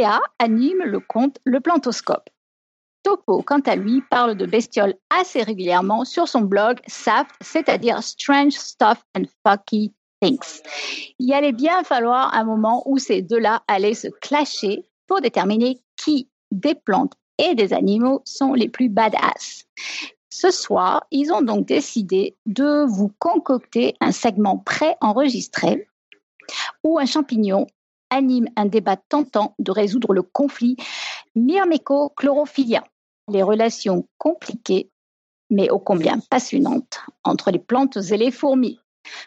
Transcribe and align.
Eléa 0.00 0.22
anime 0.38 0.84
le 0.84 0.98
compte 0.98 1.40
Le 1.44 1.60
Plantoscope. 1.60 2.30
Topo, 3.02 3.42
quant 3.42 3.60
à 3.60 3.76
lui, 3.76 4.02
parle 4.10 4.34
de 4.34 4.46
bestioles 4.46 4.94
assez 5.10 5.42
régulièrement 5.42 6.06
sur 6.06 6.26
son 6.26 6.40
blog 6.40 6.80
SAFT, 6.86 7.28
c'est-à-dire 7.42 8.02
Strange 8.02 8.54
Stuff 8.54 9.04
and 9.14 9.24
Fucky 9.46 9.92
Things. 10.22 10.62
Il 11.18 11.30
allait 11.34 11.52
bien 11.52 11.84
falloir 11.84 12.34
un 12.34 12.44
moment 12.44 12.82
où 12.86 12.96
ces 12.96 13.20
deux-là 13.20 13.62
allaient 13.68 13.92
se 13.92 14.08
clasher 14.08 14.86
pour 15.06 15.20
déterminer 15.20 15.82
qui 15.96 16.30
des 16.50 16.74
plantes 16.74 17.12
et 17.36 17.54
des 17.54 17.74
animaux 17.74 18.22
sont 18.24 18.54
les 18.54 18.70
plus 18.70 18.88
badass. 18.88 19.66
Ce 20.30 20.50
soir, 20.50 21.04
ils 21.10 21.30
ont 21.30 21.42
donc 21.42 21.66
décidé 21.66 22.38
de 22.46 22.86
vous 22.88 23.12
concocter 23.18 23.96
un 24.00 24.12
segment 24.12 24.56
pré-enregistré 24.56 25.86
où 26.84 26.98
un 26.98 27.04
champignon 27.04 27.66
anime 28.10 28.48
un 28.56 28.66
débat 28.66 28.96
tentant 28.96 29.54
de 29.58 29.70
résoudre 29.70 30.12
le 30.12 30.22
conflit 30.22 30.76
myrméco-chlorophyllien, 31.34 32.84
les 33.28 33.42
relations 33.42 34.06
compliquées 34.18 34.90
mais 35.50 35.68
ô 35.70 35.78
combien 35.78 36.18
passionnantes 36.30 37.00
entre 37.24 37.50
les 37.50 37.58
plantes 37.58 37.96
et 37.96 38.16
les 38.16 38.30
fourmis. 38.30 38.78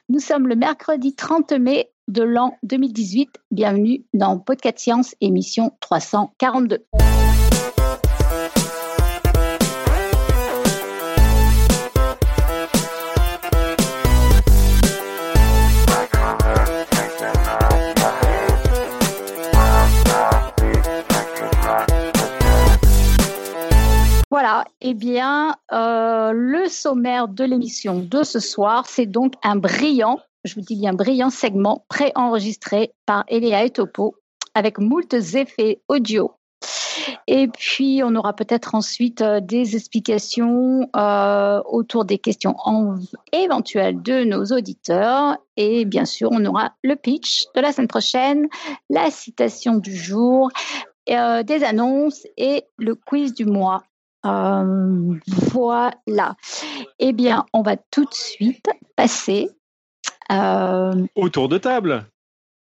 Nous 0.10 0.20
sommes 0.20 0.48
le 0.48 0.56
mercredi 0.56 1.14
30 1.14 1.52
mai 1.54 1.92
de 2.08 2.24
l'an 2.24 2.58
2018. 2.64 3.30
Bienvenue 3.52 4.06
dans 4.14 4.40
Podcast 4.40 4.80
Science, 4.80 5.16
émission 5.22 5.76
342. 5.82 6.86
Eh 24.82 24.94
bien, 24.94 25.56
euh, 25.72 26.32
le 26.34 26.68
sommaire 26.68 27.28
de 27.28 27.44
l'émission 27.44 28.00
de 28.00 28.24
ce 28.24 28.40
soir, 28.40 28.86
c'est 28.88 29.06
donc 29.06 29.34
un 29.44 29.56
brillant, 29.56 30.20
je 30.44 30.56
vous 30.56 30.62
dis 30.62 30.76
bien 30.76 30.94
brillant 30.94 31.30
segment 31.30 31.86
préenregistré 31.90 32.94
par 33.06 33.24
Eléa 33.30 33.64
et 33.64 33.70
Topo 33.70 34.16
avec 34.54 34.80
moult 34.80 35.14
effets 35.14 35.82
audio. 35.88 36.34
Et 37.28 37.48
puis, 37.48 38.02
on 38.04 38.16
aura 38.16 38.34
peut-être 38.34 38.76
ensuite 38.76 39.22
euh, 39.22 39.40
des 39.40 39.76
explications 39.76 40.90
euh, 40.96 41.62
autour 41.66 42.06
des 42.06 42.18
questions 42.18 42.56
éventuelles 43.32 44.02
de 44.02 44.24
nos 44.24 44.46
auditeurs. 44.46 45.38
Et 45.58 45.86
bien 45.86 46.06
sûr, 46.06 46.30
on 46.32 46.46
aura 46.46 46.74
le 46.84 46.96
pitch 46.96 47.46
de 47.56 47.62
la 47.62 47.72
semaine 47.72 47.88
prochaine, 47.88 48.48
la 48.90 49.10
citation 49.10 49.78
du 49.78 49.96
jour, 49.96 50.50
des 51.08 51.64
annonces 51.64 52.26
et 52.38 52.64
le 52.78 52.96
quiz 52.96 53.34
du 53.34 53.46
mois. 53.46 53.84
Euh, 54.26 55.20
voilà. 55.52 56.36
Eh 57.00 57.14
bien, 57.14 57.46
on 57.54 57.62
va 57.62 57.76
tout 57.78 58.06
de 58.06 58.14
suite 58.14 58.70
passer 58.96 59.50
euh... 60.32 61.06
au 61.16 61.30
tour 61.30 61.50
de 61.50 61.58
table. 61.58 62.06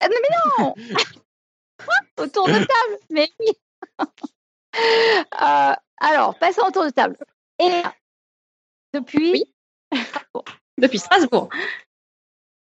Euh, 0.03 0.07
mais 0.09 0.37
non 0.59 0.75
Autour 2.17 2.47
de 2.47 2.53
table, 2.53 2.99
mais 3.09 3.29
oui. 3.39 3.47
euh, 3.99 5.73
alors, 5.97 6.37
passons 6.37 6.63
au 6.67 6.71
tour 6.71 6.85
de 6.85 6.89
table. 6.89 7.17
Et 7.59 7.81
depuis 8.93 9.43
Depuis 10.77 10.99
Strasbourg. 10.99 11.49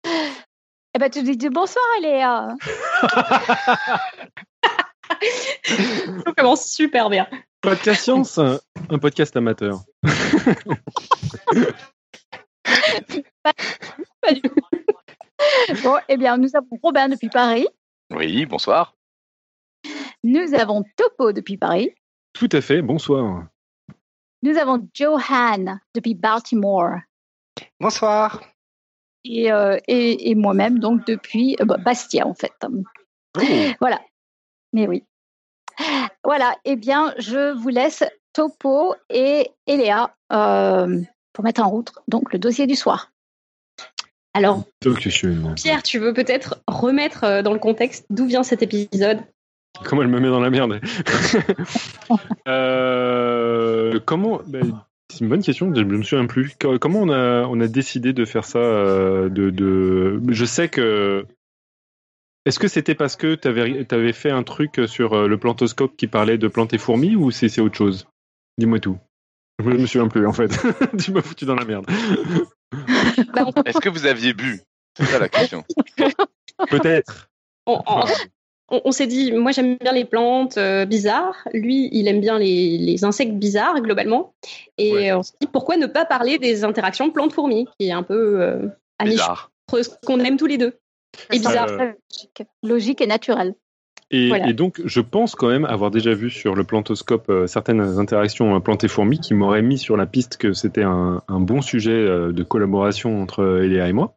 Eh 0.06 1.00
ben, 1.00 1.10
tu 1.10 1.24
dis 1.24 1.50
bonsoir, 1.50 1.84
Léa. 2.02 2.50
On 6.28 6.34
commence 6.38 6.66
super 6.72 7.10
bien. 7.10 7.28
Podcast 7.64 8.04
Science, 8.04 8.38
un 8.38 9.00
podcast 9.00 9.38
amateur. 9.38 9.80
bon, 15.82 15.98
eh 16.10 16.18
bien, 16.18 16.36
nous 16.36 16.50
avons 16.58 16.78
Robin 16.84 17.08
depuis 17.08 17.30
Paris. 17.30 17.66
Oui, 18.12 18.46
bonsoir. 18.46 18.98
Nous 20.26 20.54
avons 20.54 20.84
Topo 20.98 21.32
depuis 21.32 21.56
Paris. 21.56 21.96
Tout 22.34 22.50
à 22.52 22.60
fait, 22.60 22.82
bonsoir. 22.82 23.48
Nous 24.42 24.58
avons 24.58 24.86
Johan 24.94 25.80
depuis 25.96 26.16
Baltimore. 26.16 26.98
Bonsoir. 27.80 28.44
Et, 29.24 29.50
euh, 29.54 29.80
et, 29.88 30.32
et 30.32 30.36
moi-même, 30.36 30.80
donc, 30.80 31.08
depuis 31.08 31.56
euh, 31.62 31.78
Bastia, 31.78 32.28
en 32.28 32.34
fait. 32.34 32.52
Oh. 32.66 33.42
Voilà. 33.80 34.02
Mais 34.74 34.86
oui. 34.86 35.06
Voilà, 36.24 36.56
eh 36.64 36.76
bien, 36.76 37.14
je 37.18 37.54
vous 37.54 37.70
laisse 37.70 38.04
Topo 38.34 38.96
et 39.10 39.52
Eléa 39.68 40.16
euh, 40.32 41.02
pour 41.34 41.44
mettre 41.44 41.62
en 41.62 41.70
route 41.70 41.92
donc 42.08 42.32
le 42.32 42.40
dossier 42.40 42.66
du 42.66 42.76
soir. 42.76 43.12
Alors, 44.34 44.64
Pierre, 45.56 45.84
tu 45.84 46.00
veux 46.00 46.14
peut-être 46.14 46.64
remettre 46.68 47.24
euh, 47.24 47.42
dans 47.44 47.54
le 47.54 47.60
contexte 47.60 48.06
d'où 48.10 48.26
vient 48.26 48.42
cet 48.42 48.64
épisode? 48.64 49.20
Comment 49.84 50.02
elle 50.02 50.08
me 50.08 50.20
met 50.20 50.30
dans 50.30 50.40
la 50.40 50.50
merde? 50.50 50.80
Euh, 52.48 54.00
Comment 54.06 54.42
ben, 54.46 54.84
C'est 55.10 55.22
une 55.22 55.30
bonne 55.30 55.42
question, 55.42 55.74
je 55.74 55.82
ne 55.82 55.98
me 55.98 56.04
souviens 56.04 56.26
plus. 56.26 56.56
Comment 56.80 57.00
on 57.00 57.10
a, 57.10 57.46
on 57.48 57.60
a 57.62 57.68
décidé 57.68 58.12
de 58.12 58.26
faire 58.26 58.44
ça 58.44 58.60
de, 58.60 59.50
de... 59.50 60.22
Je 60.28 60.46
sais 60.46 60.68
que 60.68 61.26
est-ce 62.46 62.60
que 62.60 62.68
c'était 62.68 62.96
parce 62.96 63.16
que 63.16 63.36
tu 63.36 63.48
avais, 63.48 64.14
fait 64.14 64.32
un 64.32 64.44
truc 64.44 64.82
sur 64.88 65.14
euh, 65.14 65.28
le 65.28 65.38
plantoscope 65.38 65.96
qui 65.96 66.08
parlait 66.08 66.38
de 66.38 66.48
plantes 66.48 66.74
et 66.74 66.78
fourmis 66.78 67.16
ou 67.16 67.32
c'est 67.32 67.60
autre 67.62 67.78
chose? 67.78 68.08
Dis-moi 68.58 68.80
tout. 68.80 68.98
Je 69.60 69.70
me 69.70 69.86
souviens 69.86 70.10
plus 70.10 70.28
en 70.28 70.34
fait. 70.34 70.50
tu 71.04 71.12
m'as 71.12 71.22
foutu 71.22 71.46
dans 71.46 71.56
la 71.56 71.66
merde. 71.66 71.86
Bah, 73.36 73.46
Est-ce 73.66 73.78
que 73.78 73.90
vous 73.90 74.08
aviez 74.08 74.34
bu? 74.34 74.62
C'est 74.98 75.06
ça 75.06 75.20
la 75.20 75.30
question. 75.30 75.64
Peut-être. 76.70 77.30
On, 77.68 78.92
s'est 78.92 79.06
dit, 79.06 79.32
moi 79.32 79.52
j'aime 79.52 79.78
bien 79.78 79.92
les 79.92 80.06
plantes 80.06 80.58
euh, 80.58 80.86
bizarres, 80.86 81.48
lui 81.54 81.90
il 81.92 82.08
aime 82.08 82.20
bien 82.20 82.40
les, 82.40 83.04
insectes 83.04 83.34
bizarres 83.34 83.82
globalement. 83.82 84.34
Et 84.80 85.14
on 85.14 85.22
s'est 85.22 85.36
dit, 85.40 85.48
pourquoi 85.48 85.78
ne 85.78 85.86
pas 85.86 86.06
parler 86.06 86.40
des 86.40 86.64
interactions 86.64 87.12
plantes-fourmis, 87.12 87.68
qui 87.80 87.90
est 87.90 87.92
un 87.92 88.02
peu 88.02 88.42
euh, 88.42 88.68
bizarre. 89.04 89.52
ce 89.72 89.90
qu'on 90.04 90.20
aime 90.20 90.38
tous 90.38 90.48
les 90.48 90.58
deux. 90.58 90.74
Et 91.32 91.40
bizarre. 91.40 91.70
Logique 92.64 93.02
et 93.02 93.08
naturel. 93.08 93.56
Et, 94.14 94.54
donc, 94.54 94.80
je 94.86 95.02
pense 95.02 95.34
quand 95.34 95.50
même 95.50 95.66
avoir 95.66 95.90
déjà 95.90 96.14
vu 96.14 96.30
sur 96.30 96.54
le 96.54 96.64
plantoscope 96.64 97.30
euh, 97.30 97.48
certaines 97.48 97.82
interactions 97.82 98.56
euh, 98.56 98.60
plantes 98.60 98.84
et 98.84 98.88
fourmis 98.88 99.20
qui 99.20 99.34
m'auraient 99.34 99.64
mis 99.64 99.80
sur 99.80 99.98
la 99.98 100.06
piste 100.06 100.38
que 100.38 100.54
c'était 100.54 100.84
un, 100.84 101.22
bon 101.30 101.62
sujet 101.62 101.92
euh, 101.92 102.32
de 102.32 102.44
collaboration 102.44 103.22
entre 103.22 103.64
Eléa 103.64 103.90
et 103.90 103.94
moi. 103.94 104.14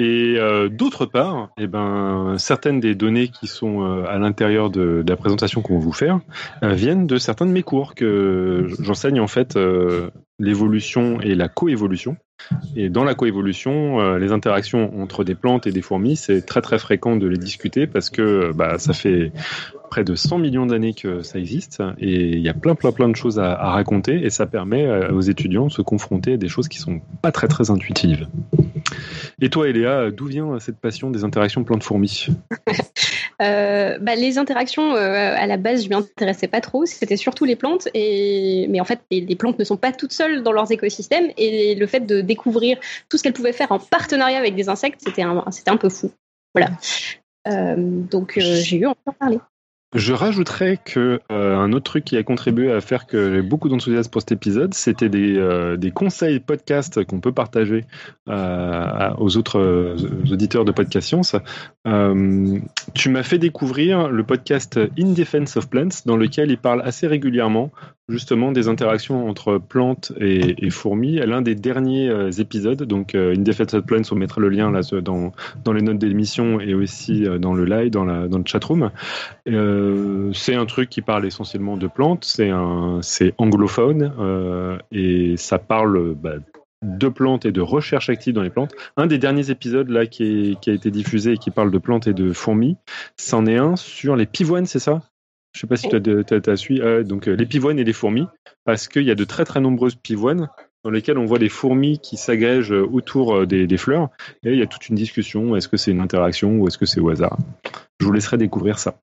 Et 0.00 0.36
d'autre 0.68 1.06
part, 1.06 1.50
eh 1.60 1.68
ben, 1.68 2.34
certaines 2.38 2.80
des 2.80 2.96
données 2.96 3.28
qui 3.28 3.46
sont 3.46 4.02
à 4.04 4.18
l'intérieur 4.18 4.68
de, 4.68 5.04
de, 5.04 5.08
la 5.08 5.16
présentation 5.16 5.62
qu'on 5.62 5.78
va 5.78 5.84
vous 5.84 5.92
faire 5.92 6.18
viennent 6.60 7.06
de 7.06 7.18
certains 7.18 7.46
de 7.46 7.52
mes 7.52 7.62
cours 7.62 7.94
que 7.94 8.66
j'enseigne 8.80 9.20
en 9.20 9.28
fait 9.28 9.56
l'évolution 10.40 11.20
et 11.20 11.36
la 11.36 11.46
coévolution. 11.46 12.16
Et 12.76 12.88
dans 12.88 13.04
la 13.04 13.14
coévolution, 13.14 14.00
euh, 14.00 14.18
les 14.18 14.32
interactions 14.32 15.00
entre 15.02 15.24
des 15.24 15.34
plantes 15.34 15.66
et 15.66 15.72
des 15.72 15.82
fourmis, 15.82 16.16
c'est 16.16 16.46
très 16.46 16.62
très 16.62 16.78
fréquent 16.78 17.16
de 17.16 17.26
les 17.26 17.36
discuter 17.36 17.86
parce 17.86 18.10
que 18.10 18.52
bah, 18.54 18.78
ça 18.78 18.92
fait 18.92 19.32
près 19.88 20.04
de 20.04 20.14
100 20.14 20.38
millions 20.38 20.66
d'années 20.66 20.94
que 20.94 21.22
ça 21.22 21.38
existe 21.38 21.82
et 21.98 22.30
il 22.30 22.40
y 22.40 22.48
a 22.48 22.54
plein 22.54 22.74
plein 22.74 22.92
plein 22.92 23.08
de 23.08 23.16
choses 23.16 23.38
à, 23.38 23.54
raconter 23.54 24.24
et 24.24 24.30
ça 24.30 24.46
permet 24.46 24.86
euh, 24.86 25.12
aux 25.12 25.20
étudiants 25.20 25.66
de 25.66 25.72
se 25.72 25.82
confronter 25.82 26.34
à 26.34 26.36
des 26.36 26.48
choses 26.48 26.68
qui 26.68 26.78
sont 26.78 27.00
pas 27.22 27.32
très 27.32 27.48
très 27.48 27.70
intuitives. 27.70 28.28
Et 29.40 29.50
toi, 29.50 29.68
Eléa, 29.68 30.10
d'où 30.10 30.26
vient 30.26 30.58
cette 30.58 30.78
passion 30.78 31.10
des 31.10 31.24
interactions 31.24 31.62
plantes-fourmis 31.62 32.28
euh, 33.42 33.98
bah, 33.98 34.14
Les 34.16 34.38
interactions, 34.38 34.94
euh, 34.94 35.34
à 35.36 35.46
la 35.46 35.56
base, 35.56 35.84
je 35.84 35.88
m'y 35.88 35.94
intéressais 35.94 36.48
pas 36.48 36.60
trop. 36.60 36.86
C'était 36.86 37.16
surtout 37.16 37.44
les 37.44 37.56
plantes. 37.56 37.88
Et... 37.94 38.66
Mais 38.70 38.80
en 38.80 38.84
fait, 38.84 39.00
les, 39.10 39.36
plantes 39.36 39.58
ne 39.58 39.64
sont 39.64 39.76
pas 39.76 39.92
toutes 39.92 40.12
seules 40.12 40.42
dans 40.42 40.52
leurs 40.52 40.72
écosystèmes. 40.72 41.30
Et 41.36 41.74
le 41.74 41.86
fait 41.86 42.00
de 42.00 42.20
découvrir 42.20 42.78
tout 43.08 43.16
ce 43.16 43.22
qu'elles 43.22 43.32
pouvaient 43.32 43.52
faire 43.52 43.70
en 43.70 43.78
partenariat 43.78 44.38
avec 44.38 44.54
des 44.54 44.68
insectes, 44.68 45.00
c'était 45.04 45.22
un, 45.22 45.44
un 45.66 45.76
peu 45.76 45.88
fou. 45.88 46.10
Voilà. 46.54 46.70
donc, 47.46 48.38
j'ai 48.38 48.76
eu 48.76 48.86
envie 48.86 48.98
d'en 49.06 49.12
parler. 49.12 49.38
Je 49.94 50.12
rajouterais 50.12 50.76
que 50.76 51.18
euh, 51.32 51.56
un 51.56 51.72
autre 51.72 51.84
truc 51.84 52.04
qui 52.04 52.18
a 52.18 52.22
contribué 52.22 52.70
à 52.70 52.82
faire 52.82 53.06
que 53.06 53.32
j'ai 53.32 53.40
beaucoup 53.40 53.70
d'enthousiasme 53.70 54.10
pour 54.10 54.20
cet 54.20 54.32
épisode, 54.32 54.74
c'était 54.74 55.08
des, 55.08 55.38
euh, 55.38 55.78
conseils 55.94 56.40
podcast 56.40 57.02
qu'on 57.04 57.20
peut 57.20 57.32
partager 57.32 57.86
euh, 58.28 59.10
aux 59.16 59.38
autres 59.38 59.96
auditeurs 60.30 60.66
de 60.66 60.72
Podcast 60.72 61.08
Science. 61.08 61.36
tu 62.94 63.08
m'as 63.08 63.22
fait 63.22 63.38
découvrir 63.38 64.10
le 64.10 64.24
podcast 64.24 64.78
In 64.98 65.12
Defense 65.12 65.56
of 65.56 65.70
Plants, 65.70 66.02
dans 66.04 66.18
lequel 66.18 66.50
il 66.50 66.58
parle 66.58 66.82
assez 66.82 67.06
régulièrement 67.06 67.70
justement 68.08 68.52
des 68.52 68.68
interactions 68.68 69.28
entre 69.28 69.58
plantes 69.58 70.12
et, 70.18 70.70
fourmis. 70.70 71.16
L'un 71.16 71.42
des 71.42 71.54
derniers 71.54 72.08
euh, 72.08 72.30
épisodes, 72.30 72.82
donc 72.82 73.14
euh, 73.14 73.34
Indefeated 73.34 73.82
Plants, 73.82 74.02
on 74.10 74.14
mettra 74.14 74.40
le 74.40 74.48
lien 74.48 74.70
là 74.70 74.80
dans, 75.02 75.32
dans 75.64 75.72
les 75.72 75.82
notes 75.82 75.98
d'émission 75.98 76.60
et 76.60 76.74
aussi 76.74 77.26
euh, 77.26 77.38
dans 77.38 77.52
le 77.52 77.64
live, 77.64 77.90
dans, 77.90 78.04
la, 78.04 78.28
dans 78.28 78.38
le 78.38 78.44
chatroom. 78.46 78.90
Euh, 79.48 80.30
c'est 80.32 80.54
un 80.54 80.66
truc 80.66 80.88
qui 80.88 81.02
parle 81.02 81.26
essentiellement 81.26 81.76
de 81.76 81.86
plantes, 81.86 82.24
c'est 82.24 82.50
anglophone 83.38 84.12
et 84.92 85.34
ça 85.36 85.58
parle 85.58 86.14
bah, 86.14 86.34
de 86.82 87.08
plantes 87.08 87.44
et 87.44 87.52
de 87.52 87.60
recherche 87.60 88.08
active 88.08 88.34
dans 88.34 88.42
les 88.42 88.50
plantes. 88.50 88.74
Un 88.96 89.06
des 89.06 89.18
derniers 89.18 89.50
épisodes 89.50 89.88
là 89.88 90.06
qui 90.06 90.56
a 90.66 90.70
été 90.70 90.90
diffusé 90.90 91.32
et 91.32 91.38
qui 91.38 91.50
parle 91.50 91.70
de 91.70 91.78
plantes 91.78 92.06
et 92.06 92.14
de 92.14 92.32
fourmis, 92.32 92.76
c'en 93.16 93.46
est 93.46 93.56
un 93.56 93.76
sur 93.76 94.16
les 94.16 94.26
pivoines, 94.26 94.66
c'est 94.66 94.78
ça? 94.78 95.02
Je 95.52 95.60
sais 95.60 95.66
pas 95.66 95.76
si 95.76 95.88
tu 95.88 96.50
as, 96.50 96.56
suivi. 96.56 96.80
Euh, 96.80 97.02
donc 97.02 97.28
euh, 97.28 97.34
les 97.34 97.46
pivoines 97.46 97.78
et 97.78 97.84
les 97.84 97.92
fourmis, 97.92 98.26
parce 98.64 98.88
qu'il 98.88 99.02
y 99.02 99.10
a 99.10 99.14
de 99.14 99.24
très 99.24 99.44
très 99.44 99.60
nombreuses 99.60 99.94
pivoines 99.94 100.48
dans 100.84 100.90
lesquelles 100.90 101.18
on 101.18 101.24
voit 101.24 101.38
des 101.38 101.48
fourmis 101.48 101.98
qui 101.98 102.16
s'agrègent 102.16 102.72
autour 102.72 103.34
euh, 103.34 103.46
des, 103.46 103.76
fleurs. 103.76 104.10
Et 104.44 104.52
il 104.52 104.58
y 104.58 104.62
a 104.62 104.66
toute 104.66 104.88
une 104.88 104.94
discussion. 104.94 105.56
Est-ce 105.56 105.68
que 105.68 105.76
c'est 105.76 105.90
une 105.90 106.00
interaction 106.00 106.58
ou 106.58 106.68
est-ce 106.68 106.78
que 106.78 106.86
c'est 106.86 107.00
au 107.00 107.10
hasard? 107.10 107.36
Je 108.00 108.06
vous 108.06 108.12
laisserai 108.12 108.38
découvrir 108.38 108.78
ça. 108.78 109.00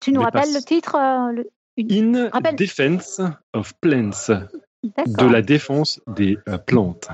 Tu 0.00 0.12
nous 0.12 0.20
rappelles 0.20 0.52
le 0.52 0.60
titre 0.60 0.96
In 0.96 2.30
Defense 2.56 3.20
of 3.52 3.72
Plants. 3.80 4.28
De 4.82 5.24
la 5.24 5.40
défense 5.40 6.02
des 6.06 6.36
plantes. 6.66 7.08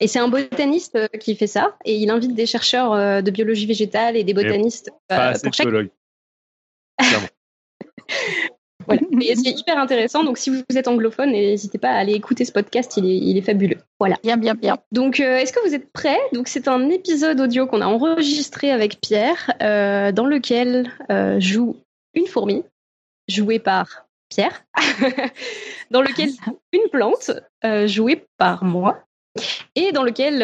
Et 0.00 0.06
c'est 0.08 0.20
un 0.20 0.28
botaniste 0.28 0.96
qui 1.18 1.36
fait 1.36 1.48
ça, 1.48 1.76
et 1.84 1.96
il 1.96 2.08
invite 2.08 2.34
des 2.34 2.46
chercheurs 2.46 3.22
de 3.22 3.30
biologie 3.30 3.66
végétale 3.66 4.16
et 4.16 4.24
des 4.24 4.32
botanistes 4.32 4.90
pour 5.08 5.52
chaque. 5.52 5.90
voilà. 8.86 9.02
c'est 9.20 9.50
hyper 9.50 9.78
intéressant. 9.78 10.24
Donc, 10.24 10.38
si 10.38 10.50
vous 10.50 10.62
êtes 10.76 10.88
anglophone, 10.88 11.30
n'hésitez 11.32 11.78
pas 11.78 11.90
à 11.90 11.96
aller 11.96 12.14
écouter 12.14 12.44
ce 12.44 12.52
podcast. 12.52 12.96
Il 12.96 13.36
est, 13.36 13.42
fabuleux. 13.42 13.78
Voilà. 13.98 14.16
Bien, 14.22 14.36
bien, 14.36 14.54
bien. 14.54 14.78
Donc, 14.92 15.20
euh, 15.20 15.36
est-ce 15.36 15.52
que 15.52 15.66
vous 15.66 15.74
êtes 15.74 15.90
prêts? 15.92 16.18
Donc, 16.32 16.48
c'est 16.48 16.68
un 16.68 16.88
épisode 16.90 17.40
audio 17.40 17.66
qu'on 17.66 17.80
a 17.80 17.86
enregistré 17.86 18.70
avec 18.70 19.00
Pierre, 19.00 19.52
euh, 19.62 20.12
dans 20.12 20.26
lequel 20.26 20.92
euh, 21.10 21.38
joue 21.40 21.76
une 22.14 22.26
fourmi, 22.26 22.64
jouée 23.28 23.58
par 23.58 24.06
Pierre, 24.28 24.64
dans 25.90 26.02
lequel 26.02 26.30
une 26.72 26.88
plante, 26.90 27.30
jouée 27.86 28.26
par 28.36 28.64
moi, 28.64 29.00
et 29.74 29.92
dans 29.92 30.02
lequel 30.02 30.42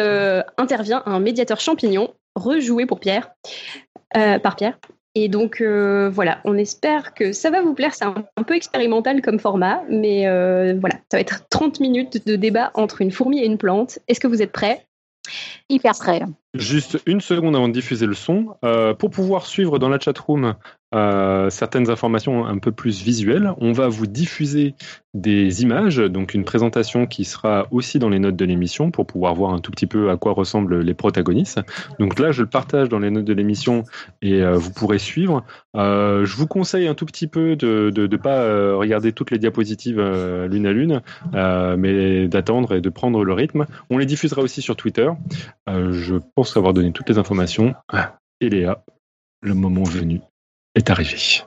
intervient 0.57 1.03
un 1.05 1.19
médiateur 1.19 1.59
champignon, 1.59 2.13
rejoué 2.35 2.85
pour 2.85 2.99
Pierre, 2.99 3.31
par 4.11 4.55
Pierre. 4.55 4.77
Et 5.17 5.29
donc 5.29 5.61
euh, 5.61 6.09
voilà, 6.09 6.41
on 6.43 6.57
espère 6.57 7.13
que 7.13 7.31
ça 7.31 7.49
va 7.49 7.61
vous 7.61 7.73
plaire. 7.73 7.95
C'est 7.95 8.03
un, 8.03 8.43
peu 8.45 8.53
expérimental 8.53 9.21
comme 9.21 9.39
format, 9.39 9.81
mais 9.89 10.27
euh, 10.27 10.75
voilà, 10.79 10.95
ça 11.09 11.17
va 11.17 11.21
être 11.21 11.47
30 11.49 11.79
minutes 11.79 12.27
de 12.27 12.35
débat 12.35 12.71
entre 12.73 13.01
une 13.01 13.11
fourmi 13.11 13.39
et 13.39 13.45
une 13.45 13.57
plante. 13.57 13.99
Est-ce 14.09 14.19
que 14.19 14.27
vous 14.27 14.41
êtes 14.41 14.51
prêts? 14.51 14.85
Hyper 15.69 15.93
prêt. 15.93 16.21
Juste 16.53 16.99
une 17.05 17.21
seconde 17.21 17.55
avant 17.55 17.69
de 17.69 17.73
diffuser 17.73 18.05
le 18.05 18.13
son. 18.13 18.57
Euh, 18.63 18.93
pour 18.93 19.09
pouvoir 19.09 19.45
suivre 19.45 19.79
dans 19.79 19.89
la 19.89 19.99
chatroom 19.99 20.55
euh, 20.95 21.49
certaines 21.49 21.89
informations 21.89 22.45
un 22.45 22.57
peu 22.57 22.71
plus 22.71 23.03
visuelles, 23.03 23.51
on 23.57 23.73
va 23.73 23.89
vous 23.89 24.07
diffuser 24.07 24.75
des 25.13 25.61
images, 25.61 25.97
donc 25.97 26.33
une 26.33 26.45
présentation 26.45 27.05
qui 27.05 27.25
sera 27.25 27.67
aussi 27.71 27.99
dans 27.99 28.09
les 28.09 28.19
notes 28.19 28.35
de 28.35 28.45
l'émission 28.45 28.91
pour 28.91 29.05
pouvoir 29.05 29.35
voir 29.35 29.53
un 29.53 29.59
tout 29.59 29.71
petit 29.71 29.87
peu 29.87 30.09
à 30.09 30.17
quoi 30.17 30.33
ressemblent 30.33 30.79
les 30.79 30.93
protagonistes. 30.93 31.59
Donc 31.99 32.19
là, 32.19 32.31
je 32.31 32.43
le 32.43 32.49
partage 32.49 32.89
dans 32.89 32.99
les 32.99 33.11
notes 33.11 33.25
de 33.25 33.33
l'émission 33.33 33.83
et 34.21 34.41
euh, 34.41 34.55
vous 34.55 34.71
pourrez 34.71 34.97
suivre. 34.97 35.43
je 35.75 36.35
vous 36.35 36.47
conseille 36.47 36.87
un 36.87 36.95
tout 36.95 37.05
petit 37.05 37.27
peu 37.27 37.55
de 37.55 37.91
ne 37.95 38.17
pas 38.17 38.75
regarder 38.75 39.11
toutes 39.11 39.31
les 39.31 39.37
diapositives 39.37 40.01
l'une 40.49 40.65
à 40.65 40.71
l'une, 40.71 41.01
mais 41.33 42.27
d'attendre 42.27 42.75
et 42.75 42.81
de 42.81 42.89
prendre 42.89 43.23
le 43.23 43.33
rythme. 43.33 43.65
On 43.89 43.97
les 43.97 44.05
diffusera 44.05 44.41
aussi 44.41 44.61
sur 44.61 44.75
Twitter. 44.75 45.09
je 45.67 46.15
pense 46.35 46.55
avoir 46.55 46.73
donné 46.73 46.91
toutes 46.91 47.09
les 47.09 47.17
informations. 47.17 47.73
Et 48.41 48.49
Léa, 48.49 48.83
le 49.41 49.53
moment 49.53 49.83
venu 49.83 50.21
est 50.75 50.89
arrivé. 50.89 51.41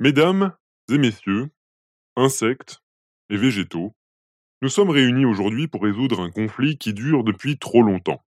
Mesdames 0.00 0.52
et 0.92 0.98
messieurs, 0.98 1.50
insectes 2.16 2.82
et 3.30 3.36
végétaux, 3.36 3.96
nous 4.62 4.68
sommes 4.68 4.90
réunis 4.90 5.24
aujourd'hui 5.24 5.68
pour 5.68 5.82
résoudre 5.82 6.20
un 6.20 6.30
conflit 6.30 6.78
qui 6.78 6.92
dure 6.94 7.24
depuis 7.24 7.58
trop 7.58 7.82
longtemps. 7.82 8.22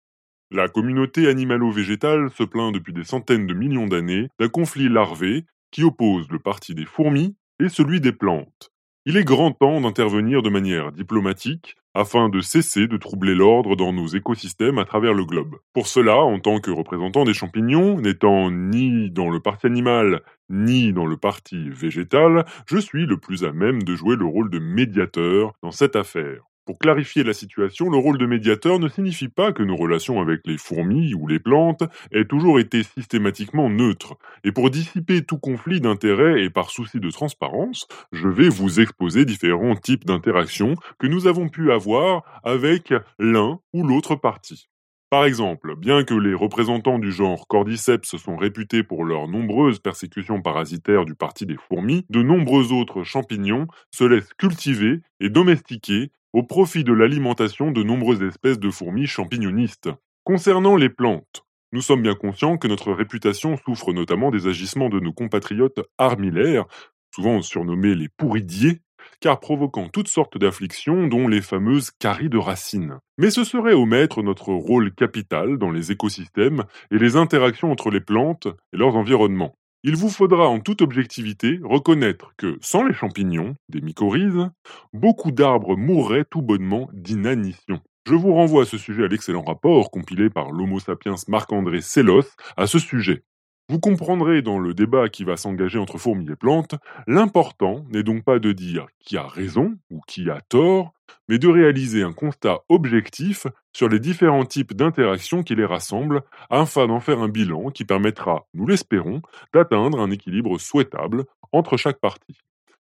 La 0.51 0.67
communauté 0.67 1.27
animalo-végétale 1.29 2.29
se 2.31 2.43
plaint 2.43 2.73
depuis 2.73 2.93
des 2.93 3.05
centaines 3.05 3.47
de 3.47 3.53
millions 3.53 3.87
d'années 3.87 4.29
d'un 4.39 4.49
conflit 4.49 4.89
larvé 4.89 5.45
qui 5.71 5.83
oppose 5.83 6.27
le 6.29 6.39
parti 6.39 6.75
des 6.75 6.85
fourmis 6.85 7.35
et 7.59 7.69
celui 7.69 8.01
des 8.01 8.13
plantes. 8.13 8.71
Il 9.07 9.17
est 9.17 9.23
grand 9.23 9.51
temps 9.51 9.81
d'intervenir 9.81 10.43
de 10.43 10.51
manière 10.51 10.91
diplomatique 10.91 11.75
afin 11.95 12.29
de 12.29 12.39
cesser 12.39 12.85
de 12.85 12.97
troubler 12.97 13.33
l'ordre 13.33 13.75
dans 13.75 13.91
nos 13.91 14.05
écosystèmes 14.05 14.77
à 14.77 14.85
travers 14.85 15.15
le 15.15 15.25
globe. 15.25 15.55
Pour 15.73 15.87
cela, 15.87 16.17
en 16.17 16.39
tant 16.39 16.59
que 16.59 16.69
représentant 16.69 17.23
des 17.23 17.33
champignons, 17.33 17.99
n'étant 17.99 18.51
ni 18.51 19.09
dans 19.09 19.31
le 19.31 19.39
parti 19.39 19.65
animal 19.65 20.21
ni 20.49 20.93
dans 20.93 21.07
le 21.07 21.17
parti 21.17 21.71
végétal, 21.71 22.45
je 22.67 22.77
suis 22.77 23.07
le 23.07 23.17
plus 23.17 23.43
à 23.43 23.51
même 23.51 23.81
de 23.81 23.95
jouer 23.95 24.15
le 24.15 24.25
rôle 24.25 24.51
de 24.51 24.59
médiateur 24.59 25.53
dans 25.63 25.71
cette 25.71 25.95
affaire. 25.95 26.50
Pour 26.71 26.79
clarifier 26.79 27.25
la 27.25 27.33
situation, 27.33 27.89
le 27.89 27.97
rôle 27.97 28.17
de 28.17 28.25
médiateur 28.25 28.79
ne 28.79 28.87
signifie 28.87 29.27
pas 29.27 29.51
que 29.51 29.61
nos 29.61 29.75
relations 29.75 30.21
avec 30.21 30.39
les 30.45 30.57
fourmis 30.57 31.13
ou 31.13 31.27
les 31.27 31.37
plantes 31.37 31.83
aient 32.13 32.23
toujours 32.23 32.61
été 32.61 32.83
systématiquement 32.83 33.69
neutres. 33.69 34.15
Et 34.45 34.53
pour 34.53 34.69
dissiper 34.69 35.21
tout 35.21 35.37
conflit 35.37 35.81
d'intérêts 35.81 36.45
et 36.45 36.49
par 36.49 36.69
souci 36.69 37.01
de 37.01 37.11
transparence, 37.11 37.89
je 38.13 38.29
vais 38.29 38.47
vous 38.47 38.79
exposer 38.79 39.25
différents 39.25 39.75
types 39.75 40.05
d'interactions 40.05 40.75
que 40.97 41.07
nous 41.07 41.27
avons 41.27 41.49
pu 41.49 41.73
avoir 41.73 42.23
avec 42.45 42.93
l'un 43.19 43.59
ou 43.73 43.85
l'autre 43.85 44.15
parti. 44.15 44.69
Par 45.09 45.25
exemple, 45.25 45.75
bien 45.75 46.05
que 46.05 46.13
les 46.13 46.33
représentants 46.33 46.99
du 46.99 47.11
genre 47.11 47.49
Cordyceps 47.49 48.15
sont 48.17 48.37
réputés 48.37 48.81
pour 48.81 49.03
leurs 49.03 49.27
nombreuses 49.27 49.79
persécutions 49.79 50.41
parasitaires 50.41 51.03
du 51.03 51.15
parti 51.15 51.45
des 51.45 51.57
fourmis, 51.57 52.05
de 52.09 52.21
nombreux 52.21 52.71
autres 52.71 53.03
champignons 53.03 53.67
se 53.93 54.05
laissent 54.05 54.33
cultiver 54.35 55.01
et 55.19 55.29
domestiquer 55.29 56.11
au 56.33 56.43
profit 56.43 56.83
de 56.83 56.93
l'alimentation 56.93 57.71
de 57.71 57.83
nombreuses 57.83 58.23
espèces 58.23 58.59
de 58.59 58.69
fourmis 58.69 59.07
champignonistes. 59.07 59.89
Concernant 60.23 60.75
les 60.75 60.89
plantes, 60.89 61.43
nous 61.73 61.81
sommes 61.81 62.01
bien 62.01 62.15
conscients 62.15 62.57
que 62.57 62.67
notre 62.67 62.91
réputation 62.91 63.57
souffre 63.57 63.93
notamment 63.93 64.31
des 64.31 64.47
agissements 64.47 64.89
de 64.89 64.99
nos 64.99 65.13
compatriotes 65.13 65.79
armillaires, 65.97 66.65
souvent 67.13 67.41
surnommés 67.41 67.95
les 67.95 68.09
pourridiers, 68.09 68.81
car 69.19 69.39
provoquant 69.39 69.89
toutes 69.89 70.07
sortes 70.07 70.37
d'afflictions 70.37 71.07
dont 71.07 71.27
les 71.27 71.41
fameuses 71.41 71.91
caries 71.91 72.29
de 72.29 72.37
racines. 72.37 72.99
Mais 73.17 73.31
ce 73.31 73.43
serait 73.43 73.73
omettre 73.73 74.21
notre 74.21 74.53
rôle 74.53 74.93
capital 74.93 75.57
dans 75.57 75.71
les 75.71 75.91
écosystèmes 75.91 76.63
et 76.91 76.97
les 76.97 77.15
interactions 77.15 77.71
entre 77.71 77.89
les 77.89 78.01
plantes 78.01 78.47
et 78.73 78.77
leurs 78.77 78.95
environnements. 78.95 79.55
Il 79.83 79.95
vous 79.95 80.09
faudra 80.09 80.47
en 80.47 80.59
toute 80.59 80.83
objectivité 80.83 81.59
reconnaître 81.63 82.33
que, 82.37 82.57
sans 82.61 82.83
les 82.83 82.93
champignons, 82.93 83.55
des 83.67 83.81
mycorhizes, 83.81 84.49
beaucoup 84.93 85.31
d'arbres 85.31 85.75
mourraient 85.75 86.25
tout 86.29 86.43
bonnement 86.43 86.87
d'inanition. 86.93 87.81
Je 88.07 88.13
vous 88.13 88.33
renvoie 88.33 88.63
à 88.63 88.65
ce 88.65 88.77
sujet 88.77 89.05
à 89.05 89.07
l'excellent 89.07 89.43
rapport 89.43 89.89
compilé 89.89 90.29
par 90.29 90.51
l'Homo 90.51 90.79
sapiens 90.79 91.15
Marc-André 91.27 91.81
Sellos 91.81 92.25
à 92.57 92.67
ce 92.67 92.77
sujet. 92.77 93.23
Vous 93.71 93.79
comprendrez 93.79 94.41
dans 94.41 94.59
le 94.59 94.73
débat 94.73 95.07
qui 95.07 95.23
va 95.23 95.37
s'engager 95.37 95.79
entre 95.79 95.97
fourmis 95.97 96.29
et 96.29 96.35
plantes, 96.35 96.75
l'important 97.07 97.85
n'est 97.89 98.03
donc 98.03 98.25
pas 98.25 98.37
de 98.37 98.51
dire 98.51 98.87
qui 98.99 99.15
a 99.15 99.25
raison 99.25 99.77
ou 99.89 100.01
qui 100.05 100.29
a 100.29 100.41
tort, 100.41 100.91
mais 101.29 101.39
de 101.39 101.47
réaliser 101.47 102.03
un 102.03 102.11
constat 102.11 102.59
objectif 102.67 103.47
sur 103.71 103.87
les 103.87 104.01
différents 104.01 104.43
types 104.43 104.73
d'interactions 104.73 105.41
qui 105.41 105.55
les 105.55 105.63
rassemblent, 105.63 106.21
afin 106.49 106.87
d'en 106.87 106.99
faire 106.99 107.21
un 107.21 107.29
bilan 107.29 107.69
qui 107.69 107.85
permettra, 107.85 108.45
nous 108.53 108.67
l'espérons, 108.67 109.21
d'atteindre 109.53 110.01
un 110.01 110.11
équilibre 110.11 110.57
souhaitable 110.57 111.23
entre 111.53 111.77
chaque 111.77 112.01
partie. 112.01 112.39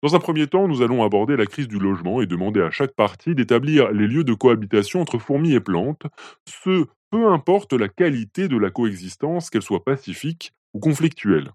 Dans 0.01 0.15
un 0.15 0.19
premier 0.19 0.47
temps, 0.47 0.69
nous 0.69 0.81
allons 0.81 1.03
aborder 1.03 1.35
la 1.35 1.47
crise 1.47 1.67
du 1.67 1.79
logement 1.79 2.21
et 2.21 2.27
demander 2.27 2.61
à 2.61 2.71
chaque 2.71 2.95
partie 2.95 3.35
d'établir 3.35 3.91
les 3.91 4.07
lieux 4.07 4.23
de 4.23 4.33
cohabitation 4.33 5.01
entre 5.01 5.19
fourmis 5.19 5.53
et 5.53 5.59
plantes, 5.59 6.03
ce 6.45 6.85
peu 7.11 7.27
importe 7.27 7.73
la 7.73 7.89
qualité 7.89 8.47
de 8.47 8.55
la 8.55 8.69
coexistence, 8.69 9.49
qu'elle 9.49 9.63
soit 9.63 9.83
pacifique 9.83 10.53
ou 10.73 10.79
conflictuelle. 10.79 11.51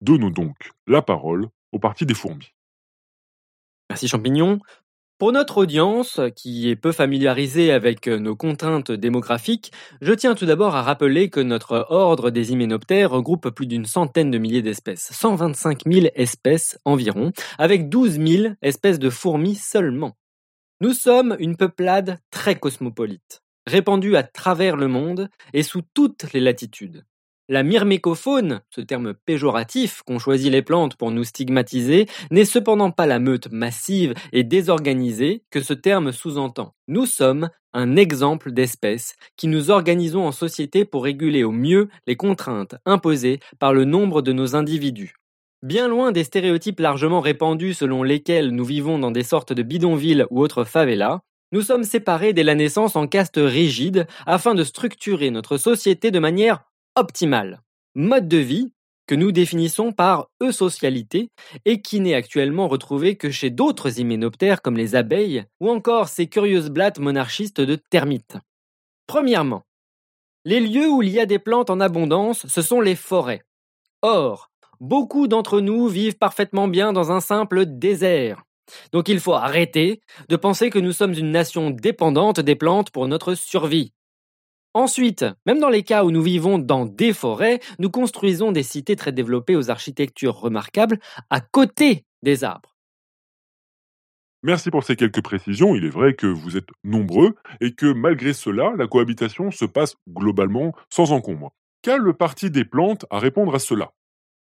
Donnons 0.00 0.30
donc 0.30 0.70
la 0.86 1.02
parole 1.02 1.48
au 1.72 1.78
parti 1.78 2.06
des 2.06 2.14
fourmis. 2.14 2.52
Merci 3.90 4.08
Champignon. 4.08 4.60
Pour 5.18 5.30
notre 5.30 5.58
audience, 5.58 6.20
qui 6.34 6.68
est 6.68 6.76
peu 6.76 6.90
familiarisée 6.90 7.70
avec 7.70 8.08
nos 8.08 8.34
contraintes 8.34 8.90
démographiques, 8.90 9.70
je 10.00 10.12
tiens 10.12 10.34
tout 10.34 10.44
d'abord 10.44 10.74
à 10.74 10.82
rappeler 10.82 11.30
que 11.30 11.38
notre 11.38 11.86
ordre 11.88 12.30
des 12.30 12.50
hyménoptères 12.50 13.12
regroupe 13.12 13.50
plus 13.50 13.68
d'une 13.68 13.86
centaine 13.86 14.32
de 14.32 14.38
milliers 14.38 14.60
d'espèces, 14.60 15.12
125 15.12 15.84
000 15.86 16.06
espèces 16.16 16.78
environ, 16.84 17.30
avec 17.58 17.88
12 17.88 18.18
000 18.18 18.54
espèces 18.60 18.98
de 18.98 19.08
fourmis 19.08 19.54
seulement. 19.54 20.16
Nous 20.80 20.92
sommes 20.92 21.36
une 21.38 21.56
peuplade 21.56 22.18
très 22.32 22.56
cosmopolite, 22.56 23.42
répandue 23.68 24.16
à 24.16 24.24
travers 24.24 24.76
le 24.76 24.88
monde 24.88 25.30
et 25.52 25.62
sous 25.62 25.82
toutes 25.94 26.32
les 26.32 26.40
latitudes. 26.40 27.04
La 27.50 27.62
myrmécofaune, 27.62 28.62
ce 28.70 28.80
terme 28.80 29.12
péjoratif 29.12 30.00
qu'ont 30.06 30.18
choisi 30.18 30.48
les 30.48 30.62
plantes 30.62 30.96
pour 30.96 31.10
nous 31.10 31.24
stigmatiser, 31.24 32.06
n'est 32.30 32.46
cependant 32.46 32.90
pas 32.90 33.04
la 33.04 33.18
meute 33.18 33.52
massive 33.52 34.14
et 34.32 34.44
désorganisée 34.44 35.44
que 35.50 35.60
ce 35.60 35.74
terme 35.74 36.10
sous-entend. 36.10 36.72
Nous 36.88 37.04
sommes 37.04 37.50
un 37.74 37.96
exemple 37.96 38.50
d'espèce 38.50 39.16
qui 39.36 39.48
nous 39.48 39.70
organisons 39.70 40.26
en 40.26 40.32
société 40.32 40.86
pour 40.86 41.04
réguler 41.04 41.44
au 41.44 41.50
mieux 41.50 41.90
les 42.06 42.16
contraintes 42.16 42.76
imposées 42.86 43.40
par 43.58 43.74
le 43.74 43.84
nombre 43.84 44.22
de 44.22 44.32
nos 44.32 44.56
individus. 44.56 45.12
Bien 45.62 45.86
loin 45.86 46.12
des 46.12 46.24
stéréotypes 46.24 46.80
largement 46.80 47.20
répandus 47.20 47.74
selon 47.74 48.02
lesquels 48.02 48.52
nous 48.52 48.64
vivons 48.64 48.98
dans 48.98 49.10
des 49.10 49.22
sortes 49.22 49.52
de 49.52 49.62
bidonvilles 49.62 50.24
ou 50.30 50.40
autres 50.40 50.64
favelas, 50.64 51.20
nous 51.52 51.60
sommes 51.60 51.84
séparés 51.84 52.32
dès 52.32 52.42
la 52.42 52.54
naissance 52.54 52.96
en 52.96 53.06
castes 53.06 53.40
rigides 53.42 54.06
afin 54.24 54.54
de 54.54 54.64
structurer 54.64 55.30
notre 55.30 55.58
société 55.58 56.10
de 56.10 56.18
manière 56.18 56.64
optimale. 56.96 57.60
Mode 57.94 58.28
de 58.28 58.38
vie 58.38 58.72
que 59.06 59.14
nous 59.14 59.32
définissons 59.32 59.92
par 59.92 60.28
eusocialité 60.42 61.30
et 61.64 61.82
qui 61.82 62.00
n'est 62.00 62.14
actuellement 62.14 62.68
retrouvé 62.68 63.16
que 63.16 63.30
chez 63.30 63.50
d'autres 63.50 64.00
hyménoptères 64.00 64.62
comme 64.62 64.76
les 64.76 64.94
abeilles 64.94 65.44
ou 65.60 65.70
encore 65.70 66.08
ces 66.08 66.26
curieuses 66.26 66.70
blattes 66.70 66.98
monarchistes 66.98 67.60
de 67.60 67.76
termites. 67.76 68.38
Premièrement, 69.06 69.64
les 70.44 70.60
lieux 70.60 70.88
où 70.88 71.02
il 71.02 71.10
y 71.10 71.20
a 71.20 71.26
des 71.26 71.38
plantes 71.38 71.70
en 71.70 71.80
abondance, 71.80 72.46
ce 72.46 72.62
sont 72.62 72.80
les 72.80 72.96
forêts. 72.96 73.42
Or, 74.02 74.50
beaucoup 74.80 75.26
d'entre 75.26 75.60
nous 75.60 75.88
vivent 75.88 76.18
parfaitement 76.18 76.68
bien 76.68 76.92
dans 76.92 77.12
un 77.12 77.20
simple 77.20 77.66
désert. 77.66 78.42
Donc 78.92 79.08
il 79.08 79.20
faut 79.20 79.34
arrêter 79.34 80.00
de 80.28 80.36
penser 80.36 80.70
que 80.70 80.78
nous 80.78 80.92
sommes 80.92 81.12
une 81.12 81.30
nation 81.30 81.70
dépendante 81.70 82.40
des 82.40 82.56
plantes 82.56 82.90
pour 82.90 83.08
notre 83.08 83.34
survie. 83.34 83.92
Ensuite, 84.74 85.24
même 85.46 85.60
dans 85.60 85.68
les 85.68 85.84
cas 85.84 86.02
où 86.02 86.10
nous 86.10 86.22
vivons 86.22 86.58
dans 86.58 86.84
des 86.84 87.12
forêts, 87.12 87.60
nous 87.78 87.90
construisons 87.90 88.50
des 88.50 88.64
cités 88.64 88.96
très 88.96 89.12
développées 89.12 89.54
aux 89.54 89.70
architectures 89.70 90.34
remarquables 90.34 90.98
à 91.30 91.40
côté 91.40 92.04
des 92.24 92.42
arbres. 92.42 92.76
Merci 94.42 94.70
pour 94.70 94.82
ces 94.82 94.96
quelques 94.96 95.22
précisions. 95.22 95.76
Il 95.76 95.84
est 95.84 95.90
vrai 95.90 96.14
que 96.14 96.26
vous 96.26 96.56
êtes 96.56 96.68
nombreux 96.82 97.36
et 97.60 97.72
que 97.74 97.86
malgré 97.86 98.32
cela, 98.32 98.72
la 98.76 98.88
cohabitation 98.88 99.52
se 99.52 99.64
passe 99.64 99.94
globalement 100.08 100.72
sans 100.90 101.12
encombre. 101.12 101.52
Qu'a 101.82 101.96
le 101.96 102.12
parti 102.12 102.50
des 102.50 102.64
plantes 102.64 103.06
à 103.10 103.20
répondre 103.20 103.54
à 103.54 103.60
cela? 103.60 103.92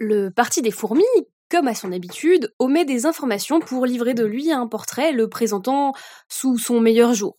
Le 0.01 0.31
parti 0.31 0.63
des 0.63 0.71
fourmis, 0.71 1.05
comme 1.51 1.69
à 1.69 1.75
son 1.75 1.93
habitude, 1.93 2.53
omet 2.59 2.87
des 2.87 3.05
informations 3.05 3.61
pour 3.61 3.85
livrer 3.85 4.15
de 4.15 4.25
lui 4.25 4.51
un 4.51 4.67
portrait 4.67 5.13
le 5.13 5.29
présentant 5.29 5.93
sous 6.29 6.59
son 6.59 6.81
meilleur 6.81 7.13
jour. 7.13 7.37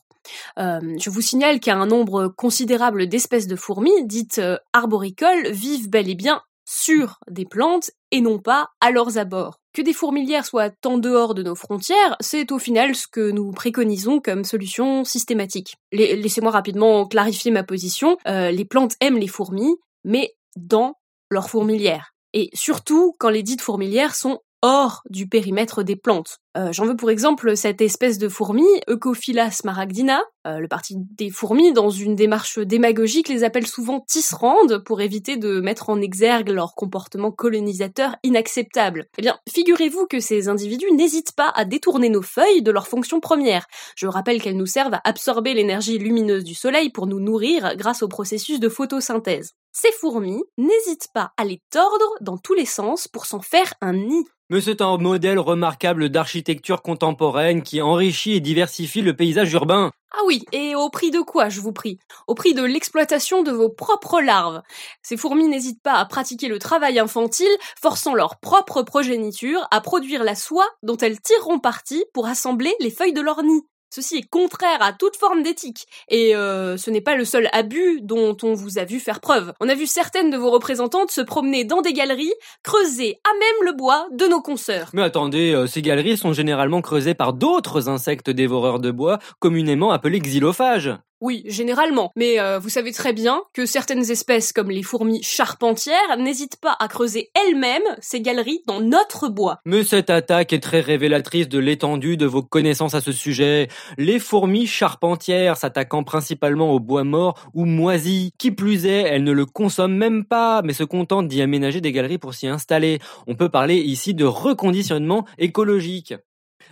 Euh, 0.57 0.79
je 0.99 1.09
vous 1.09 1.21
signale 1.21 1.59
qu'un 1.59 1.85
nombre 1.85 2.27
considérable 2.27 3.07
d'espèces 3.07 3.47
de 3.47 3.55
fourmis, 3.55 4.05
dites 4.05 4.39
euh, 4.39 4.57
arboricoles, 4.73 5.49
vivent 5.49 5.89
bel 5.89 6.09
et 6.09 6.15
bien 6.15 6.41
sur 6.65 7.19
des 7.29 7.45
plantes 7.45 7.91
et 8.11 8.21
non 8.21 8.39
pas 8.39 8.69
à 8.81 8.91
leurs 8.91 9.17
abords. 9.17 9.59
Que 9.73 9.81
des 9.81 9.93
fourmilières 9.93 10.45
soient 10.45 10.71
en 10.85 10.97
dehors 10.97 11.35
de 11.35 11.43
nos 11.43 11.55
frontières, 11.55 12.15
c'est 12.19 12.51
au 12.51 12.59
final 12.59 12.95
ce 12.95 13.07
que 13.07 13.31
nous 13.31 13.51
préconisons 13.51 14.19
comme 14.19 14.43
solution 14.43 15.03
systématique. 15.03 15.75
Laissez-moi 15.91 16.51
rapidement 16.51 17.05
clarifier 17.05 17.51
ma 17.51 17.63
position. 17.63 18.17
Euh, 18.27 18.51
les 18.51 18.65
plantes 18.65 18.95
aiment 19.01 19.17
les 19.17 19.27
fourmis, 19.27 19.75
mais 20.03 20.33
dans 20.55 20.95
leurs 21.29 21.49
fourmilières. 21.49 22.13
Et 22.33 22.49
surtout 22.53 23.15
quand 23.19 23.29
les 23.29 23.43
dites 23.43 23.61
fourmilières 23.61 24.15
sont 24.15 24.39
hors 24.61 25.01
du 25.09 25.27
périmètre 25.27 25.83
des 25.83 25.95
plantes. 25.95 26.39
Euh, 26.57 26.71
j'en 26.71 26.85
veux 26.85 26.95
pour 26.95 27.11
exemple 27.11 27.57
cette 27.57 27.81
espèce 27.81 28.17
de 28.17 28.29
fourmi, 28.29 28.65
Eucophila 28.87 29.51
smaragdina. 29.51 30.21
Euh, 30.47 30.59
le 30.59 30.67
parti 30.67 30.95
des 31.17 31.29
fourmis, 31.29 31.73
dans 31.73 31.89
une 31.89 32.15
démarche 32.15 32.59
démagogique, 32.59 33.27
les 33.27 33.43
appelle 33.43 33.67
souvent 33.67 33.99
tisserandes 33.99 34.83
pour 34.85 35.01
éviter 35.01 35.35
de 35.37 35.59
mettre 35.59 35.89
en 35.89 35.99
exergue 35.99 36.49
leur 36.49 36.75
comportement 36.75 37.31
colonisateur 37.31 38.15
inacceptable. 38.23 39.07
Eh 39.17 39.21
bien, 39.21 39.37
figurez-vous 39.51 40.05
que 40.07 40.19
ces 40.19 40.47
individus 40.47 40.91
n'hésitent 40.93 41.35
pas 41.35 41.51
à 41.55 41.65
détourner 41.65 42.09
nos 42.09 42.21
feuilles 42.21 42.61
de 42.61 42.71
leur 42.71 42.87
fonction 42.87 43.19
première. 43.19 43.67
Je 43.97 44.07
rappelle 44.07 44.41
qu'elles 44.41 44.57
nous 44.57 44.65
servent 44.65 44.93
à 44.93 45.01
absorber 45.03 45.53
l'énergie 45.53 45.97
lumineuse 45.97 46.43
du 46.43 46.53
soleil 46.55 46.89
pour 46.89 47.07
nous 47.07 47.19
nourrir 47.19 47.75
grâce 47.75 48.01
au 48.01 48.07
processus 48.07 48.59
de 48.59 48.69
photosynthèse. 48.69 49.53
Ces 49.77 49.91
fourmis 49.91 50.41
n'hésitent 50.57 51.09
pas 51.13 51.33
à 51.35 51.43
les 51.43 51.61
tordre 51.69 52.15
dans 52.21 52.37
tous 52.37 52.53
les 52.53 52.65
sens 52.65 53.09
pour 53.09 53.25
s'en 53.25 53.41
faire 53.41 53.73
un 53.81 53.91
nid. 53.91 54.25
Mais 54.49 54.61
c'est 54.61 54.79
un 54.79 54.97
modèle 54.97 55.39
remarquable 55.39 56.09
d'architecture 56.09 56.44
contemporaine 56.81 57.63
qui 57.63 57.81
enrichit 57.81 58.33
et 58.33 58.39
diversifie 58.39 59.01
le 59.01 59.15
paysage 59.15 59.51
urbain. 59.53 59.91
Ah 60.11 60.21
oui, 60.25 60.45
et 60.53 60.75
au 60.75 60.89
prix 60.89 61.11
de 61.11 61.19
quoi, 61.19 61.49
je 61.49 61.59
vous 61.59 61.73
prie? 61.73 61.99
Au 62.27 62.35
prix 62.35 62.53
de 62.53 62.63
l'exploitation 62.63 63.43
de 63.43 63.51
vos 63.51 63.69
propres 63.69 64.21
larves. 64.21 64.61
Ces 65.01 65.17
fourmis 65.17 65.47
n'hésitent 65.47 65.81
pas 65.81 65.95
à 65.95 66.05
pratiquer 66.05 66.47
le 66.47 66.57
travail 66.57 66.99
infantile, 66.99 67.47
forçant 67.81 68.15
leur 68.15 68.39
propre 68.39 68.81
progéniture 68.81 69.67
à 69.71 69.81
produire 69.81 70.23
la 70.23 70.35
soie 70.35 70.69
dont 70.83 70.97
elles 70.97 71.19
tireront 71.19 71.59
parti 71.59 72.05
pour 72.13 72.27
assembler 72.27 72.73
les 72.79 72.91
feuilles 72.91 73.13
de 73.13 73.21
leur 73.21 73.43
nid. 73.43 73.63
Ceci 73.95 74.17
est 74.17 74.29
contraire 74.29 74.81
à 74.81 74.91
toute 74.91 75.15
forme 75.15 75.41
d'éthique, 75.41 75.85
et 76.09 76.35
euh, 76.35 76.75
ce 76.75 76.91
n'est 76.91 76.99
pas 76.99 77.15
le 77.15 77.23
seul 77.23 77.47
abus 77.53 78.01
dont 78.01 78.35
on 78.43 78.53
vous 78.53 78.77
a 78.77 78.83
vu 78.83 78.99
faire 78.99 79.21
preuve. 79.21 79.53
On 79.61 79.69
a 79.69 79.73
vu 79.73 79.87
certaines 79.87 80.29
de 80.29 80.35
vos 80.35 80.51
représentantes 80.51 81.11
se 81.11 81.21
promener 81.21 81.63
dans 81.63 81.81
des 81.81 81.93
galeries, 81.93 82.33
creuser 82.61 83.21
à 83.23 83.31
même 83.31 83.71
le 83.71 83.71
bois 83.71 84.05
de 84.11 84.25
nos 84.25 84.41
consoeurs. 84.41 84.89
Mais 84.91 85.01
attendez, 85.01 85.53
euh, 85.53 85.65
ces 85.65 85.81
galeries 85.81 86.17
sont 86.17 86.33
généralement 86.33 86.81
creusées 86.81 87.13
par 87.13 87.31
d'autres 87.31 87.87
insectes 87.87 88.29
dévoreurs 88.29 88.81
de 88.81 88.91
bois, 88.91 89.19
communément 89.39 89.91
appelés 89.91 90.19
xylophages. 90.19 90.91
Oui, 91.21 91.43
généralement. 91.45 92.11
Mais 92.15 92.39
euh, 92.39 92.59
vous 92.59 92.69
savez 92.69 92.91
très 92.91 93.13
bien 93.13 93.41
que 93.53 93.65
certaines 93.65 94.11
espèces, 94.11 94.51
comme 94.51 94.69
les 94.69 94.83
fourmis 94.83 95.23
charpentières, 95.23 96.17
n'hésitent 96.17 96.59
pas 96.59 96.75
à 96.79 96.87
creuser 96.87 97.31
elles-mêmes 97.33 97.83
ces 98.01 98.21
galeries 98.21 98.61
dans 98.67 98.81
notre 98.81 99.29
bois. 99.29 99.59
Mais 99.65 99.83
cette 99.83 100.09
attaque 100.09 100.51
est 100.51 100.59
très 100.59 100.81
révélatrice 100.81 101.47
de 101.47 101.59
l'étendue 101.59 102.17
de 102.17 102.25
vos 102.25 102.43
connaissances 102.43 102.95
à 102.95 103.01
ce 103.01 103.11
sujet. 103.11 103.69
Les 103.97 104.19
fourmis 104.19 104.67
charpentières 104.67 105.57
s'attaquant 105.57 106.03
principalement 106.03 106.71
au 106.71 106.79
bois 106.79 107.03
mort 107.03 107.49
ou 107.53 107.65
moisi. 107.65 108.33
Qui 108.37 108.51
plus 108.51 108.85
est, 108.85 109.03
elles 109.03 109.23
ne 109.23 109.31
le 109.31 109.45
consomment 109.45 109.97
même 109.97 110.25
pas, 110.25 110.61
mais 110.63 110.73
se 110.73 110.83
contentent 110.83 111.27
d'y 111.27 111.41
aménager 111.41 111.79
des 111.79 111.91
galeries 111.91 112.17
pour 112.17 112.33
s'y 112.33 112.47
installer. 112.47 112.99
On 113.27 113.35
peut 113.35 113.49
parler 113.49 113.77
ici 113.77 114.13
de 114.13 114.25
reconditionnement 114.25 115.25
écologique. 115.37 116.13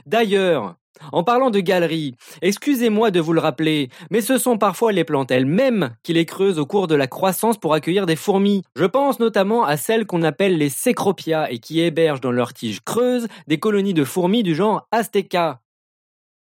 D'ailleurs, 0.06 0.76
en 1.12 1.24
parlant 1.24 1.50
de 1.50 1.60
galeries, 1.60 2.16
excusez-moi 2.42 3.12
de 3.12 3.20
vous 3.20 3.34
le 3.34 3.40
rappeler, 3.40 3.90
mais 4.12 4.22
ce 4.22 4.38
sont 4.38 4.58
parfois 4.58 4.92
les 4.92 5.04
plantes 5.04 5.32
elles-mêmes 5.32 5.96
qui 6.04 6.14
les 6.14 6.26
creusent 6.26 6.60
au 6.60 6.66
cours 6.66 6.88
de 6.88 6.96
la 6.96 7.08
croissance 7.08 7.58
pour 7.58 7.74
accueillir 7.74 8.06
des 8.06 8.16
fourmis. 8.16 8.64
Je 8.76 8.86
pense 8.86 9.20
notamment 9.20 9.64
à 9.64 9.78
celles 9.78 10.06
qu'on 10.06 10.24
appelle 10.24 10.58
les 10.58 10.70
Cecropia 10.70 11.52
et 11.52 11.60
qui 11.60 11.82
hébergent 11.82 12.22
dans 12.22 12.32
leurs 12.32 12.54
tiges 12.54 12.82
creuses 12.82 13.28
des 13.48 13.60
colonies 13.60 13.94
de 13.94 14.04
fourmis 14.04 14.44
du 14.44 14.56
genre 14.56 14.88
Azteca. 14.92 15.62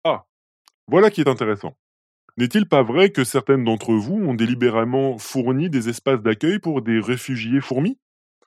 Ah, 0.05 0.27
voilà 0.89 1.11
qui 1.11 1.23
est 1.23 1.29
intéressant. 1.29 1.77
N'est-il 2.39 2.69
pas 2.69 2.83
vrai 2.83 3.11
que 3.13 3.25
certaines 3.25 3.65
d'entre 3.65 3.95
vous 3.95 4.17
ont 4.17 4.35
délibérément 4.35 5.19
fourni 5.19 5.71
des 5.71 5.89
espaces 5.91 6.23
d'accueil 6.23 6.59
pour 6.61 6.83
des 6.83 7.01
réfugiés 7.01 7.61
fourmis? 7.63 7.99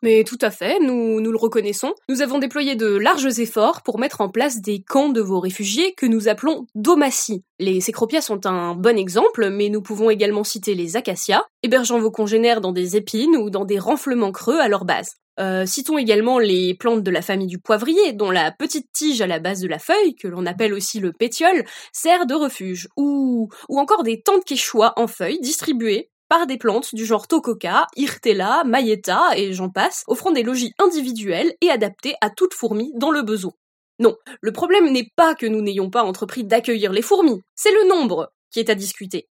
Mais 0.05 0.23
tout 0.23 0.37
à 0.41 0.51
fait, 0.51 0.79
nous, 0.81 1.19
nous 1.19 1.31
le 1.31 1.37
reconnaissons. 1.37 1.95
Nous 2.09 2.21
avons 2.21 2.37
déployé 2.37 2.75
de 2.75 2.85
larges 2.85 3.39
efforts 3.39 3.81
pour 3.81 3.97
mettre 3.97 4.21
en 4.21 4.29
place 4.29 4.61
des 4.61 4.83
camps 4.83 5.09
de 5.09 5.19
vos 5.19 5.39
réfugiés 5.39 5.95
que 5.95 6.05
nous 6.05 6.27
appelons 6.27 6.67
domaties. 6.75 7.43
Les 7.57 7.81
cécropias 7.81 8.21
sont 8.21 8.45
un 8.45 8.75
bon 8.75 8.99
exemple, 8.99 9.49
mais 9.49 9.69
nous 9.69 9.81
pouvons 9.81 10.11
également 10.11 10.43
citer 10.43 10.75
les 10.75 10.95
acacias, 10.95 11.43
hébergeant 11.63 11.97
vos 11.97 12.11
congénères 12.11 12.61
dans 12.61 12.71
des 12.71 12.95
épines 12.95 13.35
ou 13.35 13.49
dans 13.49 13.65
des 13.65 13.79
renflements 13.79 14.31
creux 14.31 14.59
à 14.59 14.67
leur 14.67 14.85
base. 14.85 15.15
Euh, 15.39 15.65
citons 15.65 15.97
également 15.97 16.37
les 16.37 16.75
plantes 16.75 17.01
de 17.01 17.09
la 17.09 17.23
famille 17.23 17.47
du 17.47 17.57
poivrier, 17.57 18.13
dont 18.13 18.29
la 18.29 18.51
petite 18.51 18.91
tige 18.93 19.21
à 19.21 19.27
la 19.27 19.39
base 19.39 19.59
de 19.59 19.67
la 19.67 19.79
feuille, 19.79 20.13
que 20.13 20.27
l'on 20.27 20.45
appelle 20.45 20.75
aussi 20.75 20.99
le 20.99 21.13
pétiole, 21.13 21.65
sert 21.91 22.27
de 22.27 22.35
refuge, 22.35 22.87
ou, 22.95 23.49
ou 23.69 23.79
encore 23.79 24.03
des 24.03 24.21
tentes 24.21 24.45
quechua 24.45 24.93
en 24.97 25.07
feuilles 25.07 25.41
distribuées 25.41 26.11
par 26.29 26.47
des 26.47 26.57
plantes 26.57 26.95
du 26.95 27.05
genre 27.05 27.27
Tococa, 27.27 27.87
Irtella, 27.95 28.63
Mayetta 28.65 29.37
et 29.37 29.53
j'en 29.53 29.69
passe, 29.69 30.03
offrant 30.07 30.31
des 30.31 30.43
logis 30.43 30.73
individuels 30.79 31.53
et 31.61 31.69
adaptés 31.69 32.15
à 32.21 32.29
toute 32.29 32.53
fourmi 32.53 32.91
dans 32.95 33.11
le 33.11 33.21
besoin. 33.21 33.53
Non, 33.99 34.17
le 34.41 34.51
problème 34.51 34.91
n'est 34.91 35.09
pas 35.15 35.35
que 35.35 35.45
nous 35.45 35.61
n'ayons 35.61 35.89
pas 35.89 36.03
entrepris 36.03 36.43
d'accueillir 36.43 36.91
les 36.91 37.01
fourmis, 37.01 37.41
c'est 37.55 37.71
le 37.71 37.87
nombre 37.87 38.31
qui 38.51 38.59
est 38.59 38.69
à 38.69 38.75
discuter. 38.75 39.27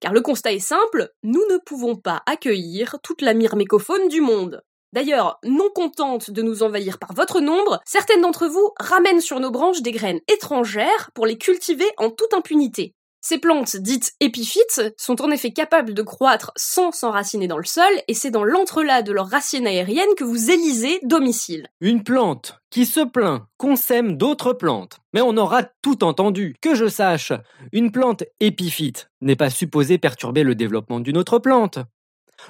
Car 0.00 0.12
le 0.12 0.20
constat 0.20 0.52
est 0.52 0.58
simple, 0.58 1.10
nous 1.22 1.42
ne 1.50 1.58
pouvons 1.58 1.96
pas 1.96 2.22
accueillir 2.26 2.96
toute 3.02 3.22
la 3.22 3.34
myrmécofaune 3.34 4.08
du 4.08 4.20
monde. 4.20 4.62
D'ailleurs, 4.92 5.38
non 5.44 5.70
contentes 5.72 6.32
de 6.32 6.42
nous 6.42 6.64
envahir 6.64 6.98
par 6.98 7.14
votre 7.14 7.40
nombre, 7.40 7.80
certaines 7.86 8.22
d'entre 8.22 8.48
vous 8.48 8.72
ramènent 8.80 9.20
sur 9.20 9.38
nos 9.38 9.52
branches 9.52 9.82
des 9.82 9.92
graines 9.92 10.20
étrangères 10.26 11.10
pour 11.14 11.26
les 11.26 11.38
cultiver 11.38 11.88
en 11.96 12.10
toute 12.10 12.34
impunité. 12.34 12.94
Ces 13.22 13.38
plantes 13.38 13.76
dites 13.76 14.14
épiphytes 14.20 14.94
sont 14.96 15.20
en 15.20 15.30
effet 15.30 15.52
capables 15.52 15.92
de 15.92 16.02
croître 16.02 16.52
sans 16.56 16.90
s'enraciner 16.90 17.48
dans 17.48 17.58
le 17.58 17.64
sol 17.64 17.92
et 18.08 18.14
c'est 18.14 18.30
dans 18.30 18.44
l'entrelac 18.44 19.04
de 19.04 19.12
leurs 19.12 19.28
racines 19.28 19.66
aériennes 19.66 20.14
que 20.16 20.24
vous 20.24 20.50
élisez 20.50 21.00
domicile. 21.02 21.68
Une 21.82 22.02
plante 22.02 22.60
qui 22.70 22.86
se 22.86 23.00
plaint 23.00 23.42
qu'on 23.58 23.76
sème 23.76 24.16
d'autres 24.16 24.54
plantes. 24.54 25.00
Mais 25.12 25.20
on 25.20 25.36
aura 25.36 25.64
tout 25.64 26.02
entendu. 26.02 26.56
Que 26.62 26.74
je 26.74 26.88
sache, 26.88 27.32
une 27.72 27.92
plante 27.92 28.24
épiphyte 28.40 29.10
n'est 29.20 29.36
pas 29.36 29.50
supposée 29.50 29.98
perturber 29.98 30.42
le 30.42 30.54
développement 30.54 31.00
d'une 31.00 31.18
autre 31.18 31.38
plante. 31.38 31.78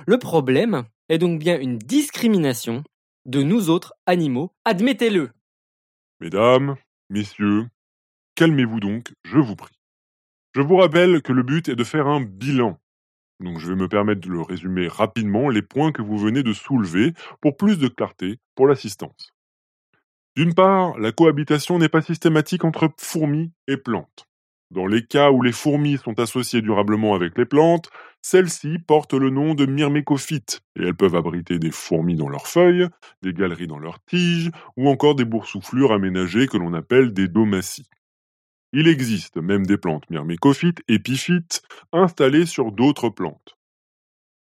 Le 0.07 0.19
problème 0.19 0.85
est 1.09 1.19
donc 1.19 1.41
bien 1.41 1.59
une 1.59 1.79
discrimination 1.79 2.85
de 3.27 3.43
nous 3.43 3.71
autres 3.71 3.95
animaux, 4.07 4.53
admettez-le. 4.65 5.31
Mesdames, 6.21 6.77
messieurs, 7.09 7.67
calmez-vous 8.37 8.79
donc, 8.79 9.12
je 9.25 9.39
vous 9.39 9.57
prie. 9.57 9.80
Je 10.52 10.62
vous 10.62 10.76
rappelle 10.76 11.23
que 11.23 11.33
le 11.33 11.42
but 11.42 11.69
est 11.69 11.76
de 11.76 11.85
faire 11.85 12.07
un 12.07 12.21
bilan. 12.21 12.78
Donc 13.40 13.59
je 13.59 13.69
vais 13.69 13.76
me 13.76 13.88
permettre 13.88 14.21
de 14.21 14.28
le 14.28 14.42
résumer 14.42 14.88
rapidement, 14.88 15.49
les 15.49 15.62
points 15.62 15.92
que 15.92 16.02
vous 16.02 16.19
venez 16.19 16.42
de 16.42 16.52
soulever, 16.52 17.14
pour 17.40 17.57
plus 17.57 17.78
de 17.78 17.88
clarté 17.88 18.38
pour 18.54 18.66
l'assistance. 18.66 19.33
D'une 20.37 20.54
part, 20.54 20.99
la 20.99 21.12
cohabitation 21.12 21.78
n'est 21.78 21.88
pas 21.88 22.02
systématique 22.02 22.64
entre 22.64 22.90
fourmis 22.99 23.52
et 23.69 23.76
plantes. 23.76 24.26
Dans 24.71 24.87
les 24.87 25.04
cas 25.04 25.30
où 25.30 25.42
les 25.42 25.52
fourmis 25.52 25.99
sont 25.99 26.19
associées 26.21 26.62
durablement 26.62 27.14
avec 27.14 27.37
les 27.37 27.47
plantes, 27.47 27.90
celles-ci 28.23 28.78
portent 28.78 29.14
le 29.14 29.30
nom 29.30 29.54
de 29.54 29.66
myrmécophytes 29.66 30.61
et 30.76 30.83
elles 30.85 30.95
peuvent 30.95 31.16
abriter 31.16 31.59
des 31.59 31.73
fourmis 31.73 32.14
dans 32.14 32.28
leurs 32.28 32.47
feuilles, 32.47 32.88
des 33.23 33.33
galeries 33.33 33.66
dans 33.66 33.78
leurs 33.78 34.02
tiges 34.04 34.50
ou 34.76 34.88
encore 34.88 35.16
des 35.16 35.25
boursouflures 35.25 35.92
aménagées 35.92 36.47
que 36.47 36.57
l'on 36.57 36.75
appelle 36.75 37.12
des 37.12 37.26
domaties. 37.26 37.88
Il 38.73 38.87
existe 38.87 39.37
même 39.37 39.67
des 39.67 39.77
plantes 39.77 40.09
myrmécophytes, 40.11 40.83
épiphytes, 40.87 41.62
installées 41.93 42.47
sur 42.47 42.71
d'autres 42.71 43.09
plantes. 43.09 43.59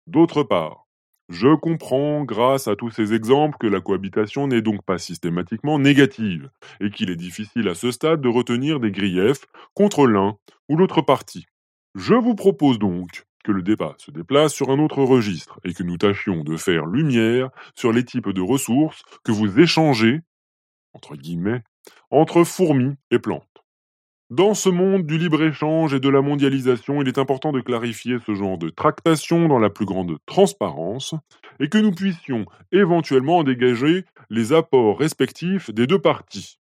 D'autre 0.07 0.43
part, 0.43 0.87
je 1.31 1.55
comprends, 1.55 2.25
grâce 2.25 2.69
à 2.69 2.77
tous 2.77 2.91
ces 2.91 3.15
exemples, 3.15 3.57
que 3.59 3.69
la 3.69 3.81
cohabitation 3.81 4.49
n'est 4.49 4.63
donc 4.63 4.83
pas 4.85 4.99
systématiquement 4.99 5.79
négative, 5.79 6.51
et 6.81 6.91
qu'il 6.91 7.09
est 7.09 7.17
difficile 7.17 7.69
à 7.69 7.75
ce 7.75 7.93
stade 7.93 8.21
de 8.21 8.29
retenir 8.29 8.81
des 8.81 8.91
griefs 8.91 9.47
contre 9.75 10.07
l'un 10.07 10.37
ou 10.69 10.77
l'autre 10.77 11.03
partie. 11.03 11.47
Je 11.95 12.15
vous 12.15 12.35
propose 12.35 12.79
donc 12.79 13.25
que 13.45 13.53
le 13.53 13.63
débat 13.63 13.95
se 13.99 14.11
déplace 14.11 14.53
sur 14.53 14.71
un 14.71 14.81
autre 14.81 15.03
registre, 15.03 15.61
et 15.65 15.73
que 15.73 15.83
nous 15.85 15.97
tâchions 15.97 16.43
de 16.43 16.57
faire 16.57 16.85
lumière 16.85 17.51
sur 17.75 17.93
les 17.93 18.05
types 18.05 18.31
de 18.31 18.43
ressources 18.43 19.03
que 19.25 19.33
vous 19.33 19.61
échangez, 19.61 20.21
entre 20.93 21.17
guillemets, 21.17 21.63
entre 22.11 22.45
fourmis 22.45 22.97
et 23.11 23.19
plantes. 23.19 23.50
Dans 24.31 24.55
ce 24.55 24.69
monde 24.69 25.07
du 25.07 25.19
libre-échange 25.19 25.93
et 25.93 25.99
de 25.99 26.09
la 26.09 26.23
mondialisation, 26.23 27.03
il 27.03 27.09
est 27.09 27.19
important 27.19 27.51
de 27.51 27.61
clarifier 27.61 28.19
ce 28.25 28.33
genre 28.37 28.59
de 28.59 28.69
tractation 28.69 29.49
dans 29.49 29.59
la 29.59 29.71
plus 29.71 29.87
grande 29.87 30.19
transparence 30.25 31.17
et 31.59 31.69
que 31.69 31.79
nous 31.79 31.91
puissions 31.91 32.47
éventuellement 32.71 33.43
dégager 33.43 34.05
les 34.31 34.53
apports 34.53 35.01
respectifs 35.01 35.71
des 35.73 35.89
deux 35.89 35.99
parties. 35.99 36.61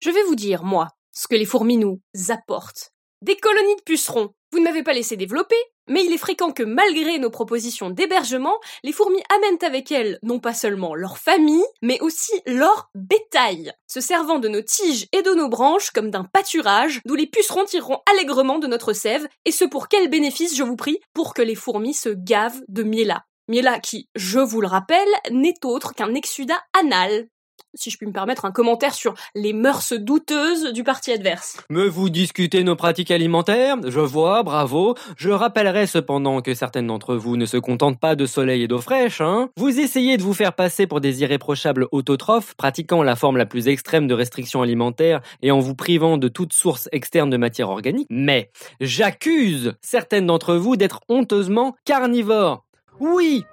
Je 0.00 0.10
vais 0.10 0.22
vous 0.28 0.36
dire, 0.36 0.62
moi, 0.62 0.90
ce 1.10 1.26
que 1.26 1.34
les 1.34 1.44
fourmis 1.44 1.76
nous 1.76 2.00
apportent. 2.28 2.92
Des 3.20 3.36
colonies 3.36 3.76
de 3.78 3.82
pucerons. 3.82 4.32
Vous 4.52 4.60
ne 4.60 4.64
m'avez 4.64 4.84
pas 4.84 4.92
laissé 4.92 5.16
développer, 5.16 5.56
mais 5.88 6.04
il 6.04 6.12
est 6.12 6.18
fréquent 6.18 6.52
que 6.52 6.62
malgré 6.62 7.18
nos 7.18 7.30
propositions 7.30 7.90
d'hébergement, 7.90 8.56
les 8.82 8.92
fourmis 8.92 9.22
amènent 9.34 9.62
avec 9.62 9.92
elles 9.92 10.18
non 10.22 10.40
pas 10.40 10.54
seulement 10.54 10.94
leur 10.94 11.18
famille, 11.18 11.64
mais 11.82 12.00
aussi 12.00 12.32
leur 12.46 12.90
bétail, 12.94 13.72
se 13.86 14.00
servant 14.00 14.38
de 14.38 14.48
nos 14.48 14.62
tiges 14.62 15.06
et 15.12 15.22
de 15.22 15.34
nos 15.34 15.48
branches 15.48 15.90
comme 15.90 16.10
d'un 16.10 16.24
pâturage, 16.24 17.00
d'où 17.04 17.14
les 17.14 17.26
pucerons 17.26 17.64
tireront 17.64 18.00
allègrement 18.10 18.58
de 18.58 18.66
notre 18.66 18.92
sève, 18.92 19.26
et 19.44 19.52
ce 19.52 19.64
pour 19.64 19.88
quel 19.88 20.08
bénéfice, 20.08 20.56
je 20.56 20.62
vous 20.62 20.76
prie, 20.76 20.98
pour 21.14 21.34
que 21.34 21.42
les 21.42 21.54
fourmis 21.54 21.94
se 21.94 22.08
gavent 22.08 22.62
de 22.68 22.82
miela. 22.82 23.24
Miela 23.48 23.78
qui, 23.78 24.08
je 24.16 24.40
vous 24.40 24.60
le 24.60 24.66
rappelle, 24.66 25.08
n'est 25.30 25.64
autre 25.64 25.94
qu'un 25.94 26.14
exsudat 26.14 26.60
anal 26.78 27.28
si 27.76 27.90
je 27.90 27.96
puis 27.96 28.06
me 28.06 28.12
permettre, 28.12 28.44
un 28.44 28.50
commentaire 28.50 28.94
sur 28.94 29.14
les 29.34 29.52
mœurs 29.52 29.92
douteuses 29.92 30.72
du 30.72 30.84
parti 30.84 31.12
adverse. 31.12 31.58
Me 31.70 31.86
vous 31.86 32.10
discutez 32.10 32.64
nos 32.64 32.76
pratiques 32.76 33.10
alimentaires? 33.10 33.76
Je 33.86 34.00
vois, 34.00 34.42
bravo. 34.42 34.94
Je 35.16 35.30
rappellerai 35.30 35.86
cependant 35.86 36.40
que 36.40 36.54
certaines 36.54 36.86
d'entre 36.86 37.16
vous 37.16 37.36
ne 37.36 37.46
se 37.46 37.56
contentent 37.56 38.00
pas 38.00 38.16
de 38.16 38.26
soleil 38.26 38.62
et 38.62 38.68
d'eau 38.68 38.80
fraîche, 38.80 39.20
hein 39.20 39.50
Vous 39.56 39.78
essayez 39.78 40.16
de 40.16 40.22
vous 40.22 40.34
faire 40.34 40.54
passer 40.54 40.86
pour 40.86 41.00
des 41.00 41.22
irréprochables 41.22 41.86
autotrophes, 41.92 42.54
pratiquant 42.54 43.02
la 43.02 43.16
forme 43.16 43.36
la 43.36 43.46
plus 43.46 43.68
extrême 43.68 44.06
de 44.06 44.14
restriction 44.14 44.62
alimentaire 44.62 45.20
et 45.42 45.50
en 45.50 45.60
vous 45.60 45.74
privant 45.74 46.16
de 46.18 46.28
toute 46.28 46.52
source 46.52 46.88
externe 46.92 47.30
de 47.30 47.36
matière 47.36 47.70
organique. 47.70 48.08
Mais 48.10 48.50
j'accuse 48.80 49.74
certaines 49.80 50.26
d'entre 50.26 50.54
vous 50.54 50.76
d'être 50.76 51.00
honteusement 51.08 51.76
carnivores. 51.84 52.64
Oui, 53.00 53.44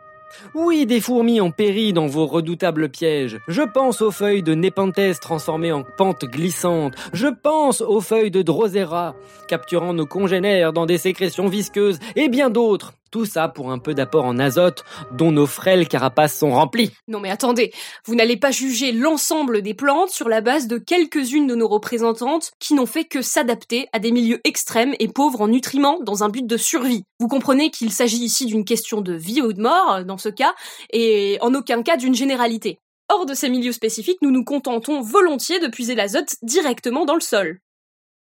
oui, 0.53 0.85
des 0.85 1.01
fourmis 1.01 1.41
ont 1.41 1.51
péri 1.51 1.93
dans 1.93 2.07
vos 2.07 2.25
redoutables 2.25 2.89
pièges. 2.89 3.39
Je 3.47 3.61
pense 3.61 4.01
aux 4.01 4.11
feuilles 4.11 4.43
de 4.43 4.55
Nepenthes 4.55 5.19
transformées 5.19 5.71
en 5.71 5.83
pentes 5.83 6.25
glissantes. 6.25 6.95
Je 7.13 7.27
pense 7.27 7.81
aux 7.81 8.01
feuilles 8.01 8.31
de 8.31 8.41
Drosera, 8.41 9.15
capturant 9.47 9.93
nos 9.93 10.05
congénères 10.05 10.73
dans 10.73 10.85
des 10.85 10.97
sécrétions 10.97 11.47
visqueuses, 11.47 11.99
et 12.15 12.29
bien 12.29 12.49
d'autres. 12.49 12.93
Tout 13.13 13.27
ça 13.27 13.47
pour 13.47 13.71
un 13.71 13.77
peu 13.77 13.93
d'apport 13.93 14.25
en 14.25 14.39
azote 14.39 14.83
dont 15.11 15.31
nos 15.31 15.45
frêles 15.45 15.87
carapaces 15.87 16.35
sont 16.35 16.49
remplies. 16.49 16.89
Non 17.07 17.19
mais 17.19 17.29
attendez, 17.29 17.71
vous 18.07 18.15
n'allez 18.15 18.37
pas 18.37 18.49
juger 18.49 18.91
l'ensemble 18.91 19.61
des 19.61 19.75
plantes 19.75 20.09
sur 20.09 20.29
la 20.29 20.41
base 20.41 20.65
de 20.65 20.79
quelques-unes 20.79 21.45
de 21.45 21.53
nos 21.53 21.67
représentantes 21.67 22.53
qui 22.57 22.73
n'ont 22.73 22.87
fait 22.87 23.05
que 23.05 23.21
s'adapter 23.21 23.87
à 23.93 23.99
des 23.99 24.11
milieux 24.11 24.41
extrêmes 24.45 24.95
et 24.97 25.07
pauvres 25.07 25.41
en 25.41 25.47
nutriments 25.47 25.99
dans 26.01 26.23
un 26.23 26.29
but 26.29 26.47
de 26.47 26.57
survie. 26.57 27.03
Vous 27.19 27.27
comprenez 27.27 27.69
qu'il 27.69 27.91
s'agit 27.91 28.17
ici 28.17 28.47
d'une 28.47 28.65
question 28.65 29.01
de 29.01 29.13
vie 29.13 29.43
ou 29.43 29.53
de 29.53 29.61
mort 29.61 30.03
dans 30.05 30.17
ce 30.17 30.29
cas, 30.29 30.55
et 30.91 31.37
en 31.41 31.53
aucun 31.53 31.83
cas 31.83 31.97
d'une 31.97 32.15
généralité. 32.15 32.79
Hors 33.09 33.27
de 33.27 33.35
ces 33.35 33.49
milieux 33.49 33.73
spécifiques, 33.73 34.23
nous 34.23 34.31
nous 34.31 34.43
contentons 34.43 35.01
volontiers 35.01 35.59
de 35.59 35.67
puiser 35.67 35.93
l'azote 35.93 36.33
directement 36.41 37.05
dans 37.05 37.13
le 37.13 37.21
sol. 37.21 37.59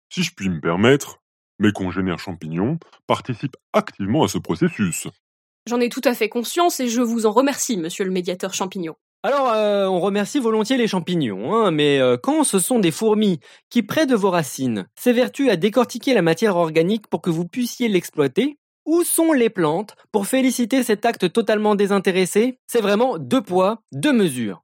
Si 0.09 0.21
je 0.21 0.35
puis 0.35 0.49
me 0.49 0.61
permettre, 0.61 1.22
mes 1.59 1.71
congénères 1.71 2.19
champignons 2.19 2.77
participent 3.07 3.57
activement 3.73 4.23
à 4.23 4.27
ce 4.27 4.37
processus. 4.37 5.07
J'en 5.67 5.79
ai 5.79 5.89
tout 5.89 6.01
à 6.03 6.13
fait 6.13 6.29
conscience 6.29 6.79
et 6.79 6.89
je 6.89 7.01
vous 7.01 7.25
en 7.25 7.31
remercie, 7.31 7.77
monsieur 7.77 8.03
le 8.03 8.11
médiateur 8.11 8.53
champignon. 8.53 8.95
Alors, 9.25 9.53
euh, 9.53 9.87
on 9.87 10.01
remercie 10.01 10.39
volontiers 10.39 10.75
les 10.75 10.87
champignons, 10.87 11.53
hein, 11.53 11.71
mais 11.71 11.99
euh, 11.99 12.17
quand 12.21 12.43
ce 12.43 12.59
sont 12.59 12.79
des 12.79 12.91
fourmis 12.91 13.39
qui, 13.69 13.81
près 13.81 14.05
de 14.05 14.15
vos 14.15 14.29
racines, 14.29 14.85
s'évertuent 14.99 15.49
à 15.49 15.55
décortiquer 15.55 16.13
la 16.13 16.21
matière 16.21 16.57
organique 16.57 17.07
pour 17.07 17.21
que 17.21 17.29
vous 17.29 17.47
puissiez 17.47 17.87
l'exploiter, 17.87 18.57
où 18.85 19.03
sont 19.03 19.31
les 19.31 19.49
plantes 19.49 19.95
pour 20.11 20.27
féliciter 20.27 20.83
cet 20.83 21.05
acte 21.05 21.31
totalement 21.31 21.75
désintéressé? 21.75 22.57
C'est 22.67 22.81
vraiment 22.81 23.17
deux 23.17 23.41
poids, 23.41 23.81
deux 23.93 24.11
mesures. 24.11 24.62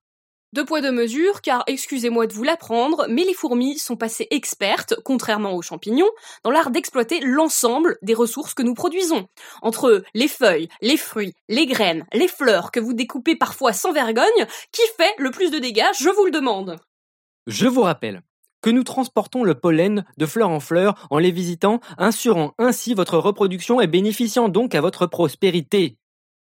Deux 0.52 0.66
poids 0.66 0.82
deux 0.82 0.92
mesures, 0.92 1.42
car 1.42 1.64
excusez-moi 1.68 2.26
de 2.26 2.34
vous 2.34 2.42
l'apprendre, 2.42 3.06
mais 3.08 3.24
les 3.24 3.36
fourmis 3.36 3.78
sont 3.78 3.96
passées 3.96 4.28
expertes, 4.32 4.96
contrairement 5.06 5.54
aux 5.54 5.62
champignons, 5.62 6.10
dans 6.44 6.50
l'art 6.50 6.72
d'exploiter 6.72 7.20
l'ensemble 7.20 8.00
des 8.02 8.16
ressources 8.16 8.56
que 8.56 8.64
nous 8.64 8.74
produisons. 8.74 9.28
Entre 9.62 10.04
les 10.16 10.28
feuilles, 10.28 10.68
les 10.82 10.98
fruits, 10.98 11.36
les 11.50 11.68
graines, 11.68 12.08
les 12.14 12.28
fleurs 12.28 12.72
que 12.72 12.80
vous 12.80 12.94
découpez 12.94 13.36
parfois 13.36 13.74
sans 13.74 13.92
vergogne, 13.92 14.48
qui 14.72 14.82
fait 14.98 15.14
le 15.20 15.30
plus 15.30 15.52
de 15.52 15.60
dégâts, 15.60 15.92
je 16.00 16.10
vous 16.10 16.26
le 16.26 16.32
demande. 16.32 16.78
Je 17.46 17.68
vous 17.68 17.82
rappelle 17.82 18.24
que 18.64 18.72
nous 18.72 18.84
transportons 18.84 19.44
le 19.44 19.54
pollen 19.54 20.04
de 20.18 20.26
fleur 20.26 20.50
en 20.50 20.60
fleur 20.60 21.08
en 21.12 21.20
les 21.20 21.32
visitant, 21.32 21.80
assurant 22.00 22.54
ainsi 22.58 22.96
votre 22.96 23.20
reproduction 23.20 23.82
et 23.82 23.88
bénéficiant 23.88 24.50
donc 24.50 24.74
à 24.74 24.82
votre 24.82 25.06
prospérité. 25.06 26.00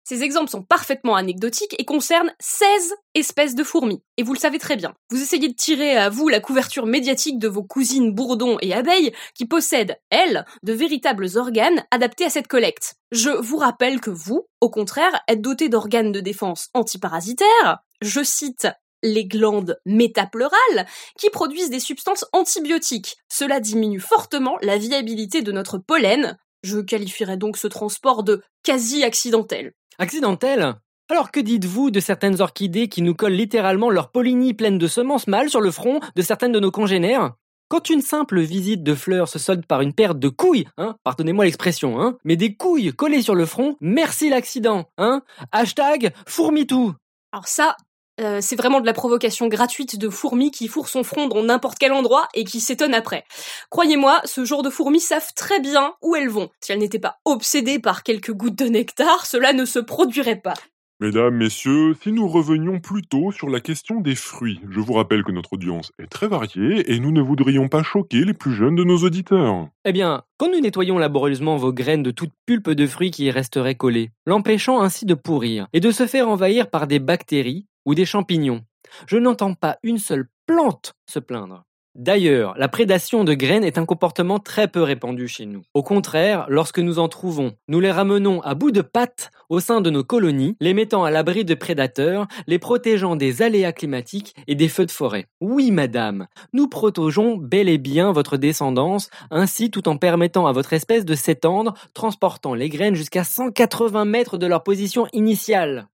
Ces 0.03 0.23
exemples 0.23 0.49
sont 0.49 0.63
parfaitement 0.63 1.15
anecdotiques 1.15 1.75
et 1.77 1.85
concernent 1.85 2.33
16 2.39 2.95
espèces 3.13 3.55
de 3.55 3.63
fourmis. 3.63 4.01
Et 4.17 4.23
vous 4.23 4.33
le 4.33 4.39
savez 4.39 4.57
très 4.57 4.75
bien. 4.75 4.93
Vous 5.09 5.21
essayez 5.21 5.47
de 5.47 5.53
tirer 5.53 5.95
à 5.95 6.09
vous 6.09 6.27
la 6.27 6.39
couverture 6.39 6.85
médiatique 6.85 7.39
de 7.39 7.47
vos 7.47 7.63
cousines 7.63 8.13
bourdons 8.13 8.57
et 8.61 8.73
abeilles 8.73 9.13
qui 9.35 9.45
possèdent, 9.45 9.97
elles, 10.09 10.45
de 10.63 10.73
véritables 10.73 11.27
organes 11.35 11.85
adaptés 11.91 12.25
à 12.25 12.29
cette 12.29 12.47
collecte. 12.47 12.95
Je 13.11 13.29
vous 13.29 13.57
rappelle 13.57 14.01
que 14.01 14.09
vous, 14.09 14.47
au 14.59 14.69
contraire, 14.69 15.21
êtes 15.27 15.41
dotés 15.41 15.69
d'organes 15.69 16.11
de 16.11 16.19
défense 16.19 16.69
antiparasitaires. 16.73 17.79
Je 18.01 18.23
cite 18.23 18.67
les 19.03 19.25
glandes 19.25 19.79
métapleurales 19.85 20.87
qui 21.17 21.29
produisent 21.29 21.69
des 21.69 21.79
substances 21.79 22.25
antibiotiques. 22.33 23.17
Cela 23.29 23.59
diminue 23.59 23.99
fortement 23.99 24.57
la 24.61 24.77
viabilité 24.77 25.41
de 25.41 25.51
notre 25.51 25.77
pollen. 25.77 26.37
Je 26.63 26.79
qualifierais 26.79 27.37
donc 27.37 27.57
ce 27.57 27.67
transport 27.67 28.23
de 28.23 28.43
quasi 28.63 29.03
accidentel. 29.03 29.73
Accidentel 30.01 30.77
alors 31.11 31.29
que 31.29 31.39
dites-vous 31.39 31.91
de 31.91 31.99
certaines 31.99 32.41
orchidées 32.41 32.87
qui 32.87 33.03
nous 33.03 33.13
collent 33.13 33.33
littéralement 33.33 33.91
leur 33.91 34.09
pollinie 34.09 34.55
pleine 34.55 34.79
de 34.79 34.87
semences 34.87 35.27
mâles 35.27 35.51
sur 35.51 35.61
le 35.61 35.69
front 35.69 35.99
de 36.15 36.21
certaines 36.23 36.51
de 36.51 36.59
nos 36.59 36.71
congénères? 36.71 37.35
Quand 37.67 37.87
une 37.87 38.01
simple 38.01 38.39
visite 38.39 38.81
de 38.81 38.95
fleurs 38.95 39.27
se 39.27 39.37
solde 39.37 39.67
par 39.67 39.81
une 39.81 39.93
perte 39.93 40.17
de 40.17 40.29
couilles, 40.29 40.65
hein, 40.77 40.95
pardonnez-moi 41.03 41.45
l'expression, 41.45 42.01
hein, 42.01 42.17
mais 42.23 42.35
des 42.35 42.55
couilles 42.55 42.93
collées 42.93 43.21
sur 43.21 43.35
le 43.35 43.45
front, 43.45 43.75
merci 43.79 44.27
l'accident, 44.29 44.89
hein, 44.97 45.21
hashtag 45.51 46.11
fourmitou. 46.25 46.95
Alors 47.31 47.47
ça, 47.47 47.77
euh, 48.19 48.39
c'est 48.41 48.55
vraiment 48.55 48.81
de 48.81 48.85
la 48.85 48.93
provocation 48.93 49.47
gratuite 49.47 49.97
de 49.97 50.09
fourmis 50.09 50.51
qui 50.51 50.67
fourrent 50.67 50.89
son 50.89 51.03
front 51.03 51.27
dans 51.27 51.43
n'importe 51.43 51.77
quel 51.79 51.93
endroit 51.93 52.27
et 52.33 52.43
qui 52.43 52.59
s'étonnent 52.59 52.93
après. 52.93 53.23
Croyez-moi, 53.69 54.21
ce 54.25 54.45
genre 54.45 54.63
de 54.63 54.69
fourmis 54.69 54.99
savent 54.99 55.33
très 55.35 55.59
bien 55.59 55.93
où 56.01 56.15
elles 56.15 56.29
vont. 56.29 56.49
Si 56.59 56.71
elles 56.71 56.79
n'étaient 56.79 56.99
pas 56.99 57.17
obsédées 57.25 57.79
par 57.79 58.03
quelques 58.03 58.33
gouttes 58.33 58.57
de 58.57 58.65
nectar, 58.65 59.25
cela 59.25 59.53
ne 59.53 59.65
se 59.65 59.79
produirait 59.79 60.41
pas. 60.41 60.55
Mesdames, 61.01 61.33
messieurs, 61.33 61.95
si 61.99 62.11
nous 62.11 62.27
revenions 62.27 62.79
plutôt 62.79 63.31
sur 63.31 63.49
la 63.49 63.59
question 63.59 64.01
des 64.01 64.13
fruits, 64.13 64.59
je 64.69 64.79
vous 64.79 64.93
rappelle 64.93 65.23
que 65.23 65.31
notre 65.31 65.53
audience 65.53 65.91
est 65.97 66.05
très 66.05 66.27
variée 66.27 66.93
et 66.93 66.99
nous 66.99 67.11
ne 67.11 67.23
voudrions 67.23 67.69
pas 67.69 67.81
choquer 67.81 68.23
les 68.23 68.35
plus 68.35 68.53
jeunes 68.53 68.75
de 68.75 68.83
nos 68.83 68.99
auditeurs. 68.99 69.67
Eh 69.83 69.93
bien, 69.93 70.21
quand 70.37 70.51
nous 70.51 70.59
nettoyons 70.59 70.99
laborieusement 70.99 71.57
vos 71.57 71.73
graines 71.73 72.03
de 72.03 72.11
toute 72.11 72.33
pulpe 72.45 72.69
de 72.69 72.85
fruits 72.85 73.09
qui 73.09 73.25
y 73.25 73.31
resteraient 73.31 73.73
collées, 73.73 74.11
l'empêchant 74.27 74.79
ainsi 74.79 75.07
de 75.07 75.15
pourrir 75.15 75.65
et 75.73 75.79
de 75.79 75.89
se 75.89 76.05
faire 76.05 76.29
envahir 76.29 76.69
par 76.69 76.85
des 76.85 76.99
bactéries 76.99 77.65
ou 77.85 77.95
des 77.95 78.05
champignons, 78.05 78.63
je 79.07 79.17
n'entends 79.17 79.53
pas 79.53 79.77
une 79.83 79.99
seule 79.99 80.27
plante 80.45 80.93
se 81.05 81.19
plaindre. 81.19 81.63
D'ailleurs, 81.93 82.53
la 82.57 82.69
prédation 82.69 83.25
de 83.25 83.33
graines 83.33 83.65
est 83.65 83.77
un 83.77 83.85
comportement 83.85 84.39
très 84.39 84.69
peu 84.69 84.81
répandu 84.81 85.27
chez 85.27 85.45
nous. 85.45 85.63
Au 85.73 85.83
contraire, 85.83 86.45
lorsque 86.47 86.79
nous 86.79 86.99
en 86.99 87.09
trouvons, 87.09 87.51
nous 87.67 87.81
les 87.81 87.91
ramenons 87.91 88.39
à 88.43 88.55
bout 88.55 88.71
de 88.71 88.79
pattes 88.79 89.29
au 89.49 89.59
sein 89.59 89.81
de 89.81 89.89
nos 89.89 90.05
colonies, 90.05 90.55
les 90.61 90.73
mettant 90.73 91.03
à 91.03 91.11
l'abri 91.11 91.43
de 91.43 91.53
prédateurs, 91.53 92.27
les 92.47 92.59
protégeant 92.59 93.17
des 93.17 93.41
aléas 93.41 93.73
climatiques 93.73 94.33
et 94.47 94.55
des 94.55 94.69
feux 94.69 94.85
de 94.85 94.91
forêt. 94.91 95.27
Oui, 95.41 95.71
madame, 95.71 96.27
nous 96.53 96.69
protégeons 96.69 97.35
bel 97.35 97.67
et 97.67 97.77
bien 97.77 98.13
votre 98.13 98.37
descendance, 98.37 99.09
ainsi 99.29 99.69
tout 99.69 99.89
en 99.89 99.97
permettant 99.97 100.47
à 100.47 100.53
votre 100.53 100.71
espèce 100.71 101.03
de 101.03 101.15
s'étendre, 101.15 101.73
transportant 101.93 102.53
les 102.53 102.69
graines 102.69 102.95
jusqu'à 102.95 103.25
180 103.25 104.05
mètres 104.05 104.37
de 104.37 104.47
leur 104.47 104.63
position 104.63 105.07
initiale. 105.11 105.89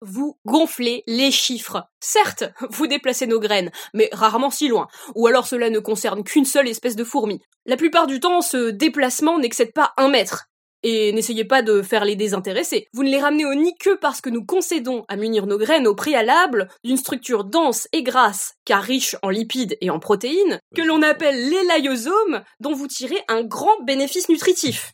Vous 0.00 0.38
gonflez 0.46 1.02
les 1.08 1.32
chiffres. 1.32 1.88
Certes, 2.00 2.44
vous 2.70 2.86
déplacez 2.86 3.26
nos 3.26 3.40
graines, 3.40 3.72
mais 3.94 4.08
rarement 4.12 4.50
si 4.50 4.68
loin. 4.68 4.86
Ou 5.16 5.26
alors 5.26 5.46
cela 5.46 5.70
ne 5.70 5.80
concerne 5.80 6.22
qu'une 6.22 6.44
seule 6.44 6.68
espèce 6.68 6.94
de 6.94 7.02
fourmi. 7.02 7.40
La 7.66 7.76
plupart 7.76 8.06
du 8.06 8.20
temps, 8.20 8.40
ce 8.40 8.70
déplacement 8.70 9.38
n'excède 9.38 9.72
pas 9.72 9.94
un 9.96 10.08
mètre. 10.08 10.46
Et 10.84 11.12
n'essayez 11.12 11.44
pas 11.44 11.62
de 11.62 11.82
faire 11.82 12.04
les 12.04 12.14
désintéresser. 12.14 12.86
Vous 12.92 13.02
ne 13.02 13.10
les 13.10 13.20
ramenez 13.20 13.44
au 13.44 13.54
nid 13.54 13.74
que 13.80 13.96
parce 13.96 14.20
que 14.20 14.30
nous 14.30 14.44
concédons 14.44 15.04
à 15.08 15.16
munir 15.16 15.46
nos 15.46 15.58
graines 15.58 15.88
au 15.88 15.96
préalable 15.96 16.68
d'une 16.84 16.96
structure 16.96 17.42
dense 17.42 17.88
et 17.92 18.04
grasse, 18.04 18.54
car 18.64 18.80
riche 18.80 19.16
en 19.22 19.30
lipides 19.30 19.76
et 19.80 19.90
en 19.90 19.98
protéines, 19.98 20.60
que 20.76 20.82
l'on 20.82 21.02
appelle 21.02 21.50
l'élaïosome, 21.50 22.44
dont 22.60 22.74
vous 22.74 22.86
tirez 22.86 23.18
un 23.26 23.42
grand 23.42 23.82
bénéfice 23.84 24.28
nutritif. 24.28 24.92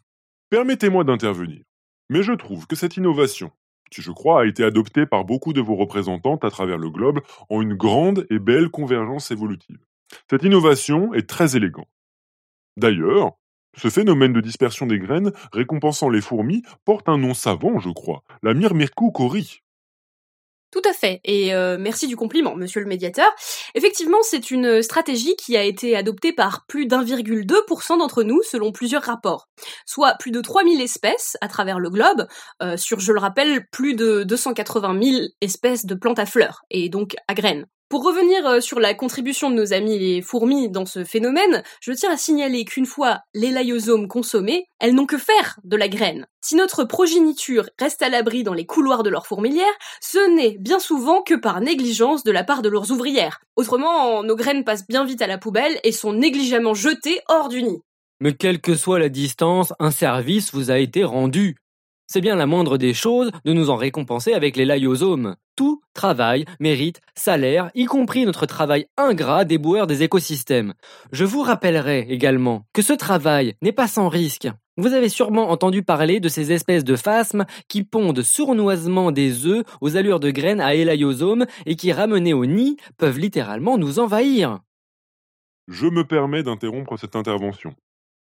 Permettez-moi 0.49 1.05
d'intervenir. 1.05 1.63
Mais 2.09 2.23
je 2.23 2.33
trouve 2.33 2.67
que 2.67 2.77
cette 2.77 2.97
innovation, 2.97 3.51
qui 3.91 4.03
je 4.03 4.11
crois 4.11 4.43
a 4.43 4.47
été 4.47 4.65
adoptée 4.65 5.07
par 5.07 5.25
beaucoup 5.25 5.53
de 5.53 5.61
vos 5.61 5.77
représentantes 5.77 6.45
à 6.45 6.51
travers 6.51 6.79
le 6.79 6.91
globe 6.91 7.21
en 7.49 7.63
une 7.63 7.75
grande 7.75 8.27
et 8.31 8.39
belle 8.39 8.69
convergence 8.69 9.31
évolutive. 9.31 9.79
Cette 10.31 10.43
innovation 10.43 11.15
est 11.15 11.29
très 11.29 11.57
élégante. 11.57 11.89
D'ailleurs, 12.77 13.33
ce 13.77 13.91
phénomène 13.91 14.33
de 14.33 14.41
dispersion 14.41 14.87
des 14.87 14.99
graines 14.99 15.33
récompensant 15.53 16.09
les 16.09 16.21
fourmis 16.21 16.63
porte 16.85 17.09
un 17.09 17.19
nom 17.19 17.35
savant, 17.35 17.79
je 17.79 17.91
crois, 17.91 18.23
la 18.43 18.55
myrmircou-cori. 18.55 19.63
Tout 20.75 20.83
à 20.91 20.93
fait, 20.93 21.21
et 21.23 21.55
euh, 21.55 21.77
merci 21.79 22.09
du 22.09 22.17
compliment, 22.17 22.57
monsieur 22.57 22.81
le 22.81 22.89
médiateur. 22.89 23.31
Effectivement, 23.77 24.19
c'est 24.23 24.51
une 24.51 24.83
stratégie 24.83 25.37
qui 25.37 25.57
a 25.57 25.63
été 25.63 25.95
adoptée 25.95 26.33
par 26.33 26.67
plus 26.67 26.87
d'1,2% 26.87 27.97
d'entre 27.99 28.25
nous, 28.25 28.43
selon 28.43 28.73
plusieurs 28.73 29.05
rapports. 29.05 29.47
Soit 29.87 30.15
plus 30.19 30.33
de 30.33 30.41
3000 30.41 30.81
espèces 30.81 31.37
à 31.41 31.47
travers 31.47 31.79
le 31.79 31.91
globe, 31.91 32.27
euh, 32.61 32.77
sur, 32.77 32.99
je 32.99 33.13
le 33.13 33.21
rappelle, 33.21 33.69
plus 33.71 33.95
de 33.95 34.25
280 34.25 35.01
000 35.01 35.23
espèces 35.41 35.87
de 35.87 35.95
plantes 35.95 36.19
à 36.19 36.27
fleurs, 36.27 36.63
et 36.71 36.89
donc 36.89 37.15
à 37.29 37.35
graines. 37.35 37.67
Pour 37.95 38.03
revenir 38.03 38.45
euh, 38.45 38.59
sur 38.59 38.81
la 38.81 38.93
contribution 38.93 39.51
de 39.51 39.55
nos 39.55 39.73
amis 39.73 40.01
les 40.01 40.21
fourmis 40.21 40.69
dans 40.69 40.85
ce 40.85 41.05
phénomène, 41.05 41.63
je 41.81 41.93
tiens 41.93 42.11
à 42.11 42.17
signaler 42.17 42.65
qu'une 42.65 42.87
fois 42.87 43.21
les 43.35 43.53
layosomes 43.53 44.09
consommés, 44.09 44.67
elles 44.81 44.97
n'ont 44.97 45.07
que 45.07 45.17
faire 45.17 45.61
de 45.63 45.77
la 45.77 45.87
graine. 45.87 46.27
Si 46.41 46.57
notre 46.57 46.83
progéniture 46.83 47.71
reste 47.79 48.03
à 48.03 48.09
l'abri 48.09 48.43
dans 48.43 48.53
les 48.53 48.67
couloirs 48.67 49.05
de 49.05 49.11
leur 49.11 49.29
fourmilière, 49.29 49.73
ce 50.01 50.19
n'est 50.35 50.59
bien 50.59 50.81
souvent 50.81 51.23
que 51.23 51.35
par 51.35 51.61
négligence 51.61 52.25
de 52.25 52.33
la 52.33 52.43
part 52.43 52.63
de 52.63 52.69
leurs 52.69 52.91
ouvrières. 52.91 53.39
Autrement, 53.55 54.25
nos 54.25 54.35
graines 54.35 54.65
passent 54.65 54.89
bien 54.89 55.05
vite 55.05 55.23
à 55.23 55.29
la 55.29 55.39
poubelle 55.39 55.79
et 55.85 55.93
sont 55.93 56.15
négligemment 56.15 56.75
jetées 56.75 57.21
hors 57.29 57.49
du 57.49 57.63
nid. 57.63 57.81
Mais 58.19 58.33
quelle 58.33 58.61
que 58.61 58.75
soit 58.75 58.99
la 58.99 59.09
distance, 59.09 59.73
un 59.79 59.93
service 59.93 60.53
vous 60.53 60.73
a 60.73 60.79
été 60.79 61.05
rendu. 61.05 61.55
C'est 62.15 62.21
bien 62.21 62.37
la 62.37 62.47
moindre 62.47 62.79
des 62.79 62.95
choses 62.95 63.33
de 63.45 63.53
nous 63.53 63.71
en 63.71 63.75
récompenser 63.75 64.35
avec 64.35 64.57
les 64.57 64.65
layosomes. 64.65 65.35
Tout 65.57 65.83
travail 65.95 66.45
mérite 66.61 67.01
salaire, 67.17 67.73
y 67.75 67.87
compris 67.87 68.25
notre 68.25 68.47
travail 68.47 68.87
ingrat 68.97 69.45
des 69.45 69.59
boueurs 69.59 69.89
des 69.89 70.05
écosystèmes. 70.05 70.75
Je 71.11 71.25
vous 71.25 71.43
rappellerai 71.43 72.07
également 72.09 72.67
que 72.73 72.83
ce 72.83 72.93
travail 72.93 73.57
n'est 73.63 73.73
pas 73.73 73.89
sans 73.89 74.09
risque. 74.09 74.47
Vous 74.77 74.93
avez 74.93 75.09
sûrement 75.09 75.51
entendu 75.51 75.83
parler 75.83 76.21
de 76.21 76.29
ces 76.29 76.53
espèces 76.53 76.85
de 76.85 76.95
phasmes 76.95 77.47
qui 77.67 77.83
pondent 77.83 78.23
sournoisement 78.23 79.11
des 79.11 79.47
œufs 79.47 79.65
aux 79.81 79.97
allures 79.97 80.21
de 80.21 80.31
graines 80.31 80.61
à 80.61 80.77
élaïosomes 80.77 81.47
et 81.67 81.75
qui, 81.75 81.91
ramenés 81.91 82.33
au 82.33 82.47
nid, 82.47 82.77
peuvent 82.97 83.19
littéralement 83.19 83.77
nous 83.77 83.99
envahir. 83.99 84.61
Je 85.67 85.89
me 85.89 86.07
permets 86.07 86.45
d'interrompre 86.45 86.97
cette 86.97 87.17
intervention. 87.17 87.75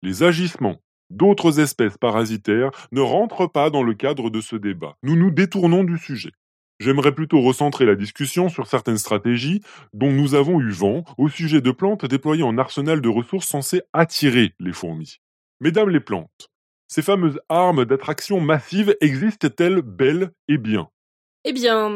Les 0.02 0.22
agissements 0.22 0.78
d'autres 1.14 1.60
espèces 1.60 1.96
parasitaires 1.96 2.70
ne 2.92 3.00
rentrent 3.00 3.46
pas 3.46 3.70
dans 3.70 3.82
le 3.82 3.94
cadre 3.94 4.30
de 4.30 4.40
ce 4.40 4.56
débat. 4.56 4.96
Nous 5.02 5.16
nous 5.16 5.30
détournons 5.30 5.84
du 5.84 5.98
sujet. 5.98 6.32
J'aimerais 6.80 7.14
plutôt 7.14 7.40
recentrer 7.40 7.86
la 7.86 7.94
discussion 7.94 8.48
sur 8.48 8.66
certaines 8.66 8.98
stratégies 8.98 9.62
dont 9.92 10.10
nous 10.10 10.34
avons 10.34 10.60
eu 10.60 10.70
vent 10.70 11.04
au 11.18 11.28
sujet 11.28 11.60
de 11.60 11.70
plantes 11.70 12.04
déployées 12.04 12.42
en 12.42 12.58
arsenal 12.58 13.00
de 13.00 13.08
ressources 13.08 13.46
censées 13.46 13.82
attirer 13.92 14.54
les 14.58 14.72
fourmis. 14.72 15.20
Mesdames 15.60 15.88
les 15.88 16.00
plantes, 16.00 16.50
ces 16.88 17.02
fameuses 17.02 17.40
armes 17.48 17.84
d'attraction 17.84 18.40
massive 18.40 18.96
existent-elles 19.00 19.82
belles 19.82 20.32
et 20.48 20.58
bien? 20.58 20.88
Eh 21.44 21.52
bien, 21.52 21.90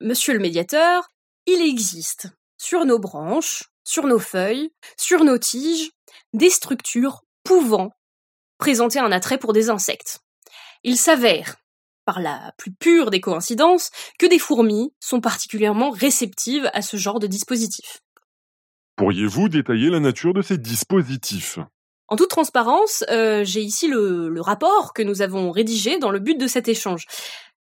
monsieur 0.00 0.32
le 0.32 0.40
médiateur, 0.40 1.08
il 1.46 1.60
existe 1.60 2.28
sur 2.56 2.84
nos 2.84 2.98
branches, 2.98 3.64
sur 3.82 4.06
nos 4.06 4.18
feuilles, 4.18 4.70
sur 4.96 5.24
nos 5.24 5.38
tiges, 5.38 5.90
des 6.32 6.50
structures 6.50 7.22
pouvant 7.42 7.90
présenter 8.58 8.98
un 8.98 9.12
attrait 9.12 9.38
pour 9.38 9.52
des 9.52 9.70
insectes. 9.70 10.20
Il 10.82 10.96
s'avère, 10.96 11.56
par 12.04 12.20
la 12.20 12.52
plus 12.58 12.72
pure 12.72 13.10
des 13.10 13.20
coïncidences, 13.20 13.90
que 14.18 14.26
des 14.26 14.38
fourmis 14.38 14.92
sont 15.00 15.20
particulièrement 15.20 15.90
réceptives 15.90 16.70
à 16.72 16.82
ce 16.82 16.96
genre 16.96 17.20
de 17.20 17.26
dispositif. 17.26 18.00
Pourriez-vous 18.96 19.48
détailler 19.48 19.90
la 19.90 20.00
nature 20.00 20.34
de 20.34 20.42
ces 20.42 20.58
dispositifs? 20.58 21.58
En 22.08 22.16
toute 22.16 22.30
transparence, 22.30 23.02
euh, 23.10 23.44
j'ai 23.44 23.62
ici 23.62 23.88
le, 23.88 24.28
le 24.28 24.40
rapport 24.40 24.92
que 24.92 25.02
nous 25.02 25.22
avons 25.22 25.50
rédigé 25.50 25.98
dans 25.98 26.10
le 26.10 26.20
but 26.20 26.38
de 26.38 26.46
cet 26.46 26.68
échange. 26.68 27.06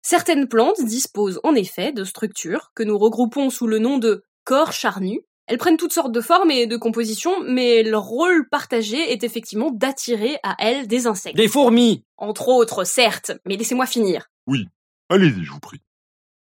Certaines 0.02 0.50
plantes 0.50 0.84
disposent 0.84 1.40
en 1.44 1.56
effet 1.56 1.94
de 1.94 2.04
structures 2.04 2.72
que 2.76 2.84
nous 2.84 2.98
regroupons 2.98 3.50
sous 3.50 3.68
le 3.68 3.80
nom 3.80 3.98
de 3.98 4.26
corps 4.44 4.74
charnus, 4.74 5.22
elles 5.48 5.58
prennent 5.58 5.78
toutes 5.78 5.94
sortes 5.94 6.12
de 6.12 6.22
formes 6.22 6.52
et 6.52 6.68
de 6.68 6.78
compositions, 6.78 7.42
mais 7.46 7.84
leur 7.84 8.04
rôle 8.04 8.48
partagé 8.50 8.98
est 9.12 9.24
effectivement 9.24 9.72
d'attirer 9.72 10.38
à 10.44 10.56
elles 10.60 10.88
des 10.88 11.08
insectes. 11.08 11.36
Des 11.36 11.48
fourmis 11.48 12.06
Entre 12.18 12.48
autres, 12.48 12.86
certes, 12.86 13.32
mais 13.46 13.58
laissez-moi 13.58 13.86
finir. 13.86 14.30
Oui, 14.48 14.68
allez-y, 15.10 15.44
je 15.44 15.52
vous 15.52 15.60
prie. 15.60 15.82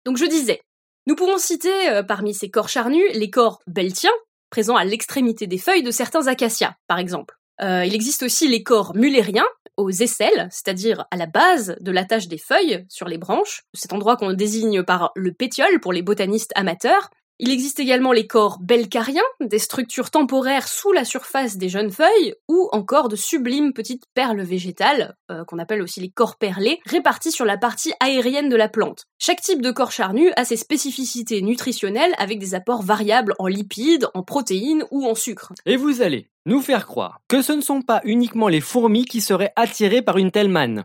Donc 0.05 0.17
je 0.17 0.25
disais, 0.25 0.61
nous 1.05 1.15
pouvons 1.15 1.37
citer 1.37 1.89
euh, 1.89 2.03
parmi 2.03 2.33
ces 2.33 2.49
corps 2.49 2.69
charnus 2.69 3.03
les 3.13 3.29
corps 3.29 3.61
beltiens, 3.67 4.13
présents 4.49 4.75
à 4.75 4.85
l'extrémité 4.85 5.45
des 5.45 5.57
feuilles 5.57 5.83
de 5.83 5.91
certains 5.91 6.27
acacias, 6.27 6.75
par 6.87 6.97
exemple. 6.97 7.35
Euh, 7.61 7.85
il 7.85 7.93
existe 7.93 8.23
aussi 8.23 8.47
les 8.47 8.63
corps 8.63 8.95
mullériens, 8.95 9.45
aux 9.79 9.89
aisselles, 9.89 10.47
c'est-à-dire 10.51 11.05
à 11.09 11.15
la 11.15 11.25
base 11.25 11.77
de 11.79 11.91
l'attache 11.91 12.27
des 12.27 12.37
feuilles 12.37 12.85
sur 12.89 13.07
les 13.07 13.17
branches, 13.17 13.63
cet 13.73 13.93
endroit 13.93 14.17
qu'on 14.17 14.33
désigne 14.33 14.83
par 14.83 15.11
le 15.15 15.31
pétiole 15.31 15.79
pour 15.79 15.93
les 15.93 16.01
botanistes 16.01 16.51
amateurs, 16.55 17.09
il 17.39 17.51
existe 17.51 17.79
également 17.79 18.11
les 18.11 18.27
corps 18.27 18.59
belcariens, 18.59 19.21
des 19.39 19.59
structures 19.59 20.11
temporaires 20.11 20.67
sous 20.67 20.91
la 20.91 21.05
surface 21.05 21.55
des 21.55 21.69
jeunes 21.69 21.89
feuilles, 21.89 22.35
ou 22.49 22.67
encore 22.73 23.07
de 23.07 23.15
sublimes 23.15 23.71
petites 23.71 24.03
perles 24.13 24.41
végétales, 24.41 25.15
euh, 25.31 25.45
qu'on 25.45 25.57
appelle 25.57 25.81
aussi 25.81 26.01
les 26.01 26.09
corps 26.09 26.37
perlés, 26.37 26.79
répartis 26.85 27.31
sur 27.31 27.45
la 27.45 27.57
partie 27.57 27.93
aérienne 28.01 28.49
de 28.49 28.57
la 28.57 28.67
plante. 28.67 29.05
Chaque 29.19 29.41
type 29.41 29.61
de 29.61 29.71
corps 29.71 29.93
charnu 29.93 30.31
a 30.35 30.43
ses 30.43 30.57
spécificités 30.57 31.41
nutritionnelles 31.41 32.13
avec 32.17 32.39
des 32.39 32.55
apports 32.55 32.83
variables 32.83 33.35
en 33.39 33.47
lipides, 33.47 34.07
en 34.13 34.23
protéines 34.23 34.83
ou 34.91 35.07
en 35.07 35.15
sucre. 35.15 35.53
Et 35.65 35.77
vous 35.77 36.01
allez 36.01 36.29
nous 36.45 36.61
faire 36.61 36.87
croire 36.87 37.21
que 37.29 37.41
ce 37.41 37.53
ne 37.53 37.61
sont 37.61 37.81
pas 37.81 38.01
uniquement 38.03 38.49
les 38.49 38.61
fourmis 38.61 39.05
qui 39.05 39.21
seraient 39.21 39.53
attirées 39.55 40.01
par 40.01 40.17
une 40.17 40.31
telle 40.31 40.49
manne. 40.49 40.83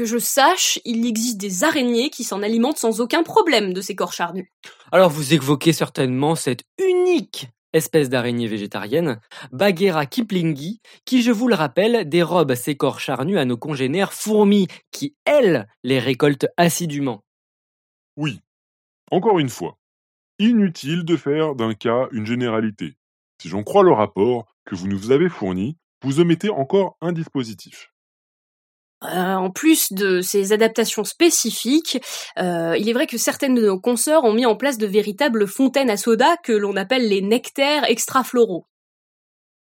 Que 0.00 0.06
je 0.06 0.16
sache, 0.16 0.80
il 0.86 1.06
existe 1.06 1.36
des 1.36 1.62
araignées 1.62 2.08
qui 2.08 2.24
s'en 2.24 2.42
alimentent 2.42 2.78
sans 2.78 3.02
aucun 3.02 3.22
problème 3.22 3.74
de 3.74 3.82
ces 3.82 3.94
corps 3.94 4.14
charnus. 4.14 4.48
Alors 4.92 5.10
vous 5.10 5.34
évoquez 5.34 5.74
certainement 5.74 6.34
cette 6.36 6.62
unique 6.78 7.48
espèce 7.74 8.08
d'araignée 8.08 8.46
végétarienne, 8.46 9.20
Bagheera 9.52 10.06
kiplingi, 10.06 10.80
qui, 11.04 11.20
je 11.20 11.30
vous 11.30 11.48
le 11.48 11.54
rappelle, 11.54 12.08
dérobe 12.08 12.54
ses 12.54 12.78
corps 12.78 12.98
charnus 12.98 13.36
à 13.36 13.44
nos 13.44 13.58
congénères 13.58 14.14
fourmis, 14.14 14.68
qui, 14.90 15.16
elles, 15.26 15.68
les 15.84 15.98
récoltent 15.98 16.48
assidûment. 16.56 17.22
Oui. 18.16 18.40
Encore 19.10 19.38
une 19.38 19.50
fois, 19.50 19.76
inutile 20.38 21.04
de 21.04 21.18
faire 21.18 21.54
d'un 21.54 21.74
cas 21.74 22.08
une 22.12 22.24
généralité. 22.24 22.96
Si 23.42 23.50
j'en 23.50 23.64
crois 23.64 23.82
le 23.82 23.92
rapport 23.92 24.46
que 24.64 24.74
vous 24.74 24.88
nous 24.88 25.10
avez 25.10 25.28
fourni, 25.28 25.76
vous 26.02 26.20
omettez 26.20 26.48
encore 26.48 26.96
un 27.02 27.12
dispositif. 27.12 27.89
Euh, 29.04 29.34
en 29.34 29.50
plus 29.50 29.92
de 29.92 30.20
ces 30.20 30.52
adaptations 30.52 31.04
spécifiques, 31.04 31.98
euh, 32.38 32.76
il 32.78 32.88
est 32.88 32.92
vrai 32.92 33.06
que 33.06 33.16
certaines 33.16 33.54
de 33.54 33.66
nos 33.66 33.80
consoeurs 33.80 34.24
ont 34.24 34.34
mis 34.34 34.44
en 34.44 34.56
place 34.56 34.76
de 34.76 34.86
véritables 34.86 35.46
fontaines 35.46 35.88
à 35.88 35.96
soda 35.96 36.36
que 36.44 36.52
l'on 36.52 36.76
appelle 36.76 37.08
les 37.08 37.22
nectaires 37.22 37.84
extrafloraux. 37.88 38.66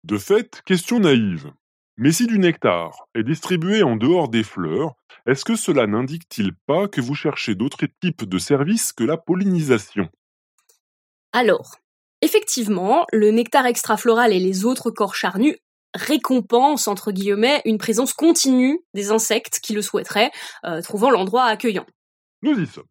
De 0.03 0.17
fait, 0.17 0.61
question 0.65 0.99
naïve. 0.99 1.51
Mais 1.97 2.11
si 2.11 2.25
du 2.27 2.39
nectar 2.39 3.07
est 3.15 3.23
distribué 3.23 3.83
en 3.83 3.95
dehors 3.95 4.29
des 4.29 4.43
fleurs, 4.43 4.93
est-ce 5.27 5.45
que 5.45 5.55
cela 5.55 5.87
n'indique-t-il 5.87 6.53
pas 6.65 6.87
que 6.87 7.01
vous 7.01 7.15
cherchez 7.15 7.55
d'autres 7.55 7.85
types 8.01 8.23
de 8.23 8.37
services 8.37 8.93
que 8.93 9.03
la 9.03 9.17
pollinisation? 9.17 10.07
Alors, 11.33 11.75
effectivement, 12.21 13.05
le 13.11 13.31
nectar 13.31 13.65
extrafloral 13.65 14.31
et 14.31 14.39
les 14.39 14.65
autres 14.65 14.89
corps 14.89 15.15
charnus 15.15 15.57
récompense, 15.97 16.87
entre 16.87 17.11
guillemets, 17.11 17.61
une 17.65 17.77
présence 17.77 18.13
continue 18.13 18.79
des 18.93 19.11
insectes 19.11 19.59
qui 19.61 19.73
le 19.73 19.81
souhaiteraient, 19.81 20.31
euh, 20.65 20.81
trouvant 20.81 21.09
l'endroit 21.09 21.45
accueillant. 21.45 21.85
Nous 22.41 22.57
y 22.59 22.67
sommes. 22.67 22.85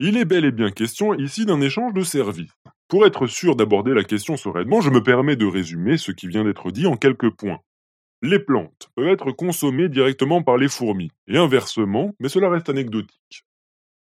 Il 0.00 0.16
est 0.16 0.24
bel 0.24 0.44
et 0.44 0.52
bien 0.52 0.70
question 0.70 1.14
ici 1.14 1.46
d'un 1.46 1.60
échange 1.60 1.92
de 1.92 2.02
services. 2.02 2.50
Pour 2.88 3.06
être 3.06 3.26
sûr 3.26 3.56
d'aborder 3.56 3.94
la 3.94 4.04
question 4.04 4.36
sereinement, 4.36 4.80
je 4.80 4.90
me 4.90 5.02
permets 5.02 5.36
de 5.36 5.46
résumer 5.46 5.96
ce 5.98 6.12
qui 6.12 6.28
vient 6.28 6.44
d'être 6.44 6.70
dit 6.70 6.86
en 6.86 6.96
quelques 6.96 7.30
points. 7.30 7.60
Les 8.22 8.38
plantes 8.38 8.90
peuvent 8.94 9.08
être 9.08 9.32
consommées 9.32 9.88
directement 9.88 10.42
par 10.42 10.56
les 10.56 10.68
fourmis, 10.68 11.10
et 11.28 11.36
inversement, 11.36 12.14
mais 12.20 12.28
cela 12.28 12.48
reste 12.48 12.68
anecdotique. 12.68 13.44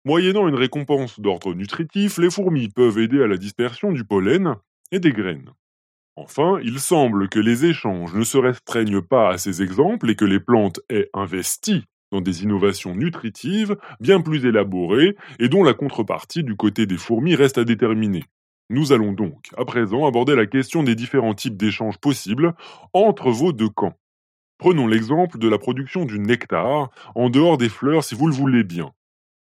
Moyennant 0.04 0.48
une 0.48 0.54
récompense 0.54 1.20
d'ordre 1.20 1.54
nutritif, 1.54 2.18
les 2.18 2.30
fourmis 2.30 2.68
peuvent 2.68 2.98
aider 2.98 3.22
à 3.22 3.26
la 3.26 3.36
dispersion 3.36 3.92
du 3.92 4.04
pollen 4.04 4.56
et 4.90 4.98
des 4.98 5.12
graines. 5.12 5.50
Enfin, 6.16 6.58
il 6.62 6.78
semble 6.78 7.28
que 7.28 7.38
les 7.38 7.64
échanges 7.64 8.14
ne 8.14 8.24
se 8.24 8.36
restreignent 8.36 9.00
pas 9.00 9.30
à 9.30 9.38
ces 9.38 9.62
exemples 9.62 10.10
et 10.10 10.16
que 10.16 10.26
les 10.26 10.40
plantes 10.40 10.80
aient 10.90 11.08
investi 11.14 11.84
dans 12.10 12.20
des 12.20 12.42
innovations 12.42 12.94
nutritives 12.94 13.76
bien 13.98 14.20
plus 14.20 14.44
élaborées 14.44 15.16
et 15.38 15.48
dont 15.48 15.64
la 15.64 15.72
contrepartie 15.72 16.44
du 16.44 16.54
côté 16.54 16.84
des 16.84 16.98
fourmis 16.98 17.34
reste 17.34 17.56
à 17.56 17.64
déterminer. 17.64 18.24
Nous 18.68 18.92
allons 18.92 19.12
donc, 19.12 19.48
à 19.56 19.64
présent, 19.64 20.06
aborder 20.06 20.36
la 20.36 20.46
question 20.46 20.82
des 20.82 20.94
différents 20.94 21.34
types 21.34 21.56
d'échanges 21.56 21.98
possibles 21.98 22.54
entre 22.92 23.30
vos 23.30 23.52
deux 23.52 23.70
camps. 23.70 23.96
Prenons 24.58 24.86
l'exemple 24.86 25.38
de 25.38 25.48
la 25.48 25.58
production 25.58 26.04
du 26.04 26.18
nectar 26.18 26.90
en 27.14 27.30
dehors 27.30 27.56
des 27.56 27.68
fleurs 27.70 28.04
si 28.04 28.14
vous 28.14 28.28
le 28.28 28.34
voulez 28.34 28.64
bien. 28.64 28.92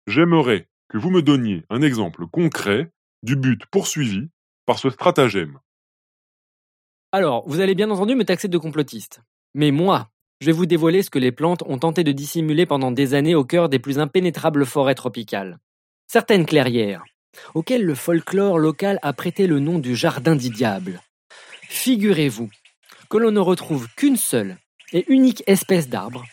J'aimerais 0.06 0.68
que 0.88 0.98
vous 0.98 1.10
me 1.10 1.22
donniez 1.22 1.64
un 1.68 1.82
exemple 1.82 2.26
concret 2.26 2.90
du 3.22 3.36
but 3.36 3.66
poursuivi 3.66 4.28
par 4.66 4.78
ce 4.78 4.90
stratagème. 4.90 5.58
Alors, 7.14 7.44
vous 7.46 7.60
allez 7.60 7.76
bien 7.76 7.92
entendu 7.92 8.16
me 8.16 8.24
taxer 8.24 8.48
de 8.48 8.58
complotiste. 8.58 9.20
Mais 9.54 9.70
moi, 9.70 10.08
je 10.40 10.46
vais 10.46 10.52
vous 10.52 10.66
dévoiler 10.66 11.04
ce 11.04 11.10
que 11.10 11.20
les 11.20 11.30
plantes 11.30 11.62
ont 11.64 11.78
tenté 11.78 12.02
de 12.02 12.10
dissimuler 12.10 12.66
pendant 12.66 12.90
des 12.90 13.14
années 13.14 13.36
au 13.36 13.44
cœur 13.44 13.68
des 13.68 13.78
plus 13.78 14.00
impénétrables 14.00 14.66
forêts 14.66 14.96
tropicales. 14.96 15.60
Certaines 16.08 16.44
clairières, 16.44 17.04
auxquelles 17.54 17.84
le 17.84 17.94
folklore 17.94 18.58
local 18.58 18.98
a 19.02 19.12
prêté 19.12 19.46
le 19.46 19.60
nom 19.60 19.78
du 19.78 19.94
jardin 19.94 20.34
du 20.34 20.50
diable. 20.50 21.02
Figurez-vous 21.68 22.50
que 23.08 23.16
l'on 23.16 23.30
ne 23.30 23.38
retrouve 23.38 23.86
qu'une 23.94 24.16
seule 24.16 24.56
et 24.92 25.04
unique 25.06 25.44
espèce 25.46 25.88
d'arbre. 25.88 26.24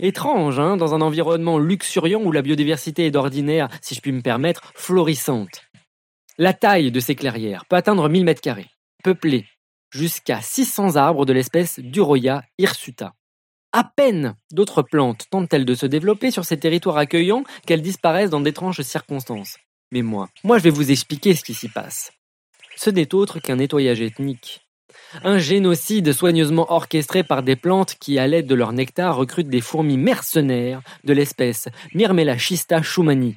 Étrange, 0.00 0.58
hein, 0.58 0.76
dans 0.76 0.96
un 0.96 1.00
environnement 1.00 1.60
luxuriant 1.60 2.24
où 2.24 2.32
la 2.32 2.42
biodiversité 2.42 3.06
est 3.06 3.12
d'ordinaire, 3.12 3.68
si 3.82 3.94
je 3.94 4.00
puis 4.00 4.10
me 4.10 4.20
permettre, 4.20 4.72
florissante. 4.74 5.62
La 6.38 6.54
taille 6.54 6.90
de 6.90 6.98
ces 6.98 7.14
clairières 7.14 7.66
peut 7.66 7.76
atteindre 7.76 8.08
1000 8.08 8.24
mètres 8.24 8.40
carrés, 8.40 8.66
peuplées 9.04 9.46
jusqu'à 9.96 10.40
600 10.40 10.96
arbres 10.96 11.24
de 11.24 11.32
l'espèce 11.32 11.80
Duroya 11.80 12.44
hirsuta. 12.58 13.14
À 13.72 13.84
peine 13.84 14.36
d'autres 14.52 14.82
plantes 14.82 15.26
tentent-elles 15.30 15.64
de 15.64 15.74
se 15.74 15.86
développer 15.86 16.30
sur 16.30 16.44
ces 16.44 16.58
territoires 16.58 16.98
accueillants 16.98 17.44
qu'elles 17.66 17.82
disparaissent 17.82 18.30
dans 18.30 18.40
d'étranges 18.40 18.82
circonstances. 18.82 19.56
Mais 19.90 20.02
moi, 20.02 20.28
moi 20.44 20.58
je 20.58 20.64
vais 20.64 20.70
vous 20.70 20.90
expliquer 20.90 21.34
ce 21.34 21.44
qui 21.44 21.54
s'y 21.54 21.68
passe. 21.68 22.12
Ce 22.76 22.90
n'est 22.90 23.14
autre 23.14 23.40
qu'un 23.40 23.56
nettoyage 23.56 24.02
ethnique. 24.02 24.66
Un 25.24 25.38
génocide 25.38 26.12
soigneusement 26.12 26.70
orchestré 26.72 27.22
par 27.22 27.42
des 27.42 27.56
plantes 27.56 27.96
qui, 27.98 28.18
à 28.18 28.26
l'aide 28.26 28.46
de 28.46 28.54
leur 28.54 28.72
nectar, 28.72 29.16
recrutent 29.16 29.48
des 29.48 29.60
fourmis 29.60 29.98
mercenaires 29.98 30.82
de 31.04 31.12
l'espèce 31.12 31.68
Myrmela 31.94 32.38
schista 32.38 32.82
schumani. 32.82 33.36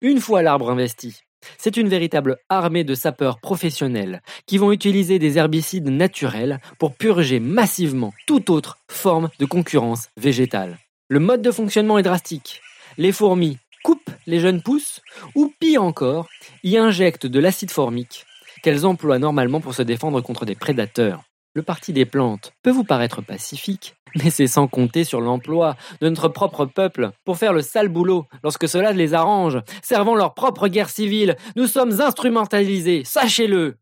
Une 0.00 0.20
fois 0.20 0.42
l'arbre 0.42 0.70
investi, 0.70 1.20
c'est 1.58 1.76
une 1.76 1.88
véritable 1.88 2.38
armée 2.48 2.84
de 2.84 2.94
sapeurs 2.94 3.40
professionnels 3.40 4.22
qui 4.46 4.58
vont 4.58 4.72
utiliser 4.72 5.18
des 5.18 5.38
herbicides 5.38 5.88
naturels 5.88 6.60
pour 6.78 6.94
purger 6.94 7.40
massivement 7.40 8.12
toute 8.26 8.50
autre 8.50 8.78
forme 8.88 9.30
de 9.38 9.46
concurrence 9.46 10.08
végétale. 10.16 10.78
Le 11.08 11.20
mode 11.20 11.42
de 11.42 11.50
fonctionnement 11.50 11.98
est 11.98 12.02
drastique. 12.02 12.60
Les 12.96 13.12
fourmis 13.12 13.58
coupent 13.84 14.10
les 14.26 14.40
jeunes 14.40 14.62
pousses 14.62 15.02
ou 15.34 15.52
pire 15.60 15.82
encore, 15.82 16.28
y 16.62 16.76
injectent 16.76 17.26
de 17.26 17.38
l'acide 17.38 17.70
formique 17.70 18.24
qu'elles 18.62 18.86
emploient 18.86 19.18
normalement 19.18 19.60
pour 19.60 19.74
se 19.74 19.82
défendre 19.82 20.22
contre 20.22 20.46
des 20.46 20.54
prédateurs. 20.54 21.22
Le 21.56 21.62
parti 21.62 21.92
des 21.92 22.04
plantes 22.04 22.52
peut 22.64 22.72
vous 22.72 22.82
paraître 22.82 23.22
pacifique, 23.22 23.94
mais 24.16 24.30
c'est 24.30 24.48
sans 24.48 24.66
compter 24.66 25.04
sur 25.04 25.20
l'emploi 25.20 25.76
de 26.00 26.08
notre 26.08 26.26
propre 26.26 26.66
peuple 26.66 27.12
pour 27.24 27.38
faire 27.38 27.52
le 27.52 27.62
sale 27.62 27.88
boulot 27.88 28.26
lorsque 28.42 28.68
cela 28.68 28.90
les 28.90 29.14
arrange, 29.14 29.60
servant 29.80 30.16
leur 30.16 30.34
propre 30.34 30.66
guerre 30.66 30.90
civile. 30.90 31.36
Nous 31.54 31.68
sommes 31.68 32.00
instrumentalisés, 32.00 33.04
sachez-le. 33.04 33.76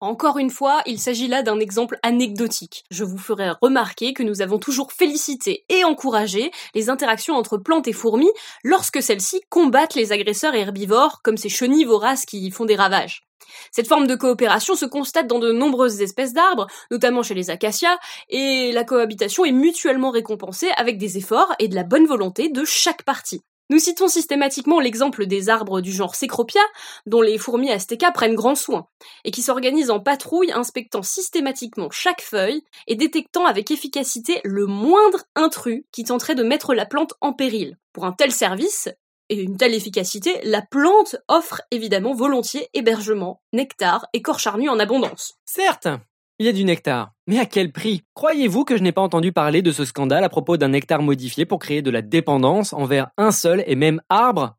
Encore 0.00 0.36
une 0.36 0.50
fois, 0.50 0.82
il 0.84 1.00
s'agit 1.00 1.26
là 1.26 1.42
d'un 1.42 1.58
exemple 1.58 1.98
anecdotique. 2.02 2.84
Je 2.90 3.02
vous 3.02 3.16
ferai 3.16 3.52
remarquer 3.62 4.12
que 4.12 4.22
nous 4.22 4.42
avons 4.42 4.58
toujours 4.58 4.92
félicité 4.92 5.64
et 5.70 5.84
encouragé 5.84 6.50
les 6.74 6.90
interactions 6.90 7.34
entre 7.34 7.56
plantes 7.56 7.88
et 7.88 7.94
fourmis 7.94 8.30
lorsque 8.62 9.02
celles-ci 9.02 9.40
combattent 9.48 9.94
les 9.94 10.12
agresseurs 10.12 10.54
herbivores 10.54 11.22
comme 11.24 11.38
ces 11.38 11.48
chenilles 11.48 11.86
voraces 11.86 12.26
qui 12.26 12.50
font 12.50 12.66
des 12.66 12.76
ravages. 12.76 13.22
Cette 13.70 13.88
forme 13.88 14.06
de 14.06 14.16
coopération 14.16 14.74
se 14.74 14.84
constate 14.84 15.28
dans 15.28 15.38
de 15.38 15.50
nombreuses 15.50 16.02
espèces 16.02 16.34
d'arbres, 16.34 16.66
notamment 16.90 17.22
chez 17.22 17.34
les 17.34 17.48
acacias, 17.48 17.96
et 18.28 18.72
la 18.72 18.84
cohabitation 18.84 19.46
est 19.46 19.52
mutuellement 19.52 20.10
récompensée 20.10 20.70
avec 20.76 20.98
des 20.98 21.16
efforts 21.16 21.54
et 21.58 21.68
de 21.68 21.74
la 21.74 21.84
bonne 21.84 22.06
volonté 22.06 22.50
de 22.50 22.64
chaque 22.66 23.04
partie. 23.04 23.40
Nous 23.68 23.78
citons 23.80 24.06
systématiquement 24.06 24.78
l'exemple 24.78 25.26
des 25.26 25.48
arbres 25.48 25.80
du 25.80 25.92
genre 25.92 26.14
Cecropia, 26.14 26.60
dont 27.06 27.20
les 27.20 27.36
fourmis 27.36 27.70
aztécas 27.70 28.12
prennent 28.12 28.36
grand 28.36 28.54
soin, 28.54 28.86
et 29.24 29.32
qui 29.32 29.42
s'organisent 29.42 29.90
en 29.90 29.98
patrouille 29.98 30.52
inspectant 30.52 31.02
systématiquement 31.02 31.90
chaque 31.90 32.22
feuille 32.22 32.62
et 32.86 32.94
détectant 32.94 33.44
avec 33.44 33.70
efficacité 33.70 34.40
le 34.44 34.66
moindre 34.66 35.24
intrus 35.34 35.82
qui 35.90 36.04
tenterait 36.04 36.36
de 36.36 36.44
mettre 36.44 36.74
la 36.74 36.86
plante 36.86 37.14
en 37.20 37.32
péril. 37.32 37.76
Pour 37.92 38.04
un 38.04 38.12
tel 38.12 38.30
service, 38.30 38.88
et 39.28 39.40
une 39.40 39.56
telle 39.56 39.74
efficacité, 39.74 40.40
la 40.44 40.62
plante 40.62 41.16
offre 41.28 41.62
évidemment 41.70 42.14
volontiers 42.14 42.68
hébergement, 42.74 43.42
nectar 43.52 44.06
et 44.12 44.22
corps 44.22 44.38
charnu 44.38 44.68
en 44.68 44.78
abondance. 44.78 45.34
Certes, 45.44 45.88
il 46.38 46.46
y 46.46 46.48
a 46.48 46.52
du 46.52 46.64
nectar. 46.64 47.12
Mais 47.26 47.38
à 47.38 47.46
quel 47.46 47.72
prix? 47.72 48.02
Croyez-vous 48.14 48.64
que 48.64 48.76
je 48.76 48.82
n'ai 48.82 48.92
pas 48.92 49.02
entendu 49.02 49.32
parler 49.32 49.62
de 49.62 49.72
ce 49.72 49.84
scandale 49.84 50.24
à 50.24 50.28
propos 50.28 50.56
d'un 50.56 50.68
nectar 50.68 51.02
modifié 51.02 51.46
pour 51.46 51.58
créer 51.58 51.82
de 51.82 51.90
la 51.90 52.02
dépendance 52.02 52.72
envers 52.72 53.08
un 53.16 53.30
seul 53.32 53.64
et 53.66 53.74
même 53.74 54.00
arbre? 54.08 54.56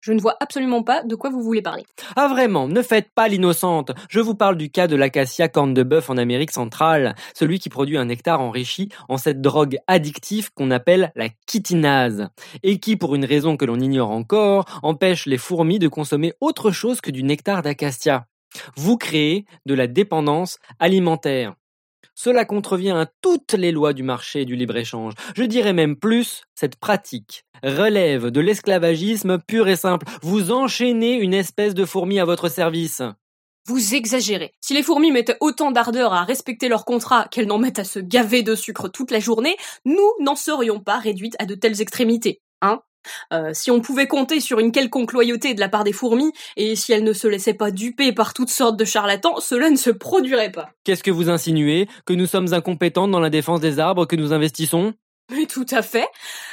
Je 0.00 0.12
ne 0.12 0.20
vois 0.20 0.36
absolument 0.40 0.82
pas 0.82 1.02
de 1.02 1.14
quoi 1.14 1.30
vous 1.30 1.40
voulez 1.40 1.62
parler. 1.62 1.84
Ah 2.14 2.28
vraiment, 2.28 2.68
ne 2.68 2.82
faites 2.82 3.08
pas 3.14 3.26
l'innocente. 3.26 3.92
Je 4.10 4.20
vous 4.20 4.34
parle 4.34 4.58
du 4.58 4.68
cas 4.68 4.86
de 4.86 4.96
l'acacia 4.96 5.48
corne 5.48 5.72
de 5.72 5.82
bœuf 5.82 6.10
en 6.10 6.18
Amérique 6.18 6.50
centrale, 6.50 7.14
celui 7.32 7.58
qui 7.58 7.70
produit 7.70 7.96
un 7.96 8.04
nectar 8.04 8.42
enrichi 8.42 8.90
en 9.08 9.16
cette 9.16 9.40
drogue 9.40 9.78
addictive 9.86 10.52
qu'on 10.52 10.70
appelle 10.70 11.10
la 11.16 11.28
chitinase, 11.50 12.28
et 12.62 12.80
qui, 12.80 12.96
pour 12.96 13.14
une 13.14 13.24
raison 13.24 13.56
que 13.56 13.64
l'on 13.64 13.80
ignore 13.80 14.10
encore, 14.10 14.66
empêche 14.82 15.24
les 15.24 15.38
fourmis 15.38 15.78
de 15.78 15.88
consommer 15.88 16.34
autre 16.42 16.70
chose 16.70 17.00
que 17.00 17.10
du 17.10 17.22
nectar 17.22 17.62
d'acacia. 17.62 18.26
Vous 18.76 18.96
créez 18.96 19.44
de 19.66 19.74
la 19.74 19.86
dépendance 19.86 20.58
alimentaire. 20.78 21.54
Cela 22.14 22.44
contrevient 22.44 22.90
à 22.92 23.06
toutes 23.22 23.54
les 23.54 23.72
lois 23.72 23.92
du 23.92 24.04
marché 24.04 24.42
et 24.42 24.44
du 24.44 24.54
libre-échange. 24.54 25.14
Je 25.36 25.42
dirais 25.42 25.72
même 25.72 25.96
plus, 25.96 26.42
cette 26.54 26.76
pratique 26.76 27.44
relève 27.64 28.30
de 28.30 28.40
l'esclavagisme 28.40 29.38
pur 29.38 29.68
et 29.68 29.76
simple. 29.76 30.06
Vous 30.22 30.52
enchaînez 30.52 31.14
une 31.14 31.34
espèce 31.34 31.74
de 31.74 31.84
fourmi 31.84 32.20
à 32.20 32.24
votre 32.24 32.48
service. 32.48 33.02
Vous 33.66 33.94
exagérez. 33.94 34.52
Si 34.60 34.74
les 34.74 34.82
fourmis 34.82 35.10
mettaient 35.10 35.38
autant 35.40 35.70
d'ardeur 35.70 36.12
à 36.12 36.24
respecter 36.24 36.68
leur 36.68 36.84
contrat 36.84 37.26
qu'elles 37.30 37.46
n'en 37.46 37.58
mettent 37.58 37.78
à 37.78 37.84
se 37.84 37.98
gaver 37.98 38.42
de 38.42 38.54
sucre 38.54 38.88
toute 38.88 39.10
la 39.10 39.20
journée, 39.20 39.56
nous 39.86 40.12
n'en 40.20 40.36
serions 40.36 40.80
pas 40.80 40.98
réduites 40.98 41.36
à 41.38 41.46
de 41.46 41.54
telles 41.54 41.80
extrémités. 41.80 42.42
Hein? 42.60 42.82
Euh, 43.32 43.50
si 43.52 43.70
on 43.70 43.80
pouvait 43.80 44.06
compter 44.06 44.40
sur 44.40 44.60
une 44.60 44.72
quelconque 44.72 45.12
loyauté 45.12 45.54
de 45.54 45.60
la 45.60 45.68
part 45.68 45.84
des 45.84 45.92
fourmis, 45.92 46.32
et 46.56 46.76
si 46.76 46.92
elles 46.92 47.04
ne 47.04 47.12
se 47.12 47.26
laissaient 47.26 47.54
pas 47.54 47.70
duper 47.70 48.12
par 48.12 48.34
toutes 48.34 48.50
sortes 48.50 48.76
de 48.76 48.84
charlatans, 48.84 49.40
cela 49.40 49.70
ne 49.70 49.76
se 49.76 49.90
produirait 49.90 50.52
pas. 50.52 50.70
Qu'est-ce 50.84 51.02
que 51.02 51.10
vous 51.10 51.30
insinuez 51.30 51.88
Que 52.06 52.12
nous 52.12 52.26
sommes 52.26 52.52
incompétents 52.52 53.08
dans 53.08 53.20
la 53.20 53.30
défense 53.30 53.60
des 53.60 53.78
arbres 53.78 54.06
que 54.06 54.16
nous 54.16 54.32
investissons? 54.32 54.94
Mais 55.30 55.46
tout 55.46 55.66
à 55.70 55.82
fait. 55.82 56.06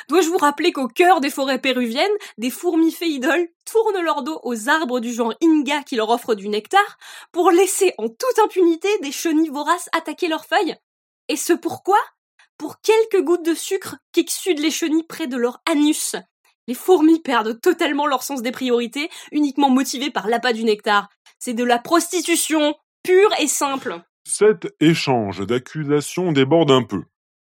Dois-je 0.07 0.29
vous 0.29 0.37
rappeler 0.37 0.71
qu'au 0.71 0.87
cœur 0.87 1.19
des 1.19 1.29
forêts 1.29 1.59
péruviennes, 1.59 2.11
des 2.37 2.49
fourmis 2.49 2.91
féidoles 2.91 3.49
tournent 3.65 4.01
leur 4.01 4.23
dos 4.23 4.39
aux 4.43 4.69
arbres 4.69 5.01
du 5.01 5.13
genre 5.13 5.33
Inga 5.43 5.83
qui 5.83 5.97
leur 5.97 6.09
offrent 6.09 6.35
du 6.35 6.47
nectar 6.47 6.97
pour 7.33 7.51
laisser 7.51 7.93
en 7.97 8.07
toute 8.07 8.39
impunité 8.43 8.87
des 9.01 9.11
chenilles 9.11 9.49
voraces 9.49 9.89
attaquer 9.91 10.29
leurs 10.29 10.45
feuilles? 10.45 10.75
Et 11.27 11.35
ce 11.35 11.53
pourquoi? 11.53 11.99
Pour 12.57 12.79
quelques 12.79 13.23
gouttes 13.23 13.45
de 13.45 13.55
sucre 13.55 13.97
qu'exsudent 14.13 14.61
les 14.61 14.71
chenilles 14.71 15.03
près 15.03 15.27
de 15.27 15.37
leur 15.37 15.61
anus. 15.69 16.15
Les 16.71 16.75
fourmis 16.75 17.19
perdent 17.19 17.59
totalement 17.59 18.07
leur 18.07 18.23
sens 18.23 18.41
des 18.41 18.53
priorités, 18.53 19.09
uniquement 19.33 19.69
motivées 19.69 20.09
par 20.09 20.29
l'appât 20.29 20.53
du 20.53 20.63
nectar. 20.63 21.09
C'est 21.37 21.53
de 21.53 21.65
la 21.65 21.79
prostitution, 21.79 22.75
pure 23.03 23.29
et 23.41 23.47
simple. 23.47 23.99
Cet 24.23 24.73
échange 24.79 25.45
d'accusations 25.45 26.31
déborde 26.31 26.71
un 26.71 26.83
peu 26.83 27.03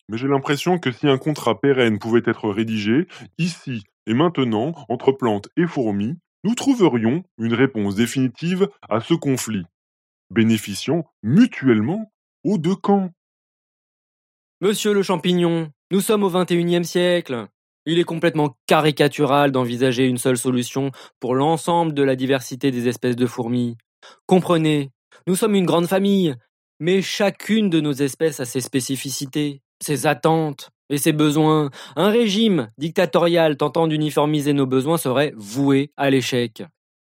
mais 0.09 0.18
j'ai 0.18 0.29
l'impression 0.29 0.79
que 0.79 0.92
si 0.92 1.09
un 1.09 1.16
contrat 1.16 1.59
pérenne 1.59 1.98
pouvait 1.98 2.22
être 2.26 2.50
rédigé, 2.50 3.09
ici 3.38 3.85
et 4.07 4.14
maintenant, 4.14 4.74
entre 4.90 5.12
plantes 5.12 5.48
et 5.57 5.66
fourmis, 5.66 6.14
nous 6.44 6.55
trouverions 6.55 7.24
une 7.38 7.55
réponse 7.55 7.96
définitive 7.96 8.68
à 8.88 9.00
ce 9.00 9.14
conflit, 9.14 9.64
bénéficiant 10.31 11.11
mutuellement 11.22 12.12
aux 12.44 12.59
deux 12.59 12.76
camps. 12.76 13.11
Monsieur 14.61 14.92
le 14.92 15.02
champignon, 15.02 15.72
nous 15.90 16.00
sommes 16.00 16.22
au 16.22 16.31
XXIe 16.31 16.85
siècle. 16.85 17.48
Il 17.87 17.99
est 17.99 18.05
complètement 18.05 18.57
caricatural 18.66 19.53
d'envisager 19.53 20.07
une 20.07 20.18
seule 20.18 20.38
solution 20.38 20.90
pour 21.20 21.35
l'ensemble 21.35 21.94
de 21.94 22.03
la 22.03 22.16
diversité 22.16 22.70
des 22.70 22.88
espèces 22.88 23.16
de 23.16 23.27
fourmis. 23.27 23.77
Comprenez, 24.27 24.90
nous 25.27 25.37
sommes 25.37 25.55
une 25.55 25.66
grande 25.66 25.87
famille, 25.87 26.35
mais 26.81 27.01
chacune 27.01 27.70
de 27.70 27.81
nos 27.81 27.92
espèces 27.92 28.40
a 28.40 28.44
ses 28.44 28.61
spécificités 28.61 29.62
ses 29.83 30.07
attentes 30.07 30.70
et 30.88 30.99
ses 30.99 31.12
besoins. 31.12 31.70
Un 31.96 32.09
régime 32.09 32.70
dictatorial 32.79 33.57
tentant 33.57 33.87
d'uniformiser 33.87 34.53
nos 34.53 34.66
besoins 34.66 34.99
serait 34.99 35.33
voué 35.37 35.92
à 35.96 36.11
l'échec. 36.11 36.62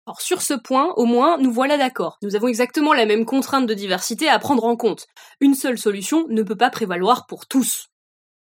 Alors 0.06 0.20
sur 0.20 0.40
ce 0.40 0.54
point, 0.54 0.92
au 0.96 1.04
moins, 1.04 1.38
nous 1.38 1.52
voilà 1.52 1.76
d'accord. 1.76 2.16
Nous 2.22 2.34
avons 2.34 2.48
exactement 2.48 2.94
la 2.94 3.06
même 3.06 3.26
contrainte 3.26 3.66
de 3.66 3.74
diversité 3.74 4.28
à 4.28 4.38
prendre 4.38 4.64
en 4.64 4.76
compte. 4.76 5.06
Une 5.40 5.54
seule 5.54 5.78
solution 5.78 6.26
ne 6.28 6.42
peut 6.42 6.56
pas 6.56 6.70
prévaloir 6.70 7.26
pour 7.26 7.46
tous. 7.46 7.88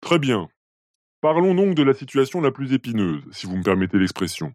Très 0.01 0.19
bien. 0.19 0.47
Parlons 1.23 1.55
donc 1.55 1.73
de 1.73 1.83
la 1.83 1.93
situation 1.93 2.41
la 2.41 2.51
plus 2.51 2.73
épineuse, 2.73 3.21
si 3.31 3.47
vous 3.47 3.55
me 3.55 3.63
permettez 3.63 3.97
l'expression. 3.97 4.51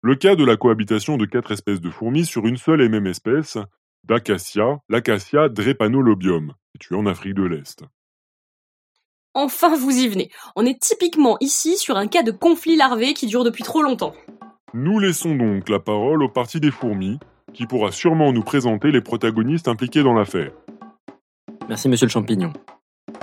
Le 0.00 0.14
cas 0.14 0.34
de 0.34 0.46
la 0.46 0.56
cohabitation 0.56 1.18
de 1.18 1.26
quatre 1.26 1.52
espèces 1.52 1.82
de 1.82 1.90
fourmis 1.90 2.24
sur 2.24 2.46
une 2.46 2.56
seule 2.56 2.80
et 2.80 2.88
même 2.88 3.06
espèce, 3.06 3.58
d'acacia, 4.04 4.78
l'acacia 4.88 5.50
drepanolobium, 5.50 6.54
située 6.72 6.96
en 6.96 7.04
Afrique 7.04 7.34
de 7.34 7.42
l'Est. 7.42 7.84
Enfin, 9.34 9.76
vous 9.76 9.90
y 9.90 10.08
venez. 10.08 10.30
On 10.56 10.64
est 10.64 10.80
typiquement 10.80 11.36
ici 11.40 11.76
sur 11.76 11.98
un 11.98 12.06
cas 12.06 12.22
de 12.22 12.30
conflit 12.30 12.76
larvé 12.76 13.12
qui 13.12 13.26
dure 13.26 13.44
depuis 13.44 13.62
trop 13.62 13.82
longtemps. 13.82 14.14
Nous 14.72 15.00
laissons 15.00 15.34
donc 15.34 15.68
la 15.68 15.80
parole 15.80 16.22
au 16.22 16.30
Parti 16.30 16.60
des 16.60 16.70
fourmis, 16.70 17.18
qui 17.52 17.66
pourra 17.66 17.92
sûrement 17.92 18.32
nous 18.32 18.42
présenter 18.42 18.90
les 18.90 19.02
protagonistes 19.02 19.68
impliqués 19.68 20.02
dans 20.02 20.14
l'affaire. 20.14 20.52
Merci, 21.68 21.90
monsieur 21.90 22.06
le 22.06 22.10
champignon. 22.10 22.54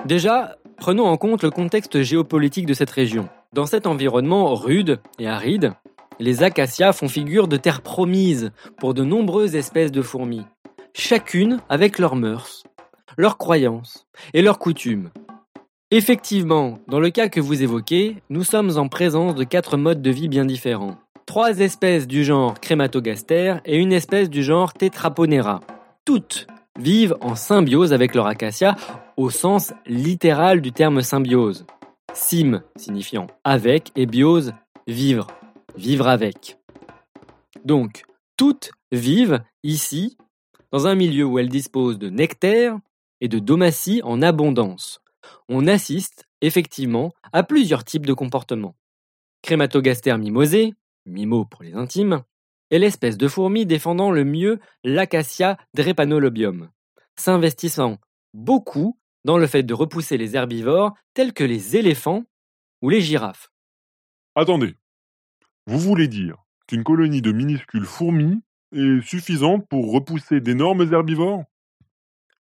Déjà, 0.05 0.57
prenons 0.77 1.05
en 1.05 1.17
compte 1.17 1.43
le 1.43 1.51
contexte 1.51 2.01
géopolitique 2.01 2.65
de 2.65 2.73
cette 2.73 2.91
région. 2.91 3.29
Dans 3.53 3.65
cet 3.65 3.87
environnement 3.87 4.53
rude 4.55 4.99
et 5.19 5.27
aride, 5.27 5.73
les 6.19 6.43
acacias 6.43 6.93
font 6.93 7.09
figure 7.09 7.47
de 7.47 7.57
terre 7.57 7.81
promise 7.81 8.51
pour 8.79 8.93
de 8.93 9.03
nombreuses 9.03 9.55
espèces 9.55 9.91
de 9.91 10.01
fourmis, 10.01 10.45
chacune 10.93 11.59
avec 11.69 11.99
leurs 11.99 12.15
mœurs, 12.15 12.63
leurs 13.17 13.37
croyances 13.37 14.07
et 14.33 14.41
leurs 14.41 14.59
coutumes, 14.59 15.09
Effectivement, 15.89 16.79
dans 16.89 16.99
le 16.99 17.11
cas 17.11 17.29
que 17.29 17.39
vous 17.39 17.63
évoquez, 17.63 18.17
nous 18.29 18.43
sommes 18.43 18.77
en 18.77 18.89
présence 18.89 19.35
de 19.35 19.45
quatre 19.45 19.77
modes 19.77 20.01
de 20.01 20.11
vie 20.11 20.27
bien 20.27 20.43
différents. 20.43 20.97
Trois 21.25 21.59
espèces 21.59 22.07
du 22.07 22.25
genre 22.25 22.59
Crématogaster 22.59 23.55
et 23.63 23.77
une 23.77 23.93
espèce 23.93 24.29
du 24.29 24.43
genre 24.43 24.73
Tetraponera. 24.73 25.61
Toutes 26.03 26.45
vivent 26.77 27.15
en 27.21 27.35
symbiose 27.35 27.93
avec 27.93 28.15
leur 28.15 28.27
acacia 28.27 28.75
au 29.17 29.29
sens 29.29 29.73
littéral 29.85 30.61
du 30.61 30.71
terme 30.71 31.01
symbiose. 31.01 31.65
Sim 32.13 32.63
signifiant 32.75 33.27
avec 33.43 33.91
et 33.95 34.05
biose 34.05 34.53
vivre, 34.87 35.27
vivre 35.75 36.07
avec. 36.07 36.57
Donc, 37.65 38.03
toutes 38.37 38.71
vivent 38.91 39.43
ici 39.63 40.17
dans 40.71 40.87
un 40.87 40.95
milieu 40.95 41.25
où 41.25 41.39
elles 41.39 41.49
disposent 41.49 41.99
de 41.99 42.09
nectaire 42.09 42.77
et 43.19 43.27
de 43.27 43.39
domatie 43.39 44.01
en 44.03 44.21
abondance 44.21 45.01
on 45.49 45.67
assiste, 45.67 46.25
effectivement, 46.41 47.13
à 47.33 47.43
plusieurs 47.43 47.83
types 47.83 48.05
de 48.05 48.13
comportements. 48.13 48.75
Crématogaster 49.41 50.17
mimosé, 50.17 50.73
mimo 51.05 51.45
pour 51.45 51.63
les 51.63 51.73
intimes, 51.73 52.23
est 52.69 52.79
l'espèce 52.79 53.17
de 53.17 53.27
fourmi 53.27 53.65
défendant 53.65 54.11
le 54.11 54.25
mieux 54.25 54.59
l'acacia 54.83 55.57
drepanolobium, 55.73 56.69
s'investissant 57.15 57.97
beaucoup 58.33 58.97
dans 59.23 59.37
le 59.37 59.47
fait 59.47 59.63
de 59.63 59.73
repousser 59.73 60.17
les 60.17 60.35
herbivores 60.35 60.93
tels 61.13 61.33
que 61.33 61.43
les 61.43 61.75
éléphants 61.75 62.23
ou 62.81 62.89
les 62.89 63.01
girafes. 63.01 63.49
Attendez, 64.35 64.75
vous 65.65 65.79
voulez 65.79 66.07
dire 66.07 66.37
qu'une 66.67 66.83
colonie 66.83 67.21
de 67.21 67.31
minuscules 67.31 67.85
fourmis 67.85 68.41
est 68.73 69.01
suffisante 69.01 69.67
pour 69.67 69.91
repousser 69.91 70.41
d'énormes 70.41 70.93
herbivores? 70.93 71.43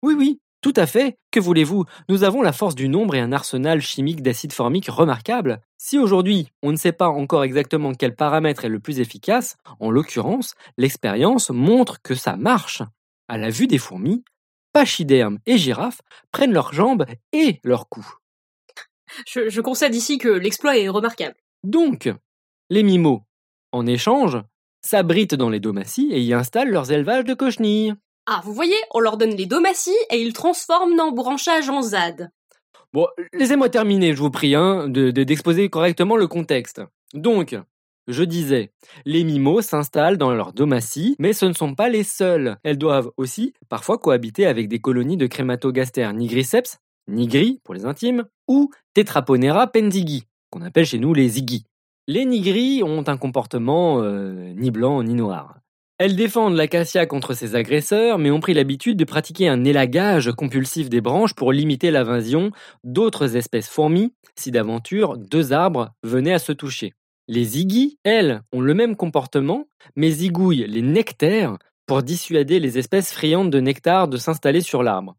Oui, 0.02 0.16
oui, 0.18 0.42
tout 0.62 0.74
à 0.76 0.86
fait. 0.86 1.18
Que 1.32 1.40
voulez-vous? 1.40 1.86
Nous 2.10 2.24
avons 2.24 2.42
la 2.42 2.54
force 2.54 2.76
du 2.76 2.90
nombre 2.90 3.16
et 3.16 3.20
un 3.20 3.32
arsenal 3.32 3.82
chimique 3.82 4.22
d'acide 4.22 4.54
formique 4.54 4.88
remarquable. 4.88 5.62
Si 5.78 5.98
aujourd'hui 6.00 6.52
on 6.62 6.72
ne 6.72 6.78
sait 6.78 6.94
pas 6.94 7.10
encore 7.10 7.44
exactement 7.44 7.94
quel 7.94 8.16
paramètre 8.16 8.66
est 8.66 8.70
le 8.70 8.80
plus 8.80 9.00
efficace, 9.00 9.58
en 9.80 9.92
l'occurrence, 9.92 10.56
l'expérience 10.78 11.50
montre 11.50 12.02
que 12.02 12.16
ça 12.16 12.38
marche. 12.38 12.82
À 13.28 13.38
la 13.38 13.50
vue 13.50 13.68
des 13.68 13.78
fourmis, 13.78 14.24
pachydermes 14.74 15.40
et 15.46 15.58
girafes 15.58 16.02
prennent 16.32 16.54
leurs 16.54 16.74
jambes 16.74 17.06
et 17.32 17.60
leurs 17.64 17.88
coups. 17.88 18.08
Je, 19.28 19.62
concède 19.62 19.96
ici 19.96 20.18
que 20.18 20.30
l'exploit 20.30 20.78
est 20.78 20.90
remarquable. 20.90 21.36
Donc, 21.64 22.12
les 22.70 22.84
mimos, 22.84 23.22
en 23.72 23.86
échange, 23.86 24.38
s'abritent 24.82 25.36
dans 25.36 25.50
les 25.50 25.60
domaties 25.60 26.10
et 26.12 26.22
y 26.22 26.34
installent 26.34 26.72
leurs 26.72 26.92
élevages 26.92 27.26
de 27.26 27.34
cochenilles. 27.34 27.94
Ah, 28.26 28.42
vous 28.44 28.54
voyez, 28.54 28.76
on 28.92 29.00
leur 29.00 29.18
donne 29.18 29.36
les 29.36 29.46
domaties 29.46 29.92
et 30.10 30.22
ils 30.22 30.34
transforment 30.34 30.96
nos 30.96 31.12
branchages 31.12 31.70
en 31.70 31.82
ZAD. 31.82 32.32
Bon, 32.94 33.08
laissez-moi 33.34 33.70
terminer, 33.70 34.14
je 34.14 34.22
vous 34.22 34.30
prie, 34.30 34.56
hein, 34.56 34.88
d'exposer 34.88 35.70
correctement 35.70 36.16
le 36.16 36.28
contexte. 36.28 36.82
Donc, 37.14 37.56
je 38.08 38.24
disais, 38.24 38.72
les 39.06 39.24
mimos 39.24 39.62
s'installent 39.62 40.18
dans 40.18 40.34
leur 40.34 40.54
domatie, 40.54 41.16
mais 41.20 41.34
ce 41.34 41.46
ne 41.46 41.54
sont 41.54 41.76
pas 41.76 41.90
les 41.90 42.04
seuls. 42.04 42.58
Elles 42.64 42.78
doivent 42.78 43.12
aussi 43.18 43.54
parfois 43.70 43.98
cohabiter 43.98 44.46
avec 44.46 44.68
des 44.68 44.80
colonies 44.80 45.18
de 45.18 45.28
crématogaster 45.28 46.12
nigriceps, 46.14 46.80
nigri 47.08 47.62
pour 47.64 47.74
les 47.74 47.86
intimes, 47.86 48.26
ou 48.48 48.72
Tetraponera 48.94 49.68
pendigi, 49.68 50.26
qu'on 50.50 50.62
appelle 50.62 50.86
chez 50.86 51.00
nous 51.00 51.14
les 51.14 51.30
ziggy. 51.30 51.66
Les 52.08 52.26
nigris 52.26 52.84
ont 52.84 53.04
un 53.08 53.18
comportement 53.18 54.02
euh, 54.02 54.54
ni 54.56 54.72
blanc 54.72 55.02
ni 55.04 55.14
noir. 55.14 55.56
Elles 56.00 56.18
défendent 56.18 56.56
l'acacia 56.56 57.06
contre 57.06 57.34
ses 57.34 57.56
agresseurs, 57.56 58.18
mais 58.18 58.32
ont 58.32 58.42
pris 58.42 58.54
l'habitude 58.54 58.98
de 58.98 59.06
pratiquer 59.06 59.48
un 59.48 59.64
élagage 59.64 60.32
compulsif 60.34 60.90
des 60.90 61.00
branches 61.00 61.34
pour 61.34 61.54
limiter 61.54 61.92
l'invasion 61.92 62.52
d'autres 62.84 63.38
espèces 63.38 63.70
fourmis 63.70 64.14
si 64.36 64.52
d'aventure 64.52 65.18
deux 65.18 65.54
arbres 65.54 65.94
venaient 66.04 66.34
à 66.34 66.40
se 66.40 66.52
toucher. 66.52 66.94
Les 67.30 67.46
ziggy, 67.46 67.98
elles, 68.04 68.42
ont 68.52 68.60
le 68.60 68.74
même 68.74 68.98
comportement, 68.98 69.66
mais 69.96 70.12
zigouillent 70.12 70.68
les 70.68 70.82
nectaires 70.82 71.58
pour 71.86 72.04
dissuader 72.04 72.60
les 72.60 72.78
espèces 72.78 73.14
friandes 73.14 73.50
de 73.50 73.62
nectar 73.62 74.10
de 74.10 74.18
s'installer 74.18 74.60
sur 74.60 74.84
l'arbre. 74.84 75.16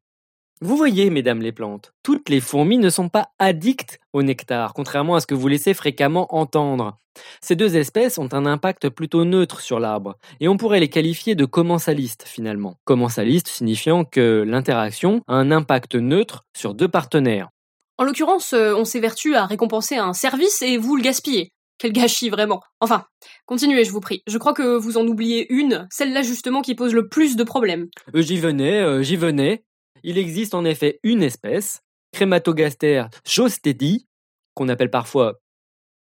Vous 0.61 0.77
voyez, 0.77 1.09
mesdames 1.09 1.41
les 1.41 1.53
plantes, 1.53 1.95
toutes 2.03 2.29
les 2.29 2.41
fourmis 2.41 2.79
ne 2.79 2.91
sont 2.91 3.09
pas 3.09 3.29
addictes 3.39 4.01
au 4.13 4.23
nectar, 4.23 4.75
contrairement 4.75 5.15
à 5.15 5.21
ce 5.21 5.27
que 5.27 5.35
vous 5.35 5.49
laissez 5.49 5.73
fréquemment 5.73 6.35
entendre. 6.35 6.99
Ces 7.41 7.57
deux 7.57 7.77
espèces 7.77 8.19
ont 8.19 8.33
un 8.33 8.45
impact 8.45 8.89
plutôt 8.91 9.25
neutre 9.25 9.61
sur 9.61 9.81
l'arbre, 9.81 10.17
et 10.41 10.49
on 10.49 10.57
pourrait 10.57 10.81
les 10.81 10.89
qualifier 10.89 11.35
de 11.35 11.45
commensalistes 11.45 12.25
finalement. 12.27 12.77
Commensaliste 12.85 13.49
signifiant 13.49 14.05
que 14.05 14.45
l'interaction 14.47 15.23
a 15.27 15.35
un 15.35 15.51
impact 15.51 15.95
neutre 15.95 16.45
sur 16.57 16.75
deux 16.75 16.89
partenaires. 16.89 17.49
En 17.97 18.05
l'occurrence, 18.05 18.53
euh, 18.53 18.75
on 18.75 18.85
s'évertue 18.85 19.37
à 19.37 19.47
récompenser 19.47 19.97
un 19.97 20.13
service 20.13 20.63
et 20.63 20.77
vous 20.77 20.97
le 20.97 21.03
gaspillez. 21.03 21.51
Quel 21.79 21.93
gâchis 21.93 22.31
vraiment. 22.31 22.63
Enfin, 22.81 23.05
continuez, 23.47 23.85
je 23.85 23.91
vous 23.91 24.01
prie. 24.01 24.23
Je 24.27 24.39
crois 24.39 24.55
que 24.55 24.77
vous 24.77 24.97
en 24.97 25.07
oubliez 25.07 25.53
une, 25.53 25.87
celle-là 25.91 26.23
justement 26.23 26.63
qui 26.63 26.75
pose 26.75 26.95
le 26.95 27.09
plus 27.09 27.37
de 27.37 27.45
problèmes. 27.45 27.89
Euh, 28.15 28.23
j'y 28.23 28.39
venais, 28.39 28.81
euh, 28.81 29.03
j'y 29.03 29.17
venais. 29.17 29.65
Il 30.03 30.19
existe 30.19 30.55
en 30.55 30.65
effet 30.65 31.01
une 31.03 31.23
espèce, 31.23 31.81
Crématogaster 32.13 33.05
jostedi, 33.27 34.07
qu'on 34.55 34.69
appelle 34.69 34.91
parfois 34.91 35.41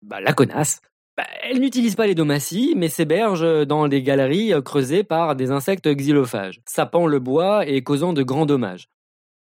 bah, 0.03 0.21
la 0.21 0.33
connasse. 0.33 0.81
Bah, 1.17 1.27
elle 1.43 1.61
n'utilise 1.61 1.97
pas 1.97 2.07
les 2.07 2.14
domaties, 2.14 2.75
mais 2.77 2.89
s'héberge 2.89 3.67
dans 3.67 3.89
des 3.89 4.03
galeries 4.03 4.53
creusées 4.64 5.03
par 5.03 5.35
des 5.35 5.51
insectes 5.51 5.89
xylophages, 5.89 6.61
sapant 6.67 7.07
le 7.07 7.19
bois 7.19 7.67
et 7.67 7.83
causant 7.83 8.12
de 8.12 8.23
grands 8.23 8.47
dommages. 8.47 8.89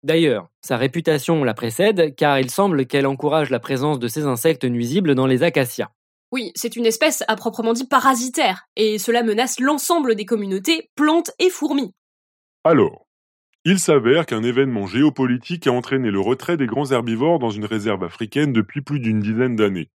D'ailleurs, 0.03 0.49
sa 0.61 0.77
réputation 0.77 1.43
la 1.43 1.53
précède 1.53 2.15
car 2.15 2.39
il 2.39 2.49
semble 2.49 2.87
qu'elle 2.87 3.09
encourage 3.09 3.51
la 3.51 3.59
présence 3.59 3.99
de 3.99 4.07
ces 4.07 4.25
insectes 4.25 4.65
nuisibles 4.65 5.17
dans 5.17 5.27
les 5.27 5.43
acacias. 5.43 5.91
Oui, 6.33 6.51
c'est 6.55 6.77
une 6.77 6.87
espèce 6.87 7.23
à 7.29 7.37
proprement 7.37 7.73
dit 7.73 7.87
parasitaire, 7.87 8.67
et 8.75 8.99
cela 8.99 9.23
menace 9.23 9.61
l'ensemble 9.61 10.15
des 10.17 10.25
communautés, 10.25 10.91
plantes 10.97 11.31
et 11.39 11.51
fourmis. 11.51 11.95
Alors, 12.65 13.07
il 13.65 13.79
s'avère 13.79 14.27
qu'un 14.27 14.43
événement 14.43 14.87
géopolitique 14.87 15.67
a 15.67 15.73
entraîné 15.73 16.11
le 16.11 16.21
retrait 16.21 16.57
des 16.57 16.67
grands 16.67 16.91
herbivores 16.91 17.39
dans 17.39 17.51
une 17.51 17.65
réserve 17.65 18.05
africaine 18.05 18.53
depuis 18.53 18.81
plus 18.81 19.01
d'une 19.01 19.21
dizaine 19.21 19.57
d'années. 19.57 19.91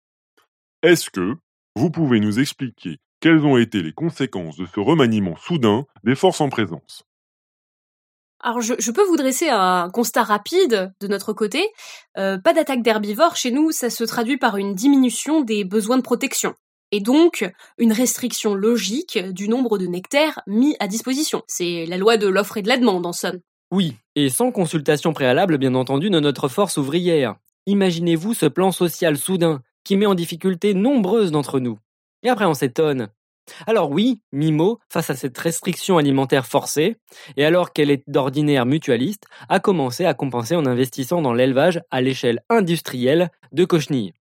Est-ce 0.84 1.10
que 1.10 1.36
vous 1.76 1.92
pouvez 1.92 2.20
nous 2.20 2.40
expliquer 2.40 2.98
quelles 3.22 3.46
ont 3.46 3.58
été 3.58 3.82
les 3.82 3.94
conséquences 3.94 4.58
de 4.58 4.66
ce 4.66 4.80
remaniement 4.80 5.36
soudain 5.36 5.86
des 6.04 6.16
forces 6.16 6.42
en 6.42 6.50
présence? 6.50 7.09
Alors 8.42 8.62
je, 8.62 8.92
peux 8.92 9.04
vous 9.04 9.18
dresser 9.18 9.50
un 9.50 9.90
constat 9.90 10.24
rapide 10.24 10.94
de 11.02 11.08
notre 11.08 11.34
côté. 11.34 11.66
Euh, 12.18 12.38
pas 12.38 12.54
d'attaque 12.54 12.82
d'herbivores 12.82 13.36
chez 13.36 13.52
nous, 13.52 13.72
ça 13.72 13.90
se 13.90 14.04
traduit 14.04 14.38
par 14.38 14.58
une 14.58 14.76
diminution 14.76 15.42
des 15.42 15.64
besoins 15.66 15.98
de 15.98 16.04
protection. 16.04 16.54
Et 16.92 17.02
donc 17.02 17.52
une 17.78 17.92
restriction 17.92 18.56
logique 18.56 19.20
du 19.20 19.50
nombre 19.50 19.78
de 19.78 19.86
nectaires 19.88 20.40
mis 20.48 20.76
à 20.80 20.88
disposition. 20.88 21.44
C'est 21.48 21.86
la 21.86 21.98
loi 21.98 22.18
de 22.18 22.28
l'offre 22.28 22.58
et 22.58 22.62
de 22.62 22.70
la 22.70 22.78
demande 22.78 23.06
en 23.06 23.14
somme. 23.14 23.40
Oui, 23.72 23.96
et 24.16 24.30
sans 24.30 24.52
consultation 24.52 25.14
préalable 25.14 25.58
bien 25.58 25.76
entendu 25.76 26.10
de 26.10 26.20
notre 26.20 26.48
force 26.48 26.78
ouvrière. 26.78 27.36
Imaginez-vous 27.68 28.34
ce 28.34 28.48
plan 28.48 28.72
social 28.72 29.18
soudain 29.18 29.62
qui 29.84 29.98
met 29.98 30.08
en 30.08 30.16
difficulté 30.16 30.74
nombreuses 30.74 31.32
d'entre 31.32 31.60
nous. 31.60 31.78
Et 32.24 32.30
après 32.30 32.46
on 32.46 32.54
s'étonne. 32.54 33.10
Alors 33.68 33.92
oui, 33.92 34.22
Mimo, 34.32 34.80
face 34.90 35.10
à 35.10 35.16
cette 35.16 35.38
restriction 35.38 35.98
alimentaire 35.98 36.46
forcée, 36.46 36.98
et 37.38 37.46
alors 37.46 37.74
qu'elle 37.74 37.92
est 37.92 38.04
d'ordinaire 38.08 38.66
mutualiste, 38.66 39.26
a 39.48 39.60
commencé 39.60 40.06
à 40.06 40.14
compenser 40.14 40.56
en 40.56 40.66
investissant 40.66 41.22
dans 41.22 41.34
l'élevage 41.34 41.82
à 41.92 42.02
l'échelle 42.02 42.42
industrielle 42.50 43.30
de 43.52 43.66
cochenilles. 43.66 44.14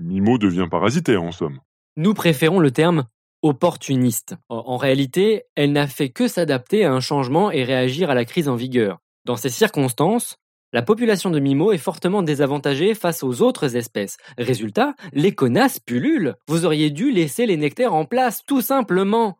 Mimo 0.00 0.38
devient 0.38 0.68
parasitaire 0.70 1.22
en 1.22 1.32
somme. 1.32 1.60
Nous 1.96 2.14
préférons 2.14 2.60
le 2.60 2.70
terme 2.70 3.04
opportuniste. 3.42 4.36
En 4.48 4.76
réalité, 4.76 5.44
elle 5.54 5.72
n'a 5.72 5.86
fait 5.86 6.10
que 6.10 6.28
s'adapter 6.28 6.84
à 6.84 6.92
un 6.92 7.00
changement 7.00 7.50
et 7.50 7.64
réagir 7.64 8.10
à 8.10 8.14
la 8.14 8.24
crise 8.24 8.48
en 8.48 8.56
vigueur. 8.56 8.98
Dans 9.24 9.36
ces 9.36 9.50
circonstances, 9.50 10.38
la 10.74 10.82
population 10.82 11.30
de 11.30 11.40
Mimo 11.40 11.72
est 11.72 11.78
fortement 11.78 12.22
désavantagée 12.22 12.94
face 12.94 13.22
aux 13.22 13.40
autres 13.40 13.74
espèces. 13.76 14.18
Résultat, 14.36 14.94
les 15.14 15.34
connasses 15.34 15.80
pullulent. 15.80 16.34
Vous 16.46 16.66
auriez 16.66 16.90
dû 16.90 17.10
laisser 17.10 17.46
les 17.46 17.56
nectaires 17.56 17.94
en 17.94 18.04
place, 18.04 18.42
tout 18.46 18.60
simplement. 18.60 19.38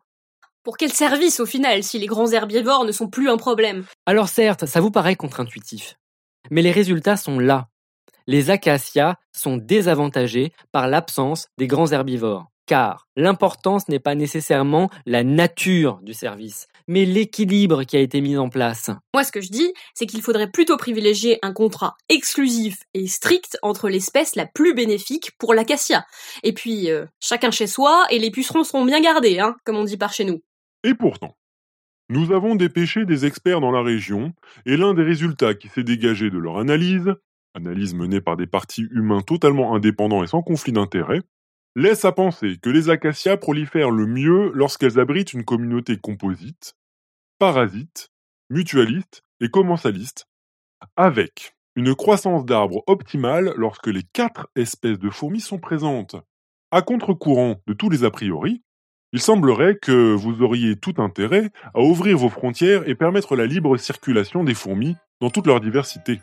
Pour 0.63 0.77
quel 0.77 0.91
service 0.91 1.39
au 1.39 1.45
final 1.45 1.83
si 1.83 1.99
les 1.99 2.07
grands 2.07 2.31
herbivores 2.31 2.83
ne 2.83 2.91
sont 2.91 3.09
plus 3.09 3.29
un 3.29 3.37
problème? 3.37 3.85
Alors 4.07 4.27
certes, 4.27 4.65
ça 4.65 4.81
vous 4.81 4.89
paraît 4.89 5.15
contre-intuitif. 5.15 5.97
Mais 6.49 6.63
les 6.63 6.71
résultats 6.71 7.17
sont 7.17 7.37
là. 7.37 7.67
Les 8.25 8.49
acacias 8.49 9.15
sont 9.31 9.57
désavantagés 9.57 10.51
par 10.71 10.87
l'absence 10.87 11.47
des 11.59 11.67
grands 11.67 11.91
herbivores 11.91 12.47
car 12.69 13.07
l'importance 13.15 13.89
n'est 13.89 13.99
pas 13.99 14.13
nécessairement 14.13 14.91
la 15.07 15.23
nature 15.23 15.99
du 16.03 16.13
service, 16.13 16.67
mais 16.87 17.03
l'équilibre 17.03 17.83
qui 17.83 17.97
a 17.97 17.99
été 17.99 18.21
mis 18.21 18.37
en 18.37 18.49
place. 18.49 18.91
Moi, 19.15 19.23
ce 19.23 19.31
que 19.31 19.41
je 19.41 19.49
dis, 19.49 19.73
c'est 19.95 20.05
qu'il 20.05 20.21
faudrait 20.21 20.51
plutôt 20.51 20.77
privilégier 20.77 21.39
un 21.41 21.51
contrat 21.51 21.97
exclusif 22.09 22.83
et 22.93 23.07
strict 23.07 23.57
entre 23.63 23.89
l'espèce 23.89 24.35
la 24.35 24.45
plus 24.45 24.75
bénéfique 24.75 25.31
pour 25.39 25.55
l'acacia. 25.55 26.05
Et 26.43 26.53
puis, 26.53 26.91
euh, 26.91 27.07
chacun 27.19 27.49
chez 27.49 27.65
soi, 27.65 28.05
et 28.11 28.19
les 28.19 28.29
pucerons 28.29 28.63
seront 28.63 28.85
bien 28.85 29.01
gardés, 29.01 29.39
hein, 29.39 29.55
comme 29.65 29.77
on 29.77 29.83
dit 29.83 29.97
par 29.97 30.13
chez 30.13 30.25
nous. 30.25 30.43
Et 30.83 30.93
pourtant, 30.93 31.35
nous 32.09 32.31
avons 32.31 32.53
dépêché 32.53 33.03
des 33.03 33.25
experts 33.25 33.61
dans 33.61 33.71
la 33.71 33.81
région, 33.81 34.31
et 34.67 34.77
l'un 34.77 34.93
des 34.93 35.01
résultats 35.01 35.55
qui 35.55 35.69
s'est 35.69 35.83
dégagé 35.83 36.29
de 36.29 36.37
leur 36.37 36.59
analyse, 36.59 37.15
analyse 37.55 37.95
menée 37.95 38.21
par 38.21 38.37
des 38.37 38.45
partis 38.45 38.87
humains 38.91 39.21
totalement 39.21 39.73
indépendants 39.73 40.23
et 40.23 40.27
sans 40.27 40.43
conflit 40.43 40.71
d'intérêts, 40.71 41.23
laisse 41.75 42.05
à 42.05 42.11
penser 42.11 42.57
que 42.61 42.69
les 42.69 42.89
acacias 42.89 43.37
prolifèrent 43.37 43.91
le 43.91 44.05
mieux 44.05 44.51
lorsqu'elles 44.53 44.99
abritent 44.99 45.33
une 45.33 45.45
communauté 45.45 45.97
composite, 45.97 46.75
parasite, 47.37 48.09
mutualiste 48.49 49.23
et 49.39 49.49
commensaliste, 49.49 50.25
avec 50.95 51.55
une 51.75 51.95
croissance 51.95 52.45
d'arbres 52.45 52.83
optimale 52.87 53.53
lorsque 53.55 53.87
les 53.87 54.03
quatre 54.03 54.49
espèces 54.55 54.99
de 54.99 55.09
fourmis 55.09 55.39
sont 55.39 55.59
présentes. 55.59 56.15
À 56.71 56.81
contre-courant 56.81 57.61
de 57.67 57.73
tous 57.73 57.89
les 57.89 58.03
a 58.03 58.11
priori, 58.11 58.61
il 59.11 59.21
semblerait 59.21 59.77
que 59.81 60.13
vous 60.13 60.43
auriez 60.43 60.75
tout 60.75 60.95
intérêt 60.97 61.49
à 61.73 61.79
ouvrir 61.79 62.17
vos 62.17 62.29
frontières 62.29 62.87
et 62.87 62.95
permettre 62.95 63.35
la 63.35 63.45
libre 63.45 63.77
circulation 63.77 64.43
des 64.43 64.53
fourmis 64.53 64.95
dans 65.19 65.29
toute 65.29 65.47
leur 65.47 65.61
diversité. 65.61 66.19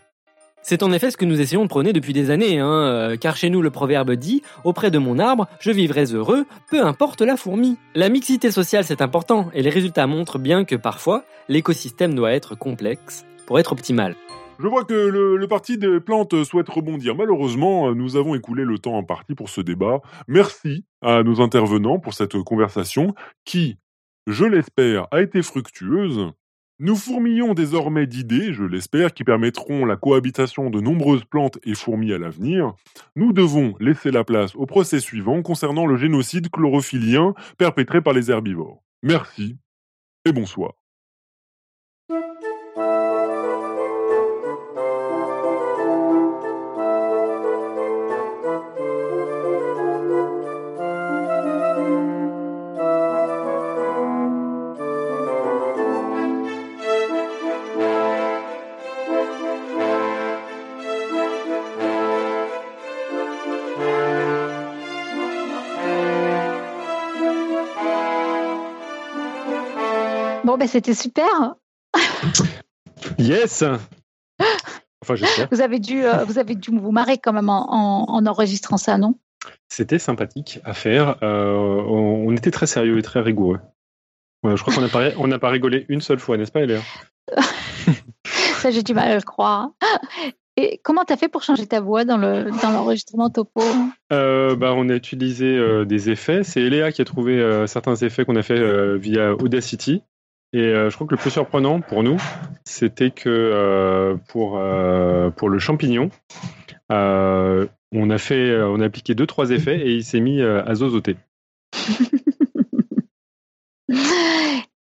C'est 0.68 0.82
en 0.82 0.90
effet 0.90 1.12
ce 1.12 1.16
que 1.16 1.24
nous 1.24 1.40
essayons 1.40 1.62
de 1.62 1.68
prôner 1.68 1.92
depuis 1.92 2.12
des 2.12 2.30
années, 2.30 2.58
hein, 2.58 2.88
euh, 2.88 3.16
car 3.16 3.36
chez 3.36 3.50
nous 3.50 3.62
le 3.62 3.70
proverbe 3.70 4.10
dit 4.14 4.42
Auprès 4.64 4.90
de 4.90 4.98
mon 4.98 5.20
arbre, 5.20 5.46
je 5.60 5.70
vivrai 5.70 6.06
heureux, 6.06 6.44
peu 6.68 6.84
importe 6.84 7.20
la 7.20 7.36
fourmi. 7.36 7.76
La 7.94 8.08
mixité 8.08 8.50
sociale 8.50 8.82
c'est 8.82 9.00
important, 9.00 9.48
et 9.54 9.62
les 9.62 9.70
résultats 9.70 10.08
montrent 10.08 10.40
bien 10.40 10.64
que 10.64 10.74
parfois, 10.74 11.22
l'écosystème 11.48 12.16
doit 12.16 12.32
être 12.32 12.56
complexe 12.56 13.24
pour 13.46 13.60
être 13.60 13.70
optimal. 13.70 14.16
Je 14.58 14.66
vois 14.66 14.82
que 14.82 14.92
le, 14.92 15.46
parti 15.46 15.78
des 15.78 16.00
plantes 16.00 16.42
souhaite 16.42 16.68
rebondir. 16.68 17.14
Malheureusement, 17.14 17.94
nous 17.94 18.16
avons 18.16 18.34
écoulé 18.34 18.64
le 18.64 18.80
temps 18.80 18.94
en 18.94 19.04
partie 19.04 19.36
pour 19.36 19.50
ce 19.50 19.60
débat. 19.60 20.00
Merci 20.26 20.84
à 21.00 21.22
nos 21.22 21.40
intervenants 21.40 22.00
pour 22.00 22.12
cette 22.12 22.42
conversation 22.42 23.14
qui, 23.44 23.78
je 24.26 24.44
l'espère, 24.44 25.06
a 25.12 25.22
été 25.22 25.42
fructueuse. 25.42 26.32
Nous 26.78 26.96
fourmillons 26.96 27.54
désormais 27.54 28.06
d'idées, 28.06 28.52
je 28.52 28.62
l'espère, 28.62 29.14
qui 29.14 29.24
permettront 29.24 29.86
la 29.86 29.96
cohabitation 29.96 30.68
de 30.68 30.78
nombreuses 30.78 31.24
plantes 31.24 31.58
et 31.64 31.74
fourmis 31.74 32.12
à 32.12 32.18
l'avenir. 32.18 32.74
Nous 33.14 33.32
devons 33.32 33.74
laisser 33.80 34.10
la 34.10 34.24
place 34.24 34.54
au 34.54 34.66
procès 34.66 35.00
suivant 35.00 35.40
concernant 35.40 35.86
le 35.86 35.96
génocide 35.96 36.50
chlorophylien 36.50 37.32
perpétré 37.56 38.02
par 38.02 38.12
les 38.12 38.30
herbivores. 38.30 38.82
Merci 39.02 39.56
et 40.26 40.32
bonsoir. 40.32 40.74
Ben, 70.58 70.68
c'était 70.68 70.94
super. 70.94 71.56
yes. 73.18 73.64
Enfin, 75.02 75.14
vous 75.50 75.60
avez 75.60 75.78
dû, 75.78 76.04
euh, 76.04 76.24
vous 76.24 76.38
avez 76.38 76.54
dû 76.54 76.70
vous 76.70 76.90
marrer 76.90 77.18
quand 77.18 77.32
même 77.32 77.48
en, 77.48 78.24
enregistrant 78.26 78.76
ça, 78.76 78.98
non? 78.98 79.14
C'était 79.68 79.98
sympathique 79.98 80.60
à 80.64 80.72
faire. 80.72 81.16
Euh, 81.22 81.54
on, 81.54 82.34
était 82.34 82.50
très 82.50 82.66
sérieux 82.66 82.98
et 82.98 83.02
très 83.02 83.20
rigoureux. 83.20 83.60
je 84.44 84.60
crois 84.60 84.74
qu'on 84.74 84.80
n'a 84.80 84.88
pas, 84.88 85.10
on 85.18 85.28
pas 85.38 85.50
rigolé 85.50 85.86
une 85.88 86.00
seule 86.00 86.18
fois, 86.18 86.36
n'est-ce 86.36 86.50
pas, 86.50 86.62
Eléa 86.62 86.80
Ça, 88.24 88.70
j'ai 88.70 88.82
du 88.82 88.94
mal 88.94 89.10
à 89.10 89.14
le 89.14 89.22
croire. 89.22 89.70
Et 90.56 90.80
comment 90.82 91.04
tu 91.04 91.12
as 91.12 91.16
fait 91.16 91.28
pour 91.28 91.42
changer 91.42 91.66
ta 91.66 91.80
voix 91.80 92.04
dans 92.04 92.16
le 92.16 92.50
dans 92.62 92.70
l'enregistrement 92.70 93.28
topo? 93.28 93.62
Euh, 94.12 94.56
bah, 94.56 94.72
On 94.74 94.88
a 94.88 94.94
utilisé 94.94 95.84
des 95.84 96.10
effets. 96.10 96.42
C'est 96.42 96.62
Eléa 96.62 96.90
qui 96.90 97.02
a 97.02 97.04
trouvé 97.04 97.64
certains 97.66 97.94
effets 97.96 98.24
qu'on 98.24 98.36
a 98.36 98.42
fait 98.42 98.96
via 98.96 99.34
Audacity. 99.34 100.02
Et 100.56 100.60
euh, 100.60 100.88
je 100.88 100.94
crois 100.94 101.06
que 101.06 101.14
le 101.14 101.20
plus 101.20 101.30
surprenant 101.30 101.82
pour 101.82 102.02
nous, 102.02 102.16
c'était 102.64 103.10
que 103.10 103.28
euh, 103.28 104.16
pour, 104.28 104.56
euh, 104.56 105.28
pour 105.28 105.50
le 105.50 105.58
champignon, 105.58 106.08
on 106.88 108.10
a 108.10 108.16
fait, 108.16 108.58
on 108.62 108.80
a 108.80 108.86
appliqué 108.86 109.14
deux 109.14 109.26
trois 109.26 109.50
effets 109.50 109.78
et 109.78 109.92
il 109.92 110.02
s'est 110.02 110.20
mis 110.20 110.40
à 110.40 110.74
zozoter. 110.74 111.18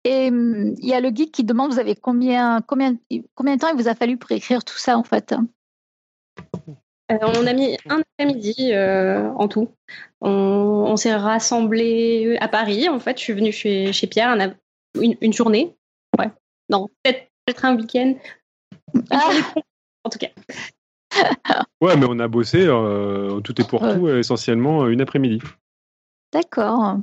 et 0.03 0.30
hum, 0.30 0.74
il 0.80 0.89
y 0.89 0.95
a 0.95 0.99
le 0.99 1.12
guide 1.12 1.30
qui 1.30 1.43
demande 1.43 1.74
vous 1.74 1.80
avez 1.80 1.95
combien 1.95 2.62
combien 2.62 2.95
combien 3.36 3.55
de 3.55 3.62
temps 3.62 3.70
il 3.70 3.78
vous 3.78 3.88
a 3.88 3.93
fallu 3.93 4.18
pour 4.18 4.32
écrire 4.32 4.64
tout 4.64 4.80
ça 4.80 4.97
en 4.97 5.03
fait? 5.03 5.36
On 7.09 7.45
a 7.45 7.53
mis 7.53 7.78
un 7.88 7.99
après-midi 7.99 8.76
en 8.76 9.47
tout. 9.47 9.70
On, 10.22 10.95
s'est 10.95 11.16
rassemblés 11.16 12.36
à 12.41 12.47
Paris. 12.47 12.89
En 12.89 12.99
fait, 12.99 13.20
je 13.20 13.24
suis 13.24 13.34
venue 13.34 13.51
chez, 13.51 13.93
chez 13.93 14.07
Pierre. 14.07 14.36
Une, 15.00 15.34
journée? 15.34 15.76
Ouais. 16.18 16.30
Non, 16.70 16.89
peut-être 17.04 17.66
un 17.66 17.76
week-end. 17.76 18.16
Ah. 19.10 19.32
En 20.04 20.10
tout 20.10 20.20
cas. 20.20 20.30
ouais, 21.82 21.96
mais 21.98 22.06
on 22.08 22.20
a 22.20 22.28
bossé 22.28 22.66
euh, 22.66 23.39
tout 23.42 23.60
est 23.62 23.68
pour 23.68 23.82
tout, 23.82 24.08
essentiellement 24.10 24.88
une 24.88 25.02
après-midi. 25.02 25.39
D'accord. 26.34 26.98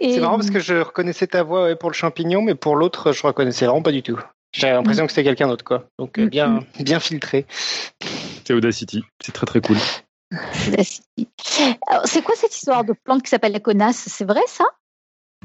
C'est 0.00 0.20
marrant 0.20 0.36
parce 0.36 0.50
que 0.50 0.58
je 0.58 0.74
reconnaissais 0.74 1.26
ta 1.26 1.42
voix 1.42 1.74
pour 1.76 1.90
le 1.90 1.94
champignon, 1.94 2.42
mais 2.42 2.54
pour 2.54 2.76
l'autre, 2.76 3.12
je 3.12 3.26
reconnaissais 3.26 3.66
vraiment 3.66 3.82
pas 3.82 3.92
du 3.92 4.02
tout. 4.02 4.18
J'ai 4.52 4.70
l'impression 4.70 5.06
que 5.06 5.12
c'était 5.12 5.24
quelqu'un 5.24 5.48
d'autre, 5.48 5.64
quoi. 5.64 5.86
Donc 5.98 6.18
euh, 6.18 6.28
bien, 6.28 6.60
bien 6.80 7.00
filtré. 7.00 7.46
C'est 8.44 8.52
Audacity. 8.52 9.02
C'est 9.24 9.32
très 9.32 9.46
très 9.46 9.60
cool. 9.60 9.76
Audacity. 10.68 11.28
C'est 12.04 12.22
quoi 12.22 12.34
cette 12.36 12.54
histoire 12.54 12.84
de 12.84 12.92
plante 12.92 13.22
qui 13.22 13.30
s'appelle 13.30 13.52
la 13.52 13.60
connasse? 13.60 13.96
C'est 14.08 14.24
vrai 14.24 14.42
ça? 14.46 14.64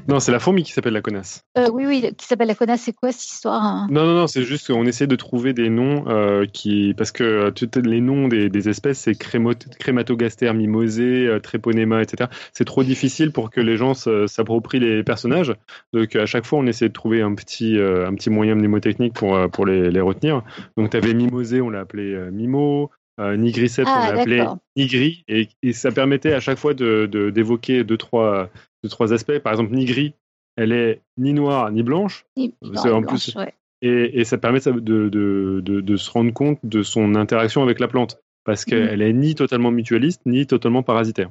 Non, 0.08 0.20
c'est 0.20 0.32
la 0.32 0.38
fourmi 0.38 0.62
qui 0.62 0.72
s'appelle 0.72 0.94
la 0.94 1.02
connasse. 1.02 1.44
Euh, 1.58 1.68
oui, 1.70 1.84
oui, 1.86 2.14
qui 2.16 2.26
s'appelle 2.26 2.48
la 2.48 2.54
connasse. 2.54 2.80
C'est 2.80 2.94
quoi 2.94 3.12
cette 3.12 3.30
histoire 3.30 3.62
hein? 3.62 3.88
Non, 3.90 4.06
non, 4.06 4.14
non, 4.14 4.26
c'est 4.26 4.42
juste 4.42 4.68
qu'on 4.68 4.86
essaie 4.86 5.06
de 5.06 5.16
trouver 5.16 5.52
des 5.52 5.68
noms 5.68 6.04
euh, 6.08 6.46
qui, 6.50 6.94
parce 6.96 7.12
que 7.12 7.24
euh, 7.24 7.80
les 7.84 8.00
noms 8.00 8.26
des, 8.26 8.68
espèces, 8.70 9.00
c'est 9.00 9.14
crématogaster, 9.14 10.50
mimosé, 10.54 11.26
euh, 11.26 11.40
tréponema, 11.40 12.00
etc. 12.00 12.30
C'est 12.54 12.64
trop 12.64 12.82
difficile 12.84 13.32
pour 13.32 13.50
que 13.50 13.60
les 13.60 13.76
gens 13.76 13.92
s'approprient 13.92 14.80
les 14.80 15.02
personnages. 15.02 15.54
Donc 15.92 16.16
à 16.16 16.24
chaque 16.24 16.46
fois, 16.46 16.58
on 16.58 16.66
essaie 16.66 16.88
de 16.88 16.94
trouver 16.94 17.20
un 17.20 17.34
petit, 17.34 17.78
un 17.78 18.14
petit 18.14 18.30
moyen 18.30 18.54
mnémotechnique 18.54 19.12
pour 19.12 19.38
pour 19.50 19.66
les, 19.66 19.90
les 19.90 20.00
retenir. 20.00 20.42
Donc 20.78 20.90
tu 20.90 20.96
avais 20.96 21.12
mimosé, 21.12 21.60
on 21.60 21.68
l'a 21.68 21.80
appelé 21.80 22.16
Mimo. 22.32 22.90
Euh, 23.20 23.36
Nigriceps, 23.36 23.88
ah, 23.88 24.10
on 24.10 24.12
l'a 24.12 24.20
appelé 24.20 24.46
Nigri, 24.76 25.24
et, 25.26 25.48
et, 25.62 25.72
ça 25.72 25.90
permettait 25.90 26.32
à 26.34 26.40
chaque 26.40 26.58
fois 26.58 26.72
d'évoquer 26.72 27.08
de, 27.08 27.30
d'évoquer 27.30 27.84
deux, 27.84 27.96
trois, 27.96 28.48
deux, 28.82 28.88
trois 28.88 29.12
aspects. 29.12 29.38
Par 29.40 29.52
exemple, 29.52 29.74
Nigri, 29.74 30.14
elle 30.56 30.72
est 30.72 31.02
ni 31.16 31.32
noire 31.32 31.70
ni 31.72 31.82
blanche. 31.82 32.26
Ni, 32.36 32.54
en 32.62 33.02
plus, 33.02 33.36
et, 33.82 34.20
et, 34.20 34.24
ça 34.24 34.38
permet 34.38 34.60
de, 34.60 35.08
de, 35.08 35.60
de, 35.60 35.96
se 35.96 36.10
rendre 36.10 36.32
compte 36.32 36.58
de 36.62 36.82
son 36.82 37.14
interaction 37.14 37.62
avec 37.62 37.80
la 37.80 37.88
plante, 37.88 38.20
parce 38.44 38.66
mhm. 38.66 38.70
qu'elle 38.70 39.02
est 39.02 39.12
ni 39.12 39.34
totalement 39.34 39.70
mutualiste, 39.70 40.22
ni 40.26 40.46
totalement 40.46 40.82
parasitaire. 40.82 41.30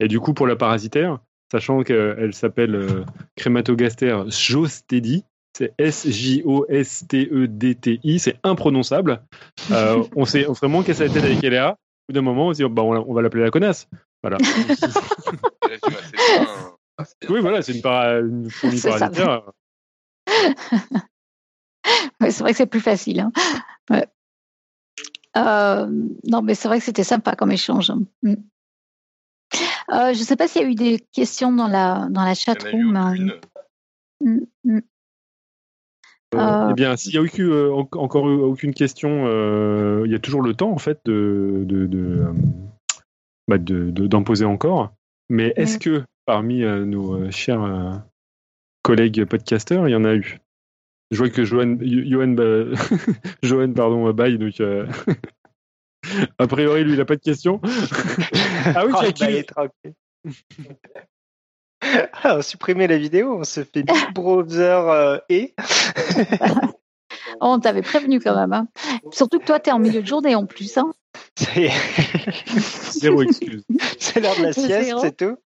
Et 0.00 0.08
du 0.08 0.20
coup, 0.20 0.34
pour 0.34 0.46
la 0.46 0.56
parasitaire, 0.56 1.18
sachant 1.50 1.82
qu'elle 1.82 2.34
s'appelle 2.34 2.74
euh, 2.74 3.04
Crématogaster 3.36 4.24
jostedi, 4.28 5.24
c'est 5.56 5.72
S-J-O-S-T-E-D-T-I, 5.78 8.18
c'est 8.18 8.36
imprononçable. 8.42 9.22
Euh, 9.70 10.04
on, 10.16 10.26
sait, 10.26 10.42
vraiment 10.42 10.82
qu'elle 10.82 10.98
la 10.98 11.08
tête 11.08 11.24
avec 11.24 11.42
Eléa. 11.42 11.70
Au 11.70 11.76
bout 12.08 12.14
d'un 12.14 12.20
moment, 12.20 12.48
on 12.48 12.52
se 12.52 12.62
dit, 12.62 12.68
bah, 12.70 12.82
on, 12.82 13.14
va 13.14 13.22
l'appeler 13.22 13.44
la 13.44 13.50
connasse. 13.50 13.88
Voilà. 14.22 14.36
oui, 17.28 17.40
voilà, 17.40 17.62
c'est 17.62 17.72
une, 17.72 17.82
para, 17.82 18.20
une 18.20 18.48
fourmi 18.50 18.80
parasitaire. 18.80 19.50
c'est 22.20 22.40
vrai 22.40 22.52
que 22.52 22.58
c'est 22.58 22.66
plus 22.66 22.80
facile. 22.80 23.20
Hein. 23.20 23.32
Euh, 25.36 25.86
non, 26.26 26.42
mais 26.42 26.54
c'est 26.54 26.68
vrai 26.68 26.78
que 26.78 26.84
c'était 26.84 27.04
sympa 27.04 27.34
comme 27.34 27.52
échange. 27.52 27.92
Mm. 28.22 28.34
Euh, 29.92 30.12
je 30.12 30.18
ne 30.18 30.24
sais 30.24 30.36
pas 30.36 30.48
s'il 30.48 30.62
y 30.62 30.64
a 30.64 30.68
eu 30.68 30.74
des 30.74 30.98
questions 31.12 31.52
dans 31.52 31.68
la, 31.68 32.08
dans 32.10 32.24
la 32.24 32.34
chat 32.34 32.60
room. 32.62 32.96
Euh, 36.38 36.70
eh 36.70 36.74
bien, 36.74 36.96
s'il 36.96 37.20
n'y 37.20 37.26
a 37.26 37.30
euh, 37.40 37.72
encore 37.72 38.24
aucune 38.24 38.74
question, 38.74 39.24
euh, 39.26 40.02
il 40.04 40.12
y 40.12 40.14
a 40.14 40.18
toujours 40.18 40.42
le 40.42 40.54
temps 40.54 40.70
en 40.70 40.78
fait 40.78 41.00
de, 41.04 42.32
bah, 43.48 43.58
d'en 43.58 44.22
poser 44.22 44.44
encore. 44.44 44.92
Mais 45.28 45.52
est-ce 45.56 45.78
que 45.78 46.04
parmi 46.24 46.60
nos 46.60 47.30
chers 47.30 48.02
collègues 48.82 49.24
podcasteurs, 49.24 49.88
il 49.88 49.92
y 49.92 49.96
en 49.96 50.04
a 50.04 50.14
eu? 50.14 50.38
Je 51.10 51.18
vois 51.18 51.30
que 51.30 51.44
Johan, 51.44 51.78
Johan, 53.42 53.72
pardon, 53.72 54.12
baille, 54.12 54.38
donc 54.38 54.60
a 56.38 56.46
priori, 56.46 56.84
lui, 56.84 56.92
il 56.92 56.98
n'a 56.98 57.04
pas 57.04 57.16
de 57.16 57.22
question. 57.22 57.60
ah 58.64 58.84
oui, 58.86 58.92
oh, 58.94 58.98
tranquille. 59.02 59.44
Ah, 62.22 62.42
supprimer 62.42 62.86
la 62.86 62.98
vidéo, 62.98 63.38
on 63.38 63.44
se 63.44 63.64
fait 63.64 63.82
Big 63.82 64.12
Brother 64.14 64.88
euh, 64.88 65.18
et. 65.28 65.54
Oh, 67.40 67.48
on 67.48 67.60
t'avait 67.60 67.82
prévenu 67.82 68.18
quand 68.18 68.34
même. 68.34 68.52
Hein. 68.52 68.66
Surtout 69.10 69.38
que 69.38 69.44
toi, 69.44 69.60
tu 69.60 69.68
es 69.68 69.72
en 69.72 69.78
milieu 69.78 70.00
de 70.00 70.06
journée 70.06 70.34
en 70.34 70.46
plus. 70.46 70.78
Hein. 70.78 70.94
Zéro 72.92 73.22
excuse. 73.22 73.62
C'est 73.98 74.20
l'heure 74.20 74.36
de 74.36 74.42
la 74.42 74.52
sieste, 74.52 74.94
c'est 75.00 75.16
tout. 75.16 75.36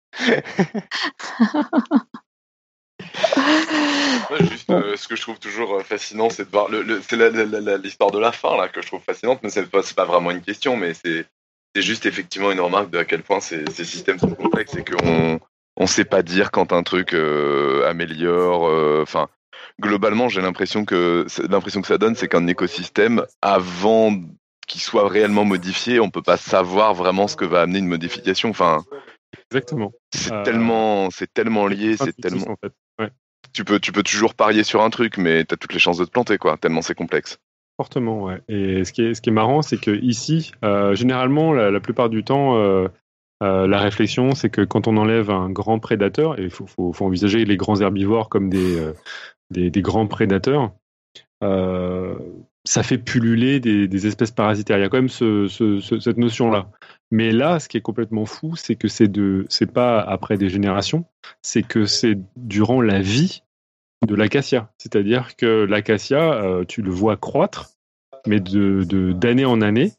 juste, 4.40 4.70
euh, 4.70 4.96
ce 4.96 5.08
que 5.08 5.16
je 5.16 5.22
trouve 5.22 5.38
toujours 5.38 5.74
euh, 5.74 5.82
fascinant, 5.82 6.30
c'est 6.30 6.44
de 6.44 6.50
voir 6.50 6.68
le, 6.68 7.00
c'est 7.02 7.16
l'histoire 7.78 8.12
de 8.12 8.18
la 8.18 8.30
fin 8.30 8.56
là 8.56 8.68
que 8.68 8.82
je 8.82 8.86
trouve 8.86 9.02
fascinante, 9.02 9.40
mais 9.42 9.50
c'est 9.50 9.68
pas, 9.68 9.82
pas 9.96 10.04
vraiment 10.04 10.30
une 10.30 10.42
question, 10.42 10.76
mais 10.76 10.94
c'est, 10.94 11.26
c'est 11.74 11.82
juste 11.82 12.06
effectivement 12.06 12.52
une 12.52 12.60
remarque 12.60 12.90
de 12.90 12.98
à 12.98 13.04
quel 13.04 13.22
point 13.22 13.40
ces, 13.40 13.64
ces 13.72 13.84
systèmes 13.84 14.18
sont 14.18 14.34
complexes 14.34 14.76
et 14.76 14.84
qu'on 14.84 15.40
on 15.80 15.86
sait 15.86 16.04
pas 16.04 16.22
dire 16.22 16.50
quand 16.50 16.74
un 16.74 16.82
truc 16.82 17.14
euh, 17.14 17.88
améliore. 17.88 18.68
Euh, 18.68 19.04
globalement, 19.80 20.28
j'ai 20.28 20.42
l'impression 20.42 20.84
que 20.84 21.26
l'impression 21.48 21.80
que 21.80 21.88
ça 21.88 21.96
donne, 21.96 22.14
c'est 22.14 22.28
qu'un 22.28 22.46
écosystème, 22.46 23.24
avant 23.40 24.14
qu'il 24.68 24.82
soit 24.82 25.08
réellement 25.08 25.46
modifié, 25.46 25.98
on 25.98 26.10
peut 26.10 26.22
pas 26.22 26.36
savoir 26.36 26.92
vraiment 26.92 27.26
ce 27.26 27.34
que 27.34 27.46
va 27.46 27.62
amener 27.62 27.78
une 27.78 27.88
modification. 27.88 28.50
Enfin, 28.50 28.84
exactement. 29.50 29.92
C'est 30.12 30.32
euh, 30.32 30.42
tellement, 30.42 31.10
c'est 31.10 31.32
tellement 31.32 31.66
lié, 31.66 31.96
c'est 31.96 32.14
tellement. 32.14 32.56
Tu 33.54 33.64
peux, 33.64 33.80
tu 33.80 33.90
peux 33.90 34.02
toujours 34.02 34.34
parier 34.34 34.62
sur 34.62 34.82
un 34.82 34.90
truc, 34.90 35.16
mais 35.16 35.46
tu 35.46 35.54
as 35.54 35.56
toutes 35.56 35.72
les 35.72 35.80
chances 35.80 35.96
de 35.96 36.04
te 36.04 36.10
planter, 36.10 36.36
quoi. 36.36 36.58
Tellement 36.58 36.82
c'est 36.82 36.94
complexe. 36.94 37.38
Fortement, 37.78 38.22
ouais. 38.22 38.42
Et 38.48 38.84
ce 38.84 38.92
qui 38.92 39.02
est, 39.02 39.14
ce 39.14 39.22
qui 39.22 39.30
est 39.30 39.32
marrant, 39.32 39.62
c'est 39.62 39.80
que 39.80 39.90
ici, 40.02 40.52
généralement, 40.92 41.54
la, 41.54 41.80
plupart 41.80 42.10
du 42.10 42.22
temps, 42.22 42.54
euh, 43.42 43.66
la 43.66 43.78
réflexion, 43.78 44.34
c'est 44.34 44.50
que 44.50 44.62
quand 44.62 44.86
on 44.86 44.96
enlève 44.96 45.30
un 45.30 45.50
grand 45.50 45.78
prédateur, 45.78 46.38
et 46.38 46.44
il 46.44 46.50
faut, 46.50 46.66
envisager 47.00 47.44
les 47.44 47.56
grands 47.56 47.80
herbivores 47.80 48.28
comme 48.28 48.50
des, 48.50 48.78
euh, 48.78 49.80
grands 49.80 50.06
prédateurs, 50.06 50.72
euh, 51.42 52.14
ça 52.64 52.82
fait 52.82 52.98
pulluler 52.98 53.58
des, 53.58 54.06
espèces 54.06 54.30
parasitaires. 54.30 54.76
Il 54.76 54.82
y 54.82 54.84
a 54.84 54.88
quand 54.90 54.98
même 54.98 55.08
cette 55.08 56.18
notion-là. 56.18 56.70
Mais 57.10 57.32
là, 57.32 57.58
ce 57.58 57.68
qui 57.68 57.78
est 57.78 57.82
complètement 57.82 58.26
fou, 58.26 58.56
c'est 58.56 58.76
que 58.76 58.88
c'est 58.88 59.08
de, 59.08 59.46
c'est 59.48 59.72
pas 59.72 60.00
après 60.00 60.36
des 60.36 60.50
générations, 60.50 61.06
c'est 61.40 61.62
que 61.62 61.86
c'est 61.86 62.18
durant 62.36 62.82
la 62.82 63.00
vie 63.00 63.42
de 64.06 64.14
l'acacia. 64.14 64.70
C'est-à-dire 64.76 65.34
que 65.36 65.64
l'acacia, 65.64 66.42
tu 66.68 66.82
le 66.82 66.90
vois 66.90 67.16
croître, 67.16 67.70
mais 68.26 68.38
de 68.38 69.12
d'année 69.12 69.46
en 69.46 69.62
année, 69.62 69.94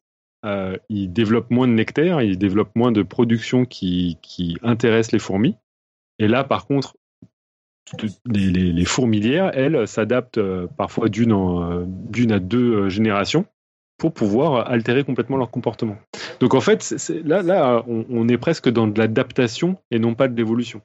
euh, 0.45 0.77
il 0.89 1.13
développe 1.13 1.51
moins 1.51 1.67
de 1.67 1.73
nectar, 1.73 2.21
il 2.21 2.37
développe 2.37 2.75
moins 2.75 2.91
de 2.91 3.03
production 3.03 3.65
qui, 3.65 4.17
qui 4.21 4.57
intéresse 4.63 5.11
les 5.11 5.19
fourmis. 5.19 5.55
Et 6.19 6.27
là, 6.27 6.43
par 6.43 6.65
contre, 6.65 6.95
les, 8.25 8.85
fourmilières, 8.85 9.51
elles, 9.53 9.87
s'adaptent 9.87 10.37
euh, 10.37 10.67
parfois 10.77 11.09
d'une 11.09 11.31
à 12.31 12.39
deux 12.39 12.73
euh, 12.73 12.89
générations 12.89 13.45
pour 13.97 14.13
pouvoir 14.13 14.69
altérer 14.71 15.03
complètement 15.03 15.37
leur 15.37 15.51
comportement. 15.51 15.97
Donc 16.39 16.55
en 16.55 16.61
fait, 16.61 16.95
là, 17.23 17.43
là 17.43 17.83
on, 17.87 18.27
est 18.27 18.37
presque 18.37 18.69
dans 18.69 18.87
de 18.87 18.97
l'adaptation 18.97 19.77
et 19.91 19.99
non 19.99 20.15
pas 20.15 20.27
de 20.27 20.35
l'évolution. 20.35 20.81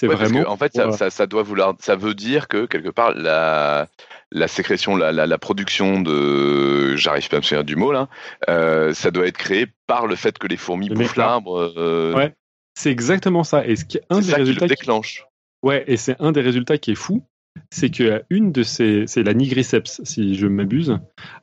C'est 0.00 0.06
vraiment. 0.06 0.50
en 0.50 0.56
fait, 0.56 0.72
ça, 0.72 1.10
ça, 1.10 1.26
doit 1.26 1.42
vouloir, 1.42 1.74
ça 1.78 1.94
veut 1.94 2.14
dire 2.14 2.48
que 2.48 2.64
quelque 2.64 2.88
part 2.88 3.12
la, 3.12 3.86
la 4.32 4.48
sécrétion, 4.48 4.96
la, 4.96 5.12
la, 5.12 5.26
la 5.26 5.36
production 5.36 6.00
de, 6.00 6.96
j'arrive 6.96 7.28
pas 7.28 7.36
à 7.36 7.40
me 7.40 7.44
souvenir 7.44 7.64
du 7.64 7.76
mot 7.76 7.92
là, 7.92 8.08
euh, 8.48 8.94
ça 8.94 9.10
doit 9.10 9.26
être 9.26 9.36
créé 9.36 9.66
par 9.86 10.06
le 10.06 10.16
fait 10.16 10.38
que 10.38 10.46
les 10.46 10.56
fourmis 10.56 10.88
bouffent 10.88 11.16
l'arbre. 11.16 11.74
Euh... 11.76 12.14
Ouais, 12.14 12.34
c'est 12.74 12.90
exactement 12.90 13.44
ça. 13.44 13.66
Et 13.66 13.76
ce 13.76 13.84
qui 13.84 13.98
est 13.98 14.04
un 14.08 14.20
des 14.20 14.32
résultats 14.32 14.68
qui 14.68 14.74
déclenche. 14.74 15.26
Ouais, 15.62 15.84
et 15.86 15.98
c'est 15.98 16.16
un 16.18 16.32
des 16.32 16.40
résultats 16.40 16.78
qui 16.78 16.92
est 16.92 16.94
fou, 16.94 17.22
c'est 17.70 17.90
que 17.90 18.24
une 18.30 18.52
de 18.52 18.62
ces, 18.62 19.04
c'est 19.06 19.22
la 19.22 19.34
nigriceps, 19.34 20.00
si 20.02 20.34
je 20.34 20.46
m'abuse, 20.46 20.98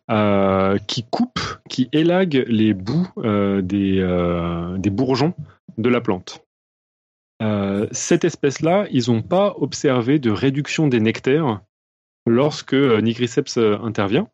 euh, 0.10 0.80
qui 0.88 1.03
coupe, 1.03 1.39
qui 1.70 1.89
élague 1.93 2.43
les 2.47 2.74
bouts 2.74 3.08
euh, 3.20 3.62
des, 3.62 3.99
euh, 3.99 4.80
des 4.80 4.89
bourgeons 4.89 5.36
de 5.78 5.89
la 5.89 6.01
plante. 6.01 6.47
Euh, 7.42 7.88
cette 7.92 8.26
espèce-là, 8.26 8.88
ils 8.92 9.10
n'ont 9.12 9.22
pas 9.22 9.56
observé 9.58 10.20
de 10.20 10.32
réduction 10.32 10.88
des 10.88 11.00
nectaires 11.00 11.62
lorsque 12.26 12.74
euh, 12.74 13.00
Nigriceps 13.02 13.58
euh, 13.58 13.78
intervient. 13.82 14.28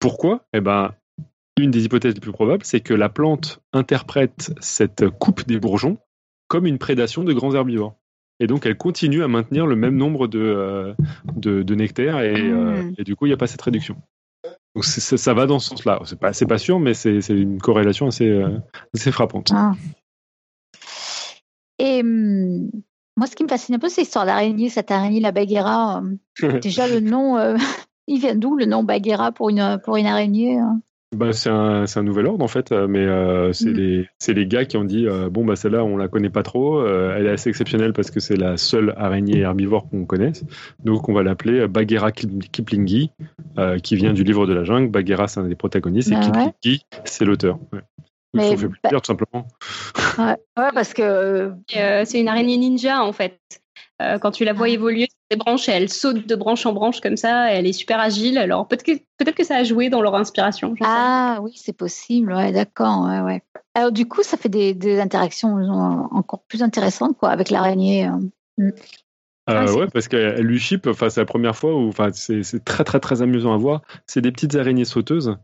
Pourquoi? 0.00 0.44
Eh 0.52 0.60
ben, 0.60 0.94
une 1.56 1.70
des 1.70 1.84
hypothèses 1.84 2.14
les 2.14 2.20
plus 2.20 2.32
probables, 2.32 2.64
c'est 2.64 2.80
que 2.80 2.94
la 2.94 3.08
plante 3.08 3.62
interprète 3.72 4.52
cette 4.60 5.08
coupe 5.08 5.46
des 5.46 5.60
bourgeons 5.60 5.98
comme 6.48 6.66
une 6.66 6.78
prédation 6.78 7.24
de 7.24 7.32
grands 7.32 7.54
herbivores. 7.54 7.94
Et 8.40 8.48
donc, 8.48 8.66
elle 8.66 8.76
continue 8.76 9.22
à 9.22 9.28
maintenir 9.28 9.66
le 9.66 9.76
même 9.76 9.96
nombre 9.96 10.26
de, 10.26 10.40
euh, 10.40 10.92
de, 11.36 11.74
nectaires 11.74 12.16
hmm. 12.16 12.94
et, 12.98 13.04
du 13.04 13.14
coup, 13.14 13.26
il 13.26 13.28
n'y 13.28 13.34
a 13.34 13.36
pas 13.36 13.46
cette 13.46 13.62
réduction. 13.62 13.96
Donc, 14.74 14.84
ça, 14.84 15.34
va 15.34 15.46
dans 15.46 15.60
ce 15.60 15.70
sens-là. 15.70 16.00
C'est 16.04 16.18
pas, 16.18 16.32
pas 16.32 16.58
sûr, 16.58 16.80
mais 16.80 16.94
c'est 16.94 17.20
une 17.28 17.60
corrélation 17.60 18.08
assez, 18.08 18.44
assez 18.92 19.12
frappante. 19.12 19.52
Ah. 19.54 19.74
Et 21.78 22.00
hum, 22.00 22.70
moi, 23.16 23.26
ce 23.26 23.36
qui 23.36 23.44
me 23.44 23.48
fascine 23.48 23.74
un 23.74 23.78
peu, 23.78 23.88
c'est 23.88 24.02
l'histoire 24.02 24.26
d'araignée, 24.26 24.68
cette 24.68 24.90
araignée, 24.90 25.20
la 25.20 25.32
Bagheera. 25.32 26.02
Euh, 26.42 26.58
déjà, 26.60 26.86
le 26.88 27.00
nom, 27.00 27.36
euh, 27.38 27.56
il 28.06 28.20
vient 28.20 28.34
d'où 28.34 28.56
le 28.56 28.66
nom 28.66 28.82
Bagheera 28.84 29.32
pour 29.32 29.50
une, 29.50 29.80
pour 29.84 29.96
une 29.96 30.06
araignée 30.06 30.58
hein? 30.58 30.80
Bah, 31.14 31.32
c'est 31.32 31.48
un, 31.50 31.86
c'est 31.86 32.00
un 32.00 32.02
nouvel 32.02 32.26
ordre 32.26 32.44
en 32.44 32.48
fait, 32.48 32.72
euh, 32.72 32.88
mais 32.88 33.06
euh, 33.06 33.52
c'est 33.52 33.70
Mm. 33.70 33.74
les, 33.76 34.08
c'est 34.18 34.32
les 34.34 34.46
gars 34.48 34.64
qui 34.64 34.76
ont 34.76 34.82
dit 34.82 35.06
euh, 35.06 35.30
bon 35.30 35.44
bah 35.44 35.54
celle-là 35.54 35.84
on 35.84 35.96
la 35.96 36.08
connaît 36.08 36.28
pas 36.28 36.42
trop, 36.42 36.80
euh, 36.80 37.14
elle 37.16 37.26
est 37.26 37.30
assez 37.30 37.48
exceptionnelle 37.48 37.92
parce 37.92 38.10
que 38.10 38.18
c'est 38.18 38.34
la 38.34 38.56
seule 38.56 38.92
araignée 38.96 39.38
herbivore 39.38 39.88
qu'on 39.88 40.06
connaisse, 40.06 40.42
donc 40.84 41.08
on 41.08 41.12
va 41.12 41.22
l'appeler 41.22 41.68
Bagheera 41.68 42.10
Kip- 42.10 42.50
Kiplingi, 42.50 43.12
qui 43.84 43.94
vient 43.94 44.12
du 44.12 44.24
livre 44.24 44.48
de 44.48 44.54
la 44.54 44.64
jungle. 44.64 44.88
Bagheera 44.90 45.28
c'est 45.28 45.38
un 45.38 45.46
des 45.46 45.54
protagonistes 45.54 46.10
et 46.10 46.16
ouais. 46.16 46.20
Kiplingi 46.20 46.84
c'est 47.04 47.24
l'auteur. 47.24 47.60
Ouais. 47.72 47.82
Ils 48.34 48.40
se 48.40 48.44
Mais 48.46 48.50
sont 48.50 48.56
fait 48.58 48.68
bah- 48.68 48.74
plaisir 48.82 49.00
tout 49.02 49.06
simplement. 49.06 49.46
Ouais, 50.18 50.36
ouais, 50.58 50.70
parce 50.74 50.92
que 50.92 51.02
euh, 51.76 52.04
c'est 52.04 52.20
une 52.20 52.28
araignée 52.28 52.56
ninja 52.58 53.02
en 53.02 53.12
fait. 53.12 53.38
Euh, 54.02 54.18
quand 54.18 54.32
tu 54.32 54.44
la 54.44 54.52
vois 54.52 54.66
Ah. 54.66 54.70
évoluer 54.70 55.02
sur 55.08 55.18
ses 55.30 55.36
branches, 55.36 55.68
elle 55.68 55.88
saute 55.88 56.26
de 56.26 56.34
branche 56.34 56.66
en 56.66 56.72
branche 56.72 57.00
comme 57.00 57.16
ça, 57.16 57.52
elle 57.52 57.66
est 57.66 57.72
super 57.72 58.00
agile. 58.00 58.38
Alors 58.38 58.66
peut-être 58.66 58.82
que, 58.82 58.92
peut-être 59.18 59.36
que 59.36 59.44
ça 59.44 59.56
a 59.56 59.62
joué 59.64 59.88
dans 59.88 60.00
leur 60.02 60.16
inspiration. 60.16 60.74
sais 60.74 60.82
ah 60.84 61.38
oui, 61.42 61.52
c'est 61.56 61.72
possible. 61.76 62.32
Ouais, 62.32 62.50
d'accord. 62.50 63.04
Ouais, 63.06 63.20
ouais. 63.20 63.42
Alors 63.74 63.92
du 63.92 64.06
coup, 64.06 64.22
ça 64.24 64.36
fait 64.36 64.48
des, 64.48 64.74
des 64.74 65.00
interactions 65.00 65.54
encore 66.10 66.42
plus 66.48 66.62
intéressantes 66.62 67.16
quoi 67.16 67.30
avec 67.30 67.50
l'araignée. 67.50 68.08
euh. 68.08 68.18
Euh, 68.60 68.70
Ah, 69.46 69.72
ouais, 69.74 69.86
parce 69.92 70.08
qu'elle 70.08 70.36
elle 70.38 70.46
lui 70.46 70.58
chip, 70.58 70.86
enfin, 70.86 71.10
c'est 71.10 71.20
la 71.20 71.26
première 71.26 71.54
fois 71.54 71.74
où, 71.74 71.88
enfin, 71.88 72.10
c'est 72.12 72.42
c'est 72.42 72.64
très 72.64 72.82
très 72.82 72.98
très 72.98 73.20
amusant 73.22 73.52
à 73.52 73.58
voir. 73.58 73.82
C'est 74.06 74.22
des 74.22 74.32
petites 74.32 74.54
araignées 74.54 74.84
sauteuses 74.86 75.36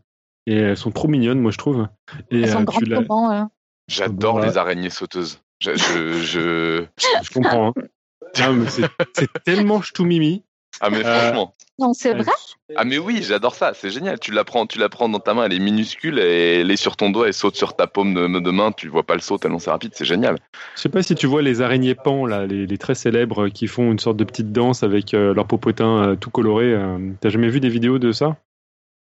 et 0.47 0.55
elles 0.55 0.77
sont 0.77 0.91
trop 0.91 1.07
mignonnes, 1.07 1.39
moi 1.39 1.51
je 1.51 1.57
trouve. 1.57 1.87
Et 2.31 2.41
Elles 2.41 2.49
sont 2.49 2.65
euh, 2.65 3.05
euh 3.11 3.45
J'adore 3.87 4.39
Bah. 4.39 4.45
les 4.47 4.57
araignées 4.57 4.89
sauteuses. 4.89 5.39
Je, 5.59 5.75
je, 5.75 6.13
je- 6.21 6.83
je 7.23 7.29
comprends. 7.33 7.73
hein. 7.77 8.65
C'est 9.13 9.27
tellement 9.43 9.81
ch'tou-mimi. 9.81 10.43
Ah 10.79 10.89
mais 10.89 11.05
Euh, 11.05 11.19
franchement. 11.29 11.53
Non, 11.77 11.93
c'est 11.93 12.13
vrai? 12.13 12.31
Ah 12.75 12.85
mais 12.85 12.97
oui, 12.97 13.21
j'adore 13.23 13.55
ça, 13.55 13.73
c'est 13.73 13.89
génial. 13.89 14.19
Tu 14.19 14.31
la 14.31 14.43
prends, 14.43 14.65
tu 14.65 14.79
la 14.79 14.87
prends 14.87 15.09
dans 15.09 15.19
ta 15.19 15.33
main, 15.33 15.45
elle 15.45 15.53
est 15.53 15.59
minuscule 15.59 16.19
et 16.19 16.61
elle 16.61 16.71
est 16.71 16.75
sur 16.77 16.95
ton 16.95 17.09
doigt, 17.09 17.27
elle 17.27 17.33
saute 17.33 17.55
sur 17.55 17.75
ta 17.75 17.87
paume 17.87 18.13
de, 18.13 18.39
de 18.39 18.51
main. 18.51 18.71
Tu 18.71 18.87
vois 18.87 19.03
pas 19.03 19.15
le 19.15 19.19
saut 19.19 19.37
tellement 19.37 19.59
c'est 19.59 19.71
rapide, 19.71 19.91
c'est 19.93 20.05
génial. 20.05 20.37
Je 20.75 20.81
sais 20.81 20.89
pas 20.89 21.03
si 21.03 21.13
tu 21.15 21.27
vois 21.27 21.41
les 21.41 21.61
araignées 21.61 21.95
pans, 21.95 22.25
là, 22.25 22.45
les, 22.45 22.65
les 22.67 22.77
très 22.77 22.95
célèbres 22.95 23.49
qui 23.49 23.67
font 23.67 23.91
une 23.91 23.99
sorte 23.99 24.17
de 24.17 24.23
petite 24.23 24.51
danse 24.53 24.83
avec 24.83 25.13
euh, 25.13 25.33
leur 25.33 25.47
popotin 25.47 26.03
euh, 26.11 26.15
tout 26.15 26.29
coloré. 26.29 26.73
euh, 26.73 27.11
T'as 27.19 27.29
jamais 27.29 27.49
vu 27.49 27.59
des 27.59 27.69
vidéos 27.69 27.99
de 27.99 28.11
ça? 28.11 28.37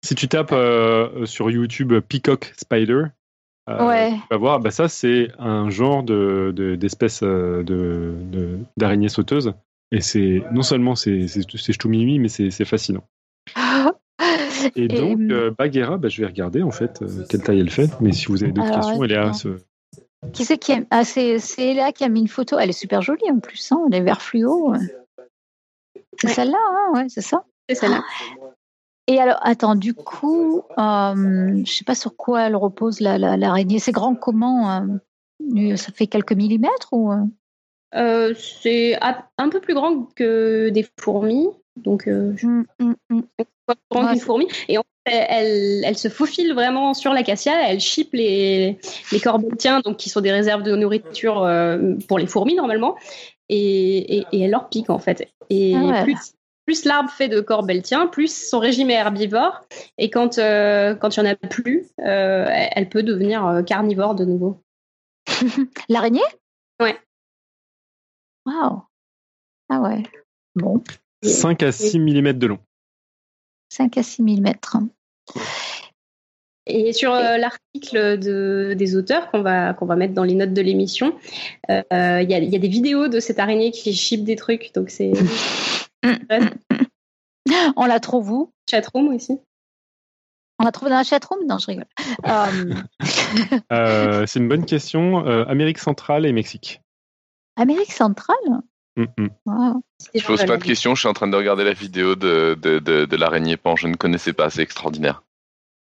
Si 0.06 0.16
tu 0.16 0.28
tapes 0.28 0.52
euh, 0.54 1.26
sur 1.26 1.50
YouTube 1.52 1.93
Peacock 2.08 2.54
Spider, 2.58 3.04
euh, 3.70 3.88
Ouais. 3.88 4.12
tu 4.14 4.22
vas 4.32 4.38
voir, 4.38 4.60
bah 4.60 4.72
ça 4.72 4.88
c'est 4.88 5.30
un 5.39 5.70
genre 5.70 6.04
de 6.04 6.54
de- 6.56 6.76
d'espèce 6.76 7.22
euh, 7.24 7.64
de 7.64 8.14
de- 8.32 8.60
d'araignée 8.78 9.10
sauteuse. 9.10 9.54
Et 9.91 10.02
c'est 10.02 10.43
non 10.52 10.62
seulement 10.64 10.95
c'est 10.95 11.28
c'est 11.28 11.41
c'est 11.58 11.74
ch'tou-mimi, 11.74 12.20
mais 12.20 12.28
c'est 12.30 12.52
c'est 12.52 12.66
fascinant. 12.66 13.04
Et 14.76 14.86
Et, 14.86 14.88
donc 14.88 15.20
euh, 15.32 15.52
Bagheera, 15.58 15.98
bah, 15.98 16.10
je 16.10 16.20
vais 16.22 16.28
regarder 16.28 16.64
en 16.64 16.72
fait 16.72 17.02
euh, 17.02 17.24
quelle 17.30 17.43
taille 17.43 17.60
elle 17.60 17.70
fait. 17.70 17.89
Mais 18.02 18.12
si 18.12 18.26
vous 18.28 18.43
avez 18.43 18.52
d'autres 18.52 18.68
Alors, 18.68 18.80
questions, 18.88 19.04
elle 19.04 19.12
est 19.12 19.18
à 19.18 19.34
ce 19.34 19.50
Qui 20.34 20.45
c'est 20.45 20.58
qui 20.58 20.74
a... 20.74 20.80
ah, 20.89 21.04
c'est 21.04 21.38
c'est 21.39 21.74
Léa 21.74 21.91
qui 21.91 22.04
a 22.04 22.10
mis 22.10 22.22
une 22.22 22.28
photo. 22.28 22.58
Elle 22.60 22.70
est 22.70 22.74
super 22.74 23.02
jolie 23.02 23.30
en 23.32 23.39
plus. 23.39 23.72
Hein. 23.72 23.84
Elle 23.88 23.95
est 24.00 24.02
vert 24.02 24.22
fluo. 24.22 24.74
C'est 26.20 26.28
Ouais. 26.28 26.34
celle-là, 26.34 26.58
hein, 26.58 26.91
ouais, 26.95 27.06
c'est 27.10 27.22
ça. 27.22 27.43
C'est 27.70 27.76
celle-là. 27.76 28.04
Et 29.08 29.20
alors, 29.20 29.39
attends, 29.41 29.76
du 29.76 29.93
coup, 29.93 30.64
euh, 30.78 31.64
je 31.66 31.72
sais 31.72 31.86
pas 31.86 31.95
sur 31.95 32.16
quoi 32.16 32.41
elle 32.41 32.55
repose 32.55 32.99
la- 32.99 33.18
la- 33.18 33.38
l'araignée. 33.38 33.80
c'est 33.80 33.93
grand 33.93 34.16
comment 34.16 34.82
euh, 35.55 35.76
Ça 35.78 35.91
fait 35.93 36.08
quelques 36.08 36.34
millimètres 36.34 36.89
ou 36.91 37.12
euh? 37.12 37.24
Euh, 37.95 38.34
c'est 38.36 38.99
un 39.01 39.49
peu 39.49 39.62
plus 39.62 39.74
grand 39.74 40.14
que 40.14 40.68
des 40.70 40.86
fourmis, 40.99 41.47
donc 41.78 42.08
euh, 42.08 42.34
pas 43.66 43.76
plus 43.76 43.78
grand 43.89 44.12
Ouais, 44.12 44.20
fourmi. 44.20 44.47
Et 44.68 44.78
en 44.78 44.84
fait, 45.08 45.26
elle, 45.30 45.86
elle 45.86 45.97
se 45.97 46.10
faufile 46.10 46.53
vraiment 46.53 46.93
sur 46.93 47.14
l'acacia, 47.14 47.53
elle 47.70 47.80
chipe 47.80 48.12
les, 48.12 48.78
les 49.14 49.20
corbeltiens, 49.22 49.80
donc 49.80 49.95
qui 49.95 50.10
sont 50.10 50.20
des 50.20 50.34
réserves 50.34 50.64
de 50.64 50.76
nourriture 50.76 51.43
euh, 51.43 51.93
pour 52.10 52.20
les 52.20 52.28
fourmis 52.28 52.55
normalement, 52.55 52.97
et, 53.47 54.18
et, 54.18 54.26
et 54.34 54.41
elle 54.41 54.51
leur 54.51 54.68
pique 54.68 54.89
en 54.89 54.99
fait. 54.99 55.30
Et 55.49 55.74
Ah 55.78 55.86
ouais. 55.86 56.03
plus, 56.03 56.34
plus 56.68 56.84
l'arbre 56.84 57.09
fait 57.09 57.30
de 57.30 57.39
corbeltiens, 57.39 58.07
plus 58.07 58.49
son 58.49 58.59
régime 58.59 58.89
est 58.89 58.95
herbivore, 58.95 59.61
et 59.97 60.09
quand 60.09 60.38
euh, 60.38 60.95
quand 60.95 61.15
il 61.15 61.20
y 61.22 61.24
en 61.24 61.32
a 61.32 61.36
plus, 61.36 61.88
euh, 62.01 62.45
elle 62.49 62.89
peut 62.89 63.03
devenir 63.03 63.47
euh, 63.47 63.63
carnivore 63.63 64.15
de 64.15 64.26
nouveau. 64.26 64.61
L'araignée? 65.89 66.20
Ouais. 66.82 66.99
Waouh. 68.45 68.84
Ah 69.70 69.80
ouais. 69.80 70.03
Bon, 70.55 70.84
5 71.24 71.63
à 71.63 71.72
6 71.72 71.99
mm 71.99 72.34
de 72.34 72.47
long. 72.47 72.59
5 73.70 73.97
à 73.97 74.03
6 74.03 74.24
millimètres. 74.24 74.78
Et 76.65 76.91
sur 76.91 77.13
euh, 77.13 77.38
l'article 77.38 78.20
de, 78.20 78.74
des 78.78 78.97
auteurs 78.97 79.32
qu'on 79.32 79.41
va, 79.41 79.74
qu'on 79.74 79.86
va 79.86 79.95
mettre 79.95 80.13
dans 80.13 80.26
les 80.26 80.36
notes 80.36 80.53
de 80.53 80.61
l'émission, 80.61 81.15
euh, 81.70 81.82
il 81.91 82.30
y, 82.30 82.34
a, 82.34 82.39
il 82.39 82.49
y 82.49 82.55
a 82.55 82.59
des 82.59 82.68
vidéos 82.68 83.07
de 83.07 83.22
cette 83.22 83.39
araignée 83.39 83.72
qui 83.72 83.93
chip 83.93 84.26
des 84.26 84.36
trucs. 84.36 84.74
Donc 84.74 84.89
c'est 84.89 85.13
On 87.76 87.86
la 87.86 87.99
trouve 87.99 88.32
où? 88.32 88.51
Chatroom 88.70 89.14
aussi. 89.16 89.39
On 90.60 90.66
la 90.66 90.72
trouve 90.72 90.89
dans 90.89 90.95
la 90.95 91.03
chatroom? 91.03 91.45
Non, 91.47 91.60
je 91.60 91.68
rigole. 91.68 91.86
Euh, 92.26 92.74
Euh, 93.72 94.26
c'est 94.26 94.39
une 94.39 94.47
bonne 94.47 94.66
question. 94.66 95.26
Euh, 95.28 95.45
Amérique 95.45 95.78
centrale 95.80 96.26
et 96.26 96.32
Mexique. 96.32 96.82
Amérique 97.55 97.91
centrale? 97.91 98.36
Mm, 98.95 99.05
mm. 99.18 99.82
Je 100.16 100.26
pose 100.26 100.45
pas 100.45 100.58
de 100.58 100.64
questions, 100.64 100.95
je 100.95 101.01
suis 101.01 101.10
en 101.10 101.14
train 101.14 101.28
de 101.28 101.36
regarder 101.36 101.64
la 101.64 101.74
vidéo 101.74 102.16
de, 102.16 102.58
de, 102.60 102.80
de, 102.80 103.05
de 103.05 103.16
l'araignée 103.16 103.58
pan. 103.58 103.76
Je 103.76 103.88
ne 103.88 103.95
connaissais 103.95 104.34
pas, 104.34 104.49
c'est 104.49 104.62
extraordinaire. 104.62 105.24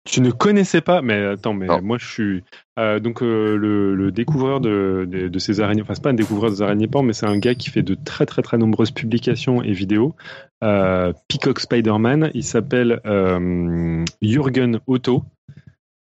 Tu 0.04 0.20
ne 0.22 0.32
connaissais 0.32 0.82
pas, 0.82 1.02
mais 1.04 1.24
attends, 1.26 1.54
mais 1.54 1.68
Non. 1.68 1.80
moi 1.82 1.97
je 1.99 2.08
suis 2.08 2.43
euh, 2.80 2.99
donc 2.99 3.22
euh, 3.22 3.56
le, 3.56 3.93
le 3.93 4.12
découvreur 4.12 4.60
de, 4.60 5.08
de, 5.10 5.28
de 5.28 5.39
ces 5.39 5.62
araignées. 5.62 5.84
Enfin, 5.84 5.93
c'est 5.93 6.04
pas 6.04 6.10
un 6.10 6.16
découvreur 6.16 6.49
des 6.49 6.62
araignées 6.64 6.88
pan, 6.88 7.04
mais 7.04 7.14
c'est 7.14 7.28
un 7.28 7.38
gars 7.38 7.54
qui 7.54 7.70
fait 7.70 7.84
de 7.84 7.95
très 7.95 8.26
très 8.26 8.41
très 8.41 8.58
nombreuses 8.58 8.91
publications 8.91 9.62
et 9.62 9.74
vidéos. 9.74 10.16
Euh, 10.64 11.14
Peacock 11.28 11.60
Spider-Man. 11.60 12.32
Il 12.34 12.43
s'appelle 12.43 12.99
euh, 13.06 14.04
Jürgen 14.24 14.80
Otto. 14.88 15.24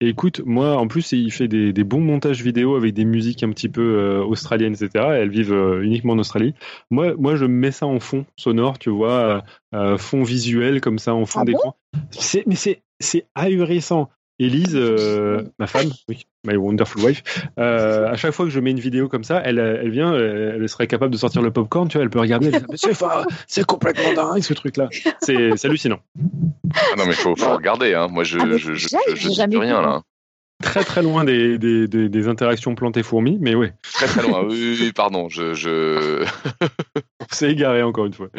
Et 0.02 0.08
écoute, 0.08 0.42
moi 0.46 0.78
en 0.78 0.88
plus 0.88 1.12
il 1.12 1.30
fait 1.30 1.50
des, 1.50 1.74
des 1.74 1.84
bons 1.84 2.00
montages 2.00 2.42
vidéo 2.42 2.78
avec 2.78 2.94
des 2.94 3.04
musiques 3.04 3.44
un 3.44 3.50
petit 3.50 3.68
peu 3.68 3.82
euh, 4.00 4.24
australiennes, 4.24 4.72
etc. 4.82 5.06
Elles 5.12 5.30
vivent 5.30 5.52
euh, 5.52 5.82
uniquement 5.84 6.14
en 6.14 6.20
Australie. 6.20 6.54
Moi, 6.90 7.16
moi 7.18 7.36
je 7.36 7.44
mets 7.44 7.72
ça 7.72 7.86
en 7.86 8.00
fond 8.00 8.26
sonore, 8.38 8.80
tu 8.80 8.90
vois, 8.90 9.44
euh, 9.76 9.98
fond 9.98 10.24
visuel 10.24 10.80
comme 10.80 11.00
ça 11.00 11.14
en 11.14 11.26
fond 11.26 11.42
Ah 11.42 11.46
d'écran. 11.46 11.76
C'est, 12.12 12.48
mais 12.48 12.56
c'est, 12.56 12.82
c'est 13.00 13.28
ahurissant. 13.36 14.10
Élise, 14.42 14.74
euh, 14.74 15.44
ma 15.60 15.68
femme, 15.68 15.90
oui, 16.08 16.26
my 16.46 16.56
wonderful 16.56 17.04
wife, 17.04 17.24
euh, 17.60 18.08
à 18.08 18.16
chaque 18.16 18.32
fois 18.32 18.46
que 18.46 18.52
je 18.52 18.62
mets 18.62 18.72
une 18.72 18.80
vidéo 18.80 19.10
comme 19.10 19.26
ça, 19.26 19.42
elle, 19.44 19.60
elle 19.60 19.90
vient, 19.92 20.14
elle, 20.14 20.60
elle 20.62 20.70
serait 20.70 20.88
capable 20.88 21.12
de 21.12 21.18
sortir 21.18 21.42
le 21.42 21.52
popcorn, 21.52 21.90
tu 21.90 21.98
vois, 21.98 22.04
elle 22.06 22.10
peut 22.10 22.22
regarder, 22.22 22.48
elle 22.48 22.62
dit, 22.62 22.66
Mais 22.70 22.94
c'est, 23.48 23.66
complètement 23.66 24.14
dingue 24.14 24.42
ce 24.42 24.54
truc-là. 24.54 24.88
C'est, 25.22 25.66
hallucinant. 25.66 26.00
Ah 26.74 26.96
non, 26.98 27.06
mais 27.06 27.12
faut, 27.12 27.36
faut 27.36 27.54
regarder, 27.54 27.94
hein. 27.94 28.08
Moi, 28.08 28.24
je, 28.24 28.38
Ah, 28.40 28.46
mais 28.46 28.58
je, 28.58 28.76
je, 28.76 28.88
jamais 29.30 29.58
rien, 29.58 29.82
vu. 29.82 29.86
là. 29.88 30.04
Très 30.64 30.86
très 30.86 31.02
loin 31.02 31.26
des, 31.26 31.58
des, 31.58 31.90
des, 31.90 32.08
des 32.08 32.28
interactions 32.30 32.76
plantes-fourmis, 32.76 33.38
mais 33.42 33.56
ouais, 33.56 33.74
Très 33.94 34.08
très 34.08 34.22
loin. 34.24 34.44
Oui, 34.44 34.58
oui, 34.58 34.78
oui, 34.82 34.92
pardon. 34.94 35.28
Je, 35.28 35.54
je... 35.54 36.24
on 37.22 37.26
s'est 37.34 37.52
égaré 37.52 37.84
encore 37.84 38.06
une 38.06 38.14
fois. 38.14 38.28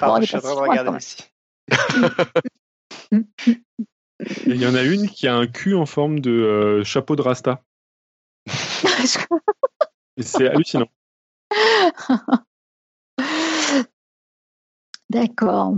Pardon, 0.00 0.20
je 0.20 0.26
suis 0.26 0.36
en 0.36 0.40
train 0.40 0.54
de 0.54 0.60
regarder. 0.70 0.90
Et 0.90 1.37
il 4.46 4.56
y 4.56 4.66
en 4.66 4.74
a 4.74 4.82
une 4.82 5.08
qui 5.08 5.26
a 5.28 5.34
un 5.36 5.46
cul 5.46 5.74
en 5.74 5.86
forme 5.86 6.20
de 6.20 6.30
euh, 6.30 6.84
chapeau 6.84 7.16
de 7.16 7.22
rasta. 7.22 7.62
C'est 10.20 10.48
hallucinant. 10.48 10.88
D'accord. 15.10 15.74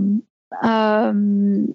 Euh, 0.63 1.65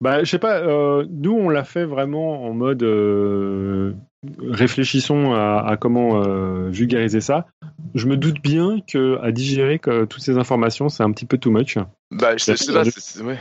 Bah, 0.00 0.24
je 0.24 0.30
sais 0.30 0.38
pas, 0.38 0.60
euh, 0.60 1.06
nous 1.10 1.32
on 1.32 1.48
l'a 1.48 1.64
fait 1.64 1.84
vraiment 1.84 2.44
en 2.44 2.52
mode 2.52 2.82
euh, 2.82 3.94
réfléchissons 4.38 5.32
à, 5.34 5.64
à 5.66 5.76
comment 5.76 6.22
euh, 6.22 6.68
vulgariser 6.70 7.20
ça. 7.20 7.46
Je 7.94 8.06
me 8.06 8.16
doute 8.16 8.40
bien 8.42 8.80
que 8.80 9.18
à 9.22 9.32
digérer 9.32 9.78
que 9.78 10.04
toutes 10.04 10.22
ces 10.22 10.38
informations, 10.38 10.88
c'est 10.88 11.02
un 11.02 11.12
petit 11.12 11.26
peu 11.26 11.38
too 11.38 11.50
much. 11.50 11.78
Bah, 12.10 12.36
je 12.36 12.44
sais, 12.44 12.56
je 12.56 12.62
sais 12.64 12.72
pas, 12.72 12.84
c'est- 12.84 13.00
c'est- 13.00 13.22
ouais. 13.22 13.38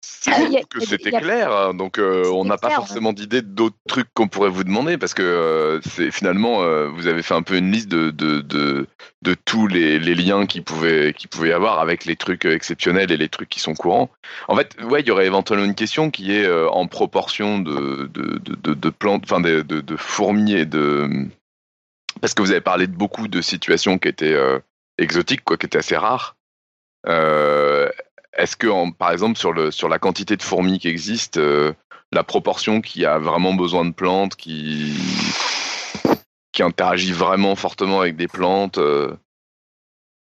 C'est 0.00 0.15
Ah, 0.15 0.15
il 0.15 0.15
y 0.15 0.15
a- 0.30 0.50
surtout 0.50 0.78
que 0.80 0.84
c'était 0.86 1.14
a- 1.14 1.20
clair, 1.20 1.52
hein, 1.52 1.74
donc 1.74 1.98
euh, 1.98 2.24
on 2.32 2.44
n'a 2.44 2.56
pas 2.58 2.70
forcément 2.70 3.12
d'idée 3.12 3.42
d'autres 3.42 3.76
trucs 3.88 4.08
qu'on 4.14 4.28
pourrait 4.28 4.50
vous 4.50 4.64
demander 4.64 4.98
parce 4.98 5.14
que 5.14 5.22
euh, 5.22 5.80
c'est 5.82 6.10
finalement 6.10 6.62
euh, 6.62 6.88
vous 6.88 7.06
avez 7.06 7.22
fait 7.22 7.34
un 7.34 7.42
peu 7.42 7.56
une 7.56 7.70
liste 7.70 7.88
de 7.88 8.10
de, 8.10 8.40
de, 8.40 8.86
de 9.22 9.34
tous 9.44 9.66
les, 9.66 9.98
les 9.98 10.14
liens 10.14 10.46
qui 10.46 10.60
pouvaient 10.60 11.12
qui 11.16 11.26
pouvaient 11.26 11.50
y 11.50 11.52
avoir 11.52 11.78
avec 11.80 12.04
les 12.04 12.16
trucs 12.16 12.44
exceptionnels 12.44 13.10
et 13.12 13.16
les 13.16 13.28
trucs 13.28 13.48
qui 13.48 13.60
sont 13.60 13.74
courants. 13.74 14.10
En 14.48 14.56
fait, 14.56 14.76
ouais, 14.82 15.00
il 15.00 15.06
y 15.06 15.10
aurait 15.10 15.26
éventuellement 15.26 15.64
une 15.64 15.74
question 15.74 16.10
qui 16.10 16.32
est 16.32 16.50
en 16.50 16.86
proportion 16.86 17.58
de 17.58 18.08
de, 18.12 18.38
de, 18.38 18.54
de, 18.54 18.74
de 18.74 18.90
plantes, 18.90 19.22
enfin 19.24 19.40
de, 19.40 19.64
fourmis 19.96 20.54
et 20.54 20.66
de 20.66 21.08
parce 22.20 22.34
que 22.34 22.42
vous 22.42 22.50
avez 22.50 22.60
parlé 22.60 22.86
de 22.86 22.94
beaucoup 22.96 23.28
de 23.28 23.40
situations 23.40 23.98
qui 23.98 24.08
étaient 24.08 24.36
exotiques, 24.98 25.44
quoi, 25.44 25.56
qui 25.56 25.66
étaient 25.66 25.78
assez 25.78 25.96
rares. 25.96 26.36
Euh, 27.06 27.88
est-ce 28.36 28.56
que, 28.56 28.66
en- 28.66 28.90
par 28.92 29.10
exemple, 29.12 29.38
sur, 29.38 29.52
le, 29.52 29.70
sur 29.70 29.88
la 29.88 29.98
quantité 29.98 30.36
de 30.36 30.42
fourmis 30.42 30.78
qui 30.78 30.88
existe, 30.88 31.36
euh, 31.38 31.72
la 32.12 32.22
proportion 32.24 32.80
qui 32.80 33.04
a 33.04 33.18
vraiment 33.18 33.54
besoin 33.54 33.84
de 33.84 33.92
plantes, 33.92 34.36
qui, 34.36 34.94
qui 36.52 36.62
interagit 36.62 37.12
vraiment 37.12 37.56
fortement 37.56 38.00
avec 38.00 38.16
des 38.16 38.28
plantes 38.28 38.78
euh, 38.78 39.14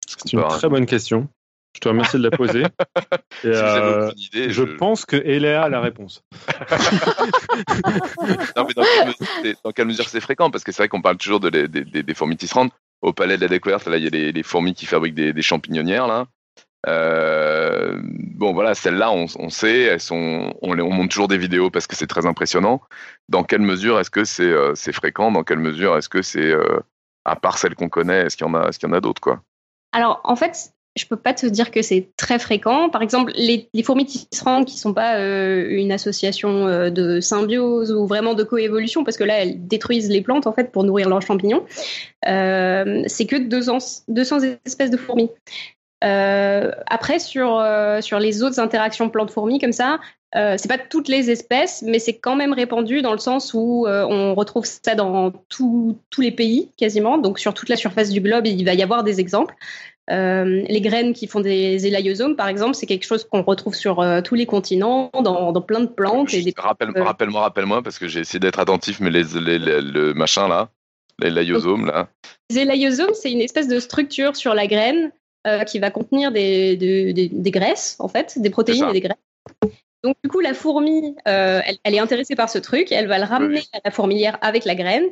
C'est 0.07 0.34
une 0.34 0.47
très 0.47 0.70
bonne 0.70 0.86
question. 0.86 1.28
Je 1.76 1.82
te 1.82 1.88
remercie 1.88 2.18
de 2.18 2.24
la 2.24 2.32
poser. 2.32 2.64
Et, 3.43 3.43
Si 3.43 3.47
euh, 3.53 4.07
aucune 4.07 4.20
idée, 4.20 4.49
je 4.49 4.64
pense 4.64 5.05
que 5.05 5.16
Eléa 5.16 5.64
a 5.64 5.70
la 5.70 5.80
réponse. 5.82 6.24
Non, 8.55 8.66
mais 8.68 8.74
dans, 8.74 8.84
quelle 8.84 9.05
mesure 9.07 9.28
c'est- 9.43 9.55
dans 9.64 9.72
quelle 9.72 9.88
mesure 9.88 10.10
c'est 10.10 10.20
fréquent? 10.22 10.49
Parce 10.51 10.64
que 10.64 10.72
c'est 10.72 10.82
vrai 10.84 10.89
qu'on 10.89 11.01
parle 11.01 11.18
toujours 11.18 11.39
de 11.39 11.49
les- 11.49 11.68
des, 11.68 11.86
des- 11.86 12.03
des 12.03 12.14
fourmis 12.14 12.38
tisserandes. 12.38 12.72
Au 13.01 13.14
palais 13.14 13.38
de 13.38 13.41
la 13.41 13.47
découverte, 13.47 13.88
là, 13.88 13.97
il 13.97 14.03
y 14.03 14.07
a 14.07 14.10
les, 14.10 14.32
les 14.32 14.43
fourmis 14.43 14.74
qui 14.74 14.86
fabriquent 14.86 15.16
des, 15.16 15.32
des 15.32 15.41
champignonnières. 15.41 16.07
Là. 16.07 16.26
Euh, 16.88 18.00
bon, 18.04 18.54
voilà, 18.54 18.74
celles-là, 18.74 19.12
on, 19.12 19.50
sait, 19.50 19.82
elles 19.82 20.00
sont, 20.00 20.54
on, 20.62 20.76
monte 20.76 21.10
toujours 21.10 21.28
des 21.28 21.38
vidéos 21.38 21.70
parce 21.70 21.88
que 21.88 21.96
c'est 21.96 22.08
très 22.08 22.26
impressionnant. 22.26 22.82
Dans 23.28 23.44
quelle 23.44 23.62
mesure 23.62 24.00
est-ce 24.00 24.10
que 24.10 24.24
c'est 24.24 24.44
euh, 24.44 24.76
fréquent? 24.76 25.32
Dans 25.32 25.44
quelle 25.44 25.60
mesure 25.60 25.98
est-ce 25.98 26.10
que 26.10 26.22
c'est, 26.22 26.52
euh, 26.52 26.80
à 27.26 27.36
part 27.36 27.58
celles 27.58 27.76
qu'on 27.76 27.90
connaît, 27.90 28.26
est-ce 28.26 28.38
qu'il 28.38 28.48
y 28.48 28.50
en 28.50 28.54
a, 28.54 28.70
est-ce 28.70 28.80
qu'il 28.80 28.88
y 28.88 28.92
en 28.92 28.96
a 28.96 29.02
d'autres 29.02 29.22
quoi? 29.22 29.42
Alors, 29.92 30.22
en 30.24 30.36
fait, 30.36 30.72
je 30.96 31.06
peux 31.06 31.18
pas 31.18 31.34
te 31.34 31.46
dire 31.46 31.72
que 31.72 31.82
c'est 31.82 32.12
très 32.16 32.40
fréquent. 32.40 32.90
Par 32.90 33.02
exemple, 33.02 33.34
les, 33.36 33.70
les 33.74 33.84
fourmis 33.84 34.06
tisserandes 34.06 34.66
qui 34.66 34.78
sont 34.78 34.94
pas 34.94 35.20
une 35.20 35.92
association 35.92 36.90
de 36.90 37.20
symbiose 37.20 37.92
ou 37.92 38.08
vraiment 38.08 38.36
de 38.36 38.44
coévolution, 38.44 39.04
parce 39.04 39.18
que 39.18 39.24
là, 39.24 39.42
elles 39.42 39.68
détruisent 39.68 40.10
les 40.10 40.22
plantes 40.22 40.48
en 40.48 40.54
fait 40.54 40.72
pour 40.72 40.84
nourrir 40.84 41.10
leurs 41.10 41.22
champignons. 41.22 41.66
c'est 42.24 43.26
que 43.28 43.38
200, 43.38 44.04
200 44.08 44.40
espèces 44.66 44.92
de 44.92 44.98
fourmis. 44.98 45.30
Euh, 46.04 46.72
après, 46.88 47.20
sur, 47.20 47.58
euh, 47.60 48.02
sur 48.02 48.20
les 48.20 48.41
autres 48.43 48.60
interactions 48.60 49.10
plantes-fourmis 49.10 49.60
comme 49.60 49.74
ça, 49.74 50.00
euh, 50.36 50.56
c'est 50.58 50.70
pas 50.70 50.78
toutes 50.78 51.08
les 51.08 51.30
espèces, 51.32 51.82
mais 51.86 52.00
c'est 52.00 52.18
quand 52.18 52.36
même 52.36 52.54
répandu 52.54 53.02
dans 53.02 53.12
le 53.12 53.18
sens 53.18 53.54
où 53.54 53.86
euh, 53.88 54.06
on 54.08 54.36
retrouve 54.36 54.66
ça 54.66 54.95
dans 54.95 55.32
tout- 55.50 55.97
tous 56.10 56.22
les 56.22 56.32
pays 56.32 56.70
quasiment. 56.78 57.18
Donc 57.18 57.39
sur 57.39 57.54
toute 57.54 57.68
la 57.70 57.76
surface 57.76 58.10
du 58.10 58.22
globe, 58.22 58.47
il 58.47 58.64
va 58.64 58.74
y 58.76 58.84
avoir 58.84 59.04
des 59.04 59.20
exemples. 59.20 59.56
Les 60.12 60.82
graines 60.82 61.14
qui 61.14 61.28
font 61.28 61.39
des 61.39 61.86
élaiosomes, 61.86 62.36
par 62.36 62.47
exemple, 62.47 62.74
c'est 62.74 62.88
quelque 62.88 63.06
chose 63.06 63.24
qu'on 63.26 63.43
retrouve 63.43 63.76
sur 63.76 64.04
tous 64.24 64.34
les 64.34 64.47
continents, 64.47 65.12
dans, 65.14 65.52
dans 65.52 65.62
plein 65.62 65.82
de 65.82 65.86
plantes. 65.86 66.34
Et 66.34 66.41
des... 66.41 66.54
Rappelle, 66.58 66.89
euh, 66.95 67.04
Rappelle-moi, 67.04 67.41
rappelle-moi, 67.41 67.84
parce 67.84 68.00
que 68.00 68.08
j'ai 68.08 68.22
essayé 68.22 68.39
d'être 68.39 68.58
attentif, 68.58 69.00
mais 69.02 69.12
les, 69.12 69.22
les- 69.39 69.60
les- 69.60 69.82
le 69.82 70.16
machin 70.16 70.47
là, 70.47 70.70
les 71.20 71.30
là, 71.30 71.41
Les 72.50 72.58
élaiosomes, 72.58 73.14
c'est 73.14 73.32
une 73.32 73.41
espèce 73.41 73.68
de 73.68 73.80
structure 73.80 74.36
sur 74.36 74.56
la 74.56 74.66
graine 74.66 75.12
euh, 75.48 75.64
qui 75.64 75.80
va 75.80 75.92
contenir 75.92 76.32
des, 76.32 76.76
des, 76.76 77.14
des- 77.14 77.30
des 77.30 77.52
graisses, 77.52 77.96
en 78.00 78.08
fait, 78.08 78.38
des 78.40 78.50
protéines 78.50 78.90
et 78.90 78.94
des 78.94 79.02
graisses. 79.02 79.18
Donc, 80.04 80.16
du 80.24 80.30
coup, 80.30 80.40
la 80.40 80.54
fourmi, 80.54 81.16
euh, 81.28 81.62
elle, 81.66 81.78
elle 81.84 81.96
est 81.96 82.00
intéressée 82.00 82.36
par 82.36 82.50
ce 82.50 82.58
truc, 82.58 82.92
elle 82.92 83.08
va 83.08 83.18
le 83.18 83.26
ramener 83.26 83.60
Oui. 83.60 83.70
à 83.74 83.80
la 83.84 83.92
fourmilière 83.92 84.38
avec 84.42 84.66
la 84.66 84.76
graine. 84.76 85.06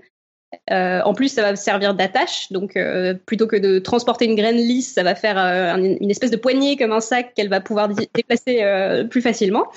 Euh, 0.71 1.01
en 1.03 1.13
plus, 1.13 1.27
ça 1.27 1.41
va 1.41 1.55
servir 1.57 1.93
d'attache, 1.93 2.51
donc 2.51 2.77
euh, 2.77 3.13
plutôt 3.25 3.47
que 3.47 3.57
de 3.57 3.79
transporter 3.79 4.25
une 4.25 4.35
graine 4.35 4.55
lisse, 4.55 4.93
ça 4.93 5.03
va 5.03 5.13
faire 5.13 5.37
euh, 5.37 5.73
un- 5.73 5.83
une 5.99 6.09
espèce 6.09 6.31
de 6.31 6.37
poignée 6.37 6.77
comme 6.77 6.93
un 6.93 7.01
sac 7.01 7.33
qu'elle 7.33 7.49
va 7.49 7.59
pouvoir 7.59 7.89
déplacer 7.89 8.63
plus 9.09 9.21
facilement. 9.21 9.67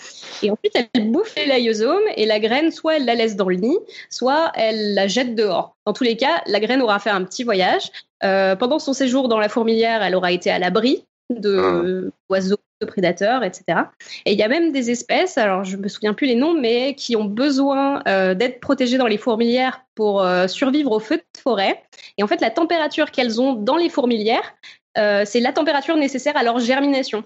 Et 0.43 0.51
ensuite, 0.51 0.77
elle 0.95 1.11
bouffe 1.11 1.35
les 1.37 1.69
et 2.17 2.27
la 2.27 2.39
graine, 2.39 2.71
soit 2.71 2.97
elle 2.97 3.05
la 3.05 3.15
laisse 3.15 3.37
dans 3.37 3.49
le 3.49 3.57
nid, 3.57 3.79
soit 4.11 4.53
elle 4.55 4.95
la 4.95 5.09
jette 5.09 5.35
dehors. 5.35 5.77
Dans 5.87 5.93
tous 5.93 6.05
les 6.05 6.17
cas, 6.17 6.43
la 6.47 6.61
graine 6.61 6.83
aura 6.83 6.99
fait 6.99 7.11
un 7.11 7.25
petit 7.25 7.43
voyage. 7.45 7.91
Pendant 8.21 8.79
son 8.79 8.93
séjour 8.93 9.29
dans 9.29 9.39
la 9.39 9.49
fourmilière, 9.49 10.03
elle 10.03 10.15
aura 10.15 10.33
été 10.33 10.51
à 10.51 10.59
l'abri 10.59 11.05
de 11.31 12.13
oiseaux, 12.29 12.57
de 12.81 12.87
prédateurs, 12.87 13.45
etc. 13.45 13.81
Et 14.25 14.33
il 14.33 14.39
y 14.39 14.43
a 14.43 14.49
même 14.49 14.73
des 14.73 14.91
espèces, 14.91 15.39
alors 15.39 15.65
je 15.65 15.77
me 15.77 15.89
souviens 15.89 16.15
plus 16.15 16.27
les 16.27 16.35
noms, 16.35 16.59
mais 16.59 16.95
qui 16.95 17.17
ont 17.17 17.25
besoin 17.25 18.03
euh, 18.09 18.35
d'être 18.35 18.61
protégées 18.61 18.99
dans 18.99 19.07
les 19.07 19.19
fourmilières 19.19 19.85
pour 19.95 20.23
euh, 20.23 20.49
survivre 20.49 20.91
aux 20.93 21.01
feux 21.01 21.19
de 21.19 21.41
forêt. 21.41 21.83
Et 22.19 22.23
en 22.23 22.27
fait, 22.27 22.41
la 22.41 22.51
température 22.51 23.11
qu'elles 23.11 23.41
ont 23.41 23.53
dans 23.53 23.77
les 23.77 23.89
fourmilières, 23.89 24.55
euh, 24.99 25.25
c'est 25.27 25.41
la 25.41 25.53
température 25.53 25.97
nécessaire 25.97 26.37
à 26.37 26.43
leur 26.43 26.59
germination 26.59 27.25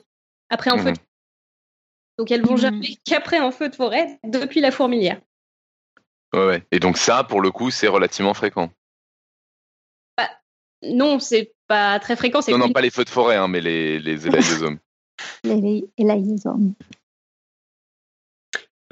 après 0.51 0.71
un 0.71 0.79
feu. 0.79 0.93
De... 0.93 0.99
Donc 2.19 2.31
elles 2.31 2.43
vont 2.43 2.55
Mhm. 2.55 2.61
germer 2.61 2.99
qu'après 3.05 3.39
un 3.39 3.51
feu 3.51 3.69
de 3.69 3.75
forêt 3.75 4.19
depuis 4.25 4.61
la 4.61 4.71
fourmilière. 4.71 5.21
Ouais, 6.33 6.47
ouais. 6.47 6.63
Et 6.73 6.81
donc 6.81 6.99
ça, 6.99 7.25
pour 7.25 7.41
le 7.41 7.51
coup, 7.51 7.71
c'est 7.71 7.89
relativement 7.89 8.35
fréquent. 8.35 8.71
Non, 10.87 11.19
c'est 11.19 11.55
pas 11.67 11.99
très 11.99 12.15
fréquent. 12.15 12.41
Non, 12.49 12.59
non, 12.59 12.71
pas 12.71 12.83
les 12.83 12.91
feux 12.91 13.05
de 13.05 13.11
forêt, 13.11 13.37
hein, 13.37 13.49
mais 13.49 13.63
les, 13.63 13.99
les 13.99 14.27
éliosomes. 14.27 14.79
Les 15.45 15.85
élaiosomes. 15.99 16.75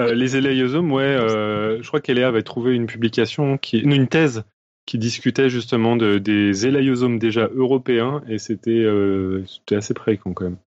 Euh, 0.00 0.14
les 0.14 0.36
élaiosomes, 0.36 0.92
ouais, 0.92 1.02
euh, 1.02 1.82
je 1.82 1.86
crois 1.86 2.00
qu'Eléa 2.00 2.28
avait 2.28 2.42
trouvé 2.42 2.74
une 2.74 2.86
publication, 2.86 3.58
qui, 3.58 3.78
une 3.78 4.08
thèse 4.08 4.44
qui 4.86 4.98
discutait 4.98 5.48
justement 5.48 5.96
de, 5.96 6.18
des 6.18 6.66
élaiosomes 6.66 7.18
déjà 7.18 7.48
européens 7.54 8.22
et 8.28 8.38
c'était 8.38 8.70
euh, 8.70 9.44
assez 9.70 9.94
fréquent 9.94 10.32
quand 10.32 10.44
même. 10.44 10.58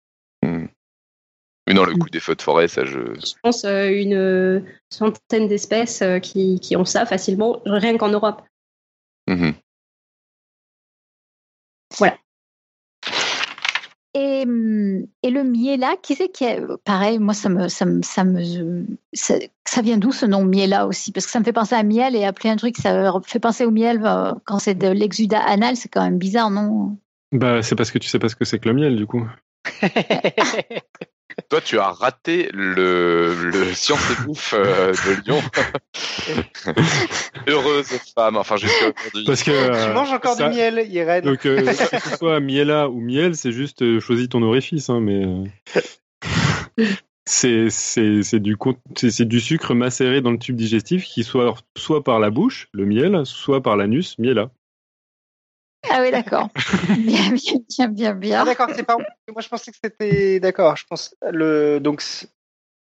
Hmm. 0.41 0.68
Mais 1.68 1.74
non, 1.74 1.84
le 1.84 1.95
coup 1.95 2.09
des 2.09 2.20
feux 2.20 2.36
de 2.36 2.41
forêt, 2.41 2.68
ça, 2.68 2.86
je. 2.86 2.99
je 3.16 3.34
pense, 3.41 3.66
euh, 3.66 3.89
une 3.89 4.63
centaine 4.91 5.47
d'espèces 5.47 6.03
euh, 6.03 6.20
qui, 6.20 6.59
qui 6.59 6.76
ont 6.76 6.86
ça 6.86 7.05
facilement, 7.05 7.61
rien 7.66 7.97
qu'en 7.97 8.09
Europe. 8.09 8.43
Mhm. 9.28 9.53
Et, 14.18 14.45
et 15.24 15.30
le 15.30 15.43
miela, 15.43 15.97
qui 16.01 16.16
c'est 16.16 16.30
qui 16.30 16.45
est 16.45 16.61
pareil 16.86 17.20
Moi, 17.20 17.34
ça 17.34 17.49
me, 17.49 17.68
ça 17.68 17.86
me, 17.86 18.01
ça 18.01 18.24
me, 18.24 18.86
ça, 19.11 19.36
ça 19.66 19.82
vient 19.82 19.97
d'où 19.97 20.13
ce 20.13 20.26
nom 20.26 20.45
miela 20.45 20.88
aussi? 20.88 21.11
Parce 21.11 21.26
que 21.26 21.34
ça 21.34 21.39
me 21.39 21.43
fait 21.43 21.51
penser 21.51 21.76
à 21.76 21.84
miel 21.84 22.16
et 22.16 22.24
appeler 22.24 22.49
un 22.49 22.55
truc, 22.55 22.78
ça 22.78 23.11
me 23.11 23.22
fait 23.26 23.39
penser 23.39 23.66
au 23.66 23.72
miel 23.72 24.01
euh, 24.05 24.32
quand 24.45 24.59
c'est 24.59 24.76
de 24.76 24.88
l'exudat 24.88 25.41
anal, 25.41 25.76
c'est 25.76 25.89
quand 25.89 26.01
même 26.01 26.18
bizarre, 26.18 26.49
non? 26.49 26.97
Bah, 27.34 27.61
c'est 27.61 27.76
parce 27.76 27.91
que 27.91 27.99
tu 27.99 28.07
sais 28.07 28.18
pas 28.18 28.30
ce 28.30 28.38
que 28.38 28.45
c'est 28.45 28.57
que 28.57 28.70
le 28.70 28.76
miel, 28.76 28.95
du 28.95 29.05
coup. 29.05 29.28
Toi, 31.49 31.61
tu 31.61 31.77
as 31.79 31.91
raté 31.91 32.49
le, 32.53 33.33
le 33.51 33.73
Science 33.73 33.99
et 34.11 34.23
Bouffe 34.25 34.53
euh, 34.57 34.91
de 34.91 35.21
Lyon. 35.25 35.41
Heureuse 37.47 37.87
femme, 38.15 38.37
enfin 38.37 38.57
jusqu'à 38.57 38.85
aujourd'hui. 38.97 39.25
Parce 39.25 39.43
que. 39.43 39.51
tu 39.51 39.89
euh, 39.89 39.93
manges 39.93 40.11
encore 40.11 40.35
ça- 40.35 40.49
du 40.49 40.55
miel, 40.55 40.85
Irène. 40.89 41.23
Donc, 41.25 41.45
euh, 41.45 41.61
que 41.63 41.99
ce 41.99 42.17
soit 42.17 42.39
miela 42.39 42.89
ou 42.89 42.99
miel, 42.99 43.35
c'est 43.35 43.51
juste 43.51 43.81
euh, 43.83 43.99
choisis 43.99 44.29
ton 44.29 44.41
orifice, 44.41 44.89
hein, 44.89 44.99
mais. 45.01 45.25
C'est 47.27 47.71
c'est- 47.71 48.21
c'est 48.21 48.39
du, 48.39 48.55
c'est 48.95 49.27
du 49.27 49.39
sucre 49.39 49.73
macéré 49.73 50.21
dans 50.21 50.29
le 50.29 50.37
tube 50.37 50.55
digestif 50.55 51.05
qui 51.05 51.23
soit 51.23 51.55
soit 51.75 52.03
par 52.03 52.19
la 52.19 52.29
bouche, 52.29 52.67
le 52.71 52.85
miel, 52.85 53.21
soit 53.25 53.63
par 53.63 53.77
l'anus, 53.77 54.19
miela. 54.19 54.51
Oui, 56.06 56.12
d'accord. 56.12 56.49
bien, 56.97 57.32
bien, 57.32 57.60
bien, 57.70 57.88
bien, 57.88 58.14
bien. 58.14 58.41
Ah 58.41 58.45
d'accord, 58.45 58.70
c'est 58.76 58.84
pas. 58.84 58.97
Moi 58.97 59.41
je 59.41 59.49
pensais 59.49 59.72
que 59.72 59.78
c'était 59.84 60.39
d'accord. 60.39 60.78
Je 60.78 60.86
pense 60.88 61.16
le 61.32 61.80
donc 61.80 62.03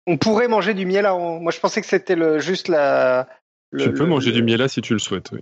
on 0.07 0.19
pourrait 0.19 0.49
manger 0.49 0.75
du 0.75 0.87
miel. 0.87 1.07
En... 1.07 1.41
Moi 1.41 1.53
je 1.53 1.61
pensais 1.61 1.81
que 1.81 1.87
c'était 1.87 2.17
le 2.17 2.39
juste 2.39 2.69
la. 2.69 3.29
le- 3.71 3.85
tu 3.85 3.93
peux 3.93 4.05
le- 4.05 4.11
manger 4.11 4.33
du 4.33 4.43
miela 4.43 4.69
si 4.69 4.81
tu 4.81 4.93
le 4.93 4.99
souhaites. 4.99 5.31
oui. 5.33 5.41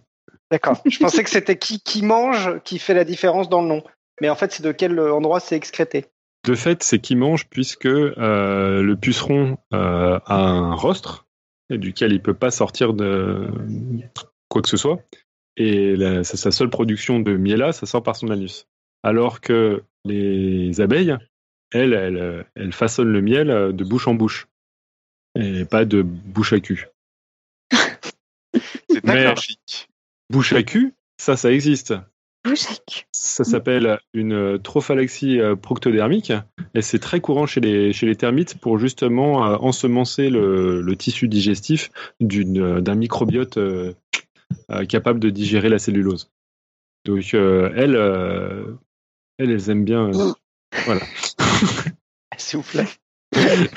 D'accord. 0.51 0.81
Je 0.85 0.99
pensais 1.01 1.25
que 1.25 1.31
c'était 1.31 1.57
qui 1.57 1.81
qui 1.81 2.03
mange 2.03 2.61
qui 2.63 2.79
fait 2.79 2.95
la 2.95 3.05
différence 3.05 3.49
dans 3.49 3.63
le 3.63 3.69
nom. 3.69 3.83
Mais 4.21 4.31
en 4.31 4.37
fait 4.37 4.53
c'est 4.53 4.63
de 4.63 4.73
quel 4.73 4.99
endroit 5.01 5.41
c'est 5.41 5.57
excrété? 5.57 6.07
De 6.45 6.57
fait, 6.57 6.83
c'est 6.83 6.99
qui 6.99 7.15
mange 7.15 7.47
puisque 7.49 7.87
euh, 7.87 8.83
le 8.83 8.97
puceron 8.97 9.59
euh, 9.73 10.19
a 10.27 10.35
un 10.35 10.75
rostre 10.75 11.27
et 11.71 11.79
duquel 11.79 12.13
il 12.13 12.21
peut 12.21 12.35
pas 12.35 12.51
sortir 12.51 12.95
de 12.95 13.49
quoi 14.49 14.61
que 14.61 14.69
ce 14.69 14.77
soit. 14.77 14.99
Et 15.57 15.97
la- 15.97 16.25
sa, 16.25 16.51
seule 16.51 16.71
production 16.71 17.21
de 17.21 17.37
miela, 17.37 17.73
ça 17.73 17.87
sort 17.87 18.03
par 18.03 18.17
son 18.17 18.31
anus. 18.31 18.67
Alors 19.03 19.41
que 19.41 19.83
les 20.05 20.81
abeilles, 20.81 21.17
elles, 21.73 21.93
elles, 21.93 22.47
elles 22.55 22.73
façonnent 22.73 23.13
le 23.13 23.23
miel 23.23 23.51
euh, 23.51 23.73
de 23.73 23.85
bouche 23.85 24.09
en 24.09 24.15
bouche 24.15 24.47
et 25.35 25.65
pas 25.65 25.85
de 25.85 26.03
bouche 26.03 26.53
à 26.53 26.61
cul. 26.61 26.89
C'est 28.91 29.37
chic. 29.37 29.89
Bouche 30.31 30.53
à 30.53 30.63
cul, 30.63 30.95
ça, 31.19 31.37
ça 31.37 31.53
existe. 31.53 31.95
Bouche 32.45 32.67
à 32.71 32.75
cul. 32.87 33.05
Ça 33.13 33.45
s'appelle 33.45 33.99
une 34.15 34.59
trophalaxie 34.59 35.41
euh, 35.41 35.57
proctodermique 35.57 36.33
et 36.75 36.83
c'est 36.83 36.99
très 36.99 37.21
courant 37.21 37.47
chez 37.47 37.61
les, 37.61 37.93
chez 37.93 38.07
les 38.07 38.17
termites 38.17 38.59
pour 38.59 38.79
justement 38.79 39.47
euh, 39.47 39.57
ensemencer 39.61 40.29
le, 40.29 40.83
le 40.83 40.97
tissu 40.97 41.29
digestif 41.29 41.91
d'une, 42.21 42.81
d'un 42.81 42.95
microbiote 42.95 43.59
capable 44.89 45.21
de 45.21 45.31
digérer 45.31 45.69
la 45.69 45.79
cellulose. 45.79 46.31
Donc 47.05 47.35
euh, 47.35 47.73
elles, 47.77 47.97
euh, 47.97 48.75
elles, 49.39 49.51
elles 49.51 49.71
aiment 49.71 49.85
bien. 49.85 50.09
euh, 50.13 50.33
voilà. 50.85 51.01
Souffle. 52.39 52.85
J'ai 53.35 53.69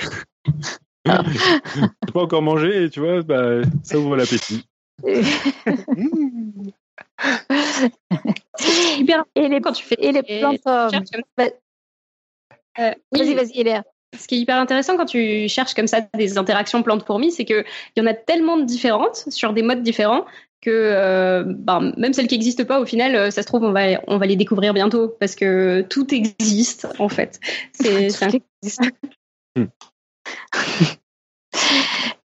pas 2.13 2.21
encore 2.21 2.41
mangé 2.41 2.83
et 2.85 2.89
tu 2.89 2.99
vois, 2.99 3.21
bah, 3.21 3.61
ça 3.83 3.99
ouvre 3.99 4.15
l'appétit. 4.15 4.65
Et 9.35 9.47
les, 9.49 9.61
quand 9.61 9.73
tu 9.73 9.83
fais 9.83 9.95
et 9.99 10.11
les 10.11 10.23
plantes. 10.23 10.59
euh, 10.67 10.89
bah, 11.37 11.45
Euh, 12.79 12.91
oui, 13.13 13.19
vas-y, 13.19 13.33
vas-y, 13.35 13.59
Eléa. 13.61 13.83
ce 14.17 14.27
qui 14.27 14.35
est 14.35 14.39
hyper 14.39 14.57
intéressant 14.57 14.97
quand 14.97 15.05
tu 15.05 15.47
cherches 15.47 15.73
comme 15.73 15.87
ça 15.87 16.01
des 16.01 16.37
interactions 16.37 16.83
plantes-fourmis, 16.83 17.31
c'est 17.31 17.45
qu'il 17.45 17.63
y 17.95 18.01
en 18.01 18.05
a 18.05 18.13
tellement 18.13 18.57
de 18.57 18.63
différentes 18.65 19.15
sur 19.29 19.53
des 19.53 19.61
modes 19.61 19.81
différents 19.83 20.25
que 20.62 20.70
euh, 20.72 21.43
ben, 21.45 21.93
même 21.97 22.14
celles 22.14 22.28
qui 22.28 22.36
n'existent 22.36 22.66
pas, 22.66 22.80
au 22.80 22.86
final, 22.86 23.16
euh, 23.16 23.32
ça 23.32 23.41
se 23.41 23.47
trouve, 23.47 23.64
on 23.64 23.72
va, 23.72 24.01
on 24.08 24.18
va 24.18 24.26
les 24.26 24.36
découvrir 24.36 24.74
bientôt 24.74 25.10
parce 25.20 25.36
que 25.36 25.82
tout 25.82 26.14
existe 26.14 26.88
en 26.99 27.10
fait. 27.10 27.39
C'est, 27.74 28.10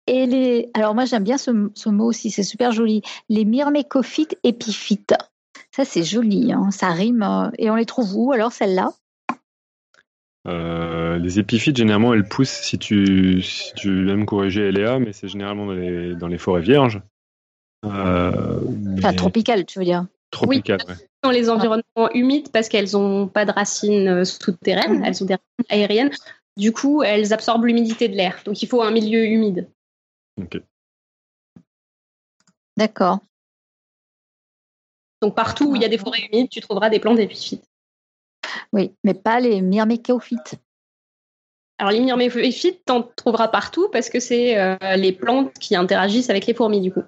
Et 0.08 0.26
les, 0.26 0.70
alors 0.74 0.94
moi 0.94 1.04
j'aime 1.04 1.24
bien 1.24 1.36
ce, 1.38 1.70
ce 1.74 1.88
mot 1.88 2.04
aussi, 2.04 2.30
c'est 2.30 2.44
super 2.44 2.70
joli. 2.72 3.02
Les 3.28 3.44
myrmécophytes 3.44 4.38
épiphytes. 4.44 5.14
Ça 5.74 5.84
c'est 5.84 6.04
joli, 6.04 6.52
hein, 6.52 6.70
ça 6.70 6.90
rime. 6.90 7.22
euh, 7.22 7.50
Et 7.58 7.70
on 7.70 7.74
les 7.74 7.86
trouve 7.86 8.14
où 8.16 8.32
alors 8.32 8.52
celles-là? 8.52 8.92
Euh, 10.46 11.18
les 11.18 11.40
épiphytes, 11.40 11.76
généralement, 11.76 12.14
elles 12.14 12.28
poussent 12.28 12.50
si 12.50 12.78
tu, 12.78 13.42
si 13.42 13.72
tu 13.74 14.08
aimes 14.10 14.26
corriger 14.26 14.70
Léa, 14.70 15.00
mais 15.00 15.12
c'est 15.12 15.26
généralement 15.26 15.66
dans 15.66 15.72
les, 15.72 16.14
dans 16.14 16.28
les 16.28 16.38
forêts 16.38 16.62
vierges. 16.62 17.02
Euh, 17.84 18.60
Enfin 18.98 19.12
tropicales, 19.12 19.64
tu 19.66 19.78
veux 19.78 19.84
dire. 19.84 20.06
tropicales, 20.30 20.80
ouais. 20.88 20.94
Dans 21.22 21.30
les 21.30 21.50
environnements 21.50 22.10
humides 22.14 22.50
parce 22.52 22.68
qu'elles 22.68 22.92
n'ont 22.92 23.26
pas 23.28 23.44
de 23.44 23.52
racines 23.52 24.08
euh, 24.08 24.24
souterraines, 24.24 24.98
Mhm. 24.98 25.04
elles 25.04 25.22
ont 25.22 25.26
des 25.26 25.34
racines 25.34 25.66
aériennes. 25.70 26.10
Du 26.56 26.72
coup, 26.72 27.02
elles 27.02 27.32
absorbent 27.32 27.66
l'humidité 27.66 28.08
de 28.08 28.14
l'air. 28.16 28.40
Donc 28.44 28.62
il 28.62 28.68
faut 28.68 28.82
un 28.82 28.90
milieu 28.90 29.24
humide. 29.26 29.68
Ok. 30.40 30.60
D'accord. 32.76 33.18
Donc 35.22 35.34
partout 35.34 35.70
où 35.70 35.76
il 35.76 35.82
y 35.82 35.84
a 35.84 35.88
des 35.88 35.98
forêts 35.98 36.20
humides, 36.30 36.48
tu 36.50 36.60
trouveras 36.60 36.90
des 36.90 37.00
plantes 37.00 37.18
épiphytes. 37.18 37.64
Oui, 38.72 38.94
mais 39.04 39.14
pas 39.14 39.40
les 39.40 39.60
myrmécophytes. 39.62 40.54
Alors 41.78 41.92
les 41.92 42.00
myrmécophytes, 42.00 42.84
t'en 42.84 43.02
trouveras 43.02 43.48
partout 43.48 43.88
parce 43.90 44.08
que 44.08 44.20
c'est 44.20 44.58
euh, 44.58 44.76
les 44.96 45.12
plantes 45.12 45.52
qui 45.54 45.74
interagissent 45.76 46.30
avec 46.30 46.46
les 46.46 46.54
fourmis 46.54 46.80
du 46.80 46.92
coup. 46.92 47.02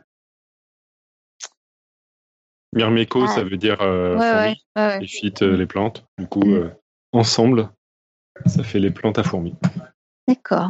Myrméco, 2.75 3.25
Ah. 3.25 3.29
ça 3.29 3.43
veut 3.43 3.57
dire 3.57 3.79
euh, 3.81 4.17
ouais, 4.19 4.31
fourmi, 4.31 4.63
ouais, 4.77 4.83
ouais, 4.99 5.05
et 5.05 5.07
phyte, 5.07 5.43
euh, 5.43 5.57
les 5.57 5.67
plantes. 5.67 6.05
Du 6.19 6.27
coup, 6.27 6.45
Mm. 6.45 6.55
euh, 6.55 6.69
ensemble, 7.13 7.71
ça 8.47 8.63
fait 8.63 8.79
les 8.79 8.91
plantes 8.91 9.19
à 9.19 9.23
fourmis. 9.23 9.55
D'accord. 10.27 10.69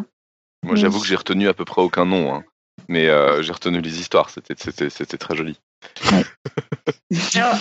Moi, 0.63 0.75
Oui. 0.75 0.81
j'avoue 0.81 1.01
que 1.01 1.07
j'ai 1.07 1.17
retenu 1.17 1.49
à 1.49 1.55
peu 1.55 1.65
près 1.65 1.83
aucun 1.83 2.05
nom, 2.07 2.33
hein. 2.35 2.45
mais 2.89 3.09
euh, 3.09 3.43
j'ai 3.43 3.53
retenu 3.53 3.81
les 3.81 4.01
histoires. 4.01 4.31
C'était, 4.31 4.55
c'était, 4.57 4.91
c'était 4.91 5.19
très 5.19 5.35
joli. 5.37 5.59
Alors, 7.35 7.55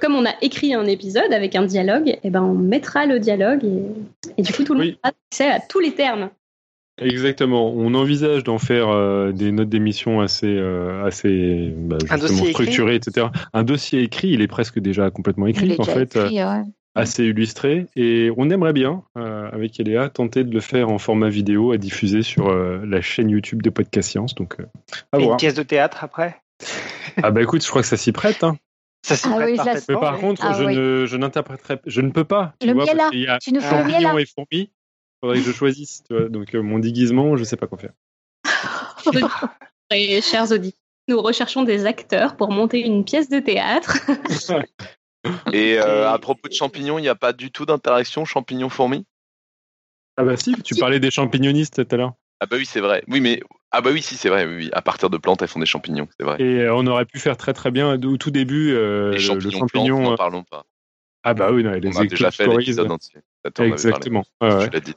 comme 0.00 0.14
on 0.14 0.24
a 0.24 0.34
écrit 0.42 0.74
un 0.74 0.84
épisode 0.86 1.32
avec 1.32 1.56
un 1.56 1.64
dialogue, 1.64 2.18
eh 2.22 2.30
ben 2.30 2.42
on 2.42 2.54
mettra 2.54 3.06
le 3.06 3.18
dialogue 3.18 3.64
et, 3.64 3.82
et 4.38 4.42
du 4.42 4.52
coup 4.52 4.62
tout 4.64 4.74
le 4.74 4.80
Oui. 4.80 4.86
monde 4.90 4.98
aura 5.04 5.12
accès 5.30 5.50
à 5.50 5.58
tous 5.60 5.80
les 5.80 5.94
termes. 5.94 6.30
Exactement. 7.04 7.72
On 7.74 7.94
envisage 7.94 8.44
d'en 8.44 8.58
faire 8.58 8.88
euh, 8.88 9.32
des 9.32 9.52
notes 9.52 9.68
d'émission 9.68 10.20
assez, 10.20 10.46
euh, 10.48 11.04
assez 11.04 11.72
bah, 11.76 11.98
justement 12.00 12.44
structurées, 12.46 12.94
etc. 12.96 13.26
Un 13.52 13.62
dossier 13.64 14.02
écrit, 14.02 14.28
il 14.28 14.40
est 14.40 14.48
presque 14.48 14.78
déjà 14.78 15.10
complètement 15.10 15.46
Il 15.46 15.50
écrit, 15.50 15.70
est 15.72 15.80
en 15.80 15.84
déjà 15.84 15.94
fait, 15.94 16.16
écrit, 16.16 16.42
ouais. 16.44 16.62
assez 16.94 17.24
illustré. 17.24 17.86
Et 17.96 18.30
on 18.36 18.50
aimerait 18.50 18.72
bien, 18.72 19.02
euh, 19.18 19.48
avec 19.52 19.78
Eléa, 19.80 20.08
tenter 20.08 20.44
de 20.44 20.52
le 20.52 20.60
faire 20.60 20.88
en 20.90 20.98
format 20.98 21.28
vidéo 21.28 21.72
à 21.72 21.76
diffuser 21.78 22.22
sur 22.22 22.48
euh, 22.48 22.80
la 22.86 23.00
chaîne 23.00 23.30
YouTube 23.30 23.62
de 23.62 23.70
Podcast 23.70 24.10
Science. 24.10 24.34
Donc, 24.34 24.56
euh, 24.60 24.64
à 25.12 25.18
Et 25.20 25.24
une 25.24 25.36
pièce 25.36 25.54
de 25.54 25.62
théâtre 25.62 26.04
après? 26.04 26.36
Ah 27.22 27.30
bah 27.30 27.42
écoute, 27.42 27.62
je 27.64 27.68
crois 27.68 27.82
que 27.82 27.88
ça 27.88 27.96
s'y 27.96 28.12
prête. 28.12 28.44
Hein. 28.44 28.56
Ça 29.04 29.16
s'y 29.16 29.26
Ah 29.28 29.34
prête 29.34 29.48
oui, 29.58 29.58
Mais 29.88 29.94
par 29.96 30.18
contre, 30.18 30.44
Ah 30.44 30.52
je 30.56 30.64
oui. 30.64 30.76
ne, 30.76 31.06
je 31.06 31.16
n'interpréterai, 31.16 31.78
je 31.86 32.00
ne 32.00 32.10
peux 32.10 32.22
pas. 32.24 32.54
Tu 32.60 32.68
Le 32.68 32.74
vois, 32.74 32.84
miel, 32.84 32.96
là. 32.96 33.08
qu'il 33.10 33.20
y 33.20 33.26
a 33.26 33.38
Tu 33.40 33.52
nous 33.52 33.60
fais 33.60 33.78
le 33.78 33.84
miel 33.88 34.02
là 34.02 34.14
et 34.20 34.26
fourmis. 34.26 34.70
Faudrait 35.22 35.38
que 35.38 35.44
je 35.44 35.52
choisisse. 35.52 36.02
Tu 36.08 36.14
vois. 36.14 36.28
Donc 36.28 36.54
euh, 36.54 36.62
mon 36.62 36.80
déguisement, 36.80 37.36
je 37.36 37.44
sais 37.44 37.56
pas 37.56 37.68
quoi 37.68 37.78
faire. 37.78 37.92
Et 39.90 40.20
chers 40.20 40.50
auditeurs, 40.50 40.78
nous 41.08 41.20
recherchons 41.22 41.62
des 41.62 41.86
acteurs 41.86 42.36
pour 42.36 42.50
monter 42.50 42.80
une 42.80 43.04
pièce 43.04 43.28
de 43.28 43.38
théâtre. 43.38 43.98
Et 45.52 45.78
euh, 45.78 46.10
à 46.10 46.18
propos 46.18 46.48
de 46.48 46.52
champignons, 46.54 46.98
il 46.98 47.02
n'y 47.02 47.08
a 47.08 47.14
pas 47.14 47.32
du 47.32 47.52
tout 47.52 47.64
d'interaction 47.66 48.24
champignon-fourmi 48.24 49.06
Ah 50.16 50.24
bah 50.24 50.36
si, 50.36 50.54
tu 50.62 50.74
parlais 50.74 50.98
des 50.98 51.10
champignonistes 51.12 51.86
tout 51.86 51.94
à 51.94 51.98
l'heure. 51.98 52.14
Ah 52.40 52.46
bah 52.46 52.56
oui, 52.58 52.66
c'est 52.66 52.80
vrai. 52.80 53.04
Oui, 53.06 53.20
mais 53.20 53.40
ah 53.70 53.80
bah 53.80 53.90
oui, 53.92 54.02
si, 54.02 54.16
c'est 54.16 54.28
vrai. 54.28 54.46
Oui, 54.46 54.56
oui. 54.56 54.70
À 54.72 54.82
partir 54.82 55.10
de 55.10 55.18
plantes, 55.18 55.42
elles 55.42 55.48
font 55.48 55.60
des 55.60 55.66
champignons, 55.66 56.08
c'est 56.18 56.24
vrai. 56.24 56.40
Et 56.40 56.62
euh, 56.62 56.74
on 56.74 56.86
aurait 56.88 57.04
pu 57.04 57.20
faire 57.20 57.36
très 57.36 57.52
très 57.52 57.70
bien 57.70 57.94
au 58.02 58.16
tout 58.16 58.32
début 58.32 58.72
euh, 58.72 59.12
Les 59.12 59.18
le- 59.18 59.20
champignons, 59.20 59.52
le 59.52 59.58
champignon. 59.58 59.96
plantes, 59.96 60.06
euh, 60.06 60.10
n'en 60.10 60.16
parlons 60.16 60.42
pas. 60.44 60.64
ah 61.22 61.34
bah 61.34 61.52
oui, 61.52 61.62
non, 61.62 61.70
les 61.70 61.88
On 61.88 62.00
a 62.00 62.04
déjà 62.04 62.30
fait 62.32 62.44
éclopscories, 62.44 62.64
l'épisode 62.64 62.90
entier. 62.90 63.20
Attends. 63.44 63.64
Exactement. 63.64 64.24
ouais, 64.40 64.54
ouais. 64.54 64.68
Tu 64.68 64.74
l'as 64.74 64.80
dit. 64.80 64.94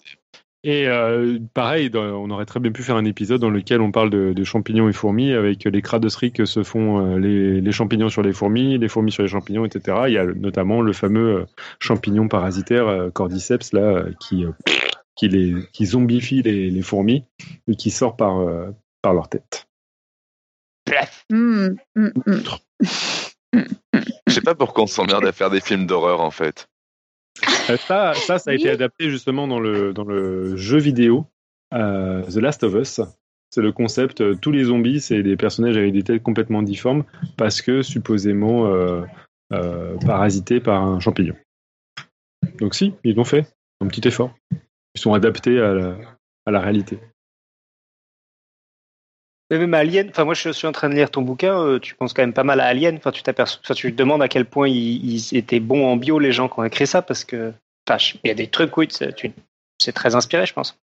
Et 0.67 0.87
euh, 0.87 1.37
pareil, 1.53 1.91
dans- 1.91 2.01
on 2.01 2.29
aurait 2.31 2.45
très 2.47 2.59
bien 2.59 2.71
pu 2.71 2.81
faire 2.81 2.95
un 2.95 3.05
épisode 3.05 3.39
dans 3.39 3.51
lequel 3.51 3.81
on 3.81 3.91
parle 3.91 4.09
de, 4.09 4.33
de 4.33 4.43
champignons 4.43 4.89
et 4.89 4.93
fourmis 4.93 5.31
avec 5.31 5.63
les 5.65 5.81
cradosseries 5.83 6.31
que 6.31 6.45
se 6.45 6.63
font 6.63 7.05
euh, 7.05 7.19
les, 7.19 7.61
les 7.61 7.71
champignons 7.71 8.09
sur 8.09 8.23
les 8.23 8.33
fourmis, 8.33 8.77
les 8.79 8.87
fourmis 8.87 9.11
sur 9.11 9.21
les 9.21 9.29
champignons, 9.29 9.63
etc. 9.65 9.97
Il 10.07 10.13
y 10.13 10.17
a 10.17 10.25
notamment 10.25 10.81
le 10.81 10.91
fameux 10.91 11.41
euh, 11.41 11.45
champignon 11.79 12.27
parasitaire 12.27 13.09
cordyceps 13.13 13.73
là 13.73 14.05
qui 14.19 14.45
qui 15.15 15.29
les 15.29 15.53
qui 15.71 15.85
zombifie 15.85 16.41
les, 16.41 16.71
les 16.71 16.81
fourmis 16.81 17.25
et 17.67 17.75
qui 17.75 17.91
sort 17.91 18.15
par 18.17 18.43
par 19.03 19.13
leur 19.13 19.29
tête. 19.29 19.67
Hum, 21.31 21.75
hum, 21.95 22.11
hum. 22.25 22.43
Je 24.27 24.33
sais 24.33 24.41
pas 24.41 24.55
pourquoi 24.55 24.83
on 24.83 24.87
s'emmerde 24.87 25.25
à 25.25 25.31
faire 25.31 25.49
des 25.49 25.61
films 25.61 25.85
d'horreur 25.85 26.21
en 26.21 26.31
fait. 26.31 26.67
Euh, 27.69 27.77
Ça, 27.77 28.13
ça, 28.13 28.37
ça 28.37 28.51
a 28.51 28.53
été 28.53 28.69
adapté 28.69 29.09
justement 29.09 29.47
dans 29.47 29.59
le, 29.59 29.93
dans 29.93 30.03
le 30.03 30.55
jeu 30.55 30.77
vidéo 30.77 31.25
euh, 31.73 32.23
The 32.23 32.37
Last 32.37 32.63
of 32.63 32.75
Us. 32.75 33.01
C'est 33.51 33.61
le 33.61 33.71
concept, 33.71 34.21
euh, 34.21 34.35
tous 34.35 34.51
les 34.51 34.65
zombies, 34.65 34.99
c'est 34.99 35.23
des 35.23 35.37
personnages 35.37 35.77
avec 35.77 35.93
des 35.93 36.03
têtes 36.03 36.21
complètement 36.21 36.61
difformes 36.61 37.05
parce 37.37 37.61
que 37.61 37.81
supposément 37.81 38.67
euh, 38.67 39.01
euh, 39.53 39.97
parasités 39.97 40.59
par 40.59 40.83
un 40.83 40.99
champignon. 40.99 41.35
Donc 42.59 42.75
si, 42.75 42.93
ils 43.03 43.15
l'ont 43.15 43.23
fait, 43.23 43.47
un 43.81 43.87
petit 43.87 44.07
effort. 44.07 44.35
Ils 44.95 45.01
sont 45.01 45.13
adaptés 45.13 45.59
à 45.59 45.73
la, 45.73 45.97
à 46.45 46.51
la 46.51 46.59
réalité. 46.59 46.99
Mais 49.51 49.59
même 49.59 49.73
Alien, 49.75 50.09
enfin 50.09 50.23
moi 50.23 50.33
je 50.33 50.49
suis 50.49 50.65
en 50.65 50.71
train 50.71 50.89
de 50.89 50.95
lire 50.95 51.11
ton 51.11 51.21
bouquin, 51.21 51.59
euh, 51.61 51.79
tu 51.79 51.93
penses 51.93 52.13
quand 52.13 52.23
même 52.23 52.33
pas 52.33 52.43
mal 52.43 52.59
à 52.59 52.65
Alien, 52.65 52.95
enfin 52.97 53.11
tu 53.11 53.21
t'aperçois, 53.21 53.75
tu 53.75 53.91
te 53.91 53.97
demandes 53.97 54.23
à 54.23 54.27
quel 54.27 54.45
point 54.45 54.67
ils, 54.67 55.35
étaient 55.37 55.59
bons 55.59 55.85
en 55.85 55.97
bio 55.97 56.17
les 56.17 56.31
gens 56.31 56.49
qui 56.49 56.59
ont 56.59 56.63
écrit 56.63 56.87
ça 56.87 57.03
parce 57.03 57.23
que, 57.23 57.53
il 58.23 58.27
y 58.27 58.31
a 58.31 58.33
des 58.33 58.47
trucs 58.47 58.75
oui, 58.75 58.87
c'est 58.89 59.91
très 59.93 60.15
inspiré 60.15 60.47
je 60.47 60.53
pense. 60.53 60.79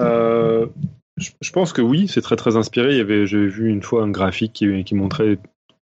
Euh, 0.00 0.66
je, 1.16 1.52
pense 1.52 1.72
que 1.72 1.82
oui, 1.82 2.08
c'est 2.08 2.22
très 2.22 2.34
très 2.34 2.56
inspiré. 2.56 2.96
Il 2.96 3.04
vu 3.04 3.68
une 3.68 3.82
fois 3.82 4.02
un 4.02 4.10
graphique 4.10 4.52
qui, 4.54 4.94
montrait 4.96 5.38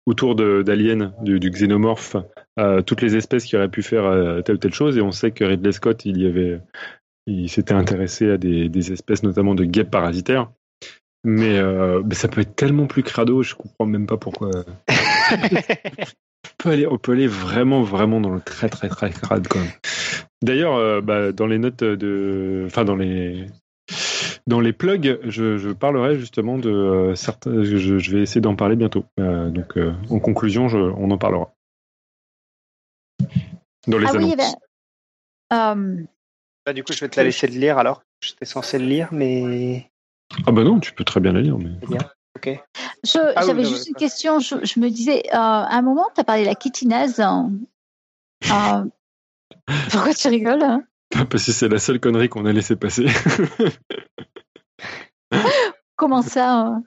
autour 0.06 0.36
d'Alien, 0.36 1.12
du, 1.22 1.42
du 1.42 1.50
xénomorphe, 1.50 2.16
euh, 2.58 2.82
toutes 2.82 3.02
les 3.02 3.18
espèces 3.18 3.44
qui 3.44 3.58
auraient 3.58 3.68
pu 3.68 3.84
faire 3.84 4.42
telle 4.46 4.56
ou 4.56 4.60
telle 4.60 4.74
chose. 4.74 4.98
Et 4.98 5.02
on 5.02 5.12
sait 5.12 5.32
que 5.32 5.44
Ridley 5.44 5.74
Scott, 5.74 6.06
il 6.06 7.50
s'était 7.50 7.74
intéressé 7.74 8.32
à 8.32 8.38
des 8.38 8.92
espèces 8.94 9.24
notamment 9.24 9.56
de 9.56 9.66
guêpes 9.66 9.92
parasitaires. 9.92 10.48
Mais, 11.24 11.58
euh, 11.58 12.02
mais 12.06 12.16
ça 12.16 12.28
peut 12.28 12.42
être 12.42 12.56
tellement 12.56 12.86
plus 12.88 13.04
crado, 13.04 13.44
je 13.44 13.56
comprends 13.56 13.86
même 13.86 14.08
pas 14.08 14.18
pourquoi. 14.18 14.50
on, 15.32 15.36
peut 16.58 16.70
aller, 16.70 16.88
on 16.88 16.98
peut 16.98 17.12
aller 17.14 17.28
vraiment, 17.28 17.82
vraiment 17.84 18.22
dans 18.22 18.30
le 18.30 18.40
très, 18.42 18.70
très, 18.70 18.88
très 18.88 19.10
crade 19.10 19.48
quand 19.48 19.60
même. 19.60 19.72
D'ailleurs, 20.42 20.76
euh, 20.76 21.02
bah, 21.02 21.32
dans 21.32 21.48
les 21.48 21.58
notes 21.60 21.84
de. 21.84 22.64
Enfin, 22.68 22.86
dans 22.86 22.96
les. 22.96 23.48
Dans 24.46 24.62
les 24.62 24.72
plugs, 24.72 25.20
je, 25.26 25.58
je 25.58 25.70
parlerai 25.72 26.18
justement 26.18 26.58
de 26.58 26.70
euh, 26.70 27.16
certains. 27.16 27.64
Je, 27.64 27.98
je 27.98 28.12
vais 28.16 28.22
essayer 28.22 28.40
d'en 28.40 28.56
parler 28.56 28.76
bientôt. 28.78 29.04
Euh, 29.20 29.50
donc, 29.50 29.78
euh, 29.78 29.94
en 30.10 30.20
conclusion, 30.20 30.70
je- 30.70 30.78
on 30.78 31.12
en 31.12 31.18
parlera. 31.18 31.54
Dans 33.88 33.98
les 33.98 34.08
Ah 34.08 34.12
oui, 34.16 34.34
annonces. 34.34 34.56
euh, 35.54 36.04
Bah, 36.66 36.74
du 36.74 36.84
coup 36.84 36.94
je 36.94 37.00
vais 37.00 37.10
te 37.10 37.18
la 37.20 37.24
laisser 37.24 37.48
de 37.48 37.54
lire 37.54 37.78
alors. 37.78 38.04
J'étais 38.22 38.46
censé 38.46 38.80
le 38.80 38.86
lire 38.86 39.10
mais 39.12 39.90
Ah 40.46 40.52
bah 40.52 40.64
non, 40.64 40.80
tu 40.80 40.94
peux 40.94 41.04
très 41.04 41.20
bien 41.20 41.34
la 41.34 41.42
lire. 41.42 41.58
Mais... 41.58 41.70
bien. 41.88 41.98
Ok. 42.36 42.50
je- 43.04 43.18
Ah 43.36 43.42
oui, 43.42 43.48
J'avais 43.48 43.66
juste 43.66 43.88
une 43.88 43.96
question. 43.96 44.40
Je, 44.40 44.56
je 44.64 44.80
me 44.80 44.90
disais, 44.90 45.24
euh, 45.34 45.38
à 45.38 45.76
un 45.76 45.82
moment, 45.82 46.06
tu 46.14 46.22
as 46.22 46.24
parlé 46.24 46.44
de 46.44 46.48
la 46.48 46.56
kitinase. 46.56 47.20
hein. 47.20 47.52
Euh, 48.52 48.86
pourquoi 49.92 50.14
tu 50.14 50.28
rigoles 50.28 50.62
hein? 50.64 50.84
Parce 51.30 51.46
que 51.46 51.52
c'est 51.52 51.68
la 51.68 51.80
seule 51.80 52.00
connerie 52.00 52.30
qu'on 52.30 52.46
a 52.46 52.54
laissé 52.54 52.76
passer. 52.76 53.08
Comment 55.96 56.22
ça 56.22 56.60
hein? 56.60 56.84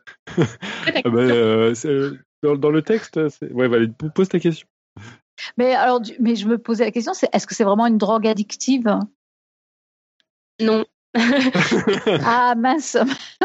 Ah 1.05 1.11
bah, 1.11 1.21
euh, 1.21 1.75
dans, 2.43 2.57
dans 2.57 2.71
le 2.71 2.83
texte, 2.83 3.29
c'est- 3.29 3.53
ouais, 3.53 3.69
Valérie, 3.69 3.93
pose 4.15 4.29
ta 4.29 4.39
question. 4.39 4.67
Mais 5.59 5.75
alors, 5.75 6.01
mais 6.21 6.37
je 6.37 6.47
me 6.47 6.59
posais 6.59 6.85
la 6.85 6.91
question, 6.93 7.13
c'est 7.15 7.29
est-ce 7.33 7.47
que 7.47 7.55
c'est 7.55 7.65
vraiment 7.65 7.87
une 7.87 7.99
drogue 7.99 8.27
addictive? 8.29 8.99
Non, 10.61 10.85
ah 12.25 12.55
mince. 12.57 12.97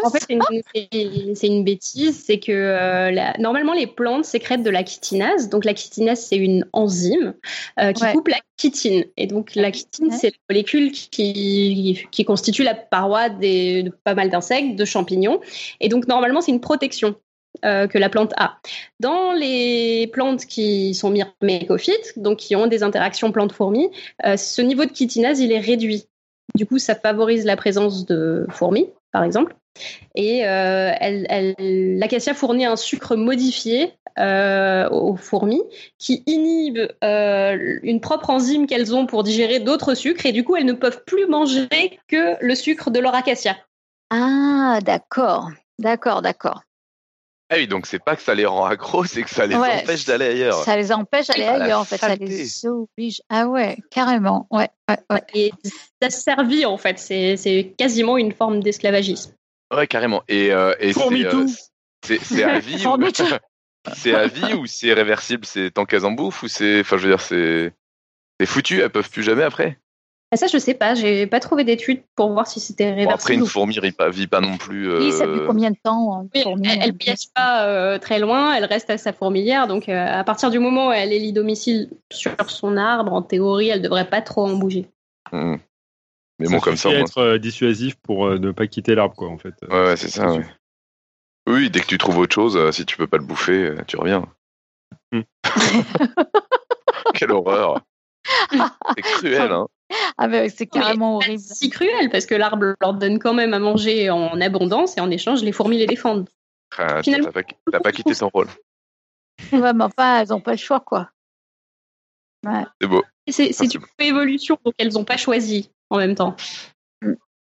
En 0.03 0.09
fait, 0.09 0.19
c'est 0.27 1.47
une, 1.47 1.63
bêtise. 1.63 2.23
C'est 2.25 2.39
que 2.39 2.51
euh, 2.51 3.11
la- 3.11 3.35
normalement, 3.39 3.73
les 3.73 3.87
plantes 3.87 4.25
sécrètent 4.25 4.63
de 4.63 4.69
la 4.69 4.85
chitinase. 4.85 5.49
Donc, 5.49 5.65
la 5.65 5.75
chitinase, 5.75 6.19
c'est 6.27 6.37
une 6.37 6.65
enzyme 6.73 7.33
euh, 7.79 7.91
qui 7.93 8.03
Ouais. 8.03 8.13
coupe 8.13 8.27
la 8.27 8.37
chitine. 8.59 9.05
Et 9.17 9.25
donc, 9.27 9.55
la 9.55 9.71
chitine, 9.73 10.11
c'est 10.11 10.27
la 10.27 10.37
molécule 10.49 10.91
qui, 10.91 12.05
qui 12.11 12.23
constitue 12.25 12.63
la 12.63 12.75
paroi 12.75 13.29
des, 13.29 13.83
de 13.83 13.89
pas 14.03 14.13
mal 14.13 14.29
d'insectes, 14.29 14.75
de 14.75 14.85
champignons. 14.85 15.39
Et 15.79 15.89
donc, 15.89 16.07
normalement, 16.07 16.41
c'est 16.41 16.51
une 16.51 16.61
protection. 16.61 17.15
euh, 17.63 17.87
que 17.87 17.97
la 17.97 18.09
plante 18.09 18.33
a. 18.37 18.57
Dans 18.99 19.31
les 19.31 20.07
plantes 20.13 20.45
qui 20.45 20.93
sont 20.93 21.09
myrmécophytes, 21.09 22.13
donc 22.17 22.37
qui 22.39 22.55
ont 22.55 22.67
des 22.67 22.83
interactions 22.83 23.31
plantes-fourmis, 23.31 23.89
euh, 24.25 24.35
ce 24.37 24.61
niveau 24.61 24.83
de 24.85 24.93
chitinase, 24.93 25.39
il 25.39 25.51
est 25.53 25.59
réduit. 25.59 26.05
Du 26.53 26.65
coup, 26.65 26.77
ça 26.77 26.95
favorise 26.95 27.45
la 27.45 27.57
présence 27.57 28.05
de 28.05 28.45
fourmis, 28.49 28.89
par 29.11 29.23
exemple. 29.23 29.55
Et 30.15 30.47
euh, 30.47 30.91
l'acacia 31.59 32.33
fournit 32.33 32.65
un 32.65 32.75
sucre 32.75 33.15
modifié 33.15 33.93
euh, 34.17 34.89
aux 34.89 35.17
fourmis 35.17 35.61
qui 35.97 36.23
inhibe 36.25 36.79
euh, 37.03 37.79
une 37.83 37.99
propre 37.99 38.29
enzyme 38.29 38.67
qu'elles 38.67 38.95
ont 38.95 39.05
pour 39.05 39.23
digérer 39.23 39.59
d'autres 39.59 39.93
sucres 39.93 40.25
et 40.25 40.31
du 40.31 40.45
coup 40.45 40.55
elles 40.55 40.65
ne 40.65 40.71
peuvent 40.71 41.03
plus 41.05 41.27
manger 41.27 41.67
que 42.07 42.41
le 42.41 42.55
sucre 42.55 42.91
de 42.91 42.99
leur 42.99 43.13
acacia. 43.13 43.57
Ah 44.09 44.79
d'accord, 44.81 45.49
d'accord, 45.79 46.21
d'accord. 46.21 46.61
Ah 47.49 47.55
oui, 47.57 47.67
donc 47.67 47.85
c'est 47.85 48.03
pas 48.03 48.15
que 48.15 48.23
ça 48.23 48.33
les 48.33 48.45
rend 48.45 48.65
accros, 48.65 49.05
c'est 49.05 49.21
que 49.21 49.29
ça 49.29 49.45
les 49.45 49.55
Ouais. 49.55 49.83
empêche 49.83 50.05
d'aller 50.05 50.25
ailleurs. 50.25 50.63
Ça 50.63 50.75
les 50.75 50.91
empêche 50.91 51.27
d'aller 51.27 51.45
Ah, 51.47 51.63
ailleurs 51.63 51.79
en 51.79 51.85
fait, 51.85 51.97
ça 51.97 52.15
les 52.15 52.65
oblige. 52.65 53.21
Ah 53.29 53.47
ouais, 53.47 53.77
carrément. 53.91 54.47
Ouais, 54.49 54.69
ouais, 54.89 54.97
ouais. 55.11 55.23
Et 55.35 55.51
d'asservir 56.01 56.71
en 56.71 56.77
fait, 56.77 56.97
c'est 56.97 57.37
c'est 57.37 57.73
quasiment 57.77 58.17
une 58.17 58.31
forme 58.31 58.61
d'esclavagisme. 58.61 59.33
Ouais, 59.71 59.85
carrément. 59.85 60.23
Et, 60.27 60.51
euh, 60.51 60.73
et 60.79 60.93
c'est, 60.93 61.25
euh, 61.25 61.45
c'est 62.23 62.43
à 62.43 62.59
vie 62.59 62.85
ou... 62.87 62.97
C'est 63.93 64.15
à 64.15 64.25
vie 64.25 64.55
ou 64.55 64.65
c'est 64.65 64.93
réversible 64.93 65.45
C'est 65.45 65.69
tant 65.69 65.85
qu'elles 65.85 66.07
en 66.07 66.11
bouffent 66.11 66.41
ou 66.41 66.47
c'est, 66.47 66.79
enfin, 66.79 66.97
je 66.97 67.03
veux 67.03 67.11
dire, 67.11 67.21
c'est 67.21 67.71
c'est 68.39 68.47
foutu. 68.47 68.81
Elles 68.81 68.89
peuvent 68.89 69.11
plus 69.11 69.21
jamais 69.21 69.43
après. 69.43 69.79
Ah, 70.31 70.37
ça 70.37 70.47
je 70.47 70.57
sais 70.57 70.73
pas, 70.73 70.95
j'ai 70.95 71.27
pas 71.27 71.39
trouvé 71.39 71.63
d'études 71.63 72.01
pour 72.15 72.31
voir 72.33 72.47
si 72.47 72.59
c'était 72.59 72.85
Bon, 72.85 72.91
après, 72.91 73.05
réversible. 73.05 73.33
une 73.33 73.41
ou- 73.43 73.45
fourmi 73.45 73.79
vit 73.79 73.91
pas, 73.91 74.09
vit 74.09 74.27
pas 74.27 74.41
non 74.41 74.57
plus. 74.57 74.91
Oui, 74.91 75.11
ça 75.11 75.25
euh, 75.25 75.39
fait 75.39 75.45
combien 75.45 75.71
de 75.71 75.77
temps 75.81 76.19
hein, 76.19 76.27
Oui, 76.33 76.43
elle, 76.65 76.89
hein, 76.89 76.93
pièce 76.93 77.27
pas 77.27 77.67
euh, 77.67 77.99
très 77.99 78.19
loin, 78.19 78.53
elle 78.55 78.65
reste 78.65 78.89
à 78.89 78.97
sa 78.97 79.13
fourmilière, 79.13 79.67
donc 79.67 79.87
euh, 79.87 80.07
à 80.07 80.23
partir 80.23 80.49
du 80.49 80.59
moment 80.59 80.87
où 80.87 80.91
elle 80.91 81.13
élit 81.13 81.31
domicile 81.31 81.89
sur 82.11 82.33
son 82.49 82.75
arbre, 82.75 83.13
en 83.13 83.21
théorie, 83.21 83.69
elle 83.69 83.81
devrait 83.81 84.09
pas 84.09 84.21
trop 84.21 84.45
en 84.45 84.55
bouger. 84.55 84.87
hmm. 85.31 85.55
Mais 86.39 86.49
bon, 86.49 86.59
comme 86.59 86.75
ça, 86.75 86.89
moins. 86.89 86.99
être 86.99 87.17
euh, 87.19 87.37
dissuasif 87.37 87.95
pour 87.95 88.27
euh, 88.27 88.37
ne 88.37 88.51
pas 88.51 88.67
quitter 88.67 88.93
l'arbre, 88.93 89.15
quoi, 89.15 89.29
en 89.29 89.37
fait. 89.37 89.53
Ouais, 89.69 89.85
ouais, 89.85 89.95
c'est 89.95 90.09
ça. 90.09 90.33
ouais. 90.33 90.45
Oui, 91.47 91.69
dès 91.69 91.79
que 91.79 91.85
tu 91.85 91.97
trouves 91.97 92.17
autre 92.17 92.33
chose, 92.33 92.57
euh, 92.57 92.71
si 92.71 92.85
tu 92.85 92.97
peux 92.97 93.07
pas 93.07 93.17
le 93.17 93.23
bouffer, 93.23 93.67
euh, 93.67 93.77
tu 93.87 93.95
reviens. 93.97 94.25
Hmm. 95.13 95.21
Quelle 97.13 97.31
horreur. 97.31 97.79
C'est 98.95 99.01
cruel, 99.03 99.51
hein. 99.51 99.67
Ah 100.17 100.27
mais 100.27 100.47
c'est 100.49 100.65
carrément 100.67 101.19
C'est 101.21 101.27
horrible. 101.27 101.43
si 101.43 101.69
cruel 101.69 102.09
parce 102.09 102.25
que 102.25 102.35
l'arbre 102.35 102.75
leur 102.81 102.93
donne 102.93 103.19
quand 103.19 103.33
même 103.33 103.53
à 103.53 103.59
manger 103.59 104.09
en 104.09 104.39
abondance 104.39 104.97
et 104.97 105.01
en 105.01 105.11
échange, 105.11 105.43
les 105.43 105.51
fourmis 105.51 105.77
les 105.77 105.87
défendent. 105.87 106.29
Ah, 106.77 107.03
Finalement- 107.03 107.31
T'as 107.33 107.43
pas, 107.43 107.49
t'as 107.71 107.79
pas 107.79 107.91
quitté 107.91 108.15
ton 108.15 108.29
rôle. 108.29 108.47
Ouais, 109.51 109.73
mais 109.73 109.83
enfin, 109.83 110.21
elles 110.21 110.29
n'ont 110.29 110.39
pas 110.41 110.51
le 110.51 110.57
choix 110.57 110.79
quoi. 110.79 111.09
Ouais, 112.45 112.63
C'est 112.81 112.87
beau. 112.87 113.03
C'est 113.27 113.73
une 113.73 113.81
évolution, 113.99 114.57
donc 114.63 114.73
elles 114.77 114.93
n'ont 114.93 115.03
pas 115.03 115.17
choisi 115.17 115.69
en 115.89 115.97
même 115.97 116.15
temps. 116.15 116.35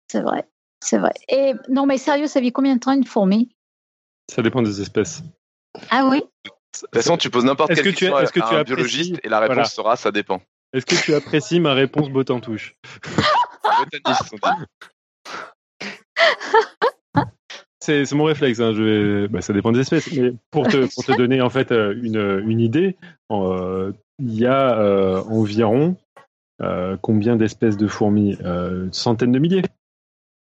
c'est 0.08 0.20
vrai, 0.20 0.46
c'est 0.80 0.98
vrai. 0.98 1.12
Et 1.28 1.54
non 1.68 1.86
mais 1.86 1.98
sérieux, 1.98 2.26
ça 2.26 2.40
vit 2.40 2.52
combien 2.52 2.74
de 2.76 2.80
temps 2.80 2.92
une 2.92 3.04
fourmi? 3.06 3.50
Ça 4.30 4.42
dépend 4.42 4.62
des 4.62 4.80
espèces. 4.80 5.22
Ah 5.90 6.06
oui? 6.06 6.20
De 6.44 6.50
toute 6.80 6.94
façon, 6.94 7.16
tu 7.16 7.30
poses 7.30 7.44
n'importe 7.44 7.70
Est-ce 7.72 7.82
quelle 7.82 7.92
que 7.92 7.98
tu- 7.98 8.10
question 8.10 8.42
à- 8.44 8.60
un 8.60 8.62
biologiste 8.62 9.18
et 9.24 9.28
la 9.28 9.40
réponse 9.40 9.54
Voilà. 9.54 9.68
sera 9.68 9.96
ça 9.96 10.12
dépend. 10.12 10.40
Est-ce 10.72 10.86
que 10.86 10.94
tu 11.02 11.14
apprécies 11.14 11.60
ma 11.60 11.74
réponse 11.74 12.08
Botanistes, 13.78 14.32
on 14.32 14.36
dit. 14.36 14.64
C'est 17.82 18.12
mon 18.12 18.24
réflexe. 18.24 18.60
hein, 18.60 18.72
je 18.74 18.82
vais- 18.82 19.28
bah, 19.28 19.40
ça 19.40 19.52
dépend 19.52 19.72
des 19.72 19.80
espèces. 19.80 20.12
Mais 20.12 20.32
pour 20.50 20.68
te, 20.68 20.92
pour 20.94 21.04
te 21.04 21.16
donner 21.16 21.40
en 21.40 21.50
fait 21.50 21.72
euh, 21.72 21.94
une, 22.02 22.42
une 22.48 22.60
idée, 22.60 22.96
euh, 23.32 23.92
il 24.18 24.34
y 24.34 24.46
a 24.46 24.78
euh, 24.78 25.22
environ 25.24 25.96
euh, 26.62 26.96
combien 27.00 27.36
d'espèces 27.36 27.76
de 27.78 27.88
fourmis 27.88 28.36
Euh, 28.44 28.88
Centaines 28.92 29.32
de 29.32 29.38
milliers. 29.38 29.62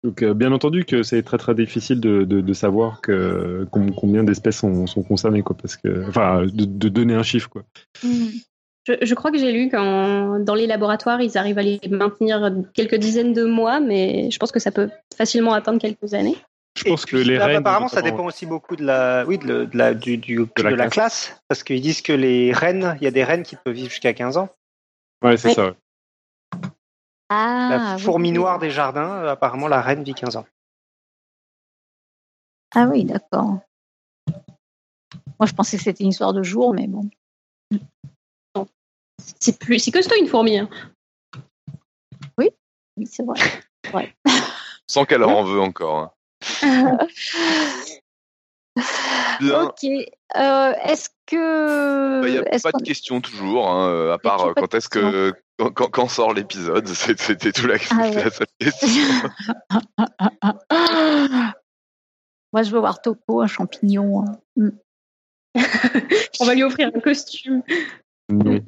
Donc, 0.03 0.21
euh, 0.21 0.33
bien 0.33 0.51
entendu 0.51 0.83
que 0.83 1.01
c'est 1.01 1.23
très 1.23 1.37
très 1.37 1.55
difficile 1.55 2.01
de, 2.01 2.25
de, 2.25 2.41
de 2.41 2.53
savoir 2.53 2.99
que, 2.99 3.65
combien 3.71 4.25
d'espèces 4.25 4.57
sont, 4.57 4.85
sont 4.85 5.01
concernées, 5.01 5.43
quoi, 5.43 5.55
parce 5.55 5.77
que, 5.77 6.05
enfin, 6.09 6.41
de, 6.45 6.65
de 6.65 6.89
donner 6.89 7.13
un 7.15 7.23
chiffre, 7.23 7.49
quoi. 7.49 7.63
Je, 8.85 8.93
je 9.01 9.15
crois 9.15 9.31
que 9.31 9.37
j'ai 9.37 9.51
lu 9.51 9.69
qu'en 9.69 10.39
dans 10.39 10.55
les 10.55 10.67
laboratoires, 10.67 11.21
ils 11.21 11.37
arrivent 11.37 11.57
à 11.57 11.63
les 11.63 11.79
maintenir 11.89 12.51
quelques 12.73 12.95
dizaines 12.95 13.33
de 13.33 13.45
mois, 13.45 13.79
mais 13.79 14.29
je 14.29 14.37
pense 14.37 14.51
que 14.51 14.59
ça 14.59 14.71
peut 14.71 14.89
facilement 15.15 15.53
atteindre 15.53 15.79
quelques 15.79 16.13
années. 16.13 16.35
Je 16.77 16.85
pense 16.85 17.05
que 17.05 17.17
puis, 17.17 17.23
les 17.25 17.37
là, 17.37 17.45
reines. 17.45 17.57
Apparemment, 17.57 17.87
ça 17.87 18.01
dépend 18.01 18.25
aussi 18.25 18.45
beaucoup 18.45 18.75
de 18.75 18.83
la, 18.83 19.25
oui, 19.27 19.37
de, 19.37 19.69
la, 19.73 19.93
du, 19.93 20.17
du- 20.17 20.37
de 20.37 20.63
la 20.63 20.71
la, 20.71 20.75
classe. 20.89 20.93
classe. 21.27 21.41
parce 21.47 21.63
qu'ils 21.63 21.81
disent 21.81 22.01
que 22.01 22.13
les 22.13 22.51
reines, 22.51 22.97
il 22.99 23.03
y 23.03 23.07
a 23.07 23.11
des 23.11 23.23
reines 23.23 23.43
qui 23.43 23.55
peuvent 23.55 23.75
vivre 23.75 23.89
jusqu'à 23.89 24.13
15 24.13 24.37
ans. 24.37 24.49
Ouais, 25.23 25.37
c'est 25.37 25.53
ça. 25.53 25.67
ouais. 25.67 25.73
Ah. 27.29 27.67
la 27.71 27.97
fourmi 27.97 28.29
oui. 28.29 28.35
noire 28.35 28.59
des 28.59 28.69
jardins, 28.69 29.23
apparemment, 29.27 29.67
la 29.67 29.81
reine 29.81 30.03
vit 30.03 30.13
15 30.13 30.35
ans. 30.35 30.45
Ah 32.75 32.87
oui, 32.87 33.05
d'accord. 33.05 33.59
Moi, 35.39 35.45
je 35.45 35.53
pensais 35.53 35.77
que 35.77 35.83
c'était 35.83 36.03
une 36.03 36.09
histoire 36.09 36.33
de 36.33 36.43
jour, 36.43 36.73
mais 36.73 36.87
bon. 36.87 37.09
C'est 39.39 39.59
plus, 39.59 39.79
c'est 39.79 39.91
costaud 39.91 40.15
une 40.19 40.27
fourmi. 40.27 40.57
hein. 40.57 40.69
Oui, 42.37 42.49
c'est 43.05 43.23
vrai. 43.25 43.39
Sans 44.87 45.05
qu'elle 45.05 45.23
en 45.23 45.43
veut 45.43 45.59
encore. 45.59 46.13
hein. 46.61 46.97
Bien. 49.39 49.63
ok. 49.63 49.83
Euh, 50.35 50.73
est-ce 50.83 51.09
que. 51.27 52.21
Bah, 52.21 52.27
Il 52.27 52.31
n'y 52.33 52.37
a 52.39 52.53
est-ce 52.53 52.63
pas 52.63 52.71
qu'on- 52.71 52.79
de 52.79 52.83
question 52.83 53.21
toujours, 53.21 53.69
hein, 53.69 53.87
euh, 53.89 54.13
à 54.13 54.17
part 54.17 54.45
euh, 54.47 54.53
quand 54.55 54.73
est-ce 54.73 54.89
que 54.89 55.31
quand, 55.59 55.71
quand- 55.71 55.89
quand 55.89 56.07
sort 56.07 56.33
l'épisode, 56.33 56.87
c'était 57.17 57.51
tout 57.51 57.67
la, 57.67 57.75
Ah 57.91 57.97
ouais. 57.97 58.23
la 58.23 58.29
seule 58.31 58.47
question. 58.59 59.29
Moi, 62.51 62.61
je 62.63 62.71
veux 62.71 62.79
voir 62.79 63.01
Topo, 63.01 63.41
un 63.41 63.47
champignon. 63.47 64.23
hein. 64.25 64.37
Mm. 64.55 64.69
On 66.39 66.45
va 66.45 66.55
lui 66.55 66.63
offrir 66.63 66.91
un 66.93 66.99
costume. 66.99 67.61
Non. 68.29 68.59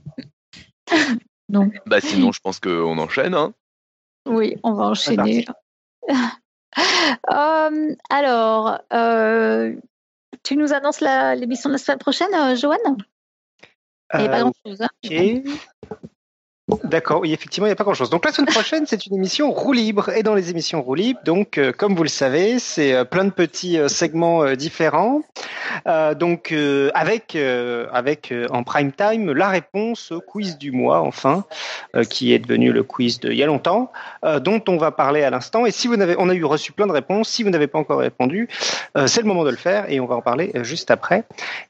bah 1.86 2.02
sinon, 2.02 2.32
je 2.32 2.40
pense 2.40 2.60
qu'on 2.60 2.98
enchaîne. 2.98 3.34
Hein. 3.34 3.54
Oui, 4.28 4.56
on 4.64 4.74
va 4.74 4.86
enchaîner. 4.86 5.46
Euh, 7.32 7.96
alors, 8.10 8.80
euh, 8.94 9.74
tu 10.44 10.58
nous 10.58 10.74
annonces 10.74 11.02
l'émission 11.02 11.70
de 11.70 11.74
la 11.76 11.78
semaine 11.78 12.00
prochaine, 12.00 12.34
euh, 12.34 12.56
Joanne? 12.56 12.80
Il 14.14 14.20
n'y 14.20 14.26
a 14.26 14.30
pas 14.30 14.40
Euh, 14.40 14.52
grand-chose. 14.52 14.82
hein. 14.82 14.90
ok. 15.04 15.44
D'accord, 16.84 17.22
oui, 17.22 17.32
effectivement, 17.32 17.68
il 17.68 17.70
n'y 17.70 17.74
a 17.74 17.76
pas 17.76 17.84
grand-chose. 17.84 18.10
Donc 18.10 18.26
la 18.26 18.32
semaine 18.32 18.52
prochaine, 18.52 18.86
c'est 18.88 19.06
une 19.06 19.14
émission 19.14 19.52
roue 19.52 19.72
libre. 19.72 20.10
Et 20.10 20.24
dans 20.24 20.34
les 20.34 20.50
émissions 20.50 20.82
roue 20.82 20.96
libre, 20.96 21.20
donc, 21.24 21.60
euh, 21.60 21.72
comme 21.72 21.94
vous 21.94 22.02
le 22.02 22.10
savez, 22.10 22.58
c'est 22.58 22.92
euh, 22.92 23.04
plein 23.04 23.24
de 23.24 23.30
petits 23.30 23.78
euh, 23.78 23.88
segments 23.88 24.54
différents. 24.56 25.22
Donc, 26.18 26.54
avec, 26.94 27.36
avec 27.36 28.34
en 28.50 28.64
prime 28.64 28.92
time, 28.92 29.32
la 29.34 29.50
réponse 29.50 30.12
au 30.12 30.22
quiz 30.22 30.58
du 30.58 30.72
mois, 30.72 31.02
enfin, 31.02 31.44
qui 32.10 32.34
est 32.34 32.40
devenu 32.40 32.72
le 32.72 32.82
quiz 32.82 33.20
d'il 33.20 33.34
y 33.34 33.44
a 33.44 33.46
longtemps, 33.46 33.92
dont 34.42 34.62
on 34.68 34.78
va 34.78 34.92
parler 34.92 35.24
à 35.24 35.30
l'instant. 35.30 35.66
Et 35.66 35.72
si 35.72 35.88
vous 35.88 35.98
n'avez, 35.98 36.16
on 36.18 36.30
a 36.30 36.34
eu 36.34 36.46
reçu 36.46 36.72
plein 36.72 36.88
de 36.88 36.92
réponses. 36.92 37.30
Si 37.30 37.44
vous 37.44 37.50
n'avez 37.50 37.68
pas 37.68 37.78
encore 37.78 38.00
répondu, 38.00 38.48
c'est 39.06 39.22
le 39.22 39.28
moment 39.28 39.44
de 39.44 39.50
le 39.50 39.58
faire 39.58 39.90
et 39.90 40.00
on 40.00 40.06
va 40.06 40.16
en 40.16 40.22
parler 40.22 40.52
juste 40.62 40.92
après. 40.92 41.26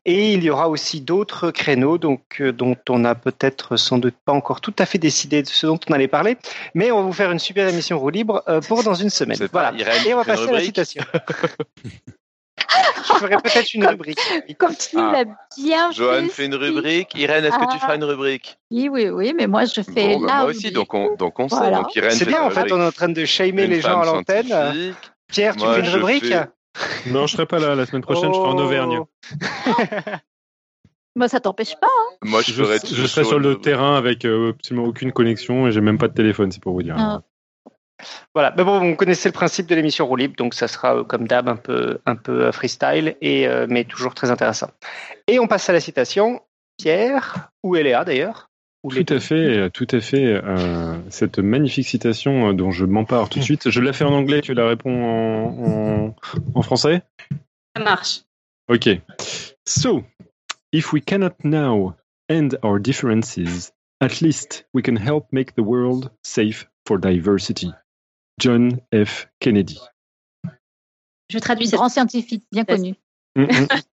Et 0.06 0.34
il 0.34 0.44
y 0.44 0.50
aura 0.50 0.70
aussi 0.70 1.02
d'autres 1.02 1.52
créneaux 1.52 1.98
donc, 1.98 2.42
dont 2.42 2.78
on 2.90 3.00
n'a 3.00 3.16
peut-être 3.16 3.76
sans 3.76 3.98
doute 3.98 4.16
pas 4.24 4.34
encore 4.34 4.62
tout 4.62 4.76
à 4.78 4.85
fait 4.86 4.98
décidé 4.98 5.42
de 5.42 5.48
ce 5.48 5.66
dont 5.68 5.80
on 5.90 5.94
allait 5.94 6.08
parler, 6.08 6.38
mais 6.74 6.92
on 6.92 6.98
va 6.98 7.04
vous 7.04 7.14
faire 7.14 7.32
une 7.32 7.40
super 7.40 7.68
émission 7.68 8.00
roue 8.00 8.10
libre 8.10 8.44
euh, 8.48 8.62
pour 8.62 8.84
dans 8.84 8.94
une 8.94 9.10
semaine. 9.10 9.38
Voilà. 9.52 9.72
Irène 9.78 10.06
Et 10.08 10.14
on 10.14 10.18
va 10.18 10.24
passer 10.26 10.44
à 10.44 10.46
la 10.46 10.52
rubrique 10.52 10.66
citation. 10.66 11.04
Je 13.08 13.14
ferai 13.20 13.38
peut-être 13.38 13.74
une 13.74 13.86
rubrique. 13.86 14.18
Comme 14.58 14.76
tu 14.76 14.98
Ah. 14.98 15.12
l'as 15.14 15.26
bien 15.58 15.92
Johan 15.92 16.24
fait. 16.24 16.30
fait 16.30 16.46
une 16.48 16.56
rubrique. 16.56 17.14
Irène, 17.16 17.46
est-ce 17.46 17.56
que 17.56 17.64
tu 17.66 17.76
Ah. 17.76 17.80
feras 17.80 17.96
une 17.96 18.04
rubrique? 18.04 18.58
Oui, 18.72 18.90
oui, 18.92 19.10
oui, 19.10 19.34
mais 19.38 19.48
moi, 19.48 19.66
je 19.66 19.82
fais 19.82 20.16
Bon, 20.16 20.22
bah, 20.22 20.28
la 20.28 20.34
moi 20.42 20.46
aussi, 20.46 20.72
donc 20.72 20.94
on, 20.94 21.16
donc 21.16 21.40
on 21.40 21.48
sait. 21.48 21.56
Voilà. 21.56 21.78
Donc 21.82 21.96
Irène 21.96 22.12
C'est 22.12 22.26
bien, 22.26 22.42
en 22.42 22.50
fait, 22.50 22.72
on 22.72 22.82
est 22.82 22.86
en 22.86 22.92
train 22.92 23.10
de 23.10 23.24
shamer 23.26 23.66
Une 23.66 23.72
les 23.72 23.82
gens 23.82 24.02
à 24.02 24.06
l'antenne. 24.06 24.48
Pierre, 25.28 25.56
tu 25.56 25.64
Moi, 25.64 25.76
fais 25.76 25.80
une 25.82 25.88
rubrique? 25.90 26.26
fais- 26.26 26.48
Non, 27.12 27.28
je 27.28 27.34
serai 27.36 27.46
pas 27.46 27.60
là 27.60 27.76
la 27.76 27.86
semaine 27.86 28.02
prochaine, 28.02 28.30
je 28.34 28.38
serai 28.38 28.48
en 28.50 28.58
Oh. 28.58 28.62
Auvergne. 28.62 29.00
Moi, 31.16 31.28
ça 31.30 31.40
t'empêche 31.40 31.76
pas. 31.80 31.88
hein. 31.88 32.16
Moi, 32.24 32.42
je, 32.42 32.52
Je, 32.54 32.64
ferai 32.64 32.80
je 32.84 33.08
serai 33.08 33.24
sur 33.24 33.40
le 33.40 33.56
terrain 33.60 33.96
avec 33.98 34.26
euh, 34.26 34.52
absolument 34.52 34.86
aucune 34.88 35.12
connexion 35.12 35.68
et 35.68 35.72
j'ai 35.72 35.82
même 35.82 35.98
pas 35.98 36.08
de 36.08 36.14
téléphone, 36.14 36.52
c'est 36.52 36.62
pour 36.62 36.74
vous 36.74 36.84
dire. 36.84 36.96
Ah. 36.98 37.22
Voilà, 38.34 38.54
mais 38.58 38.64
bon, 38.66 38.82
on 38.82 38.96
connaissait 38.96 39.30
le 39.30 39.34
principe 39.34 39.68
de 39.68 39.76
l'émission 39.76 40.06
Roue 40.06 40.18
Libre, 40.18 40.36
donc 40.38 40.54
ça 40.54 40.68
sera 40.68 40.98
euh, 40.98 41.04
comme 41.06 41.28
d'hab 41.28 41.48
un 41.48 41.56
peu, 41.56 42.00
un 42.06 42.18
peu 42.18 42.46
euh, 42.48 42.52
freestyle, 42.52 43.16
et, 43.22 43.48
euh, 43.48 43.66
mais 43.70 43.86
toujours 43.86 44.14
très 44.14 44.30
intéressant. 44.32 44.70
Et 45.28 45.40
on 45.40 45.48
passe 45.48 45.70
à 45.70 45.74
la 45.74 45.80
citation. 45.80 46.42
Pierre, 46.78 47.52
ou 47.64 47.78
Eléa 47.78 48.04
d'ailleurs 48.04 48.50
ou 48.84 48.92
Tout 48.92 49.06
à 49.14 49.20
fait, 49.22 49.70
tout 49.72 49.88
à 49.92 50.02
fait. 50.02 50.26
euh, 50.44 50.98
cette 51.10 51.40
magnifique 51.40 51.88
citation 51.88 52.50
euh, 52.50 52.54
dont 52.54 52.70
je 52.70 52.84
m'empare 52.84 53.30
tout 53.30 53.40
de 53.40 53.44
suite. 53.46 53.70
Je 53.70 53.80
la 53.80 53.94
fais 53.94 54.04
en 54.04 54.12
anglais, 54.14 54.42
tu 54.42 54.54
la 54.54 54.68
réponds 54.68 55.04
en, 55.06 56.08
en, 56.10 56.16
en 56.54 56.62
français? 56.62 57.02
Ça 57.78 57.82
marche. 57.82 58.20
Ok. 58.68 58.90
So, 59.66 60.04
if 60.72 60.94
we 60.94 61.02
cannot 61.02 61.44
now 61.44 61.96
end 62.30 62.58
our 62.64 62.80
differences, 62.80 63.72
at 64.02 64.22
least 64.22 64.66
we 64.74 64.82
can 64.82 64.96
help 64.96 65.32
make 65.32 65.56
the 65.56 65.64
world 65.64 66.12
safe 66.24 66.68
for 66.86 66.98
diversity. 66.98 67.74
John 68.40 68.82
F. 68.92 69.28
Kennedy. 69.40 69.80
Je 71.30 71.40
traduis 71.40 71.72
Grand 71.72 71.90
scientifique, 71.90 72.44
bien 72.52 72.66
connu. 72.66 72.96
Mm, 73.36 73.46
mm. 73.46 73.68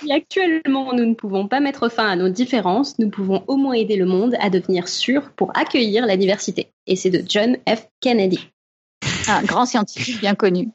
Si 0.00 0.12
actuellement 0.12 0.92
nous 0.92 1.06
ne 1.06 1.14
pouvons 1.14 1.48
pas 1.48 1.60
mettre 1.60 1.88
fin 1.88 2.06
à 2.06 2.16
nos 2.16 2.28
différences, 2.28 2.98
nous 2.98 3.08
pouvons 3.08 3.42
au 3.46 3.56
moins 3.56 3.72
aider 3.72 3.96
le 3.96 4.04
monde 4.04 4.36
à 4.38 4.50
devenir 4.50 4.86
sûr 4.86 5.30
pour 5.32 5.56
accueillir 5.56 6.04
la 6.04 6.18
diversité. 6.18 6.68
Et 6.86 6.94
c'est 6.94 7.10
de 7.10 7.22
John 7.26 7.56
F. 7.66 7.86
Kennedy. 8.00 8.50
Un 9.28 9.42
grand 9.44 9.64
scientifique 9.64 10.20
bien 10.20 10.34
connu. 10.34 10.68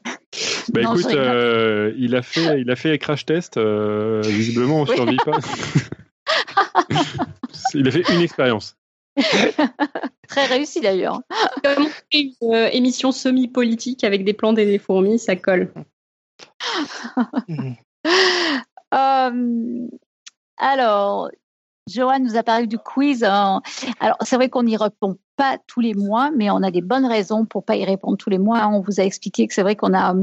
Bah 0.72 0.82
Non, 0.82 0.94
écoute, 0.94 1.12
euh, 1.14 1.92
il 1.96 2.14
a 2.16 2.22
fait, 2.22 2.60
il 2.60 2.70
a 2.70 2.76
fait 2.76 2.98
crash 2.98 3.24
test. 3.26 3.56
euh, 3.56 4.20
visiblement, 4.24 4.82
on 4.82 4.86
Oui. 4.86 4.94
survit 4.94 5.16
pas. 5.16 5.38
il 7.74 7.88
a 7.88 7.90
fait 7.90 8.02
une 8.12 8.20
expérience. 8.20 8.76
Très 10.28 10.46
réussi 10.46 10.80
d'ailleurs. 10.80 11.20
Comme 11.64 11.88
une 12.12 12.32
euh, 12.42 12.68
émission 12.72 13.10
semi-politique 13.12 14.04
avec 14.04 14.24
des 14.24 14.32
plantes 14.32 14.58
et 14.58 14.66
des 14.66 14.78
fourmis, 14.78 15.18
ça 15.18 15.36
colle. 15.36 15.72
Euh, 18.92 19.86
alors, 20.56 21.30
Johan 21.90 22.20
nous 22.20 22.36
a 22.36 22.42
parlé 22.42 22.66
du 22.66 22.78
quiz. 22.78 23.24
Alors, 23.24 23.62
c'est 24.22 24.36
vrai 24.36 24.48
qu'on 24.48 24.62
n'y 24.62 24.76
répond 24.76 25.18
pas 25.36 25.56
tous 25.66 25.80
les 25.80 25.94
mois, 25.94 26.30
mais 26.36 26.50
on 26.50 26.62
a 26.62 26.70
des 26.70 26.82
bonnes 26.82 27.06
raisons 27.06 27.46
pour 27.46 27.64
pas 27.64 27.76
y 27.76 27.84
répondre 27.84 28.18
tous 28.18 28.28
les 28.28 28.38
mois. 28.38 28.68
On 28.68 28.80
vous 28.80 29.00
a 29.00 29.04
expliqué 29.04 29.46
que 29.46 29.54
c'est 29.54 29.62
vrai 29.62 29.74
qu'on 29.74 29.94
a, 29.94 30.14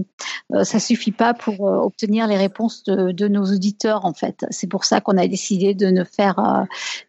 euh, 0.53 0.63
ça 0.63 0.80
suffit 0.80 1.11
pas 1.11 1.34
pour 1.34 1.68
euh, 1.68 1.78
obtenir 1.78 2.28
les 2.28 2.38
réponses 2.38 2.84
de, 2.84 3.11
de 3.11 3.28
nos 3.28 3.45
auditeurs 3.45 4.05
en 4.05 4.13
fait. 4.13 4.45
C'est 4.51 4.68
pour 4.68 4.86
ça 4.86 5.01
qu'on 5.01 5.18
a 5.18 5.28
décidé 5.28 5.74
de 5.74 5.88
ne 5.88 6.03
faire 6.03 6.38
euh, 6.38 6.63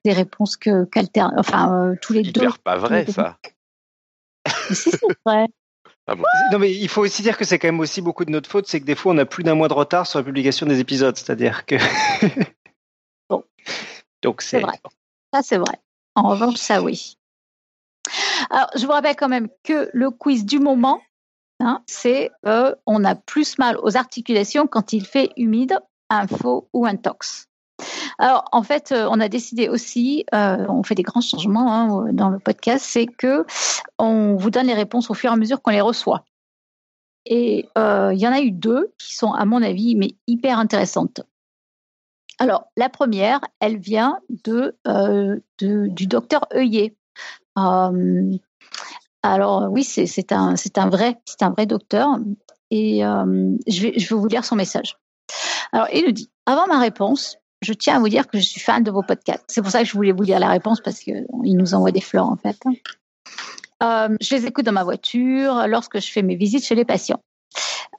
des 0.04 0.12
réponses 0.12 0.56
que 0.56 0.88
enfin 1.36 1.72
euh, 1.72 1.94
tous 2.00 2.14
les 2.14 2.22
deux. 2.22 2.40
Hyper 2.40 2.58
pas 2.58 2.78
vrai, 2.78 3.04
ça. 3.06 3.36
Mais 4.70 4.74
si, 4.74 4.90
c'est 4.90 5.18
vrai. 5.26 5.46
Ah 6.06 6.14
bon 6.14 6.24
Non, 6.50 6.58
mais 6.58 6.72
il 6.74 6.88
faut 6.88 7.02
aussi 7.02 7.20
dire 7.20 7.36
que 7.36 7.44
c'est 7.44 7.58
quand 7.58 7.68
même 7.68 7.80
aussi 7.80 8.00
beaucoup 8.00 8.24
de 8.24 8.30
notre 8.30 8.48
faute, 8.48 8.66
c'est 8.66 8.80
que 8.80 8.86
des 8.86 8.94
fois 8.94 9.12
on 9.12 9.18
a 9.18 9.26
plus 9.26 9.44
d'un 9.44 9.54
mois 9.54 9.68
de 9.68 9.74
retard 9.74 10.06
sur 10.06 10.18
la 10.18 10.24
publication 10.24 10.64
des 10.66 10.80
épisodes, 10.80 11.16
c'est-à-dire 11.16 11.66
que. 11.66 11.76
Bon. 13.28 13.44
Donc 14.22 14.42
C'est 14.42 14.60
vrai. 14.60 14.78
Ça, 15.32 15.42
c'est 15.42 15.58
vrai. 15.58 15.80
En 16.14 16.28
revanche, 16.28 16.56
ça, 16.56 16.82
oui. 16.82 17.16
Alors, 18.50 18.70
je 18.74 18.84
vous 18.86 18.92
rappelle 18.92 19.16
quand 19.16 19.28
même 19.28 19.48
que 19.62 19.90
le 19.92 20.10
quiz 20.10 20.44
du 20.44 20.58
moment, 20.58 21.00
hein, 21.60 21.82
c'est 21.86 22.30
euh, 22.46 22.74
on 22.86 23.04
a 23.04 23.14
plus 23.14 23.58
mal 23.58 23.78
aux 23.82 23.96
articulations 23.96 24.66
quand 24.66 24.92
il 24.92 25.04
fait 25.04 25.30
humide, 25.36 25.78
un 26.10 26.26
faux 26.26 26.68
ou 26.72 26.86
un 26.86 26.96
tox. 26.96 27.46
Alors, 28.18 28.44
en 28.50 28.62
fait, 28.62 28.90
euh, 28.90 29.06
on 29.10 29.20
a 29.20 29.28
décidé 29.28 29.68
aussi, 29.68 30.24
euh, 30.34 30.66
on 30.68 30.82
fait 30.82 30.94
des 30.94 31.02
grands 31.02 31.20
changements 31.20 31.72
hein, 31.72 32.12
dans 32.12 32.30
le 32.30 32.38
podcast, 32.38 32.84
c'est 32.84 33.06
que 33.06 33.44
on 33.98 34.34
vous 34.34 34.50
donne 34.50 34.66
les 34.66 34.74
réponses 34.74 35.10
au 35.10 35.14
fur 35.14 35.30
et 35.30 35.34
à 35.34 35.36
mesure 35.36 35.62
qu'on 35.62 35.70
les 35.70 35.80
reçoit. 35.80 36.24
Et 37.26 37.68
il 37.76 38.18
y 38.18 38.26
en 38.26 38.32
a 38.32 38.40
eu 38.40 38.50
deux 38.50 38.94
qui 38.98 39.14
sont, 39.14 39.32
à 39.32 39.44
mon 39.44 39.62
avis, 39.62 39.94
mais 39.96 40.14
hyper 40.26 40.58
intéressantes. 40.58 41.20
Alors, 42.38 42.70
la 42.76 42.88
première, 42.88 43.40
elle 43.60 43.78
vient 43.78 44.20
de, 44.44 44.76
euh, 44.86 45.38
du 45.58 46.06
docteur 46.06 46.46
Heuillet. 46.54 46.96
Euh, 47.58 48.36
alors, 49.22 49.68
oui, 49.70 49.82
c'est 49.82 50.32
un, 50.32 50.54
un, 50.76 50.88
vrai, 50.88 51.18
un 51.40 51.50
vrai 51.50 51.66
docteur. 51.66 52.18
Et 52.70 53.04
euh, 53.04 53.56
je, 53.66 53.82
vais, 53.82 53.98
je 53.98 54.14
vais 54.14 54.20
vous 54.20 54.28
lire 54.28 54.44
son 54.44 54.54
message. 54.54 54.96
Alors, 55.72 55.88
il 55.92 56.04
nous 56.04 56.12
dit 56.12 56.30
Avant 56.46 56.66
ma 56.68 56.78
réponse, 56.78 57.38
je 57.60 57.72
tiens 57.72 57.96
à 57.96 57.98
vous 57.98 58.08
dire 58.08 58.28
que 58.28 58.38
je 58.38 58.44
suis 58.44 58.60
fan 58.60 58.84
de 58.84 58.90
vos 58.92 59.02
podcasts. 59.02 59.44
C'est 59.48 59.60
pour 59.60 59.72
ça 59.72 59.80
que 59.80 59.86
je 59.86 59.94
voulais 59.94 60.12
vous 60.12 60.22
lire 60.22 60.38
la 60.38 60.48
réponse 60.48 60.80
parce 60.80 61.00
qu'il 61.00 61.26
nous 61.32 61.74
envoie 61.74 61.90
des 61.90 62.00
fleurs, 62.00 62.28
en 62.28 62.36
fait. 62.36 62.56
Euh, 63.82 64.16
je 64.20 64.34
les 64.34 64.46
écoute 64.46 64.64
dans 64.64 64.72
ma 64.72 64.84
voiture 64.84 65.66
lorsque 65.66 66.00
je 66.00 66.10
fais 66.10 66.22
mes 66.22 66.36
visites 66.36 66.64
chez 66.64 66.76
les 66.76 66.84
patients. 66.84 67.20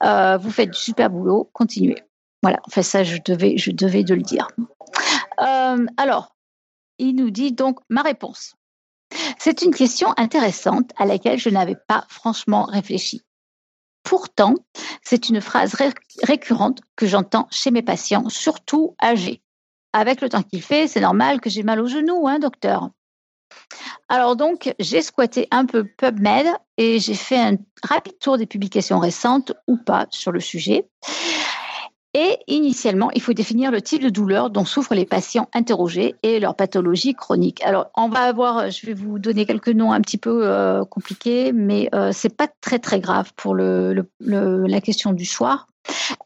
Vous 0.02 0.50
faites 0.50 0.70
du 0.70 0.78
super 0.78 1.10
boulot, 1.10 1.50
continuez. 1.52 1.96
Voilà, 2.42 2.58
enfin 2.66 2.82
ça, 2.82 3.04
je 3.04 3.18
devais, 3.24 3.58
je 3.58 3.70
devais 3.70 4.04
de 4.04 4.14
le 4.14 4.22
dire. 4.22 4.48
Euh, 5.40 5.86
alors, 5.96 6.34
il 6.98 7.14
nous 7.14 7.30
dit 7.30 7.52
donc 7.52 7.80
ma 7.88 8.02
réponse. 8.02 8.54
C'est 9.38 9.62
une 9.62 9.74
question 9.74 10.14
intéressante 10.16 10.90
à 10.96 11.04
laquelle 11.04 11.38
je 11.38 11.50
n'avais 11.50 11.76
pas 11.76 12.04
franchement 12.08 12.64
réfléchi. 12.64 13.22
Pourtant, 14.02 14.54
c'est 15.02 15.28
une 15.28 15.40
phrase 15.40 15.74
ré- 15.74 15.92
récurrente 16.22 16.80
que 16.96 17.06
j'entends 17.06 17.48
chez 17.50 17.70
mes 17.70 17.82
patients, 17.82 18.28
surtout 18.28 18.94
âgés. 19.02 19.42
Avec 19.92 20.20
le 20.20 20.28
temps 20.28 20.42
qu'il 20.42 20.62
fait, 20.62 20.88
c'est 20.88 21.00
normal 21.00 21.40
que 21.40 21.50
j'ai 21.50 21.62
mal 21.62 21.80
au 21.80 21.86
genou, 21.86 22.28
hein, 22.28 22.38
docteur. 22.38 22.90
Alors 24.08 24.36
donc, 24.36 24.74
j'ai 24.78 25.02
squatté 25.02 25.48
un 25.50 25.66
peu 25.66 25.84
PubMed 25.84 26.46
et 26.76 26.98
j'ai 26.98 27.14
fait 27.14 27.38
un 27.38 27.56
rapide 27.82 28.18
tour 28.18 28.38
des 28.38 28.46
publications 28.46 28.98
récentes 28.98 29.52
ou 29.66 29.76
pas 29.76 30.06
sur 30.10 30.32
le 30.32 30.40
sujet. 30.40 30.88
Et 32.12 32.38
initialement, 32.48 33.10
il 33.14 33.22
faut 33.22 33.32
définir 33.32 33.70
le 33.70 33.80
type 33.80 34.02
de 34.02 34.08
douleur 34.08 34.50
dont 34.50 34.64
souffrent 34.64 34.94
les 34.94 35.04
patients 35.04 35.48
interrogés 35.54 36.16
et 36.24 36.40
leur 36.40 36.56
pathologie 36.56 37.14
chronique. 37.14 37.62
Alors, 37.62 37.90
on 37.96 38.08
va 38.08 38.22
avoir, 38.22 38.68
je 38.68 38.84
vais 38.86 38.94
vous 38.94 39.20
donner 39.20 39.46
quelques 39.46 39.68
noms 39.68 39.92
un 39.92 40.00
petit 40.00 40.18
peu 40.18 40.40
euh, 40.44 40.84
compliqués, 40.84 41.52
mais 41.52 41.88
euh, 41.94 42.10
c'est 42.12 42.36
pas 42.36 42.48
très 42.60 42.80
très 42.80 42.98
grave 43.00 43.32
pour 43.36 43.54
la 43.54 44.80
question 44.80 45.12
du 45.12 45.24
soir. 45.24 45.68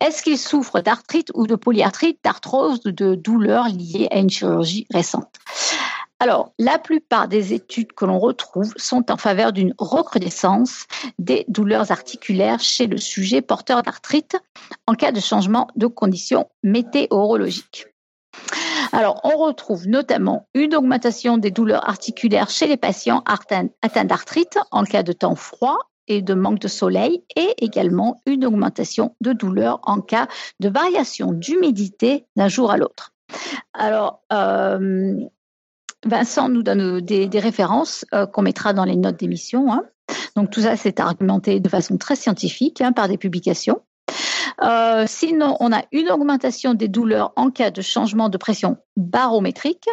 Est-ce 0.01 0.23
qu'ils 0.23 0.39
souffrent 0.39 0.81
d'arthrite 0.81 1.31
ou 1.35 1.47
de 1.47 1.55
polyarthrite, 1.55 2.19
d'arthrose, 2.25 2.81
de 2.83 3.15
douleurs 3.15 3.69
liées 3.69 4.09
à 4.11 4.19
une 4.19 4.31
chirurgie 4.31 4.87
récente? 4.93 5.39
Alors, 6.21 6.53
la 6.59 6.79
plupart 6.79 7.29
des 7.29 7.53
études 7.53 7.93
que 7.93 8.05
l'on 8.05 8.19
retrouve 8.19 8.73
sont 8.77 9.11
en 9.11 9.17
faveur 9.17 9.53
d'une 9.53 9.75
recrudescence 9.79 10.87
des 11.19 11.45
douleurs 11.49 11.91
articulaires 11.91 12.61
chez 12.61 12.87
le 12.87 12.99
sujet 12.99 13.43
porteur 13.43 13.83
d'arthrite 13.83 14.37
en 14.87 14.95
cas 14.95 15.13
de 15.13 15.21
changement 15.21 15.67
de 15.77 15.87
conditions 15.87 16.49
météorologiques. 16.63 17.89
Alors, 18.93 19.21
on 19.25 19.37
retrouve 19.37 19.89
notamment 19.89 20.47
une 20.55 20.75
augmentation 20.77 21.37
des 21.37 21.51
douleurs 21.51 21.89
articulaires 21.89 22.49
chez 22.49 22.69
les 22.69 22.77
patients 22.77 23.25
atteints 23.27 24.05
d'arthrite 24.05 24.59
en 24.71 24.85
cas 24.85 25.03
de 25.03 25.13
temps 25.13 25.35
froid 25.35 25.79
et 26.07 26.23
de 26.23 26.35
manque 26.35 26.61
de 26.61 26.69
soleil 26.69 27.25
et 27.35 27.55
également 27.59 28.21
une 28.27 28.45
augmentation 28.45 29.17
de 29.21 29.33
douleurs 29.33 29.81
en 29.83 30.01
cas 30.01 30.29
de 30.61 30.69
variation 30.69 31.33
d'humidité 31.33 32.27
d'un 32.37 32.49
jour 32.49 32.71
à 32.71 32.77
l'autre. 32.77 33.13
Alors, 33.73 34.21
euh, 34.33 35.19
Vincent 36.07 36.49
nous 36.49 36.63
donne 36.63 37.01
des, 37.01 37.29
des 37.29 37.39
références 37.41 38.05
euh, 38.15 38.27
qu'on 38.27 38.43
mettra 38.43 38.73
dans 38.73 38.85
les 38.85 38.97
notes 38.97 39.19
d'émission. 39.19 39.73
hein. 39.73 39.85
Donc 40.37 40.51
tout 40.51 40.61
ça, 40.61 40.77
c'est 40.77 41.01
argumenté 41.01 41.61
de 41.61 41.69
façon 41.69 41.97
très 41.97 42.17
scientifique 42.17 42.81
hein, 42.81 42.93
par 42.93 43.09
des 43.09 43.19
publications. 43.19 43.81
Euh, 44.63 45.05
sinon, 45.07 45.57
on 45.61 45.73
a 45.73 45.83
une 45.93 46.11
augmentation 46.11 46.75
des 46.75 46.89
douleurs 46.89 47.33
en 47.37 47.51
cas 47.51 47.71
de 47.71 47.83
changement 47.83 48.29
de 48.29 48.37
pression 48.39 48.77
barométrique. 48.97 49.89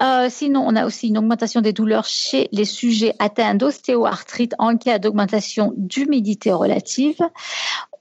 Euh, 0.00 0.28
sinon, 0.30 0.64
on 0.64 0.76
a 0.76 0.86
aussi 0.86 1.08
une 1.08 1.18
augmentation 1.18 1.60
des 1.60 1.72
douleurs 1.72 2.04
chez 2.04 2.48
les 2.52 2.64
sujets 2.64 3.14
atteints 3.18 3.56
d'ostéoarthrite 3.56 4.54
en 4.58 4.76
cas 4.76 5.00
d'augmentation 5.00 5.72
d'humidité 5.76 6.52
relative. 6.52 7.18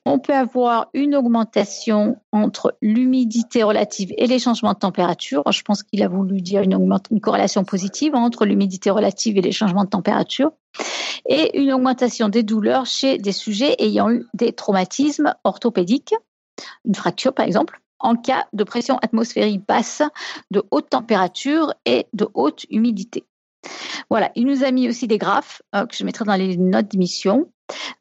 On 0.09 0.19
peut 0.19 0.33
avoir 0.33 0.87
une 0.93 1.15
augmentation 1.15 2.15
entre 2.31 2.77
l'humidité 2.81 3.61
relative 3.63 4.13
et 4.17 4.25
les 4.25 4.39
changements 4.39 4.71
de 4.71 4.79
température. 4.79 5.43
Je 5.51 5.61
pense 5.63 5.83
qu'il 5.83 6.01
a 6.01 6.07
voulu 6.07 6.41
dire 6.41 6.61
une, 6.61 7.19
corrélation 7.19 7.65
positive 7.65 8.15
entre 8.15 8.45
l'humidité 8.45 8.89
relative 8.89 9.37
et 9.37 9.41
les 9.41 9.51
changements 9.51 9.83
de 9.83 9.89
température. 9.89 10.51
Et 11.27 11.59
une 11.59 11.73
augmentation 11.73 12.29
des 12.29 12.43
douleurs 12.43 12.85
chez 12.85 13.17
des 13.17 13.33
sujets 13.33 13.75
ayant 13.79 14.09
eu 14.09 14.25
des 14.33 14.53
traumatismes 14.53 15.35
orthopédiques, 15.43 16.15
une 16.85 16.95
fracture 16.95 17.33
par 17.33 17.45
exemple, 17.45 17.81
en 17.99 18.15
cas 18.15 18.45
de 18.53 18.63
pression 18.63 18.99
atmosphérique 18.99 19.67
basse, 19.67 20.03
de 20.51 20.63
haute 20.71 20.89
température 20.89 21.73
et 21.85 22.05
de 22.13 22.29
haute 22.33 22.65
humidité. 22.69 23.25
Voilà, 24.09 24.31
il 24.35 24.45
nous 24.45 24.63
a 24.63 24.71
mis 24.71 24.87
aussi 24.87 25.07
des 25.07 25.17
graphes 25.17 25.61
euh, 25.75 25.85
que 25.85 25.97
je 25.97 26.05
mettrai 26.05 26.23
dans 26.23 26.35
les 26.35 26.55
notes 26.55 26.87
d'émission. 26.87 27.51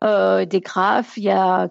Euh, 0.05 0.45
des 0.45 0.61
graphes 0.61 1.19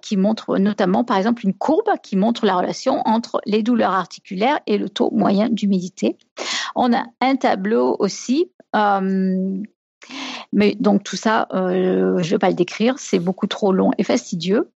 qui 0.01 0.17
montrent 0.17 0.57
notamment, 0.57 1.03
par 1.03 1.17
exemple, 1.17 1.45
une 1.45 1.53
courbe 1.53 1.89
qui 2.03 2.17
montre 2.17 2.45
la 2.45 2.55
relation 2.55 3.01
entre 3.05 3.41
les 3.45 3.63
douleurs 3.63 3.93
articulaires 3.93 4.59
et 4.67 4.77
le 4.77 4.89
taux 4.89 5.11
moyen 5.11 5.49
d'humidité. 5.49 6.17
On 6.75 6.93
a 6.93 7.05
un 7.21 7.35
tableau 7.35 7.95
aussi 7.99 8.51
euh, 8.75 9.61
Mais 10.51 10.75
donc 10.79 11.03
tout 11.03 11.15
ça, 11.15 11.47
je 11.51 12.17
ne 12.17 12.21
vais 12.21 12.37
pas 12.37 12.49
le 12.49 12.55
décrire, 12.55 12.99
c'est 12.99 13.19
beaucoup 13.19 13.47
trop 13.47 13.71
long 13.71 13.91
et 13.97 14.03
fastidieux. 14.03 14.69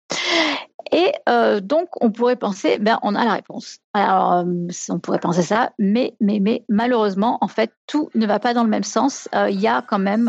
Et 0.92 1.12
euh, 1.28 1.60
donc, 1.60 1.90
on 2.02 2.12
pourrait 2.12 2.36
penser, 2.36 2.80
ben, 2.80 3.00
on 3.04 3.16
a 3.16 3.26
la 3.26 3.34
réponse. 3.34 3.78
Alors, 3.94 4.34
euh, 4.34 4.68
on 4.90 5.00
pourrait 5.00 5.20
penser 5.20 5.44
ça, 5.44 5.72
mais, 5.78 6.16
mais, 6.20 6.40
mais 6.40 6.64
malheureusement, 6.68 7.38
en 7.42 7.48
fait, 7.48 7.72
tout 7.88 8.10
ne 8.16 8.26
va 8.26 8.40
pas 8.40 8.54
dans 8.54 8.64
le 8.64 8.70
même 8.70 8.84
sens. 8.84 9.30
Euh, 9.36 9.50
il 9.50 9.60
y 9.60 9.68
a 9.68 9.82
quand 9.82 10.00
même, 10.00 10.26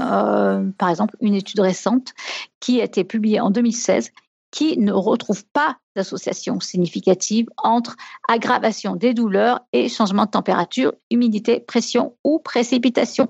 par 0.79 0.91
exemple, 0.91 1.17
une 1.21 1.35
étude 1.35 1.61
récente 1.61 2.13
qui 2.61 2.81
a 2.81 2.85
été 2.85 3.05
publiée 3.05 3.41
en 3.41 3.51
2016 3.51 4.11
qui 4.51 4.79
ne 4.79 4.93
retrouve 4.93 5.45
pas 5.53 5.77
d'association 5.95 6.59
significative 6.61 7.47
entre 7.57 7.97
aggravation 8.29 8.97
des 8.97 9.15
douleurs 9.15 9.61
et 9.73 9.89
changement 9.89 10.25
de 10.25 10.31
température, 10.31 10.93
humidité, 11.11 11.61
pression 11.61 12.17
ou 12.25 12.41
précipitation. 12.41 13.29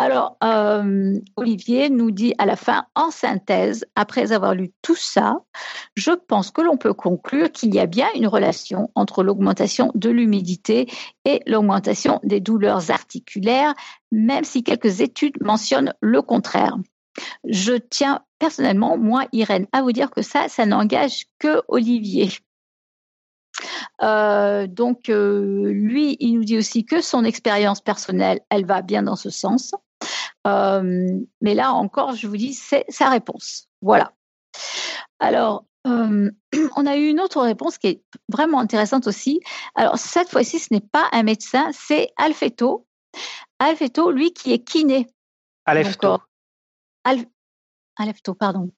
Alors, 0.00 0.38
euh, 0.42 1.20
Olivier 1.36 1.90
nous 1.90 2.10
dit 2.10 2.32
à 2.38 2.46
la 2.46 2.56
fin, 2.56 2.86
en 2.94 3.10
synthèse, 3.10 3.84
après 3.96 4.32
avoir 4.32 4.54
lu 4.54 4.72
tout 4.80 4.96
ça, 4.96 5.44
je 5.94 6.12
pense 6.12 6.50
que 6.50 6.62
l'on 6.62 6.78
peut 6.78 6.94
conclure 6.94 7.52
qu'il 7.52 7.74
y 7.74 7.78
a 7.78 7.84
bien 7.84 8.08
une 8.14 8.26
relation 8.26 8.90
entre 8.94 9.22
l'augmentation 9.22 9.92
de 9.94 10.08
l'humidité 10.08 10.90
et 11.26 11.42
l'augmentation 11.46 12.18
des 12.22 12.40
douleurs 12.40 12.90
articulaires, 12.90 13.74
même 14.10 14.44
si 14.44 14.62
quelques 14.62 15.02
études 15.02 15.36
mentionnent 15.42 15.92
le 16.00 16.22
contraire. 16.22 16.78
Je 17.46 17.74
tiens 17.74 18.22
personnellement, 18.38 18.96
moi, 18.96 19.26
Irène, 19.32 19.66
à 19.72 19.82
vous 19.82 19.92
dire 19.92 20.10
que 20.10 20.22
ça, 20.22 20.48
ça 20.48 20.64
n'engage 20.64 21.26
que 21.38 21.60
Olivier. 21.68 22.30
Euh, 24.02 24.66
donc, 24.66 25.10
euh, 25.10 25.70
lui, 25.70 26.16
il 26.20 26.36
nous 26.36 26.44
dit 26.44 26.56
aussi 26.56 26.86
que 26.86 27.02
son 27.02 27.22
expérience 27.22 27.82
personnelle, 27.82 28.40
elle 28.48 28.64
va 28.64 28.80
bien 28.80 29.02
dans 29.02 29.16
ce 29.16 29.28
sens. 29.28 29.74
Euh, 30.46 31.18
mais 31.40 31.54
là 31.54 31.72
encore, 31.72 32.14
je 32.14 32.26
vous 32.26 32.36
dis, 32.36 32.54
c'est 32.54 32.84
sa 32.88 33.08
réponse. 33.08 33.68
Voilà. 33.82 34.12
Alors, 35.18 35.64
on 35.84 36.86
a 36.86 36.96
eu 36.96 37.08
une 37.08 37.20
autre 37.20 37.42
réponse 37.42 37.78
qui 37.78 37.88
est 37.88 38.02
vraiment 38.28 38.60
intéressante 38.60 39.06
aussi. 39.06 39.40
Alors, 39.74 39.98
cette 39.98 40.30
fois-ci, 40.30 40.58
ce 40.58 40.68
n'est 40.72 40.80
pas 40.80 41.08
un 41.12 41.22
médecin, 41.22 41.70
c'est 41.72 42.10
Alfeto. 42.16 42.86
Alfeto, 43.58 44.10
lui, 44.10 44.32
qui 44.32 44.52
est 44.52 44.64
kiné. 44.64 45.06
Alfeto. 45.66 46.18
Alfeto, 47.96 48.34
pardon. 48.34 48.70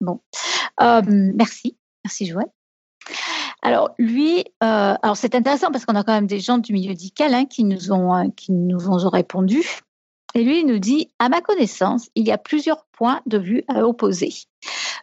Bon. 0.00 0.20
merci. 0.78 1.76
Merci, 2.04 2.26
Joël. 2.26 2.46
Alors 3.62 3.90
lui, 3.98 4.44
euh, 4.62 4.94
alors 5.02 5.16
c'est 5.16 5.34
intéressant 5.34 5.72
parce 5.72 5.84
qu'on 5.84 5.96
a 5.96 6.04
quand 6.04 6.12
même 6.12 6.28
des 6.28 6.38
gens 6.38 6.58
du 6.58 6.72
milieu 6.72 6.90
médical 6.90 7.34
hein, 7.34 7.46
qui 7.46 7.64
nous 7.64 7.90
ont 7.92 8.14
euh, 8.14 8.28
qui 8.36 8.52
nous 8.52 8.88
ont 8.88 9.08
répondu. 9.08 9.60
Et 10.36 10.44
lui, 10.44 10.64
nous 10.64 10.78
dit, 10.78 11.10
à 11.18 11.30
ma 11.30 11.40
connaissance, 11.40 12.10
il 12.14 12.26
y 12.26 12.30
a 12.30 12.36
plusieurs 12.36 12.84
points 12.92 13.22
de 13.24 13.38
vue 13.38 13.64
à 13.68 13.86
opposer. 13.86 14.34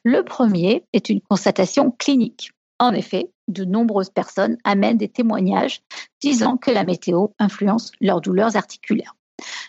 Le 0.03 0.21
premier 0.23 0.85
est 0.93 1.09
une 1.09 1.21
constatation 1.21 1.89
clinique. 1.89 2.51
En 2.77 2.93
effet, 2.93 3.31
de 3.47 3.65
nombreuses 3.65 4.11
personnes 4.11 4.59
amènent 4.63 4.99
des 4.99 5.09
témoignages 5.09 5.81
disant 6.21 6.57
que 6.57 6.69
la 6.69 6.83
météo 6.83 7.29
influence 7.39 7.91
leurs 7.99 8.21
douleurs 8.21 8.55
articulaires. 8.55 9.15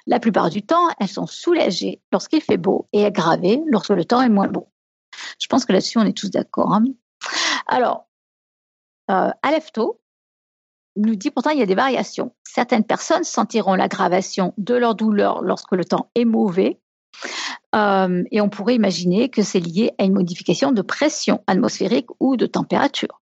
La 0.07 0.21
plupart 0.21 0.51
du 0.51 0.61
temps, 0.61 0.87
elles 1.01 1.09
sont 1.09 1.27
soulagées 1.27 2.03
lorsqu'il 2.13 2.43
fait 2.43 2.59
beau 2.59 2.87
et 2.93 3.07
aggravées 3.07 3.63
lorsque 3.65 3.89
le 3.89 4.05
temps 4.05 4.21
est 4.21 4.29
moins 4.29 4.49
beau. 4.49 4.69
Je 5.41 5.47
pense 5.47 5.65
que 5.65 5.73
là-dessus, 5.73 5.97
on 5.97 6.05
est 6.05 6.15
tous 6.17 6.31
d'accord. 6.31 6.75
Hein. 6.75 6.85
Alors, 7.69 8.07
euh, 9.11 9.31
Alefto 9.43 9.99
nous 10.97 11.17
dit 11.17 11.31
pourtant 11.31 11.51
il 11.51 11.59
y 11.59 11.63
a 11.63 11.67
des 11.67 11.75
variations. 11.75 12.33
Certaines 12.45 12.85
personnes 12.85 13.25
sentiront 13.25 13.75
l'aggravation 13.75 14.55
de 14.59 14.75
leur 14.75 14.95
douleur 14.95 15.43
lorsque 15.43 15.73
le 15.73 15.85
temps 15.85 16.11
est 16.15 16.25
mauvais. 16.25 16.81
Euh, 17.75 18.23
et 18.31 18.41
on 18.41 18.49
pourrait 18.49 18.75
imaginer 18.75 19.29
que 19.29 19.43
c'est 19.43 19.61
lié 19.61 19.93
à 19.99 20.05
une 20.05 20.15
modification 20.15 20.73
de 20.73 20.83
pression 20.83 21.43
atmosphérique 21.47 22.09
ou 22.21 22.37
de 22.37 22.47
température. 22.47 23.21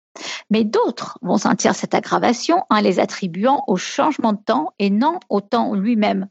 Mais 0.50 0.64
d'autres 0.64 1.18
vont 1.22 1.36
sentir 1.36 1.74
cette 1.74 1.94
aggravation 1.94 2.62
en 2.70 2.80
les 2.80 3.00
attribuant 3.00 3.64
au 3.66 3.76
changement 3.76 4.32
de 4.32 4.42
temps 4.42 4.72
et 4.78 4.90
non 4.90 5.18
au 5.28 5.40
temps 5.40 5.74
lui-même. 5.74 6.28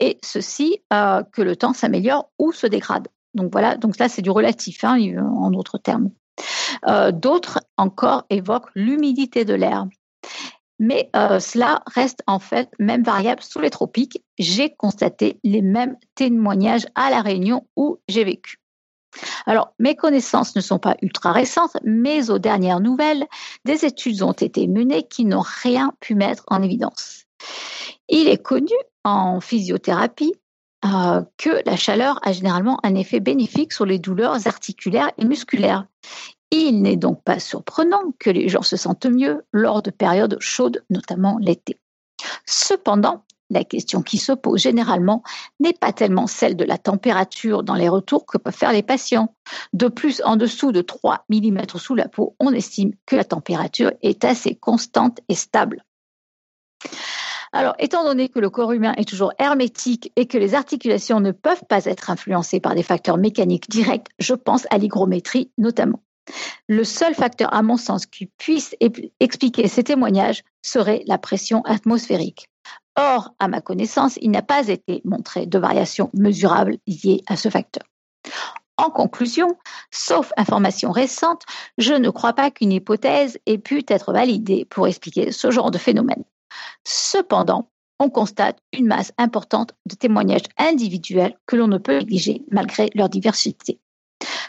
Et 0.00 0.18
ceci 0.22 0.82
euh, 0.92 1.22
que 1.32 1.42
le 1.42 1.56
temps 1.56 1.72
s'améliore 1.72 2.30
ou 2.38 2.52
se 2.52 2.66
dégrade. 2.66 3.08
Donc 3.34 3.50
voilà, 3.52 3.76
donc 3.76 3.98
là 3.98 4.08
c'est 4.08 4.22
du 4.22 4.30
relatif 4.30 4.84
hein, 4.84 4.98
en 5.18 5.50
d'autres 5.50 5.78
termes. 5.78 6.10
Euh, 6.86 7.10
d'autres 7.10 7.60
encore 7.76 8.24
évoquent 8.30 8.70
l'humidité 8.74 9.44
de 9.44 9.54
l'air. 9.54 9.86
Mais 10.78 11.10
euh, 11.16 11.40
cela 11.40 11.82
reste 11.86 12.22
en 12.26 12.38
fait 12.38 12.70
même 12.78 13.02
variable 13.02 13.42
sous 13.42 13.60
les 13.60 13.70
tropiques. 13.70 14.22
J'ai 14.38 14.70
constaté 14.70 15.40
les 15.42 15.62
mêmes 15.62 15.96
témoignages 16.14 16.86
à 16.94 17.10
La 17.10 17.20
Réunion 17.20 17.66
où 17.76 17.98
j'ai 18.08 18.24
vécu. 18.24 18.58
Alors, 19.46 19.74
mes 19.78 19.96
connaissances 19.96 20.54
ne 20.54 20.60
sont 20.60 20.78
pas 20.78 20.96
ultra 21.02 21.32
récentes, 21.32 21.76
mais 21.82 22.30
aux 22.30 22.38
dernières 22.38 22.80
nouvelles, 22.80 23.26
des 23.64 23.84
études 23.84 24.22
ont 24.22 24.32
été 24.32 24.68
menées 24.68 25.08
qui 25.08 25.24
n'ont 25.24 25.44
rien 25.44 25.92
pu 26.00 26.14
mettre 26.14 26.44
en 26.48 26.62
évidence. 26.62 27.24
Il 28.08 28.28
est 28.28 28.42
connu 28.42 28.74
en 29.04 29.40
physiothérapie 29.40 30.34
euh, 30.84 31.22
que 31.36 31.62
la 31.66 31.76
chaleur 31.76 32.20
a 32.22 32.32
généralement 32.32 32.78
un 32.84 32.94
effet 32.94 33.20
bénéfique 33.20 33.72
sur 33.72 33.84
les 33.84 33.98
douleurs 33.98 34.46
articulaires 34.46 35.10
et 35.18 35.24
musculaires. 35.24 35.86
Il 36.50 36.80
n'est 36.82 36.96
donc 36.96 37.22
pas 37.22 37.38
surprenant 37.38 38.12
que 38.18 38.30
les 38.30 38.48
gens 38.48 38.62
se 38.62 38.76
sentent 38.76 39.06
mieux 39.06 39.44
lors 39.52 39.82
de 39.82 39.90
périodes 39.90 40.38
chaudes, 40.40 40.84
notamment 40.88 41.38
l'été. 41.40 41.78
Cependant, 42.46 43.24
la 43.50 43.64
question 43.64 44.02
qui 44.02 44.18
se 44.18 44.32
pose 44.32 44.60
généralement 44.60 45.22
n'est 45.60 45.72
pas 45.72 45.92
tellement 45.92 46.26
celle 46.26 46.56
de 46.56 46.64
la 46.64 46.78
température 46.78 47.62
dans 47.62 47.74
les 47.74 47.88
retours 47.88 48.26
que 48.26 48.38
peuvent 48.38 48.54
faire 48.54 48.72
les 48.72 48.82
patients. 48.82 49.34
De 49.72 49.88
plus, 49.88 50.22
en 50.24 50.36
dessous 50.36 50.72
de 50.72 50.82
3 50.82 51.24
mm 51.28 51.60
sous 51.76 51.94
la 51.94 52.08
peau, 52.08 52.36
on 52.40 52.52
estime 52.52 52.92
que 53.06 53.16
la 53.16 53.24
température 53.24 53.92
est 54.02 54.24
assez 54.24 54.54
constante 54.54 55.20
et 55.28 55.34
stable. 55.34 55.84
Alors, 57.52 57.74
étant 57.78 58.04
donné 58.04 58.28
que 58.28 58.38
le 58.38 58.50
corps 58.50 58.72
humain 58.72 58.92
est 58.98 59.08
toujours 59.08 59.32
hermétique 59.38 60.12
et 60.16 60.26
que 60.26 60.36
les 60.36 60.54
articulations 60.54 61.20
ne 61.20 61.32
peuvent 61.32 61.64
pas 61.66 61.86
être 61.86 62.10
influencées 62.10 62.60
par 62.60 62.74
des 62.74 62.82
facteurs 62.82 63.16
mécaniques 63.16 63.70
directs, 63.70 64.08
je 64.18 64.34
pense 64.34 64.66
à 64.70 64.76
l'hygrométrie 64.76 65.50
notamment. 65.56 66.02
Le 66.68 66.84
seul 66.84 67.14
facteur, 67.14 67.52
à 67.52 67.62
mon 67.62 67.76
sens, 67.76 68.06
qui 68.06 68.26
puisse 68.26 68.74
expliquer 69.20 69.68
ces 69.68 69.84
témoignages 69.84 70.42
serait 70.62 71.02
la 71.06 71.18
pression 71.18 71.62
atmosphérique. 71.64 72.48
Or, 72.96 73.34
à 73.38 73.48
ma 73.48 73.60
connaissance, 73.60 74.18
il 74.20 74.30
n'a 74.30 74.42
pas 74.42 74.68
été 74.68 75.00
montré 75.04 75.46
de 75.46 75.58
variation 75.58 76.10
mesurable 76.14 76.78
liée 76.86 77.22
à 77.26 77.36
ce 77.36 77.48
facteur. 77.48 77.84
En 78.76 78.90
conclusion, 78.90 79.48
sauf 79.90 80.32
information 80.36 80.92
récente, 80.92 81.42
je 81.78 81.94
ne 81.94 82.10
crois 82.10 82.32
pas 82.32 82.50
qu'une 82.50 82.72
hypothèse 82.72 83.38
ait 83.46 83.58
pu 83.58 83.82
être 83.88 84.12
validée 84.12 84.64
pour 84.64 84.86
expliquer 84.86 85.32
ce 85.32 85.50
genre 85.50 85.70
de 85.70 85.78
phénomène. 85.78 86.24
Cependant, 86.84 87.70
on 87.98 88.10
constate 88.10 88.58
une 88.72 88.86
masse 88.86 89.12
importante 89.18 89.74
de 89.86 89.96
témoignages 89.96 90.46
individuels 90.56 91.36
que 91.46 91.56
l'on 91.56 91.66
ne 91.66 91.78
peut 91.78 91.98
négliger 91.98 92.42
malgré 92.50 92.90
leur 92.94 93.08
diversité. 93.08 93.80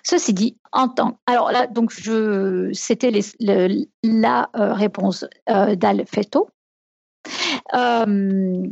Ceci 0.03 0.33
dit, 0.33 0.57
en 0.71 0.87
temps. 0.87 1.19
Alors 1.25 1.51
là, 1.51 1.67
donc 1.67 1.91
je, 1.91 2.69
c'était 2.73 3.11
la 4.03 4.49
euh, 4.55 4.73
réponse 4.73 5.25
euh, 5.49 5.75
d'Alfeto. 5.75 6.49
Euh. 7.73 8.63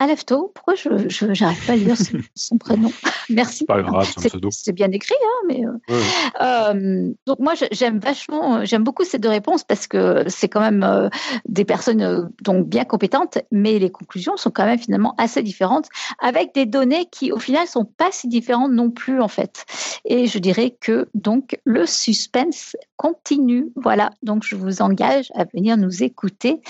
Alefto, 0.00 0.52
pourquoi 0.54 0.76
je 0.76 1.42
n'arrive 1.42 1.66
pas 1.66 1.72
à 1.72 1.76
lire 1.76 1.96
son, 2.36 2.56
prénom? 2.58 2.92
Merci. 3.30 3.64
Pas 3.64 3.82
grave, 3.82 4.08
c'est 4.50 4.72
bien 4.72 4.90
écrit, 4.92 5.14
hein, 5.20 5.46
mais 5.48 5.64
euh, 5.66 6.00
euh, 6.40 7.12
donc 7.26 7.40
moi 7.40 7.54
j'aime 7.72 7.98
vachement, 7.98 8.64
j'aime 8.64 8.84
beaucoup 8.84 9.02
ces 9.04 9.18
deux 9.18 9.28
réponses 9.28 9.64
parce 9.64 9.88
que 9.88 10.22
c'est 10.28 10.48
quand 10.48 10.60
même 10.60 10.84
euh, 10.84 11.08
des 11.48 11.64
personnes 11.64 12.30
donc 12.42 12.68
bien 12.68 12.84
compétentes, 12.84 13.38
mais 13.50 13.80
les 13.80 13.90
conclusions 13.90 14.36
sont 14.36 14.52
quand 14.52 14.66
même 14.66 14.78
finalement 14.78 15.16
assez 15.18 15.42
différentes, 15.42 15.88
avec 16.20 16.54
des 16.54 16.64
données 16.64 17.06
qui 17.10 17.32
au 17.32 17.40
final 17.40 17.66
sont 17.66 17.84
pas 17.84 18.12
si 18.12 18.28
différentes 18.28 18.72
non 18.72 18.90
plus 18.90 19.20
en 19.20 19.28
fait. 19.28 19.66
Et 20.04 20.26
je 20.26 20.38
dirais 20.38 20.76
que 20.80 21.08
donc 21.14 21.58
le 21.64 21.86
suspense 21.86 22.76
continue. 22.96 23.72
Voilà, 23.74 24.10
donc 24.22 24.44
je 24.44 24.54
vous 24.54 24.80
engage 24.80 25.32
à 25.34 25.44
venir 25.44 25.76
nous 25.76 26.04
écouter 26.04 26.60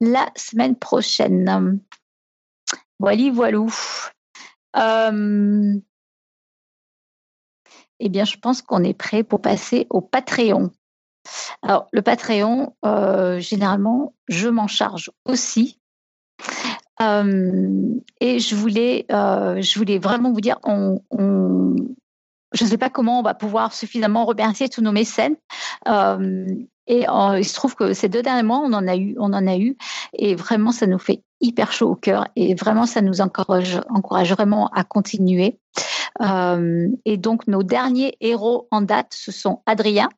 la 0.00 0.30
semaine 0.36 0.74
prochaine. 0.74 1.80
Voilà, 2.98 3.30
voilou. 3.30 3.70
Euh, 4.76 5.74
eh 8.00 8.08
bien, 8.08 8.24
je 8.24 8.36
pense 8.36 8.62
qu'on 8.62 8.84
est 8.84 8.94
prêt 8.94 9.22
pour 9.22 9.40
passer 9.40 9.86
au 9.90 10.00
Patreon. 10.00 10.70
Alors, 11.62 11.88
le 11.92 12.02
Patreon, 12.02 12.74
euh, 12.84 13.40
généralement, 13.40 14.14
je 14.28 14.48
m'en 14.48 14.66
charge 14.66 15.10
aussi. 15.24 15.80
Euh, 17.00 17.94
et 18.20 18.40
je 18.40 18.54
voulais, 18.54 19.06
vraiment 19.98 20.32
vous 20.32 20.40
dire, 20.40 20.58
je 20.64 22.64
ne 22.64 22.68
sais 22.68 22.78
pas 22.78 22.90
comment 22.90 23.20
on 23.20 23.22
va 23.22 23.34
pouvoir 23.34 23.72
suffisamment 23.72 24.24
remercier 24.24 24.68
tous 24.68 24.82
nos 24.82 24.92
mécènes. 24.92 25.36
Et 26.88 27.04
il 27.36 27.44
se 27.44 27.54
trouve 27.54 27.74
que 27.74 27.92
ces 27.92 28.08
deux 28.08 28.22
derniers 28.22 28.42
mois, 28.42 28.58
on 28.58 28.72
en 28.72 28.88
a 28.88 28.96
eu, 28.96 29.14
on 29.18 29.32
en 29.34 29.46
a 29.46 29.56
eu, 29.56 29.76
et 30.14 30.34
vraiment, 30.34 30.72
ça 30.72 30.86
nous 30.86 30.98
fait 30.98 31.22
hyper 31.40 31.70
chaud 31.70 31.90
au 31.90 31.94
cœur, 31.94 32.26
et 32.34 32.54
vraiment, 32.54 32.86
ça 32.86 33.02
nous 33.02 33.20
encourage, 33.20 33.78
encourage 33.90 34.32
vraiment 34.32 34.68
à 34.68 34.84
continuer. 34.84 35.58
et 36.20 37.16
donc, 37.18 37.46
nos 37.46 37.62
derniers 37.62 38.16
héros 38.20 38.68
en 38.70 38.80
date, 38.80 39.12
ce 39.14 39.30
sont 39.30 39.62
Adrien, 39.66 40.08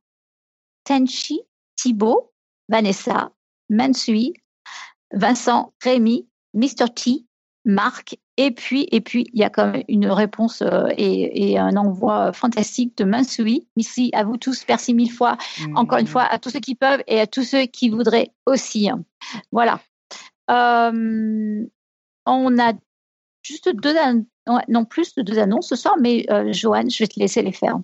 Tenchi, 0.84 1.40
Thibaut, 1.76 2.32
Vanessa, 2.68 3.32
Mansui, 3.68 4.34
Vincent, 5.12 5.72
Rémi, 5.82 6.28
Mr. 6.55 6.88
T, 6.94 7.26
Marc, 7.64 8.16
et 8.43 8.53
puis, 8.53 8.89
et 8.91 9.03
puis, 9.03 9.27
il 9.35 9.39
y 9.39 9.45
a 9.45 9.51
quand 9.51 9.71
même 9.71 9.85
une 9.87 10.07
réponse 10.07 10.62
euh, 10.62 10.89
et, 10.97 11.59
un 11.59 11.77
envoi 11.77 12.33
fantastique 12.33 12.97
de 12.97 13.05
Mansui. 13.05 13.69
Merci 13.77 14.11
à 14.15 14.25
vous 14.25 14.39
tous, 14.39 14.65
merci 14.67 14.95
mille 14.95 15.12
fois, 15.12 15.37
encore 15.75 15.99
une 15.99 16.07
fois, 16.07 16.23
à 16.23 16.39
tous 16.39 16.49
ceux 16.49 16.61
qui 16.61 16.75
peuvent 16.75 17.03
et 17.07 17.21
à 17.21 17.27
tous 17.27 17.43
ceux 17.43 17.67
qui 17.67 17.91
voudraient 17.91 18.33
aussi. 18.47 18.89
Voilà. 19.53 19.81
Euh, 20.51 21.67
on 22.25 22.59
a 22.59 22.73
juste 23.43 23.69
deux, 23.75 23.95
non 24.69 24.85
plus 24.87 25.15
de 25.15 25.23
deux 25.23 25.39
annonces 25.39 25.69
ce 25.69 25.77
soir, 25.77 25.97
mais 26.01 26.25
euh, 26.31 26.51
Joanne, 26.51 26.91
je 26.91 27.05
vais 27.05 27.09
te 27.09 27.21
laisser 27.21 27.43
les 27.43 27.53
faire. 27.53 27.79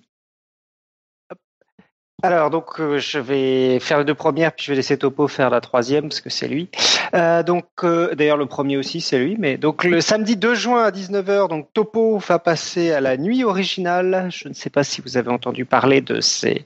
Alors 2.23 2.49
donc 2.49 2.79
euh, 2.79 2.97
je 2.97 3.19
vais 3.19 3.79
faire 3.79 3.99
les 3.99 4.03
deux 4.03 4.15
premières 4.15 4.51
puis 4.51 4.65
je 4.65 4.71
vais 4.71 4.75
laisser 4.75 4.97
Topo 4.97 5.27
faire 5.27 5.51
la 5.51 5.61
troisième 5.61 6.09
parce 6.09 6.19
que 6.19 6.31
c'est 6.31 6.47
lui. 6.47 6.67
Euh, 7.13 7.43
donc 7.43 7.67
euh, 7.83 8.15
d'ailleurs 8.15 8.37
le 8.37 8.47
premier 8.47 8.75
aussi 8.75 9.01
c'est 9.01 9.19
lui 9.19 9.35
mais 9.37 9.57
donc 9.57 9.83
le 9.83 10.01
samedi 10.01 10.35
2 10.35 10.55
juin 10.55 10.83
à 10.83 10.89
19h 10.89 11.47
donc 11.47 11.67
Topo 11.73 12.17
va 12.17 12.39
passer 12.39 12.91
à 12.91 13.01
la 13.01 13.17
nuit 13.17 13.43
originale. 13.43 14.29
Je 14.31 14.49
ne 14.49 14.55
sais 14.55 14.71
pas 14.71 14.83
si 14.83 14.99
vous 15.01 15.15
avez 15.15 15.29
entendu 15.29 15.65
parler 15.65 16.01
de 16.01 16.19
ces 16.19 16.65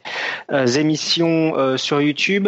émissions 0.78 1.78
sur 1.78 2.00
YouTube. 2.00 2.48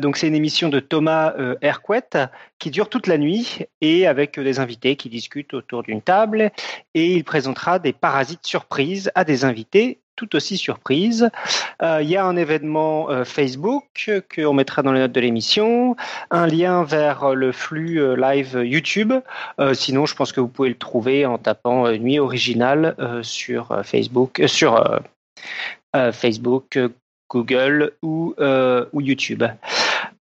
donc 0.00 0.16
c'est 0.16 0.28
une 0.28 0.36
émission 0.36 0.68
de 0.68 0.78
Thomas 0.78 1.34
Hercouet 1.62 2.28
qui 2.60 2.70
dure 2.70 2.88
toute 2.88 3.08
la 3.08 3.18
nuit 3.18 3.66
et 3.80 4.06
avec 4.06 4.38
des 4.38 4.60
invités 4.60 4.94
qui 4.94 5.08
discutent 5.08 5.52
autour 5.52 5.82
d'une 5.82 6.00
table 6.00 6.52
et 6.94 7.12
il 7.12 7.24
présentera 7.24 7.80
des 7.80 7.92
parasites 7.92 8.46
surprises 8.46 9.10
à 9.16 9.24
des 9.24 9.44
invités 9.44 9.98
tout 10.16 10.34
aussi 10.34 10.56
surprise. 10.56 11.30
Euh, 11.82 12.00
il 12.02 12.08
y 12.08 12.16
a 12.16 12.24
un 12.24 12.36
événement 12.36 13.10
euh, 13.10 13.24
Facebook 13.24 14.10
qu'on 14.34 14.54
mettra 14.54 14.82
dans 14.82 14.92
les 14.92 15.00
notes 15.00 15.12
de 15.12 15.20
l'émission, 15.20 15.94
un 16.30 16.46
lien 16.46 16.82
vers 16.82 17.34
le 17.34 17.52
flux 17.52 18.00
euh, 18.00 18.16
live 18.16 18.60
YouTube. 18.64 19.12
sinon, 19.74 20.06
je 20.06 20.14
pense 20.14 20.32
que 20.32 20.40
vous 20.40 20.48
pouvez 20.48 20.70
le 20.70 20.76
trouver 20.76 21.26
en 21.26 21.38
tapant 21.38 21.90
Nuit 21.92 22.18
originale 22.18 22.96
sur 23.22 23.82
Facebook, 23.84 24.42
sur 24.46 25.00
Facebook, 26.12 26.78
Google 27.28 27.92
ou 28.02 28.34
YouTube. 28.94 29.44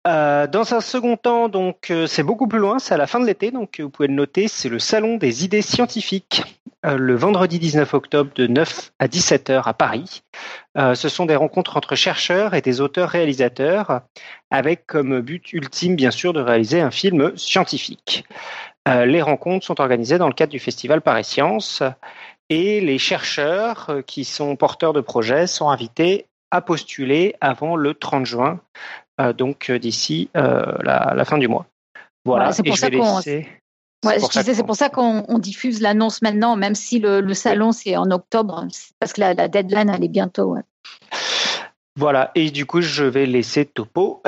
Euh, 0.07 0.49
dans 0.49 0.75
un 0.75 0.81
second 0.81 1.17
temps, 1.17 1.49
donc 1.49 1.91
euh, 1.91 2.09
c'est 2.09 2.25
beaucoup 2.25 2.49
plus 2.49 2.59
loin, 2.59 2.81
c'est 2.81 2.95
à 2.95 2.97
la 2.97 3.07
fin 3.07 3.21
de 3.21 3.27
l'été, 3.27 3.53
donc 3.53 3.81
vous 3.81 3.89
pouvez 3.89 4.09
le 4.09 4.15
noter, 4.15 4.49
c'est 4.49 4.69
le 4.69 4.81
salon 4.81 5.17
des 5.17 5.45
idées 5.45 5.63
scientifiques, 5.63 6.43
euh, 6.85 6.97
le 6.97 7.15
vendredi 7.15 7.61
19 7.61 7.95
octobre 7.95 8.33
de 8.35 8.49
9 8.49 8.93
à 8.99 9.07
17 9.07 9.51
heures 9.51 9.69
à 9.69 9.75
Paris. 9.75 10.23
ce 10.77 11.09
sont 11.09 11.27
des 11.27 11.37
rencontres 11.37 11.77
entre 11.77 11.95
chercheurs 11.95 12.55
et 12.55 12.63
des 12.63 12.81
auteurs-réalisateurs, 12.81 14.01
avec 14.51 14.87
comme 14.87 15.21
but 15.21 15.53
ultime, 15.53 15.95
bien 15.95 16.11
sûr, 16.11 16.33
de 16.33 16.41
réaliser 16.41 16.81
un 16.81 16.91
film 16.91 17.37
scientifique. 17.37 18.25
les 18.87 19.23
rencontres 19.23 19.65
sont 19.67 19.81
organisées 19.81 20.19
dans 20.19 20.29
le 20.29 20.35
cadre 20.35 20.51
du 20.51 20.59
festival 20.59 21.01
Paris 21.03 21.25
Science, 21.25 21.83
et 22.49 22.81
les 22.81 22.99
chercheurs 22.99 24.03
qui 24.07 24.25
sont 24.25 24.57
porteurs 24.57 24.93
de 24.93 25.01
projets 25.01 25.47
sont 25.47 25.69
invités 25.69 26.27
à 26.53 26.61
postuler 26.61 27.35
avant 27.41 27.77
le 27.77 27.95
30 27.95 28.27
juin 28.27 28.61
euh, 28.61 29.02
donc 29.19 29.71
euh, 29.71 29.79
d'ici 29.79 30.31
euh, 30.37 30.77
la, 30.83 31.25
fin 31.25 31.39
du 31.39 31.49
mois. 31.49 31.67
Voilà, 32.25 32.53
c'est 32.53 32.63
pour, 32.63 32.77
ça 32.77 32.91
qu'on. 32.91 33.21
c'est 33.21 34.67
pour 34.67 34.77
ça 34.77 34.89
qu'on 34.89 35.39
diffuse 35.39 35.81
l'annonce 35.81 36.23
maintenant, 36.23 36.57
même 36.57 36.75
si 36.75 36.99
le, 36.99 37.35
salon 37.35 37.73
c'est 37.73 37.97
en 37.97 38.11
octobre, 38.11 38.67
parce 39.01 39.13
que 39.13 39.21
la, 39.21 39.49
deadline 39.49 39.91
elle 39.91 40.05
est 40.05 40.09
bientôt. 40.09 40.57
Voilà, 41.97 42.31
et 42.35 42.51
du 42.51 42.65
coup 42.65 42.81
je 42.81 43.05
vais 43.05 43.27
laisser 43.27 43.67
Topo 43.67 44.23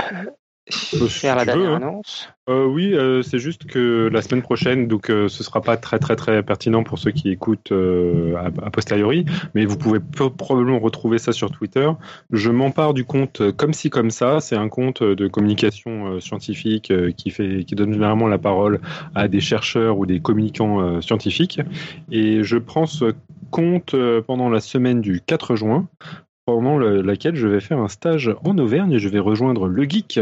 faire 0.71 1.37
la 1.37 1.45
dernière 1.45 1.73
hein. 1.73 1.77
annonce. 1.77 2.29
Euh, 2.49 2.67
oui, 2.67 2.93
euh, 2.93 3.23
c'est 3.23 3.39
juste 3.39 3.65
que 3.65 4.09
la 4.13 4.21
semaine 4.21 4.43
prochaine, 4.43 4.87
donc 4.87 5.11
euh, 5.11 5.29
ce 5.29 5.43
sera 5.43 5.63
pas 5.63 5.79
très 5.79 5.99
très 5.99 6.15
très 6.15 6.43
pertinent 6.43 6.85
pour 6.85 6.99
ceux 6.99 7.11
qui 7.11 7.31
écoutent 7.31 7.73
a, 7.73 8.71
posteriori, 8.71 9.25
mais 9.55 9.65
vous 9.65 9.77
pouvez 9.77 9.99
probablement 9.99 10.79
retrouver 10.79 11.19
ça 11.19 11.33
sur 11.33 11.51
Twitter. 11.51 11.91
Je 12.31 12.51
m'empare 12.51 12.95
du 12.95 13.05
compte 13.05 13.51
comme 13.53 13.73
si 13.73 13.91
comme 13.91 14.11
ça. 14.11 14.41
C'est 14.41 14.57
un 14.57 14.69
compte 14.69 15.03
de 15.03 15.27
communication 15.29 16.21
scientifique 16.21 16.93
qui 17.17 17.31
fait 17.31 17.65
qui 17.65 17.75
donne 17.75 17.93
généralement 17.93 18.29
la 18.29 18.39
parole 18.39 18.81
à 19.15 19.29
des 19.29 19.41
chercheurs 19.41 19.99
ou 19.99 20.07
des 20.07 20.21
communicants 20.21 21.01
scientifiques. 21.01 21.61
Et 22.11 22.43
je 22.43 22.59
prends 22.59 22.87
ce 22.87 23.15
compte 23.51 23.95
pendant 24.27 24.51
la 24.51 24.61
semaine 24.61 25.01
du 25.01 25.21
4 25.25 25.57
juin 25.57 25.89
pendant 26.47 26.79
laquelle 26.79 27.37
je 27.37 27.49
vais 27.49 27.61
faire 27.61 27.79
un 27.79 27.89
stage 27.89 28.35
en 28.45 28.59
Auvergne 28.59 28.93
et 28.93 28.99
je 28.99 29.09
vais 29.09 29.19
rejoindre 29.19 29.67
le 29.67 29.85
geek 29.85 30.21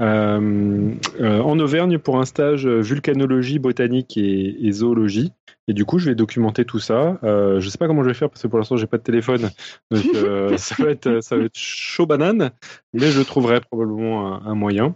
euh, 0.00 0.94
euh, 1.20 1.40
en 1.40 1.58
Auvergne 1.58 1.98
pour 1.98 2.18
un 2.20 2.24
stage 2.24 2.66
vulcanologie, 2.66 3.58
botanique 3.58 4.16
et, 4.16 4.72
zoologie. 4.72 5.32
Et 5.66 5.72
du 5.72 5.84
coup, 5.84 5.98
je 5.98 6.08
vais 6.08 6.14
documenter 6.14 6.64
tout 6.64 6.78
ça. 6.78 7.18
Euh, 7.24 7.60
je 7.60 7.66
ne 7.66 7.70
sais 7.70 7.78
pas 7.78 7.86
comment 7.86 8.02
je 8.02 8.08
vais 8.08 8.14
faire 8.14 8.30
parce 8.30 8.42
que 8.42 8.48
pour 8.48 8.58
l'instant, 8.58 8.76
j'ai 8.76 8.86
pas 8.86 8.98
de 8.98 9.02
téléphone, 9.02 9.50
donc 9.90 10.04
ça 10.56 10.82
va 10.82 10.90
être 10.90 11.20
ça 11.20 11.36
va 11.36 11.44
être 11.44 11.58
chaud 11.58 12.06
banane, 12.06 12.50
mais 12.92 13.10
je 13.10 13.20
trouverai 13.20 13.60
probablement 13.60 14.42
un, 14.44 14.54
moyen 14.54 14.94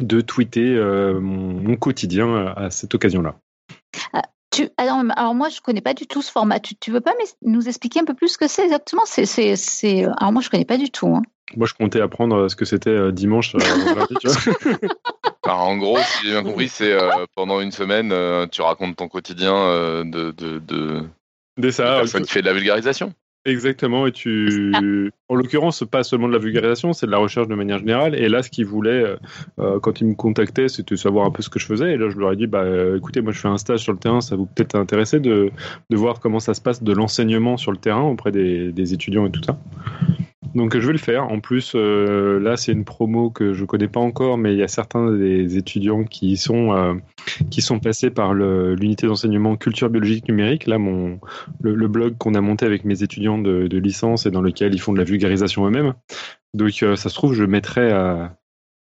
de 0.00 0.20
tweeter 0.20 0.76
mon, 1.20 1.76
quotidien 1.76 2.46
à 2.56 2.70
cette 2.70 2.94
occasion-là. 4.62 5.14
Alors, 5.14 5.34
moi, 5.34 5.48
je 5.48 5.60
connais 5.60 5.80
pas 5.80 5.94
du 5.94 6.06
tout 6.06 6.22
ce 6.22 6.30
format. 6.30 6.60
Tu, 6.60 6.74
tu 6.76 6.90
veux 6.90 7.00
pas 7.00 7.12
nous 7.42 7.68
expliquer 7.68 8.00
un 8.00 8.04
peu 8.04 8.14
plus 8.14 8.28
ce 8.28 8.38
que 8.38 8.48
c'est 8.48 8.64
exactement? 8.64 9.02
C'est, 9.06 9.26
c'est, 9.26 10.04
Alors 10.18 10.32
moi, 10.32 10.42
je 10.42 10.50
connais 10.50 10.64
pas 10.64 10.76
du 10.78 10.90
tout. 10.90 11.08
Hein. 11.08 11.22
Moi, 11.56 11.66
je 11.66 11.74
comptais 11.74 12.00
apprendre 12.00 12.48
ce 12.48 12.56
que 12.56 12.64
c'était 12.64 12.90
euh, 12.90 13.12
dimanche. 13.12 13.54
Euh, 13.54 13.58
en 15.44 15.76
gros, 15.76 15.98
si 15.98 16.26
j'ai 16.26 16.30
bien 16.32 16.42
compris, 16.42 16.68
c'est 16.68 16.92
euh, 16.92 17.26
pendant 17.34 17.60
une 17.60 17.70
semaine, 17.70 18.12
tu 18.50 18.62
racontes 18.62 18.96
ton 18.96 19.08
quotidien 19.08 20.04
de, 20.04 20.30
de, 20.32 20.58
de, 20.58 21.04
de 21.58 21.70
ça, 21.70 21.96
personne 21.98 22.24
qui 22.24 22.32
fait 22.32 22.40
de 22.40 22.46
la 22.46 22.54
vulgarisation. 22.54 23.12
Exactement, 23.46 24.06
et 24.06 24.12
tu, 24.12 24.72
en 25.28 25.34
l'occurrence, 25.34 25.84
pas 25.84 26.02
seulement 26.02 26.28
de 26.28 26.32
la 26.32 26.38
vulgarisation, 26.38 26.94
c'est 26.94 27.04
de 27.04 27.10
la 27.10 27.18
recherche 27.18 27.46
de 27.46 27.54
manière 27.54 27.78
générale. 27.78 28.14
Et 28.14 28.30
là, 28.30 28.42
ce 28.42 28.48
qu'ils 28.48 28.64
voulaient, 28.64 29.04
euh, 29.04 29.16
euh, 29.58 29.80
quand 29.80 30.00
ils 30.00 30.06
me 30.06 30.14
contactaient, 30.14 30.68
c'était 30.68 30.96
savoir 30.96 31.26
un 31.26 31.30
peu 31.30 31.42
ce 31.42 31.50
que 31.50 31.58
je 31.58 31.66
faisais. 31.66 31.92
Et 31.92 31.96
là, 31.98 32.08
je 32.08 32.16
leur 32.16 32.32
ai 32.32 32.36
dit, 32.36 32.46
bah, 32.46 32.64
écoutez, 32.96 33.20
moi, 33.20 33.32
je 33.32 33.40
fais 33.40 33.48
un 33.48 33.58
stage 33.58 33.80
sur 33.80 33.92
le 33.92 33.98
terrain, 33.98 34.22
ça 34.22 34.34
vous 34.36 34.46
peut-être 34.46 34.76
intéresser 34.76 35.20
de, 35.20 35.50
de 35.90 35.96
voir 35.96 36.20
comment 36.20 36.40
ça 36.40 36.54
se 36.54 36.62
passe 36.62 36.82
de 36.82 36.92
l'enseignement 36.94 37.58
sur 37.58 37.70
le 37.70 37.76
terrain 37.76 38.04
auprès 38.04 38.32
des, 38.32 38.72
des 38.72 38.94
étudiants 38.94 39.26
et 39.26 39.30
tout 39.30 39.42
ça. 39.42 39.58
Donc 40.54 40.78
je 40.78 40.86
vais 40.86 40.92
le 40.92 40.98
faire. 40.98 41.24
En 41.30 41.40
plus, 41.40 41.72
euh, 41.74 42.38
là, 42.38 42.56
c'est 42.56 42.72
une 42.72 42.84
promo 42.84 43.30
que 43.30 43.52
je 43.52 43.64
connais 43.64 43.88
pas 43.88 44.00
encore, 44.00 44.38
mais 44.38 44.52
il 44.52 44.58
y 44.58 44.62
a 44.62 44.68
certains 44.68 45.10
des 45.10 45.56
étudiants 45.56 46.04
qui 46.04 46.36
sont 46.36 46.72
euh, 46.72 46.94
qui 47.50 47.60
sont 47.60 47.80
passés 47.80 48.10
par 48.10 48.34
l'unité 48.34 49.06
d'enseignement 49.06 49.56
culture 49.56 49.90
biologique 49.90 50.28
numérique. 50.28 50.66
Là, 50.66 50.78
mon 50.78 51.18
le, 51.60 51.88
blog 51.88 52.16
qu'on 52.18 52.34
a 52.34 52.40
monté 52.40 52.66
avec 52.66 52.84
mes 52.84 53.02
étudiants 53.02 53.38
de, 53.38 53.78
licence 53.78 54.26
et 54.26 54.30
dans 54.30 54.40
lequel 54.40 54.74
ils 54.74 54.80
font 54.80 54.92
de 54.92 54.98
la 54.98 55.04
vulgarisation 55.04 55.66
eux-mêmes. 55.66 55.94
Donc 56.54 56.82
euh, 56.82 56.94
ça 56.94 57.08
se 57.08 57.14
trouve, 57.14 57.34
je 57.34 57.44
mettrai 57.44 57.90
à, 57.90 58.36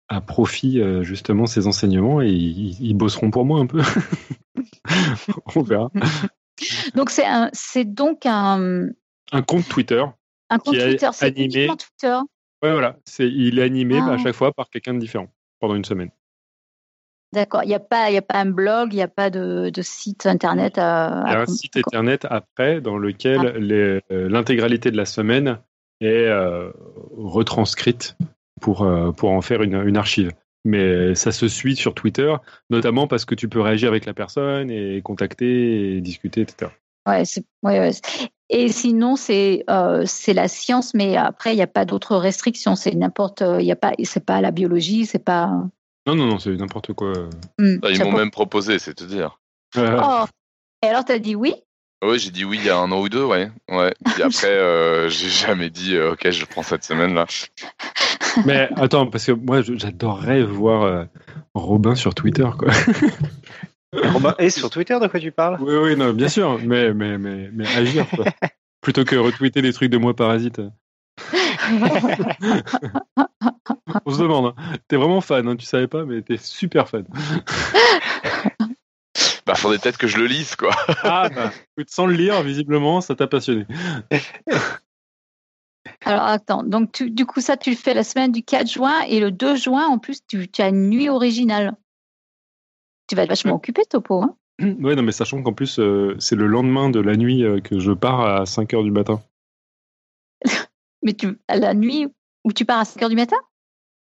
à 0.09 0.21
profit 0.21 0.83
justement 1.01 1.47
ces 1.47 1.67
enseignements 1.67 2.21
et 2.21 2.29
ils, 2.29 2.95
bosseront 2.95 3.31
pour 3.31 3.47
moi 3.47 3.61
un 3.61 3.67
peu. 3.67 3.81
On 5.57 5.63
verra. 5.63 5.91
Donc 6.95 7.09
c'est 7.09 7.25
c'est 7.53 7.87
donc 7.87 8.27
un 8.27 8.91
un 9.33 9.43
compte 9.43 9.67
Twitter 9.67 10.05
un 10.51 10.59
compte 10.59 10.75
Twitter, 10.79 11.09
c'est 11.13 11.27
animé. 11.27 11.67
Twitter. 11.67 12.19
Ouais, 12.63 12.73
voilà. 12.73 12.97
C'est, 13.05 13.29
il 13.29 13.59
est 13.59 13.63
animé 13.63 13.99
à 13.99 14.13
ah. 14.13 14.19
chaque 14.19 14.35
fois 14.35 14.53
par 14.53 14.71
quelqu'un 14.71 14.95
de 14.95 14.99
différent 14.99 15.29
pendant 15.61 15.75
une 15.75 15.85
semaine. 15.85 16.11
D'accord. 17.35 17.65
Il 17.65 17.69
n'y 17.69 17.75
a, 17.75 17.81
pas, 17.81 18.05
a 18.05 18.23
pas 18.23 18.39
un 18.39 18.47
blog, 18.47 18.93
il 18.93 18.97
n'y 18.97 19.03
a 19.03 19.09
pas 19.09 19.29
de, 19.29 19.69
de, 19.69 19.83
site 19.83 20.25
internet. 20.25 20.79
À, 20.79 21.25
il 21.27 21.33
y 21.33 21.35
a 21.35 21.41
un 21.41 21.47
site 21.47 21.77
internet 21.77 22.27
après 22.31 22.81
dans 22.81 22.97
lequel 22.97 23.41
ah. 23.41 24.13
euh, 24.13 24.29
l'intégralité 24.29 24.93
de 24.93 24.97
la 24.97 25.05
semaine 25.05 25.59
est 26.01 26.27
euh, 26.27 26.71
retranscrite 27.17 28.17
pour, 28.61 28.83
euh, 28.83 29.11
pour 29.11 29.31
en 29.31 29.43
faire 29.43 29.63
une, 29.63 29.75
une, 29.75 29.97
archive. 29.97 30.33
Mais 30.65 31.15
ça 31.17 31.33
se 31.33 31.49
suit 31.49 31.77
sur 31.77 31.93
Twitter, 31.93 32.33
notamment 32.71 33.09
parce 33.09 33.25
que 33.25 33.35
tu 33.35 33.49
peux 33.49 33.61
réagir 33.61 33.89
avec 33.89 34.07
la 34.07 34.15
personne 34.15 34.71
et 34.71 35.03
contacter 35.03 35.97
et 35.97 36.01
discuter, 36.01 36.43
etc. 36.43 36.71
Ouais, 37.07 37.25
ouais, 37.63 37.81
ouais. 37.81 37.91
Et 38.51 38.69
sinon, 38.69 39.17
c'est 39.17 39.65
euh, 39.71 40.05
c'est 40.07 40.35
la 40.35 40.49
science, 40.49 40.95
mais 40.95 41.17
après, 41.17 41.53
il 41.53 41.57
n'y 41.57 41.63
a 41.63 41.67
pas 41.67 41.85
d'autres 41.85 42.17
restrictions. 42.17 42.77
C'est 42.77 42.95
n'importe, 42.95 43.43
euh, 43.43 43.61
il 43.61 43.67
y 43.67 43.73
a 43.73 43.77
pas, 43.77 43.93
c'est 44.05 44.25
pas 44.25 44.41
la 44.41 44.51
biologie, 44.51 45.07
c'est 45.07 45.25
pas. 45.25 45.47
Non, 46.07 46.15
non, 46.15 46.27
non, 46.27 46.39
c'est 46.39 46.55
n'importe 46.55 46.93
quoi. 46.93 47.13
Hmm, 47.59 47.79
bah, 47.79 47.91
ils 47.91 48.05
m'ont 48.05 48.13
même 48.13 48.31
proposé, 48.31 48.79
c'est 48.79 48.95
te 48.95 49.05
dire. 49.05 49.39
Oh. 49.77 50.25
Et 50.85 50.87
alors, 50.87 51.05
tu 51.05 51.11
as 51.11 51.19
dit 51.19 51.35
oui? 51.35 51.55
Oui, 52.05 52.19
j'ai 52.19 52.31
dit 52.31 52.45
oui 52.45 52.59
il 52.61 52.67
y 52.67 52.71
a 52.71 52.77
un 52.77 52.93
an 52.93 53.01
ou 53.01 53.09
deux, 53.09 53.25
ouais. 53.25 53.51
ouais. 53.71 53.93
Puis 54.05 54.23
après, 54.23 54.47
euh, 54.47 55.09
j'ai 55.09 55.31
jamais 55.31 55.71
dit 55.71 55.99
ok, 55.99 56.31
je 56.31 56.45
prends 56.45 56.63
cette 56.63 56.85
semaine 56.85 57.15
là. 57.15 57.27
Mais 58.47 58.69
attends, 58.77 59.07
parce 59.07 59.27
que 59.27 59.33
moi, 59.33 59.63
j'adorerais 59.63 60.43
voir 60.43 60.83
euh, 60.83 61.05
Robin 61.55 61.95
sur 61.95 62.15
Twitter, 62.15 62.49
quoi. 62.59 62.71
Est 64.39 64.51
sur 64.51 64.71
Twitter, 64.71 64.99
de 65.01 65.07
quoi 65.07 65.21
tu 65.21 65.33
parles? 65.33 65.59
Oui, 65.61 65.75
oui, 65.75 65.97
non, 65.97 66.13
bien 66.13 66.29
sûr, 66.29 66.59
mais, 66.65 66.93
mais, 66.93 67.19
mais, 67.19 67.51
mais 67.53 67.67
agir, 67.77 68.07
quoi. 68.11 68.25
Plutôt 68.81 69.05
que 69.05 69.17
retweeter 69.17 69.63
des 69.63 69.73
trucs 69.73 69.91
de 69.91 69.99
moi 69.99 70.15
parasite. 70.15 70.61
On 74.07 74.11
se 74.11 74.21
demande, 74.21 74.55
hein. 74.57 74.77
t'es 74.89 74.97
vraiment 74.97 75.21
fan, 75.21 75.47
hein, 75.49 75.57
tu 75.57 75.65
savais 75.65 75.87
pas, 75.87 76.05
mais 76.05 76.23
t'es 76.23 76.37
super 76.37 76.89
fan. 76.89 77.05
Bah, 79.47 79.55
faudrait 79.55 79.79
peut-être 79.79 79.99
que 79.99 80.07
je 80.07 80.19
le 80.19 80.27
lise, 80.27 80.57
quoi. 80.57 80.71
Ah, 81.03 81.29
bah, 81.35 81.53
écoute, 81.77 81.91
sans 81.91 82.07
le 82.07 82.15
lire, 82.15 82.43
visiblement, 82.43 83.01
ça 83.01 83.15
t'a 83.15 83.27
passionné. 83.27 83.67
Alors 86.07 86.25
attends, 86.25 86.63
donc 86.63 86.93
tu- 86.93 87.11
du 87.11 87.27
coup 87.27 87.41
ça 87.41 87.57
tu 87.57 87.71
le 87.71 87.77
fais 87.77 87.95
la 87.95 88.05
semaine 88.05 88.33
du 88.33 88.43
4 88.43 88.71
juin 88.71 89.01
et 89.09 89.21
le 89.21 89.31
2 89.31 89.57
juin 89.57 89.87
en 89.87 89.99
plus 89.99 90.21
tu, 90.27 90.49
tu 90.49 90.63
as 90.63 90.69
une 90.69 90.89
nuit 90.89 91.09
originale. 91.09 91.75
Tu 93.07 93.15
vas 93.15 93.23
être 93.23 93.29
vachement 93.29 93.55
occupé 93.55 93.83
Topo. 93.89 94.23
Hein 94.23 94.37
Ouais, 94.61 94.95
non, 94.95 95.03
mais 95.03 95.13
sachant 95.13 95.43
qu'en 95.43 95.53
plus, 95.53 95.79
euh, 95.79 96.15
c'est 96.21 96.37
le 96.37 96.47
lendemain 96.47 96.89
de 96.89 97.01
la 97.01 97.17
nuit 97.17 97.43
euh, 97.45 97.61
que 97.61 97.79
je 97.81 97.93
pars 97.93 98.21
à 98.21 98.47
5 98.47 98.73
heures 98.75 98.85
du 98.85 98.93
matin. 98.93 99.21
Mais 101.03 101.13
tu, 101.15 101.39
à 101.49 101.57
la 101.57 101.75
nuit 101.75 102.07
où 102.45 102.53
tu 102.53 102.65
pars 102.65 102.79
à 102.81 102.85
5 102.85 103.03
heures 103.03 103.09
du 103.11 103.17
matin? 103.17 103.37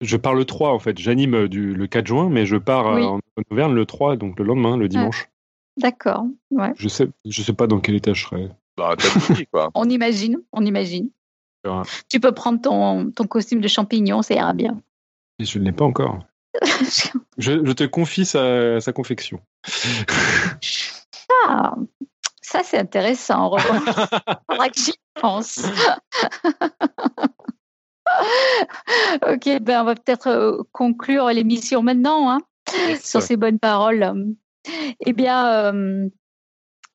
Je 0.02 0.18
pars 0.18 0.34
le 0.36 0.46
3, 0.46 0.72
en 0.72 0.80
fait. 0.80 0.98
J'anime 1.00 1.34
euh, 1.36 1.48
du- 1.48 1.74
le 1.74 1.88
4 1.88 2.06
juin, 2.08 2.30
mais 2.30 2.46
je 2.46 2.58
pars 2.58 2.94
Oui. 2.96 3.04
en, 3.04 3.16
en 3.18 3.42
Auvergne 3.50 3.74
le 3.74 3.86
3, 3.86 4.18
donc 4.18 4.38
le 4.38 4.46
lendemain, 4.46 4.78
le 4.78 4.88
dimanche. 4.90 5.30
D'accord, 5.78 6.26
ouais. 6.52 6.74
Je 6.78 6.88
sais, 6.90 7.08
je 7.26 7.42
sais 7.42 7.54
pas 7.54 7.68
dans 7.68 7.80
quel 7.80 7.96
état 7.96 8.14
je 8.14 8.24
serai. 8.26 8.50
Bah, 8.78 8.96
t'as 8.98 9.34
dit, 9.34 9.48
quoi. 9.48 9.70
On 9.76 9.90
imagine, 9.90 10.42
on 10.52 10.66
imagine. 10.66 11.10
Tu 12.10 12.20
peux 12.20 12.32
prendre 12.34 12.62
ton, 12.62 13.10
ton 13.12 13.26
costume 13.26 13.60
de 13.62 13.68
champignon, 13.68 14.22
ça 14.22 14.36
ira 14.36 14.54
bien. 14.54 14.80
Et 15.40 15.46
je 15.46 15.58
ne 15.60 15.64
l'ai 15.66 15.72
pas 15.72 15.86
encore. 15.86 16.20
Je, 17.38 17.66
je 17.66 17.72
te 17.74 17.84
confie 17.84 18.26
sa, 18.26 18.80
sa 18.80 18.94
confection. 18.94 19.42
Ah, 21.46 21.76
ça 22.42 22.62
c'est 22.64 22.78
intéressant 22.78 23.40
en 23.40 23.50
revanche. 23.50 23.96
Faudra 24.50 24.70
que 24.70 24.80
j'y 24.80 24.94
pense. 25.20 25.60
ok, 29.28 29.60
ben 29.62 29.82
on 29.82 29.84
va 29.84 29.96
peut-être 29.96 30.28
euh, 30.28 30.64
conclure 30.72 31.28
l'émission 31.28 31.82
maintenant 31.82 32.32
hein, 32.32 32.40
sur 33.02 33.22
ces 33.22 33.36
bonnes 33.36 33.60
paroles. 33.60 34.34
Eh 35.06 35.14
bien, 35.14 35.48
euh, 35.48 36.10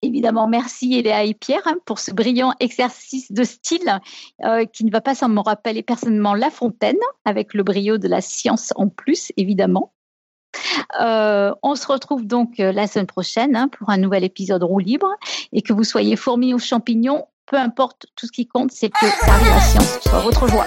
évidemment, 0.02 0.48
merci 0.48 0.94
Eléa 0.94 1.24
et 1.24 1.34
Pierre 1.34 1.62
hein, 1.66 1.76
pour 1.84 1.98
ce 1.98 2.12
brillant 2.12 2.52
exercice 2.60 3.32
de 3.32 3.44
style 3.44 4.00
euh, 4.44 4.64
qui 4.64 4.84
ne 4.84 4.90
va 4.90 5.00
pas 5.00 5.14
sans 5.14 5.28
me 5.28 5.40
rappeler 5.40 5.82
personnellement 5.82 6.34
La 6.34 6.50
Fontaine, 6.50 6.98
avec 7.24 7.54
le 7.54 7.62
brio 7.62 7.98
de 7.98 8.08
la 8.08 8.20
science 8.20 8.72
en 8.76 8.88
plus, 8.88 9.32
évidemment. 9.36 9.92
Euh, 11.00 11.54
on 11.62 11.76
se 11.76 11.86
retrouve 11.86 12.26
donc 12.26 12.58
euh, 12.58 12.72
la 12.72 12.86
semaine 12.86 13.06
prochaine 13.06 13.54
hein, 13.54 13.68
pour 13.68 13.90
un 13.90 13.98
nouvel 13.98 14.24
épisode 14.24 14.62
roue 14.64 14.80
libre 14.80 15.14
et 15.52 15.62
que 15.62 15.72
vous 15.72 15.84
soyez 15.84 16.16
fourmis 16.16 16.54
ou 16.54 16.58
champignons, 16.58 17.26
peu 17.46 17.56
importe, 17.56 18.06
tout 18.16 18.26
ce 18.26 18.32
qui 18.32 18.46
compte, 18.46 18.72
c'est 18.72 18.90
que 18.90 19.06
la 19.06 19.60
science 19.60 20.00
soit 20.02 20.20
votre 20.20 20.48
joie. 20.48 20.66